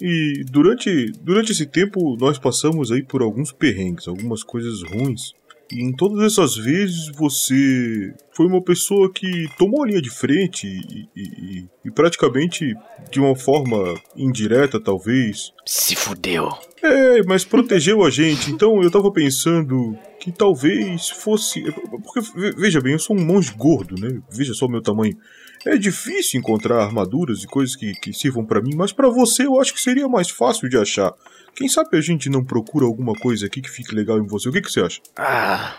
E 0.00 0.44
durante, 0.50 1.12
durante 1.20 1.52
esse 1.52 1.66
tempo 1.66 2.16
nós 2.16 2.38
passamos 2.38 2.90
aí 2.90 3.02
por 3.02 3.22
alguns 3.22 3.52
perrengues, 3.52 4.08
algumas 4.08 4.42
coisas 4.42 4.82
ruins. 4.82 5.32
E 5.72 5.82
em 5.82 5.92
todas 5.92 6.22
essas 6.32 6.54
vezes 6.56 7.08
você 7.16 8.12
foi 8.36 8.46
uma 8.46 8.62
pessoa 8.62 9.10
que 9.12 9.46
tomou 9.58 9.82
a 9.82 9.86
linha 9.86 10.02
de 10.02 10.10
frente 10.10 10.66
e, 10.66 11.08
e- 11.16 11.66
e- 11.86 11.90
praticamente 11.90 12.74
de 13.10 13.18
uma 13.20 13.34
forma 13.34 13.94
indireta, 14.16 14.78
talvez. 14.78 15.50
Se 15.64 15.96
fudeu. 15.96 16.50
É, 16.82 17.22
mas 17.24 17.44
protegeu 17.44 18.04
a 18.04 18.10
gente. 18.10 18.50
Então 18.50 18.82
eu 18.82 18.90
tava 18.90 19.10
pensando 19.12 19.96
que 20.20 20.30
talvez 20.30 21.08
fosse. 21.08 21.62
Porque, 22.04 22.20
ve- 22.34 22.52
veja 22.56 22.80
bem, 22.80 22.92
eu 22.92 22.98
sou 22.98 23.16
um 23.16 23.24
monge 23.24 23.52
gordo, 23.56 23.94
né? 23.98 24.20
Veja 24.30 24.52
só 24.54 24.66
o 24.66 24.70
meu 24.70 24.82
tamanho. 24.82 25.16
É 25.64 25.76
difícil 25.78 26.40
encontrar 26.40 26.82
armaduras 26.82 27.44
e 27.44 27.46
coisas 27.46 27.76
que, 27.76 27.92
que 27.94 28.12
sirvam 28.12 28.44
pra 28.44 28.60
mim, 28.60 28.74
mas 28.74 28.92
pra 28.92 29.08
você 29.08 29.46
eu 29.46 29.60
acho 29.60 29.72
que 29.72 29.80
seria 29.80 30.08
mais 30.08 30.28
fácil 30.28 30.68
de 30.68 30.76
achar. 30.76 31.12
Quem 31.54 31.68
sabe 31.68 31.96
a 31.96 32.00
gente 32.00 32.28
não 32.30 32.44
procura 32.44 32.86
alguma 32.86 33.14
coisa 33.14 33.46
aqui 33.46 33.60
que 33.60 33.70
fique 33.70 33.94
legal 33.94 34.18
em 34.18 34.26
você? 34.26 34.48
O 34.48 34.52
que, 34.52 34.60
que 34.60 34.70
você 34.70 34.80
acha? 34.80 35.00
Ah, 35.16 35.76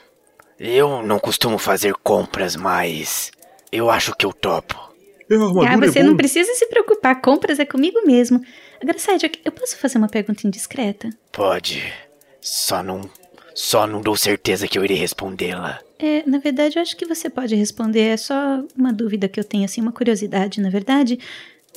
eu 0.59 1.03
não 1.03 1.19
costumo 1.19 1.57
fazer 1.57 1.93
compras, 2.03 2.55
mas 2.55 3.31
eu 3.71 3.89
acho 3.89 4.15
que 4.15 4.25
eu 4.25 4.31
topo. 4.31 4.93
É, 5.29 5.35
a 5.35 5.39
armadura 5.39 5.69
Ah, 5.69 5.91
você 5.91 5.99
é 5.99 6.03
não 6.03 6.15
precisa 6.15 6.53
se 6.53 6.67
preocupar, 6.67 7.19
compras 7.21 7.57
é 7.59 7.65
comigo 7.65 7.99
mesmo. 8.05 8.39
Agora, 8.81 8.99
Sérgio, 8.99 9.29
eu 9.43 9.51
posso 9.51 9.77
fazer 9.77 9.97
uma 9.97 10.09
pergunta 10.09 10.45
indiscreta? 10.45 11.09
Pode. 11.31 11.81
Só 12.39 12.83
não. 12.83 13.09
Só 13.55 13.85
não 13.87 14.01
dou 14.01 14.15
certeza 14.15 14.67
que 14.67 14.77
eu 14.77 14.83
irei 14.83 14.97
respondê-la. 14.97 15.79
É, 15.99 16.23
na 16.27 16.39
verdade, 16.39 16.77
eu 16.77 16.81
acho 16.81 16.97
que 16.97 17.05
você 17.05 17.29
pode 17.29 17.55
responder. 17.55 18.01
É 18.01 18.17
só 18.17 18.63
uma 18.75 18.91
dúvida 18.91 19.29
que 19.29 19.39
eu 19.39 19.43
tenho, 19.43 19.63
assim, 19.63 19.79
uma 19.79 19.91
curiosidade. 19.91 20.59
Na 20.59 20.69
verdade, 20.69 21.19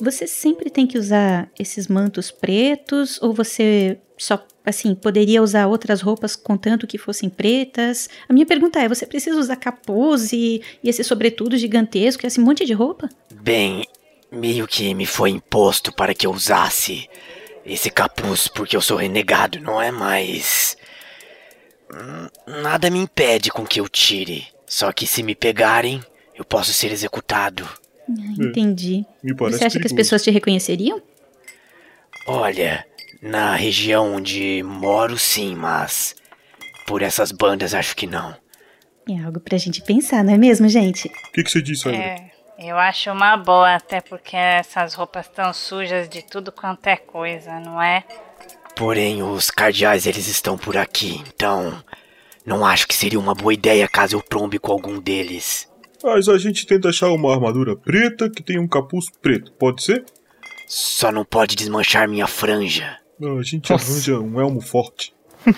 você 0.01 0.27
sempre 0.27 0.70
tem 0.70 0.86
que 0.86 0.98
usar 0.98 1.51
esses 1.59 1.89
mantos 1.89 2.31
pretos 2.31 3.20
ou 3.23 3.32
você 3.32 3.98
só, 4.18 4.44
assim, 4.64 4.94
poderia 4.94 5.43
usar 5.43 5.66
outras 5.66 6.01
roupas 6.01 6.35
contanto 6.35 6.86
que 6.86 6.98
fossem 6.98 7.28
pretas? 7.28 8.09
A 8.28 8.32
minha 8.32 8.47
pergunta 8.47 8.81
é: 8.81 8.89
você 8.89 9.06
precisa 9.06 9.39
usar 9.39 9.56
capuz 9.56 10.32
e, 10.32 10.62
e 10.82 10.89
esse 10.89 11.05
sobretudo 11.05 11.56
gigantesco 11.56 12.24
e 12.24 12.27
esse 12.27 12.40
monte 12.40 12.64
de 12.64 12.73
roupa? 12.73 13.09
Bem, 13.35 13.86
meio 14.31 14.66
que 14.66 14.94
me 14.94 15.06
foi 15.06 15.31
imposto 15.31 15.93
para 15.93 16.14
que 16.14 16.27
eu 16.27 16.32
usasse 16.32 17.09
esse 17.64 17.90
capuz 17.90 18.48
porque 18.48 18.77
eu 18.77 18.81
sou 18.81 18.97
renegado, 18.97 19.60
não 19.60 19.81
é 19.81 19.90
mais. 19.90 20.77
Hum, 21.93 22.28
Nada 22.62 22.90
me 22.90 22.98
impede 22.98 23.51
com 23.51 23.66
que 23.66 23.81
eu 23.81 23.89
tire. 23.89 24.47
Só 24.66 24.93
que 24.93 25.06
se 25.06 25.23
me 25.23 25.35
pegarem, 25.35 26.02
eu 26.35 26.44
posso 26.44 26.73
ser 26.73 26.90
executado. 26.90 27.68
Ah, 28.09 28.35
entendi. 28.39 29.05
Me 29.23 29.35
parece 29.35 29.59
Você 29.59 29.65
acha 29.65 29.78
que 29.78 29.87
as 29.87 29.93
perigoso. 29.93 29.97
pessoas 29.97 30.23
te 30.23 30.31
reconheceriam? 30.31 31.03
Olha, 32.27 32.85
na 33.23 33.55
região 33.55 34.15
onde 34.15 34.62
moro, 34.62 35.19
sim, 35.19 35.55
mas 35.55 36.15
por 36.87 37.03
essas 37.03 37.33
bandas 37.33 37.74
acho 37.74 37.97
que 37.97 38.07
não. 38.07 38.37
É 39.09 39.23
algo 39.24 39.39
pra 39.39 39.57
gente 39.59 39.83
pensar, 39.83 40.24
não 40.24 40.33
é 40.35 40.39
mesmo, 40.39 40.69
gente? 40.69 41.07
O 41.09 41.33
que, 41.33 41.45
que 41.45 41.51
você 41.51 41.62
disse, 41.62 41.89
Ayla? 41.89 42.01
É, 42.03 42.31
eu 42.59 42.77
acho 42.77 43.11
uma 43.12 43.37
boa, 43.37 43.74
até 43.77 44.01
porque 44.01 44.37
essas 44.37 44.95
roupas 44.95 45.27
estão 45.27 45.53
sujas 45.53 46.09
de 46.09 46.23
tudo 46.23 46.51
quanto 46.51 46.87
é 46.89 46.97
coisa, 46.97 47.61
não 47.61 47.81
é? 47.81 48.05
Porém, 48.74 49.23
os 49.23 49.51
cardeais 49.51 50.07
eles 50.07 50.27
estão 50.27 50.59
por 50.59 50.77
aqui, 50.77 51.23
então 51.28 51.83
não 52.45 52.66
acho 52.66 52.87
que 52.87 52.95
seria 52.95 53.19
uma 53.19 53.35
boa 53.35 53.55
ideia 53.55 53.89
caso 53.89 54.16
eu 54.16 54.23
trombe 54.23 54.59
com 54.59 54.73
algum 54.73 55.01
deles. 55.01 55.69
Mas 56.07 56.28
a 56.28 56.39
gente 56.39 56.65
tenta 56.65 56.91
achar 56.91 57.11
uma 57.11 57.35
armadura 57.35 57.74
preta 57.74 58.31
que 58.31 58.41
tem 58.41 58.61
um 58.61 58.69
capuz 58.69 59.07
preto, 59.20 59.51
pode 59.51 59.83
ser? 59.83 60.05
Só 60.69 61.11
não 61.11 61.24
pode 61.24 61.57
desmanchar 61.57 62.09
minha 62.09 62.28
franja. 62.28 62.97
Não, 63.19 63.41
a 63.41 63.43
gente 63.43 63.73
arranja 63.73 64.20
um 64.20 64.41
elmo 64.41 64.61
forte. 64.61 65.12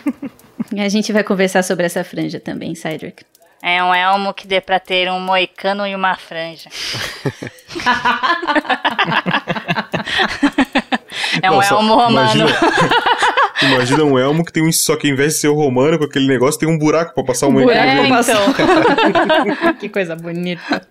A 0.77 0.89
gente 0.89 1.13
vai 1.13 1.23
conversar 1.23 1.63
sobre 1.63 1.87
essa 1.87 2.03
franja 2.03 2.41
também, 2.41 2.75
Cydric. 2.75 3.23
É 3.63 3.81
um 3.83 3.95
elmo 3.95 4.35
que 4.35 4.47
dê 4.47 4.61
pra 4.61 4.79
ter 4.81 5.11
um 5.11 5.21
moicano 5.21 5.87
e 5.87 5.95
uma 5.95 6.17
franja. 6.17 6.69
é 11.41 11.49
um 11.51 11.57
Nossa, 11.57 11.75
elmo 11.75 11.95
romano. 11.95 12.41
Imagina, 12.41 12.49
imagina 13.63 14.05
um 14.05 14.19
elmo 14.19 14.45
que 14.45 14.53
tem 14.53 14.67
um. 14.67 14.73
Só 14.73 14.97
que 14.97 15.07
ao 15.09 15.13
invés 15.13 15.35
de 15.35 15.41
ser 15.41 15.49
o 15.49 15.55
romano, 15.55 15.99
com 15.99 16.05
aquele 16.05 16.27
negócio, 16.27 16.59
tem 16.59 16.69
um 16.69 16.79
buraco 16.79 17.15
pra 17.15 17.25
passar 17.25 17.47
uma 17.49 17.63
buraco 17.63 17.81
É, 17.81 18.07
então. 18.09 19.75
que 19.81 19.89
coisa 19.89 20.15
bonita. 20.15 20.87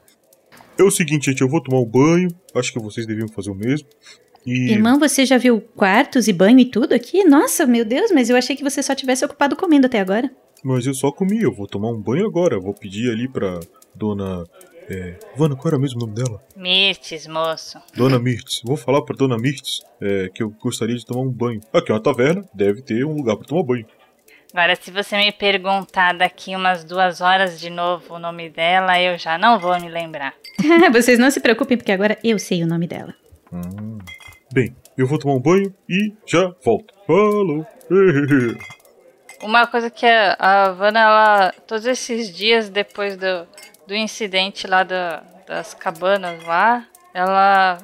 É 0.77 0.84
o 0.84 0.91
seguinte, 0.91 1.31
gente, 1.31 1.41
eu 1.41 1.49
vou 1.49 1.61
tomar 1.61 1.80
um 1.80 1.85
banho. 1.85 2.30
Acho 2.56 2.72
que 2.72 2.80
vocês 2.80 3.07
deviam 3.07 3.27
fazer 3.27 3.49
o 3.49 3.56
mesmo. 3.56 3.88
E. 4.45 4.72
Irmão, 4.72 4.99
você 4.99 5.26
já 5.26 5.38
viu 5.38 5.60
quartos 5.60 6.27
e 6.27 6.34
banho 6.34 6.60
e 6.60 6.65
tudo 6.65 6.94
aqui? 6.94 7.23
Nossa, 7.23 7.65
meu 7.65 7.84
Deus, 7.84 8.11
mas 8.11 8.30
eu 8.30 8.38
achei 8.38 8.56
que 8.56 8.64
você 8.64 8.81
só 8.84 8.95
tivesse 8.95 9.26
ocupado 9.26 9.56
comendo 9.56 9.88
até 9.88 9.99
agora. 9.99 10.31
Mas 10.64 10.85
eu 10.85 10.94
só 10.94 11.11
comi, 11.11 11.41
eu 11.41 11.53
vou 11.53 11.68
tomar 11.68 11.89
um 11.89 12.02
banho 12.02 12.26
agora. 12.26 12.56
Eu 12.56 12.61
vou 12.61 12.73
pedir 12.73 13.11
ali 13.11 13.27
pra 13.27 13.60
dona. 13.94 14.44
É, 14.89 15.15
Vana, 15.35 15.55
qual 15.55 15.68
era 15.68 15.80
mesmo 15.80 15.97
o 16.01 16.05
nome 16.07 16.15
dela? 16.15 16.41
Mirtes, 16.55 17.27
moço. 17.27 17.77
Dona 17.93 18.18
Mirtz. 18.18 18.61
Vou 18.64 18.77
falar 18.77 19.01
pra 19.01 19.15
Dona 19.15 19.38
Mirtz 19.38 19.81
é, 20.01 20.30
que 20.34 20.41
eu 20.41 20.49
gostaria 20.49 20.95
de 20.95 21.05
tomar 21.05 21.22
um 21.22 21.31
banho. 21.31 21.59
Aqui 21.73 21.91
é 21.91 21.95
uma 21.95 22.01
taverna, 22.01 22.45
deve 22.53 22.81
ter 22.81 23.05
um 23.05 23.14
lugar 23.14 23.35
pra 23.35 23.45
tomar 23.45 23.64
banho. 23.64 23.85
Agora, 24.53 24.76
se 24.77 24.89
você 24.89 25.18
me 25.18 25.31
perguntar 25.31 26.18
daqui 26.18 26.55
umas 26.55 26.85
duas 26.85 27.19
horas 27.19 27.59
de 27.59 27.69
novo 27.69 28.15
o 28.15 28.19
nome 28.19 28.49
dela, 28.49 28.99
eu 29.01 29.18
já 29.18 29.38
não 29.38 29.59
vou 29.59 29.77
me 29.80 29.89
lembrar. 29.89 30.34
Vocês 30.91 31.19
não 31.19 31.30
se 31.30 31.41
preocupem, 31.41 31.77
porque 31.77 31.91
agora 31.91 32.18
eu 32.23 32.39
sei 32.39 32.64
o 32.64 32.68
nome 32.68 32.88
dela. 32.88 33.14
Hum. 33.51 33.97
Bem, 34.53 34.73
eu 34.97 35.05
vou 35.05 35.19
tomar 35.19 35.35
um 35.35 35.41
banho 35.41 35.73
e 35.89 36.14
já 36.26 36.53
volto. 36.64 36.93
Falou! 37.05 37.68
Uma 39.43 39.68
coisa 39.68 39.89
que 39.89 40.05
a, 40.05 40.35
a 40.39 40.72
Vanna, 40.72 40.99
ela, 40.99 41.51
todos 41.68 41.85
esses 41.85 42.34
dias 42.34 42.69
depois 42.69 43.15
do, 43.15 43.47
do 43.88 43.95
incidente 43.95 44.68
lá 44.68 44.84
da- 44.84 45.23
das 45.47 45.73
cabanas 45.73 46.43
lá, 46.43 46.85
ela, 47.14 47.77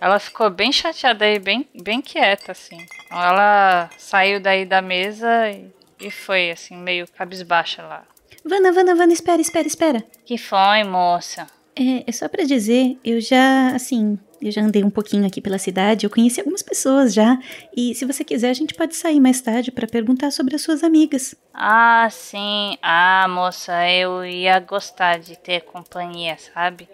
ela 0.00 0.18
ficou 0.18 0.48
bem 0.50 0.72
chateada 0.72 1.26
e 1.28 1.38
bem, 1.38 1.68
bem 1.82 2.00
quieta, 2.00 2.52
assim. 2.52 2.78
Então 3.06 3.22
ela 3.22 3.90
saiu 3.98 4.40
daí 4.40 4.64
da 4.64 4.80
mesa 4.80 5.50
e, 5.50 5.70
e 6.00 6.10
foi, 6.10 6.50
assim, 6.50 6.76
meio 6.76 7.06
cabisbaixa 7.08 7.82
lá. 7.82 8.02
Vana, 8.44 8.72
Vana, 8.72 8.94
Vana, 8.94 9.12
espera, 9.12 9.40
espera, 9.40 9.66
espera. 9.66 10.04
Que 10.24 10.36
foi, 10.36 10.82
moça? 10.84 11.46
É, 11.76 12.04
é 12.06 12.12
só 12.12 12.28
pra 12.28 12.44
dizer, 12.44 12.96
eu 13.04 13.20
já, 13.20 13.74
assim, 13.74 14.16
eu 14.40 14.50
já 14.50 14.62
andei 14.62 14.84
um 14.84 14.90
pouquinho 14.90 15.26
aqui 15.26 15.40
pela 15.40 15.58
cidade, 15.58 16.06
eu 16.06 16.10
conheci 16.10 16.40
algumas 16.40 16.62
pessoas 16.62 17.12
já. 17.12 17.38
E 17.76 17.94
se 17.94 18.04
você 18.04 18.22
quiser, 18.22 18.50
a 18.50 18.54
gente 18.54 18.74
pode 18.74 18.94
sair 18.94 19.18
mais 19.18 19.40
tarde 19.40 19.72
pra 19.72 19.86
perguntar 19.86 20.30
sobre 20.30 20.54
as 20.54 20.62
suas 20.62 20.84
amigas. 20.84 21.34
Ah, 21.52 22.06
sim. 22.10 22.76
Ah, 22.80 23.26
moça, 23.28 23.88
eu 23.90 24.24
ia 24.24 24.60
gostar 24.60 25.18
de 25.18 25.36
ter 25.36 25.62
companhia, 25.62 26.36
sabe? 26.38 26.88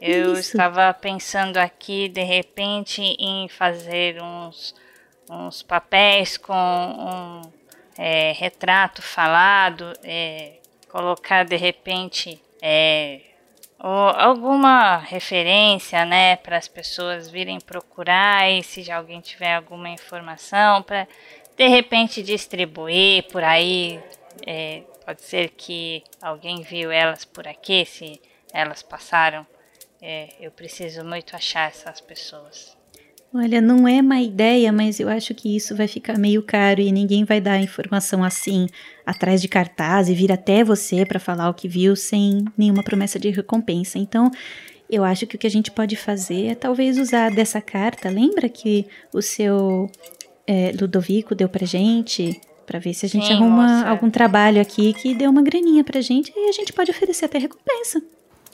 Eu 0.00 0.32
Isso. 0.32 0.50
estava 0.50 0.92
pensando 0.92 1.56
aqui, 1.56 2.08
de 2.08 2.22
repente, 2.22 3.00
em 3.00 3.48
fazer 3.48 4.20
uns, 4.22 4.74
uns 5.30 5.62
papéis 5.62 6.36
com 6.36 6.52
um 6.52 7.42
é, 7.96 8.32
retrato 8.32 9.00
falado, 9.00 9.92
é, 10.04 10.58
colocar, 10.90 11.44
de 11.44 11.56
repente, 11.56 12.38
é, 12.60 13.20
alguma 13.88 14.96
referência, 14.98 16.04
né, 16.04 16.36
para 16.36 16.56
as 16.56 16.66
pessoas 16.66 17.30
virem 17.30 17.60
procurar 17.60 18.50
e 18.50 18.62
se 18.62 18.82
já 18.82 18.96
alguém 18.96 19.20
tiver 19.20 19.54
alguma 19.54 19.88
informação 19.88 20.82
para 20.82 21.06
de 21.56 21.68
repente 21.68 22.22
distribuir 22.22 23.24
por 23.30 23.42
aí. 23.42 24.00
é, 24.46 24.82
pode 25.04 25.22
ser 25.22 25.50
que 25.50 26.02
alguém 26.20 26.62
viu 26.62 26.90
elas 26.90 27.24
por 27.24 27.46
aqui, 27.46 27.84
se 27.84 28.20
elas 28.52 28.82
passaram. 28.82 29.46
É, 30.02 30.28
eu 30.40 30.50
preciso 30.50 31.04
muito 31.04 31.34
achar 31.34 31.68
essas 31.68 32.00
pessoas. 32.00 32.76
Olha, 33.32 33.60
não 33.60 33.86
é 33.86 34.00
má 34.02 34.20
ideia, 34.20 34.72
mas 34.72 34.98
eu 34.98 35.08
acho 35.08 35.34
que 35.34 35.54
isso 35.54 35.76
vai 35.76 35.86
ficar 35.86 36.18
meio 36.18 36.42
caro 36.42 36.80
e 36.80 36.90
ninguém 36.90 37.24
vai 37.24 37.40
dar 37.40 37.58
informação 37.58 38.24
assim 38.24 38.66
atrás 39.06 39.40
de 39.40 39.46
cartaz 39.48 40.08
e 40.08 40.14
vir 40.14 40.32
até 40.32 40.64
você 40.64 41.06
pra 41.06 41.20
falar 41.20 41.48
o 41.48 41.54
que 41.54 41.68
viu 41.68 41.94
sem 41.94 42.44
nenhuma 42.58 42.82
promessa 42.82 43.18
de 43.18 43.30
recompensa. 43.30 43.98
Então, 43.98 44.30
eu 44.90 45.04
acho 45.04 45.26
que 45.26 45.36
o 45.36 45.38
que 45.38 45.46
a 45.46 45.50
gente 45.50 45.70
pode 45.70 45.94
fazer 45.96 46.46
é 46.48 46.54
talvez 46.54 46.98
usar 46.98 47.30
dessa 47.30 47.60
carta. 47.60 48.08
Lembra 48.10 48.48
que 48.48 48.86
o 49.14 49.22
seu 49.22 49.88
é, 50.46 50.72
Ludovico 50.78 51.34
deu 51.34 51.48
pra 51.48 51.64
gente? 51.66 52.40
Pra 52.66 52.80
ver 52.80 52.94
se 52.94 53.06
a 53.06 53.08
gente 53.08 53.26
Sim, 53.26 53.34
arruma 53.34 53.62
moça. 53.62 53.88
algum 53.88 54.10
trabalho 54.10 54.60
aqui 54.60 54.92
que 54.92 55.14
dê 55.14 55.28
uma 55.28 55.40
graninha 55.40 55.84
pra 55.84 56.00
gente 56.00 56.32
e 56.36 56.48
a 56.48 56.52
gente 56.52 56.72
pode 56.72 56.90
oferecer 56.90 57.24
até 57.26 57.38
recompensa. 57.38 58.02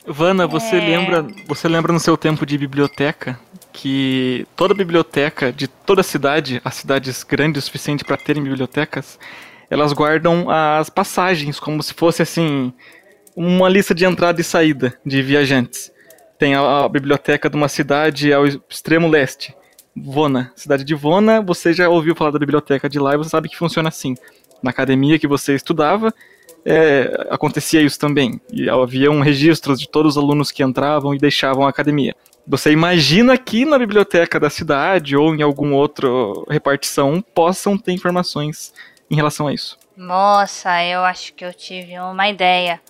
Vana, 0.05 0.45
você 0.45 0.75
É. 0.75 0.79
lembra, 0.79 1.25
você 1.47 1.67
lembra 1.67 1.91
no 1.91 1.99
seu 1.99 2.15
tempo 2.15 2.45
de 2.45 2.55
biblioteca 2.57 3.39
que 3.71 4.45
toda 4.55 4.73
biblioteca 4.75 5.51
de 5.51 5.67
toda 5.67 6.01
a 6.01 6.03
cidade, 6.03 6.61
as 6.63 6.75
cidades 6.75 7.23
grandes 7.23 7.63
o 7.63 7.65
suficiente 7.65 8.03
para 8.05 8.17
terem 8.17 8.43
bibliotecas, 8.43 9.17
elas 9.73 9.91
guardam 9.91 10.51
as 10.51 10.87
passagens 10.87 11.59
como 11.59 11.81
se 11.81 11.95
fosse 11.95 12.21
assim 12.21 12.71
uma 13.35 13.67
lista 13.67 13.95
de 13.95 14.05
entrada 14.05 14.39
e 14.39 14.43
saída 14.43 14.95
de 15.03 15.19
viajantes. 15.23 15.91
Tem 16.37 16.53
a, 16.53 16.85
a 16.85 16.89
biblioteca 16.89 17.49
de 17.49 17.55
uma 17.55 17.67
cidade 17.67 18.31
ao 18.31 18.45
extremo 18.45 19.07
leste, 19.09 19.55
Vona, 19.95 20.51
cidade 20.55 20.83
de 20.83 20.93
Vona. 20.93 21.41
Você 21.41 21.73
já 21.73 21.89
ouviu 21.89 22.15
falar 22.15 22.29
da 22.29 22.37
biblioteca 22.37 22.87
de 22.87 22.99
lá 22.99 23.15
e 23.15 23.17
você 23.17 23.31
sabe 23.31 23.49
que 23.49 23.57
funciona 23.57 23.89
assim. 23.89 24.13
Na 24.61 24.69
academia 24.69 25.17
que 25.17 25.27
você 25.27 25.55
estudava, 25.55 26.13
é, 26.63 27.27
acontecia 27.31 27.81
isso 27.81 27.99
também. 27.99 28.39
E 28.51 28.69
havia 28.69 29.09
um 29.09 29.21
registro 29.21 29.75
de 29.75 29.89
todos 29.89 30.15
os 30.15 30.23
alunos 30.23 30.51
que 30.51 30.61
entravam 30.61 31.15
e 31.15 31.17
deixavam 31.17 31.65
a 31.65 31.69
academia. 31.69 32.15
Você 32.45 32.71
imagina 32.71 33.35
que 33.39 33.65
na 33.65 33.79
biblioteca 33.79 34.39
da 34.39 34.51
cidade 34.51 35.17
ou 35.17 35.33
em 35.33 35.41
algum 35.41 35.73
outro 35.73 36.45
repartição 36.47 37.23
possam 37.33 37.75
ter 37.75 37.91
informações 37.93 38.71
em 39.13 39.15
relação 39.15 39.47
a 39.47 39.53
isso. 39.53 39.77
Moça, 39.95 40.83
eu 40.83 41.03
acho 41.03 41.33
que 41.33 41.45
eu 41.45 41.53
tive 41.53 41.97
uma 41.99 42.27
ideia. 42.27 42.81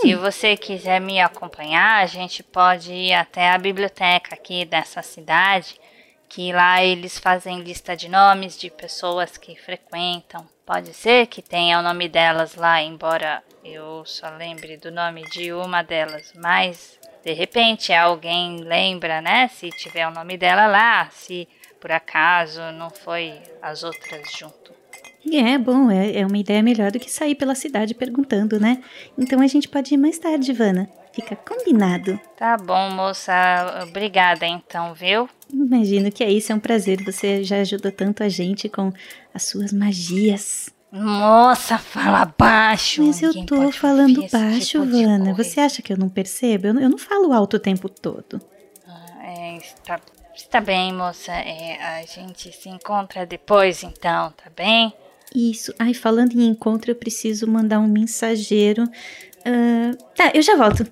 Se 0.00 0.14
você 0.14 0.56
quiser 0.56 1.00
me 1.00 1.20
acompanhar, 1.20 2.02
a 2.02 2.06
gente 2.06 2.42
pode 2.42 2.92
ir 2.92 3.14
até 3.14 3.50
a 3.50 3.58
biblioteca 3.58 4.34
aqui 4.34 4.64
dessa 4.64 5.02
cidade, 5.02 5.80
que 6.28 6.52
lá 6.52 6.82
eles 6.82 7.18
fazem 7.18 7.60
lista 7.60 7.96
de 7.96 8.08
nomes 8.08 8.58
de 8.58 8.70
pessoas 8.70 9.36
que 9.36 9.56
frequentam. 9.56 10.46
Pode 10.66 10.92
ser 10.94 11.26
que 11.26 11.42
tenha 11.42 11.78
o 11.78 11.82
nome 11.82 12.08
delas 12.08 12.54
lá, 12.54 12.80
embora 12.82 13.42
eu 13.64 14.04
só 14.04 14.28
lembre 14.30 14.76
do 14.76 14.90
nome 14.90 15.22
de 15.30 15.52
uma 15.52 15.82
delas, 15.82 16.32
mas 16.36 16.98
de 17.24 17.32
repente 17.32 17.92
alguém 17.92 18.62
lembra, 18.62 19.20
né? 19.20 19.48
Se 19.48 19.70
tiver 19.70 20.06
o 20.06 20.12
nome 20.12 20.36
dela 20.36 20.66
lá, 20.66 21.08
se 21.10 21.48
por 21.80 21.92
acaso 21.92 22.60
não 22.72 22.90
foi 22.90 23.40
as 23.60 23.82
outras 23.82 24.32
junto. 24.32 24.81
É, 25.30 25.56
bom, 25.56 25.90
é, 25.90 26.18
é 26.18 26.26
uma 26.26 26.38
ideia 26.38 26.62
melhor 26.62 26.90
do 26.90 26.98
que 26.98 27.10
sair 27.10 27.34
pela 27.34 27.54
cidade 27.54 27.94
perguntando, 27.94 28.58
né? 28.58 28.82
Então 29.16 29.40
a 29.40 29.46
gente 29.46 29.68
pode 29.68 29.94
ir 29.94 29.96
mais 29.96 30.18
tarde, 30.18 30.50
Ivana. 30.50 30.88
Fica 31.12 31.36
combinado. 31.36 32.18
Tá 32.36 32.56
bom, 32.56 32.90
moça. 32.90 33.32
Obrigada 33.86 34.46
então, 34.46 34.94
viu? 34.94 35.28
Imagino 35.52 36.10
que 36.10 36.24
é 36.24 36.30
isso, 36.30 36.52
é 36.52 36.54
um 36.54 36.60
prazer. 36.60 37.04
Você 37.04 37.44
já 37.44 37.56
ajudou 37.58 37.92
tanto 37.92 38.22
a 38.22 38.28
gente 38.28 38.68
com 38.68 38.90
as 39.34 39.42
suas 39.42 39.72
magias. 39.72 40.70
Moça, 40.90 41.78
fala 41.78 42.32
baixo. 42.38 43.02
Mas 43.02 43.22
eu 43.22 43.46
tô 43.46 43.70
falando 43.72 44.24
esse 44.24 44.36
baixo, 44.36 44.80
tipo 44.82 44.86
Vana. 44.86 45.34
Você 45.34 45.60
acha 45.60 45.82
que 45.82 45.92
eu 45.92 45.96
não 45.98 46.08
percebo? 46.08 46.68
Eu 46.68 46.74
não, 46.74 46.82
eu 46.82 46.88
não 46.88 46.98
falo 46.98 47.32
alto 47.32 47.56
o 47.56 47.60
tempo 47.60 47.88
todo. 47.88 48.40
É, 49.22 49.56
está, 49.56 50.00
está 50.34 50.60
bem, 50.60 50.92
moça. 50.92 51.32
É, 51.32 51.78
a 51.82 52.06
gente 52.06 52.52
se 52.52 52.68
encontra 52.68 53.24
depois, 53.24 53.82
então, 53.82 54.32
tá 54.32 54.50
bem? 54.54 54.92
Isso. 55.34 55.72
Ai, 55.78 55.94
falando 55.94 56.32
em 56.32 56.46
encontro, 56.46 56.90
eu 56.90 56.94
preciso 56.94 57.46
mandar 57.46 57.78
um 57.80 57.88
mensageiro. 57.88 58.84
Ah, 59.44 59.92
tá, 60.14 60.30
eu 60.34 60.42
já 60.42 60.56
volto. 60.56 60.86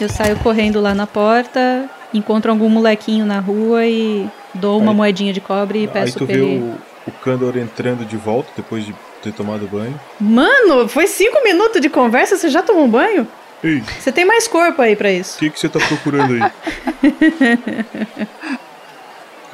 Eu 0.00 0.08
saio 0.08 0.36
correndo 0.40 0.80
lá 0.80 0.94
na 0.94 1.06
porta, 1.06 1.88
encontro 2.12 2.50
algum 2.50 2.68
molequinho 2.68 3.24
na 3.24 3.38
rua 3.40 3.86
e 3.86 4.28
dou 4.54 4.80
uma 4.80 4.90
Aí- 4.90 4.96
moedinha 4.96 5.32
de 5.32 5.40
cobre 5.40 5.80
e 5.80 5.82
Aí 5.82 5.88
peço 5.88 6.18
tu 6.18 6.26
pra 6.26 6.34
vê 6.34 6.40
o, 6.40 6.74
o 7.06 7.12
Kandor 7.22 7.56
entrando 7.56 8.04
de 8.04 8.16
volta 8.16 8.50
depois 8.56 8.84
de 8.84 8.92
ter 9.22 9.32
tomado 9.32 9.66
banho. 9.68 9.98
Mano, 10.20 10.88
foi 10.88 11.06
cinco 11.06 11.42
minutos 11.44 11.80
de 11.80 11.88
conversa, 11.88 12.36
você 12.36 12.48
já 12.48 12.62
tomou 12.62 12.84
um 12.84 12.90
banho? 12.90 13.28
Ei, 13.62 13.78
o 13.78 13.84
Você 13.84 14.10
tem 14.10 14.24
mais 14.24 14.48
corpo 14.48 14.82
aí 14.82 14.96
pra 14.96 15.12
isso. 15.12 15.38
que, 15.38 15.50
que 15.50 15.60
você 15.60 15.68
tá 15.68 15.78
procurando 15.78 16.34
aí? 16.34 16.42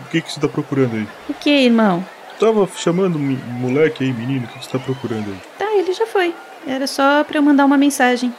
O 0.00 0.10
que, 0.10 0.22
que 0.22 0.32
você 0.32 0.40
tá 0.40 0.48
procurando 0.48 0.94
aí? 0.96 1.06
o 1.28 1.34
que, 1.34 1.50
irmão? 1.50 2.02
Tava 2.38 2.68
chamando 2.76 3.18
moleque 3.18 4.04
aí, 4.04 4.12
menino, 4.12 4.44
o 4.44 4.48
que, 4.48 4.64
você 4.64 4.70
tá 4.70 4.78
procurando 4.78 5.26
aí? 5.26 5.38
Tá, 5.58 5.66
ele 5.74 5.92
já 5.92 6.06
foi. 6.06 6.34
Era 6.66 6.86
só 6.86 7.24
pra 7.24 7.38
eu 7.38 7.42
mandar 7.42 7.64
uma 7.64 7.76
mensagem. 7.76 8.32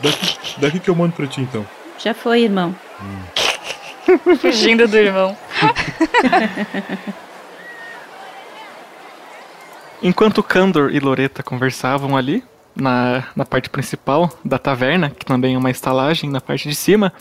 Daqui, 0.00 0.60
daqui 0.60 0.80
que 0.80 0.90
eu 0.90 0.94
mando 0.94 1.12
pra 1.12 1.26
ti 1.26 1.40
então. 1.40 1.64
Já 1.98 2.12
foi, 2.12 2.42
irmão. 2.42 2.74
Fugindo 4.40 4.88
do 4.88 4.96
irmão. 4.96 5.36
Enquanto 10.02 10.42
Candor 10.42 10.90
e 10.92 10.98
Loreta 10.98 11.42
conversavam 11.42 12.16
ali, 12.16 12.44
na, 12.74 13.24
na 13.36 13.44
parte 13.44 13.70
principal 13.70 14.30
da 14.44 14.58
taverna, 14.58 15.10
que 15.10 15.24
também 15.24 15.54
é 15.54 15.58
uma 15.58 15.70
estalagem 15.70 16.28
na 16.28 16.40
parte 16.40 16.68
de 16.68 16.74
cima, 16.74 17.12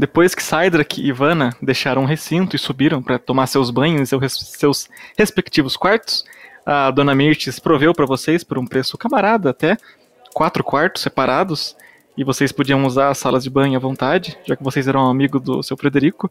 depois 0.00 0.34
que 0.34 0.42
Sidrak 0.42 0.98
e 0.98 1.08
Ivana 1.08 1.54
deixaram 1.60 2.04
o 2.04 2.06
recinto 2.06 2.56
e 2.56 2.58
subiram 2.58 3.02
para 3.02 3.18
tomar 3.18 3.46
seus 3.46 3.70
banhos 3.70 4.08
seus, 4.08 4.32
seus 4.32 4.88
respectivos 5.16 5.76
quartos, 5.76 6.24
a 6.64 6.90
Dona 6.90 7.14
Mirtes 7.14 7.58
proveu 7.58 7.92
para 7.92 8.06
vocês, 8.06 8.42
por 8.42 8.58
um 8.58 8.64
preço 8.64 8.96
camarada 8.96 9.50
até, 9.50 9.76
quatro 10.32 10.64
quartos 10.64 11.02
separados, 11.02 11.76
e 12.16 12.24
vocês 12.24 12.50
podiam 12.50 12.82
usar 12.86 13.10
as 13.10 13.18
salas 13.18 13.44
de 13.44 13.50
banho 13.50 13.76
à 13.76 13.78
vontade, 13.78 14.38
já 14.46 14.56
que 14.56 14.64
vocês 14.64 14.88
eram 14.88 15.06
amigos 15.06 15.42
do 15.42 15.62
seu 15.62 15.76
Frederico. 15.76 16.30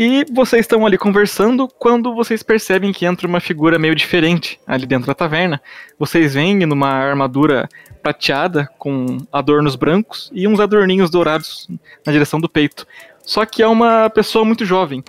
E 0.00 0.24
vocês 0.32 0.60
estão 0.60 0.86
ali 0.86 0.96
conversando 0.96 1.66
quando 1.66 2.14
vocês 2.14 2.40
percebem 2.40 2.92
que 2.92 3.04
entra 3.04 3.26
uma 3.26 3.40
figura 3.40 3.80
meio 3.80 3.96
diferente 3.96 4.60
ali 4.64 4.86
dentro 4.86 5.08
da 5.08 5.14
taverna. 5.14 5.60
Vocês 5.98 6.34
veem 6.34 6.54
numa 6.64 6.88
armadura 6.88 7.68
prateada 8.00 8.70
com 8.78 9.18
adornos 9.32 9.74
brancos 9.74 10.30
e 10.32 10.46
uns 10.46 10.60
adorninhos 10.60 11.10
dourados 11.10 11.66
na 12.06 12.12
direção 12.12 12.38
do 12.38 12.48
peito. 12.48 12.86
Só 13.24 13.44
que 13.44 13.60
é 13.60 13.66
uma 13.66 14.08
pessoa 14.08 14.44
muito 14.44 14.64
jovem. 14.64 15.02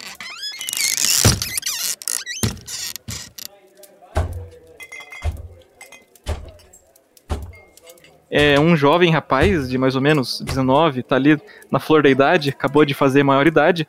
É 8.32 8.60
um 8.60 8.76
jovem 8.76 9.12
rapaz 9.12 9.70
de 9.70 9.78
mais 9.78 9.96
ou 9.96 10.02
menos 10.02 10.42
19, 10.42 11.04
tá 11.04 11.16
ali 11.16 11.40
na 11.70 11.80
flor 11.80 12.02
da 12.02 12.10
idade, 12.10 12.50
acabou 12.50 12.84
de 12.86 12.96
fazer 12.96 13.22
maioridade. 13.22 13.88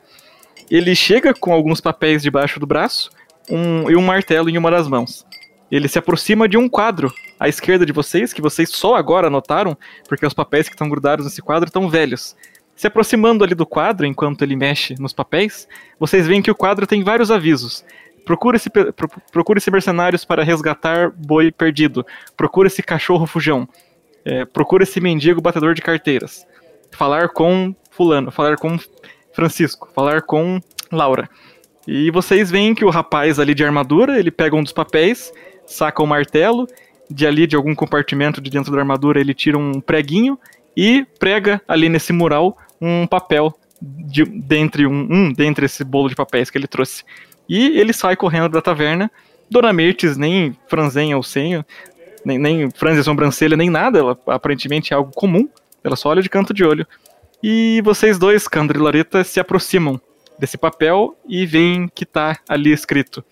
Ele 0.71 0.95
chega 0.95 1.33
com 1.33 1.51
alguns 1.53 1.81
papéis 1.81 2.23
debaixo 2.23 2.59
do 2.59 2.65
braço 2.65 3.09
um- 3.49 3.91
e 3.91 3.95
um 3.95 4.01
martelo 4.01 4.49
em 4.49 4.57
uma 4.57 4.71
das 4.71 4.87
mãos. 4.87 5.25
Ele 5.69 5.87
se 5.87 5.99
aproxima 5.99 6.47
de 6.47 6.57
um 6.57 6.67
quadro 6.69 7.13
à 7.39 7.47
esquerda 7.49 7.85
de 7.85 7.91
vocês, 7.91 8.31
que 8.33 8.41
vocês 8.41 8.69
só 8.69 8.95
agora 8.95 9.29
notaram, 9.29 9.77
porque 10.07 10.25
os 10.25 10.33
papéis 10.33 10.67
que 10.67 10.73
estão 10.73 10.89
grudados 10.89 11.25
nesse 11.25 11.41
quadro 11.41 11.67
estão 11.67 11.89
velhos. 11.89 12.35
Se 12.75 12.87
aproximando 12.87 13.43
ali 13.43 13.53
do 13.53 13.65
quadro, 13.65 14.05
enquanto 14.05 14.41
ele 14.43 14.55
mexe 14.55 14.95
nos 14.99 15.13
papéis, 15.13 15.67
vocês 15.99 16.25
veem 16.25 16.41
que 16.41 16.49
o 16.49 16.55
quadro 16.55 16.87
tem 16.87 17.03
vários 17.03 17.29
avisos. 17.29 17.85
Procure-se 18.25 18.69
pro- 18.69 18.93
procure-se 19.31 19.69
mercenários 19.71 20.23
para 20.23 20.43
resgatar 20.43 21.11
boi 21.11 21.51
perdido. 21.51 22.05
Procure-se 22.37 22.81
cachorro 22.81 23.25
fujão. 23.27 23.67
É, 24.23 24.45
procure-se 24.45 24.99
mendigo 25.01 25.41
batedor 25.41 25.73
de 25.73 25.81
carteiras. 25.81 26.45
Falar 26.91 27.29
com 27.29 27.75
fulano, 27.89 28.31
falar 28.31 28.57
com 28.57 28.77
Francisco, 29.33 29.89
falar 29.93 30.21
com 30.21 30.59
Laura. 30.91 31.29
E 31.87 32.11
vocês 32.11 32.51
veem 32.51 32.75
que 32.75 32.85
o 32.85 32.89
rapaz 32.89 33.39
ali 33.39 33.53
de 33.53 33.63
armadura, 33.63 34.19
ele 34.19 34.31
pega 34.31 34.55
um 34.55 34.63
dos 34.63 34.73
papéis, 34.73 35.33
saca 35.65 36.03
o 36.03 36.07
martelo, 36.07 36.67
de 37.09 37.27
ali 37.27 37.45
de 37.45 37.55
algum 37.55 37.75
compartimento 37.75 38.39
de 38.39 38.49
dentro 38.49 38.71
da 38.71 38.79
armadura 38.79 39.19
ele 39.19 39.33
tira 39.33 39.57
um 39.57 39.81
preguinho 39.81 40.39
e 40.75 41.05
prega 41.19 41.61
ali 41.67 41.89
nesse 41.89 42.13
mural 42.13 42.57
um 42.79 43.05
papel 43.05 43.53
de, 43.81 44.23
dentre 44.23 44.85
um, 44.85 45.07
um 45.09 45.33
dentre 45.33 45.65
esse 45.65 45.83
bolo 45.83 46.07
de 46.07 46.15
papéis 46.15 46.49
que 46.49 46.57
ele 46.57 46.67
trouxe. 46.67 47.03
E 47.49 47.79
ele 47.79 47.91
sai 47.91 48.15
correndo 48.15 48.49
da 48.49 48.61
taverna. 48.61 49.11
Dona 49.49 49.73
Mirtes 49.73 50.15
nem 50.15 50.55
franzenha 50.67 51.17
o 51.17 51.23
senho, 51.23 51.65
nem, 52.23 52.37
nem 52.37 52.71
franze 52.71 53.01
a 53.01 53.03
sobrancelha, 53.03 53.57
nem 53.57 53.69
nada. 53.69 53.99
Ela 53.99 54.17
aparentemente 54.27 54.93
é 54.93 54.95
algo 54.95 55.11
comum. 55.13 55.49
Ela 55.83 55.95
só 55.95 56.09
olha 56.09 56.21
de 56.21 56.29
canto 56.29 56.53
de 56.53 56.63
olho. 56.63 56.87
E 57.43 57.81
vocês 57.83 58.17
dois, 58.19 58.47
Candro 58.47 58.77
e 58.77 58.81
Loreta, 58.81 59.23
se 59.23 59.39
aproximam 59.39 59.99
desse 60.37 60.57
papel 60.57 61.15
e 61.27 61.45
veem 61.45 61.87
que 61.93 62.05
tá 62.05 62.39
ali 62.47 62.71
escrito: 62.71 63.23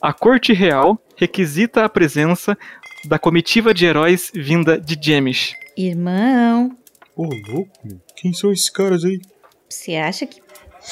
A 0.00 0.12
Corte 0.12 0.52
Real 0.52 0.98
requisita 1.16 1.84
a 1.84 1.88
presença 1.88 2.56
da 3.04 3.18
comitiva 3.18 3.72
de 3.72 3.86
heróis 3.86 4.30
vinda 4.34 4.78
de 4.78 4.98
Jemish. 5.00 5.54
Irmão, 5.76 6.76
Ô, 7.16 7.24
louco, 7.24 7.70
meu. 7.82 8.00
quem 8.16 8.32
são 8.32 8.52
esses 8.52 8.68
caras 8.70 9.04
aí? 9.04 9.20
você 9.68 9.96
acha 9.96 10.26
que 10.26 10.42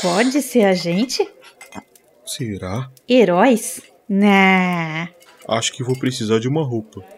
pode 0.01 0.41
ser 0.41 0.65
a 0.65 0.73
gente? 0.75 1.27
Será? 2.25 2.91
Heróis? 3.09 3.83
Nah. 4.09 5.09
Acho 5.49 5.73
que 5.73 5.83
vou 5.83 5.99
precisar 5.99 6.39
de 6.39 6.49
uma 6.49 6.65
roupa. 6.65 7.03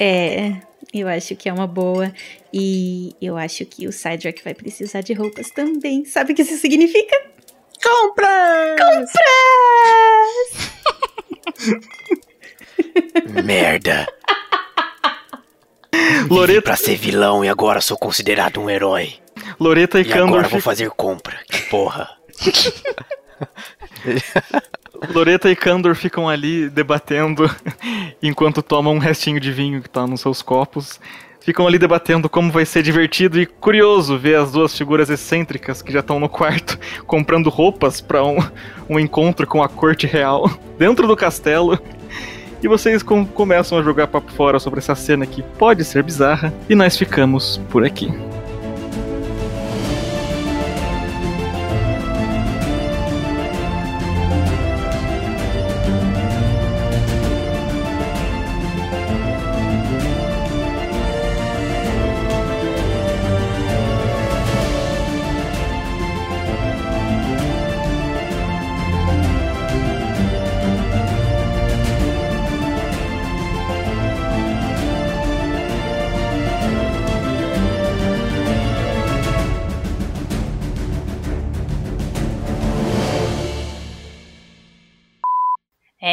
É, 0.00 0.60
eu 0.94 1.08
acho 1.08 1.34
que 1.34 1.48
é 1.48 1.52
uma 1.52 1.66
boa. 1.66 2.12
E 2.52 3.14
eu 3.20 3.36
acho 3.36 3.64
que 3.66 3.86
o 3.86 3.92
Cydrak 3.92 4.42
vai 4.42 4.54
precisar 4.54 5.02
de 5.02 5.12
roupas 5.12 5.50
também. 5.50 6.04
Sabe 6.04 6.32
o 6.32 6.36
que 6.36 6.42
isso 6.42 6.56
significa? 6.56 7.16
Compras! 7.82 8.80
Compras! 8.80 9.18
Merda. 13.44 14.06
Loreta, 16.30 16.62
pra 16.62 16.76
ser 16.76 16.96
vilão 16.96 17.44
e 17.44 17.48
agora 17.48 17.80
sou 17.80 17.96
considerado 17.96 18.60
um 18.60 18.68
herói. 18.68 19.14
Loreta 19.58 19.98
e, 19.98 20.02
E 20.02 20.04
Candor 20.04 20.28
agora 20.28 20.48
vou 20.48 20.60
fazer 20.60 20.90
compra. 20.90 21.38
Que 21.50 21.62
porra. 21.62 22.08
Loreta 25.12 25.50
e 25.50 25.56
Candor 25.56 25.94
ficam 25.94 26.28
ali 26.28 26.68
debatendo 26.68 27.44
enquanto 28.22 28.62
tomam 28.62 28.94
um 28.94 28.98
restinho 28.98 29.40
de 29.40 29.52
vinho 29.52 29.82
que 29.82 29.88
tá 29.88 30.06
nos 30.06 30.20
seus 30.20 30.42
copos. 30.42 31.00
Ficam 31.48 31.66
ali 31.66 31.78
debatendo 31.78 32.28
como 32.28 32.52
vai 32.52 32.66
ser 32.66 32.82
divertido 32.82 33.40
e 33.40 33.46
curioso 33.46 34.18
ver 34.18 34.36
as 34.36 34.52
duas 34.52 34.76
figuras 34.76 35.08
excêntricas 35.08 35.80
que 35.80 35.90
já 35.90 36.00
estão 36.00 36.20
no 36.20 36.28
quarto 36.28 36.78
comprando 37.08 37.48
roupas 37.48 38.02
para 38.02 38.22
um, 38.22 38.36
um 38.86 39.00
encontro 39.00 39.46
com 39.46 39.62
a 39.62 39.68
corte 39.68 40.06
real 40.06 40.50
dentro 40.78 41.06
do 41.06 41.16
castelo. 41.16 41.78
E 42.62 42.68
vocês 42.68 43.02
com- 43.02 43.24
começam 43.24 43.78
a 43.78 43.82
jogar 43.82 44.08
papo 44.08 44.30
fora 44.32 44.58
sobre 44.58 44.80
essa 44.80 44.94
cena 44.94 45.24
que 45.24 45.42
pode 45.42 45.86
ser 45.86 46.02
bizarra. 46.02 46.52
E 46.68 46.74
nós 46.74 46.98
ficamos 46.98 47.58
por 47.70 47.82
aqui. 47.82 48.12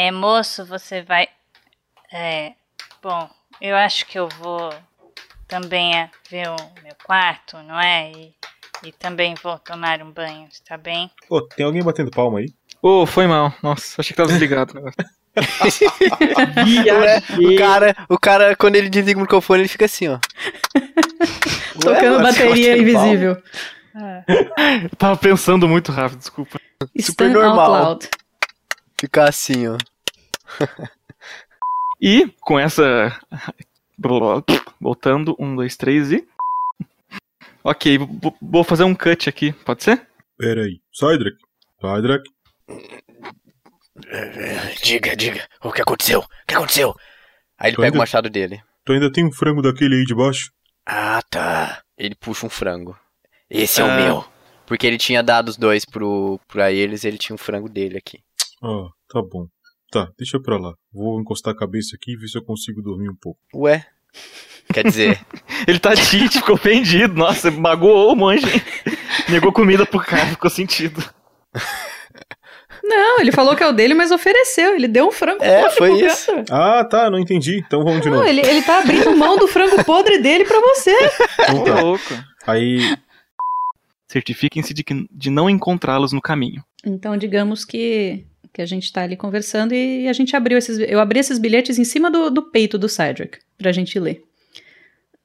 É, 0.06 0.12
moço, 0.12 0.64
você 0.64 1.02
vai. 1.02 1.28
É. 2.14 2.52
Bom, 3.02 3.28
eu 3.60 3.76
acho 3.76 4.06
que 4.06 4.20
eu 4.20 4.30
vou 4.40 4.72
também 5.48 5.98
é, 5.98 6.12
ver 6.30 6.48
o 6.48 6.56
meu 6.84 6.94
quarto, 7.04 7.58
não 7.64 7.80
é? 7.80 8.12
E, 8.12 8.36
e 8.84 8.92
também 8.92 9.34
vou 9.42 9.58
tomar 9.58 10.04
um 10.04 10.12
banho, 10.12 10.48
está 10.52 10.78
bem? 10.78 11.10
Pô, 11.28 11.42
tem 11.42 11.66
alguém 11.66 11.82
batendo 11.82 12.12
palma 12.12 12.38
aí? 12.38 12.54
Ô, 12.84 13.08
foi 13.08 13.26
mal. 13.26 13.52
Nossa, 13.64 14.00
achei 14.00 14.10
que 14.10 14.18
tava 14.18 14.30
desligado 14.30 14.74
o 14.74 14.76
negócio. 14.76 14.96
Ué, 17.02 17.24
o 17.40 17.58
cara, 17.58 17.96
o 18.08 18.20
cara, 18.20 18.56
quando 18.56 18.76
ele 18.76 18.90
desliga 18.90 19.18
o 19.18 19.24
microfone, 19.24 19.62
ele 19.62 19.68
fica 19.68 19.86
assim, 19.86 20.08
ó. 20.08 20.20
Tocando 21.82 22.22
mas 22.22 22.38
bateria 22.38 22.78
invisível. 22.78 23.42
Eu 24.28 24.90
tava 25.00 25.18
pensando 25.18 25.68
muito 25.68 25.92
rápido, 25.92 26.20
desculpa. 26.20 26.60
Super 27.02 27.30
Stand 27.30 27.34
normal. 27.34 27.74
out 27.74 27.86
loud. 27.86 28.10
Ficar 29.00 29.30
assim, 29.30 29.68
ó. 29.68 29.78
E 32.02 32.28
com 32.42 32.60
essa. 32.60 33.18
Voltando, 34.82 35.36
um, 35.40 35.56
dois, 35.56 35.78
três 35.78 36.12
e. 36.12 36.28
Ok, 37.64 37.98
vou- 38.42 38.64
fazer 38.66 38.84
um 38.84 38.94
cut 38.94 39.30
aqui, 39.30 39.54
pode 39.54 39.84
ser? 39.84 40.06
Pera 40.38 40.64
aí. 40.64 40.80
Cydrak. 40.94 41.38
Cydrak. 41.82 42.24
Diga, 44.84 45.16
diga. 45.16 45.48
O 45.64 45.72
que 45.72 45.82
aconteceu? 45.82 46.20
O 46.20 46.28
que 46.48 46.54
aconteceu? 46.56 46.94
Aí 47.58 47.70
ele 47.70 47.76
Tu 47.76 47.78
pega 47.78 47.88
ainda- 47.88 47.98
o 47.98 48.00
machado 48.02 48.30
dele. 48.30 48.62
Tu 48.84 48.92
ainda 48.94 49.12
tem 49.12 49.26
um 49.26 49.32
frango 49.32 49.62
daquele 49.62 49.96
aí 49.96 50.04
de 50.04 50.14
baixo? 50.14 50.52
Ah, 50.86 51.22
tá. 51.30 51.82
Ele 51.98 52.14
puxa 52.14 52.46
um 52.46 52.50
frango. 52.50 52.96
Esse 53.50 53.82
é 53.82 53.84
o 53.84 53.88
Ah. 53.90 53.96
meu. 53.96 54.26
Porque 54.68 54.86
ele 54.86 54.98
tinha 54.98 55.24
dado 55.24 55.48
os 55.50 55.58
dois 55.58 55.86
pro, 55.86 56.40
pra 56.48 56.72
eles 56.72 57.06
ele 57.06 57.18
tinha 57.18 57.34
um 57.34 57.38
frango 57.38 57.70
dele 57.70 57.98
aqui. 57.98 58.20
Ah, 58.62 58.90
tá 59.10 59.22
bom. 59.22 59.48
Tá, 59.96 60.10
deixa 60.18 60.38
pra 60.42 60.58
lá. 60.58 60.74
Vou 60.94 61.22
encostar 61.22 61.54
a 61.54 61.58
cabeça 61.58 61.96
aqui 61.96 62.12
e 62.14 62.18
ver 62.18 62.28
se 62.28 62.38
eu 62.38 62.44
consigo 62.44 62.82
dormir 62.82 63.10
um 63.10 63.16
pouco. 63.16 63.40
Ué? 63.56 63.86
Quer 64.74 64.84
dizer, 64.84 65.20
Ele 65.68 65.80
tá 65.80 65.96
tite, 65.96 66.40
ficou 66.40 66.56
ofendido. 66.56 67.14
Nossa, 67.14 67.50
magoou 67.50 68.12
o 68.12 68.16
monge. 68.16 68.46
Negou 69.30 69.54
comida 69.54 69.86
pro 69.86 70.00
cara, 70.00 70.26
ficou 70.28 70.50
sentido. 70.50 71.02
Não, 72.84 73.20
ele 73.20 73.32
falou 73.32 73.56
que 73.56 73.64
é 73.64 73.68
o 73.68 73.72
dele, 73.72 73.94
mas 73.96 74.12
ofereceu. 74.12 74.76
Ele 74.76 74.88
deu 74.88 75.08
um 75.08 75.12
frango 75.12 75.44
É, 75.44 75.62
podre 75.62 75.78
foi 75.78 75.90
pro 75.98 76.06
isso. 76.08 76.32
cara. 76.46 76.46
Ah, 76.80 76.84
tá, 76.86 77.10
não 77.10 77.18
entendi. 77.18 77.58
Então 77.66 77.84
vamos 77.84 78.02
de 78.02 78.10
Não, 78.10 78.18
novo. 78.18 78.28
ele, 78.30 78.42
ele 78.42 78.62
tá 78.62 78.80
abrindo 78.80 79.16
mão 79.18 79.38
do 79.38 79.48
frango 79.48 79.84
podre 79.84 80.20
dele 80.20 80.46
pra 80.46 80.60
você. 80.60 80.96
Então 81.50 81.64
tá. 81.64 81.82
louco. 81.82 82.04
Aí, 82.46 82.96
Certifiquem-se 84.08 84.74
de, 84.74 84.84
que- 84.84 85.08
de 85.12 85.30
não 85.32 85.50
encontrá-los 85.50 86.12
no 86.12 86.22
caminho. 86.22 86.64
Então, 86.86 87.18
digamos 87.18 87.66
que, 87.66 88.24
que 88.56 88.62
a 88.62 88.66
gente 88.66 88.92
tá 88.92 89.04
ali 89.04 89.18
conversando 89.18 89.74
e 89.74 90.08
a 90.08 90.14
gente 90.14 90.34
abriu 90.34 90.58
esses. 90.58 90.80
Eu 90.80 91.02
abri 91.02 91.20
esses 91.20 91.38
bilhetes 91.38 91.78
em 91.78 91.84
cima 91.84 92.10
do, 92.10 92.32
do 92.32 92.42
peito 92.42 92.78
do 92.78 92.88
Cedric 92.88 93.40
pra 93.58 93.74
gente 93.74 94.00
ler. 94.00 94.24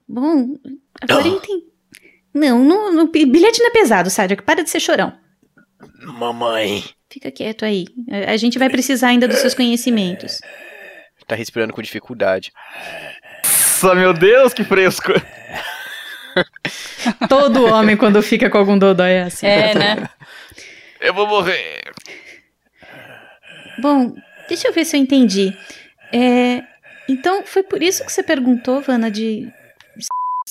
Bom, 0.08 0.56
agora 1.00 1.28
entendi. 1.28 1.64
Não, 2.34 2.64
não, 2.64 2.92
não, 2.92 3.06
bilhete 3.06 3.60
não 3.60 3.68
é 3.68 3.70
pesado, 3.70 4.10
Cedric. 4.10 4.42
Para 4.42 4.64
de 4.64 4.70
ser 4.70 4.80
chorão. 4.80 5.12
Mamãe. 6.02 6.82
Fica 7.08 7.30
quieto 7.30 7.64
aí. 7.64 7.86
A, 8.10 8.32
a 8.32 8.36
gente 8.36 8.58
vai 8.58 8.68
precisar 8.68 9.08
ainda 9.08 9.28
dos 9.28 9.38
seus 9.38 9.54
conhecimentos. 9.54 10.40
tá 11.28 11.36
respirando 11.36 11.72
com 11.72 11.80
dificuldade. 11.80 12.52
Nossa, 13.44 13.94
meu 13.94 14.12
Deus, 14.12 14.52
que 14.52 14.64
fresco. 14.64 15.12
Todo 17.28 17.64
homem, 17.66 17.96
quando 17.96 18.20
fica 18.22 18.50
com 18.50 18.58
algum 18.58 18.76
dodói, 18.76 19.12
é 19.12 19.22
assim. 19.22 19.46
É, 19.46 19.74
né? 19.74 20.08
Eu 21.00 21.14
vou 21.14 21.26
morrer. 21.26 21.80
Bom, 23.80 24.14
deixa 24.48 24.68
eu 24.68 24.72
ver 24.72 24.84
se 24.84 24.96
eu 24.96 25.00
entendi. 25.00 25.56
É, 26.12 26.62
então, 27.08 27.42
foi 27.44 27.62
por 27.62 27.82
isso 27.82 28.04
que 28.04 28.12
você 28.12 28.22
perguntou, 28.22 28.80
Vana, 28.80 29.10
de. 29.10 29.48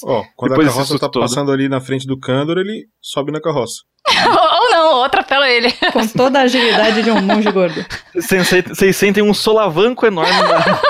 ó, 0.04 0.24
quando 0.36 0.52
Depois 0.52 0.68
a 0.68 0.72
carroça 0.72 1.00
tá 1.00 1.10
todo. 1.10 1.22
passando 1.22 1.52
ali 1.52 1.70
na 1.70 1.80
frente 1.80 2.06
do 2.08 2.20
Candor, 2.20 2.58
ele 2.58 2.86
sobe 3.02 3.32
na 3.32 3.42
carroça. 3.42 3.82
ou 4.10 4.72
não, 4.72 4.96
ou 4.96 5.04
atropela 5.04 5.50
ele. 5.50 5.72
Com 5.94 6.08
toda 6.08 6.40
a 6.40 6.44
agilidade 6.44 7.04
de 7.04 7.12
um 7.12 7.22
monge 7.22 7.52
gordo. 7.52 7.86
Vocês 8.16 8.96
sentem 8.96 9.22
um 9.24 9.34
solavanco 9.34 10.06
enorme 10.06 10.32
na, 10.34 10.82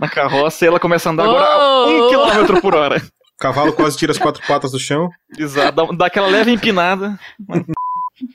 na 0.00 0.08
carroça 0.08 0.64
e 0.64 0.68
ela 0.68 0.80
começa 0.80 1.08
a 1.08 1.12
andar 1.12 1.24
agora 1.24 1.44
a 1.44 1.86
um 1.86 1.98
Uou! 1.98 2.08
quilômetro 2.08 2.60
por 2.60 2.74
hora. 2.74 2.96
O 2.98 3.38
cavalo 3.42 3.72
quase 3.72 3.96
tira 3.96 4.12
as 4.12 4.18
quatro 4.18 4.42
patas 4.46 4.70
do 4.72 4.78
chão. 4.78 5.08
Exato, 5.38 5.72
dá, 5.72 5.92
dá 5.96 6.06
aquela 6.06 6.28
leve 6.28 6.50
empinada. 6.52 7.18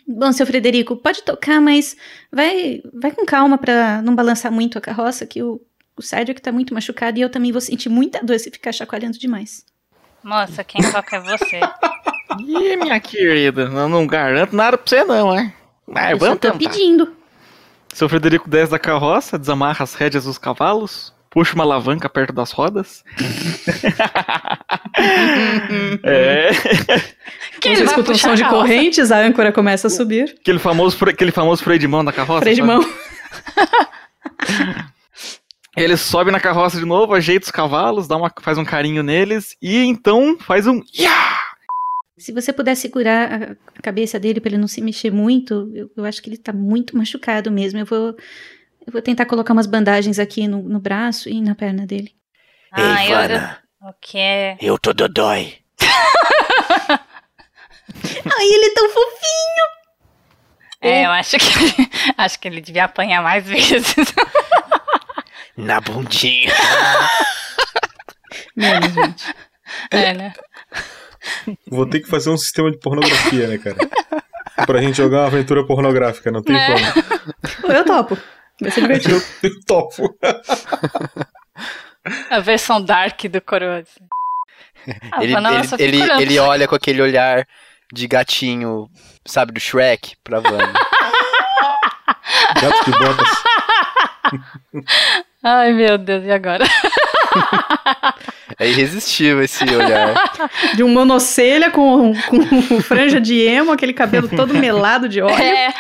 Bom, 0.08 0.32
seu 0.32 0.46
Frederico, 0.46 0.96
pode 0.96 1.24
tocar, 1.24 1.62
mas 1.62 1.96
vai, 2.32 2.82
vai 2.94 3.12
com 3.12 3.26
calma 3.26 3.58
pra 3.58 4.02
não 4.02 4.16
balançar 4.16 4.52
muito 4.52 4.78
a 4.78 4.82
carroça, 4.82 5.26
que 5.26 5.42
o, 5.42 5.62
o 5.96 6.02
Cedric 6.02 6.42
tá 6.42 6.52
muito 6.52 6.74
machucado 6.74 7.18
e 7.18 7.22
eu 7.22 7.30
também 7.30 7.52
vou 7.52 7.62
sentir 7.62 7.90
muita 7.90 8.24
dor 8.24 8.40
se 8.40 8.52
ficar 8.52 8.72
chacoalhando 8.72 9.18
demais. 9.18 9.66
Moça, 10.24 10.64
quem 10.64 10.82
toca 10.92 11.18
é 11.18 11.20
você. 11.20 11.60
Ih, 12.46 12.76
minha 12.76 13.00
querida, 13.00 13.64
eu 13.64 13.90
não 13.90 14.06
garanto 14.06 14.56
nada 14.56 14.78
pra 14.78 14.88
você 14.88 15.04
não, 15.04 15.34
né? 15.34 15.54
Mas 15.88 16.12
eu 16.12 16.20
só 16.20 16.26
vamos 16.26 16.40
tô 16.40 16.52
tentar. 16.52 16.72
pedindo. 16.72 17.14
Seu 17.94 18.10
Frederico 18.10 18.50
desce 18.50 18.72
da 18.72 18.78
carroça, 18.78 19.40
desamarra 19.40 19.84
as 19.84 19.96
rédeas 19.96 20.26
dos 20.26 20.38
cavalos, 20.38 21.14
puxa 21.30 21.56
uma 21.56 21.64
alavanca 21.64 22.10
perto 22.10 22.34
das 22.34 22.52
rodas. 22.52 23.04
é, 26.04 26.52
Escuta 27.88 28.12
um 28.12 28.16
som 28.16 28.36
de 28.36 28.44
correntes, 28.48 29.12
a 29.12 29.18
âncora 29.20 29.52
começa 29.52 29.88
a 29.88 29.90
subir. 29.90 30.36
aquele 30.40 30.60
famoso, 30.60 30.98
aquele 31.06 31.32
famoso 31.32 31.64
freio 31.64 31.80
de 31.80 31.88
mão 31.88 32.04
da 32.06 32.12
carroça. 32.12 32.42
Freio 32.42 32.56
de 32.56 32.62
mão. 32.64 32.80
Ele 35.76 35.96
sobe 35.96 36.32
na 36.32 36.40
carroça 36.40 36.78
de 36.80 36.86
novo, 36.86 37.14
ajeita 37.14 37.46
os 37.46 37.52
cavalos, 37.52 38.08
dá 38.08 38.18
uma, 38.18 38.34
faz 38.42 38.58
um 38.58 38.66
carinho 38.66 39.04
neles 39.04 39.56
e 39.62 39.78
então 39.84 40.36
faz 40.40 40.66
um. 40.66 40.82
Iá! 40.98 41.38
Se 42.18 42.32
você 42.32 42.52
puder 42.52 42.74
segurar 42.76 43.32
a- 43.32 43.56
cabeça 43.84 44.20
dele 44.20 44.42
pra 44.42 44.50
ele 44.50 44.58
não 44.58 44.68
se 44.68 44.82
mexer 44.82 45.12
muito, 45.12 45.72
eu, 45.76 45.88
eu 45.96 46.04
acho 46.04 46.20
que 46.20 46.30
ele 46.32 46.38
tá 46.38 46.52
muito 46.52 46.98
machucado 46.98 47.52
mesmo. 47.52 47.78
Eu 47.80 47.86
vou, 47.86 48.08
eu 48.88 48.92
vou 48.92 49.02
tentar 49.04 49.26
colocar 49.28 49.54
umas 49.54 49.68
bandagens 49.68 50.18
aqui 50.18 50.48
no, 50.48 50.64
no 50.64 50.80
braço 50.80 51.30
e 51.30 51.40
na 51.42 51.54
perna 51.54 51.86
dele. 51.86 52.12
Ah, 52.72 53.06
Ei, 53.06 53.12
eu, 53.14 53.20
eu, 53.20 54.20
é? 54.20 54.58
Eu 54.60 54.80
tô 54.80 54.94
dodói. 54.94 55.54
Ai, 58.38 58.46
ele 58.46 58.66
é 58.66 58.74
tão 58.74 58.90
fofinho! 58.90 59.68
É, 60.82 61.06
eu 61.06 61.12
acho 61.12 61.38
que 61.38 61.90
acho 62.18 62.40
que 62.40 62.48
ele 62.48 62.62
devia 62.62 62.86
apanhar 62.86 63.22
mais 63.24 63.46
vezes. 63.46 63.96
Na 65.58 65.82
bundinha. 65.82 66.54
Menos, 68.56 68.94
gente. 68.94 69.34
É, 69.92 70.14
né? 70.14 70.34
Vou 71.70 71.86
ter 71.90 72.00
que 72.02 72.08
fazer 72.08 72.30
um 72.30 72.38
sistema 72.38 72.72
de 72.72 72.78
pornografia, 72.78 73.48
né, 73.48 73.58
cara? 73.58 73.78
Pra 74.66 74.82
gente 74.82 74.98
jogar 74.98 75.22
uma 75.22 75.28
aventura 75.28 75.66
pornográfica, 75.66 76.32
não 76.32 76.44
tem 76.44 76.56
É. 76.56 76.68
como. 76.68 77.74
Eu 77.74 77.84
topo. 77.86 78.18
Vai 78.62 78.72
ser 78.72 78.82
divertido. 78.82 79.24
Eu 79.44 79.60
topo. 79.66 80.18
A 82.30 82.40
versão 82.40 82.82
dark 82.82 83.24
do 83.26 83.42
coroa. 83.42 83.80
assim. 83.80 84.00
Ah, 85.12 85.24
ele, 85.24 85.34
ele, 85.80 86.02
ele, 86.02 86.22
ele 86.22 86.40
olha 86.40 86.68
com 86.68 86.76
aquele 86.76 87.02
olhar 87.02 87.46
de 87.94 88.08
gatinho, 88.08 88.90
sabe, 89.26 89.52
do 89.54 89.60
Shrek 89.60 90.16
pra 90.24 90.40
Vanna. 90.40 90.74
Gato 92.62 92.86
de 92.86 92.92
botas. 92.92 93.30
Ai, 95.44 95.72
meu 95.74 95.98
Deus, 95.98 96.24
e 96.26 96.32
agora? 96.32 96.66
É 98.60 98.68
irresistível 98.68 99.42
esse 99.44 99.64
olhar. 99.64 100.14
De 100.76 100.84
um 100.84 100.90
monocelha 100.90 101.70
com, 101.72 102.14
com 102.28 102.82
franja 102.82 103.22
de 103.22 103.40
emo, 103.40 103.72
aquele 103.72 103.94
cabelo 103.94 104.28
todo 104.28 104.54
melado 104.54 105.08
de 105.08 105.22
óleo. 105.22 105.36
É, 105.36 105.74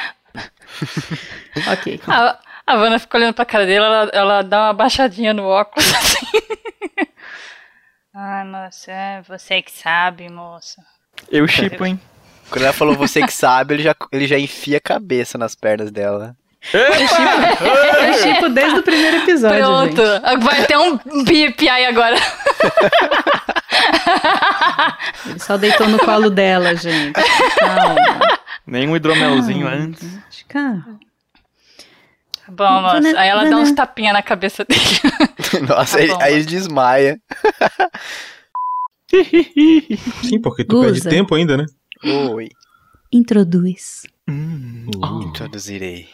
Ok. 1.73 1.99
a, 2.07 2.37
a 2.67 2.75
Vanna 2.77 2.99
fica 2.99 3.17
olhando 3.17 3.33
pra 3.33 3.45
cara 3.45 3.65
dele, 3.65 3.83
ela, 3.83 4.09
ela 4.13 4.41
dá 4.43 4.65
uma 4.67 4.73
baixadinha 4.73 5.33
no 5.33 5.43
óculos 5.45 5.91
assim. 5.95 6.27
Ai, 8.13 8.45
moça, 8.45 8.91
é 8.91 9.21
você 9.27 9.61
que 9.61 9.71
sabe, 9.71 10.29
moça. 10.29 10.81
Eu 11.31 11.47
chipo, 11.47 11.85
hein? 11.85 11.99
Quando 12.49 12.63
ela 12.63 12.73
falou 12.73 12.95
você 12.95 13.21
que 13.21 13.33
sabe, 13.33 13.73
ele 13.75 13.83
já, 13.83 13.95
ele 14.11 14.25
já 14.27 14.39
enfia 14.39 14.77
a 14.77 14.81
cabeça 14.81 15.37
nas 15.37 15.53
pernas 15.55 15.91
dela. 15.91 16.35
Eu 16.73 18.13
chipo 18.21 18.49
desde 18.49 18.79
o 18.79 18.83
primeiro 18.83 19.17
episódio, 19.17 19.57
Pronto, 19.59 20.01
gente. 20.05 20.43
vai 20.43 20.65
ter 20.65 20.77
um 20.77 21.23
bip 21.23 21.67
aí 21.69 21.85
agora. 21.85 22.15
Ele 25.25 25.39
só 25.39 25.57
deitou 25.57 25.87
no 25.87 25.97
colo 25.99 26.29
dela, 26.29 26.75
gente. 26.75 27.13
Calma. 27.59 28.39
Nem 28.65 28.87
um 28.89 28.95
hidromelzinho 28.95 29.67
antes. 29.67 30.01
gente, 30.01 30.45
Calma. 30.47 30.99
Bom, 32.49 32.81
moça, 32.81 33.01
Vana- 33.01 33.19
aí 33.19 33.27
ela 33.29 33.43
dá 33.49 33.57
uns 33.57 33.73
tapinha 33.73 34.13
na 34.13 34.21
cabeça 34.21 34.63
dele. 34.65 34.81
Nossa, 35.67 35.97
Tá 35.97 36.03
aí, 36.03 36.07
bom. 36.09 36.17
aí 36.21 36.33
ele 36.35 36.45
desmaia. 36.45 37.19
Sim, 40.23 40.41
porque 40.41 40.63
tu 40.63 40.77
Usa. 40.77 40.85
perde 40.91 41.09
tempo 41.09 41.35
ainda, 41.35 41.57
né? 41.57 41.65
Oi. 42.33 42.49
Introduz. 43.11 44.03
Hum. 44.29 44.89
Introduzirei. 45.23 46.07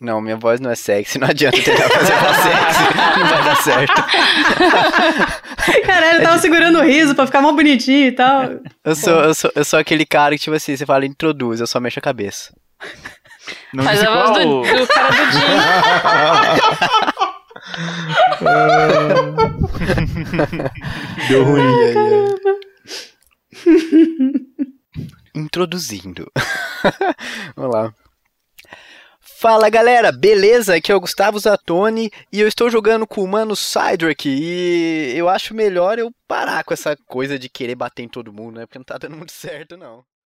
Não, 0.00 0.20
minha 0.20 0.36
voz 0.36 0.60
não 0.60 0.70
é 0.70 0.74
sexy, 0.74 1.18
não 1.18 1.26
adianta 1.28 1.56
tentar 1.62 1.88
fazer 1.88 2.12
voz 2.18 2.36
sexy, 2.42 2.82
não 3.18 3.28
vai 3.28 3.44
dar 3.44 3.56
certo. 3.56 4.04
Caralho, 5.86 6.18
eu 6.18 6.22
tava 6.22 6.38
segurando 6.38 6.78
o 6.78 6.82
riso 6.82 7.14
pra 7.14 7.24
ficar 7.26 7.40
mais 7.40 7.54
bonitinho 7.56 8.08
e 8.08 8.12
tal. 8.12 8.60
Eu 8.84 8.94
sou, 8.94 9.14
eu 9.24 9.34
sou, 9.34 9.50
eu 9.54 9.64
sou 9.64 9.78
aquele 9.78 10.04
cara 10.04 10.34
que, 10.34 10.42
tipo 10.42 10.54
assim, 10.54 10.76
você 10.76 10.84
fala 10.84 11.06
introduz, 11.06 11.60
eu 11.60 11.66
só 11.66 11.80
mexo 11.80 11.98
a 11.98 12.02
cabeça. 12.02 12.52
Não 13.72 13.84
Faz 13.84 14.02
a 14.02 14.12
voz 14.12 14.44
do, 14.44 14.62
do 14.62 14.86
cara 14.86 15.10
do 15.10 15.32
Jim. 15.32 15.38
Deu 21.28 21.44
ruim. 21.44 21.62
Introduzindo. 25.34 26.30
Vamos 27.56 27.74
lá. 27.74 27.94
Fala 29.38 29.68
galera, 29.68 30.10
beleza? 30.10 30.76
Aqui 30.76 30.90
é 30.90 30.94
o 30.94 31.00
Gustavo 31.00 31.38
Zatoni 31.38 32.10
e 32.32 32.40
eu 32.40 32.48
estou 32.48 32.70
jogando 32.70 33.06
com 33.06 33.22
o 33.22 33.28
mano 33.28 33.54
Cydric 33.54 34.26
e 34.28 35.12
eu 35.14 35.28
acho 35.28 35.54
melhor 35.54 35.98
eu 35.98 36.10
parar 36.26 36.64
com 36.64 36.72
essa 36.72 36.96
coisa 36.96 37.38
de 37.38 37.48
querer 37.48 37.74
bater 37.74 38.02
em 38.02 38.08
todo 38.08 38.32
mundo, 38.32 38.56
né? 38.56 38.66
Porque 38.66 38.78
não 38.78 38.84
tá 38.84 38.96
dando 38.96 39.16
muito 39.16 39.32
certo, 39.32 39.76
não. 39.76 40.02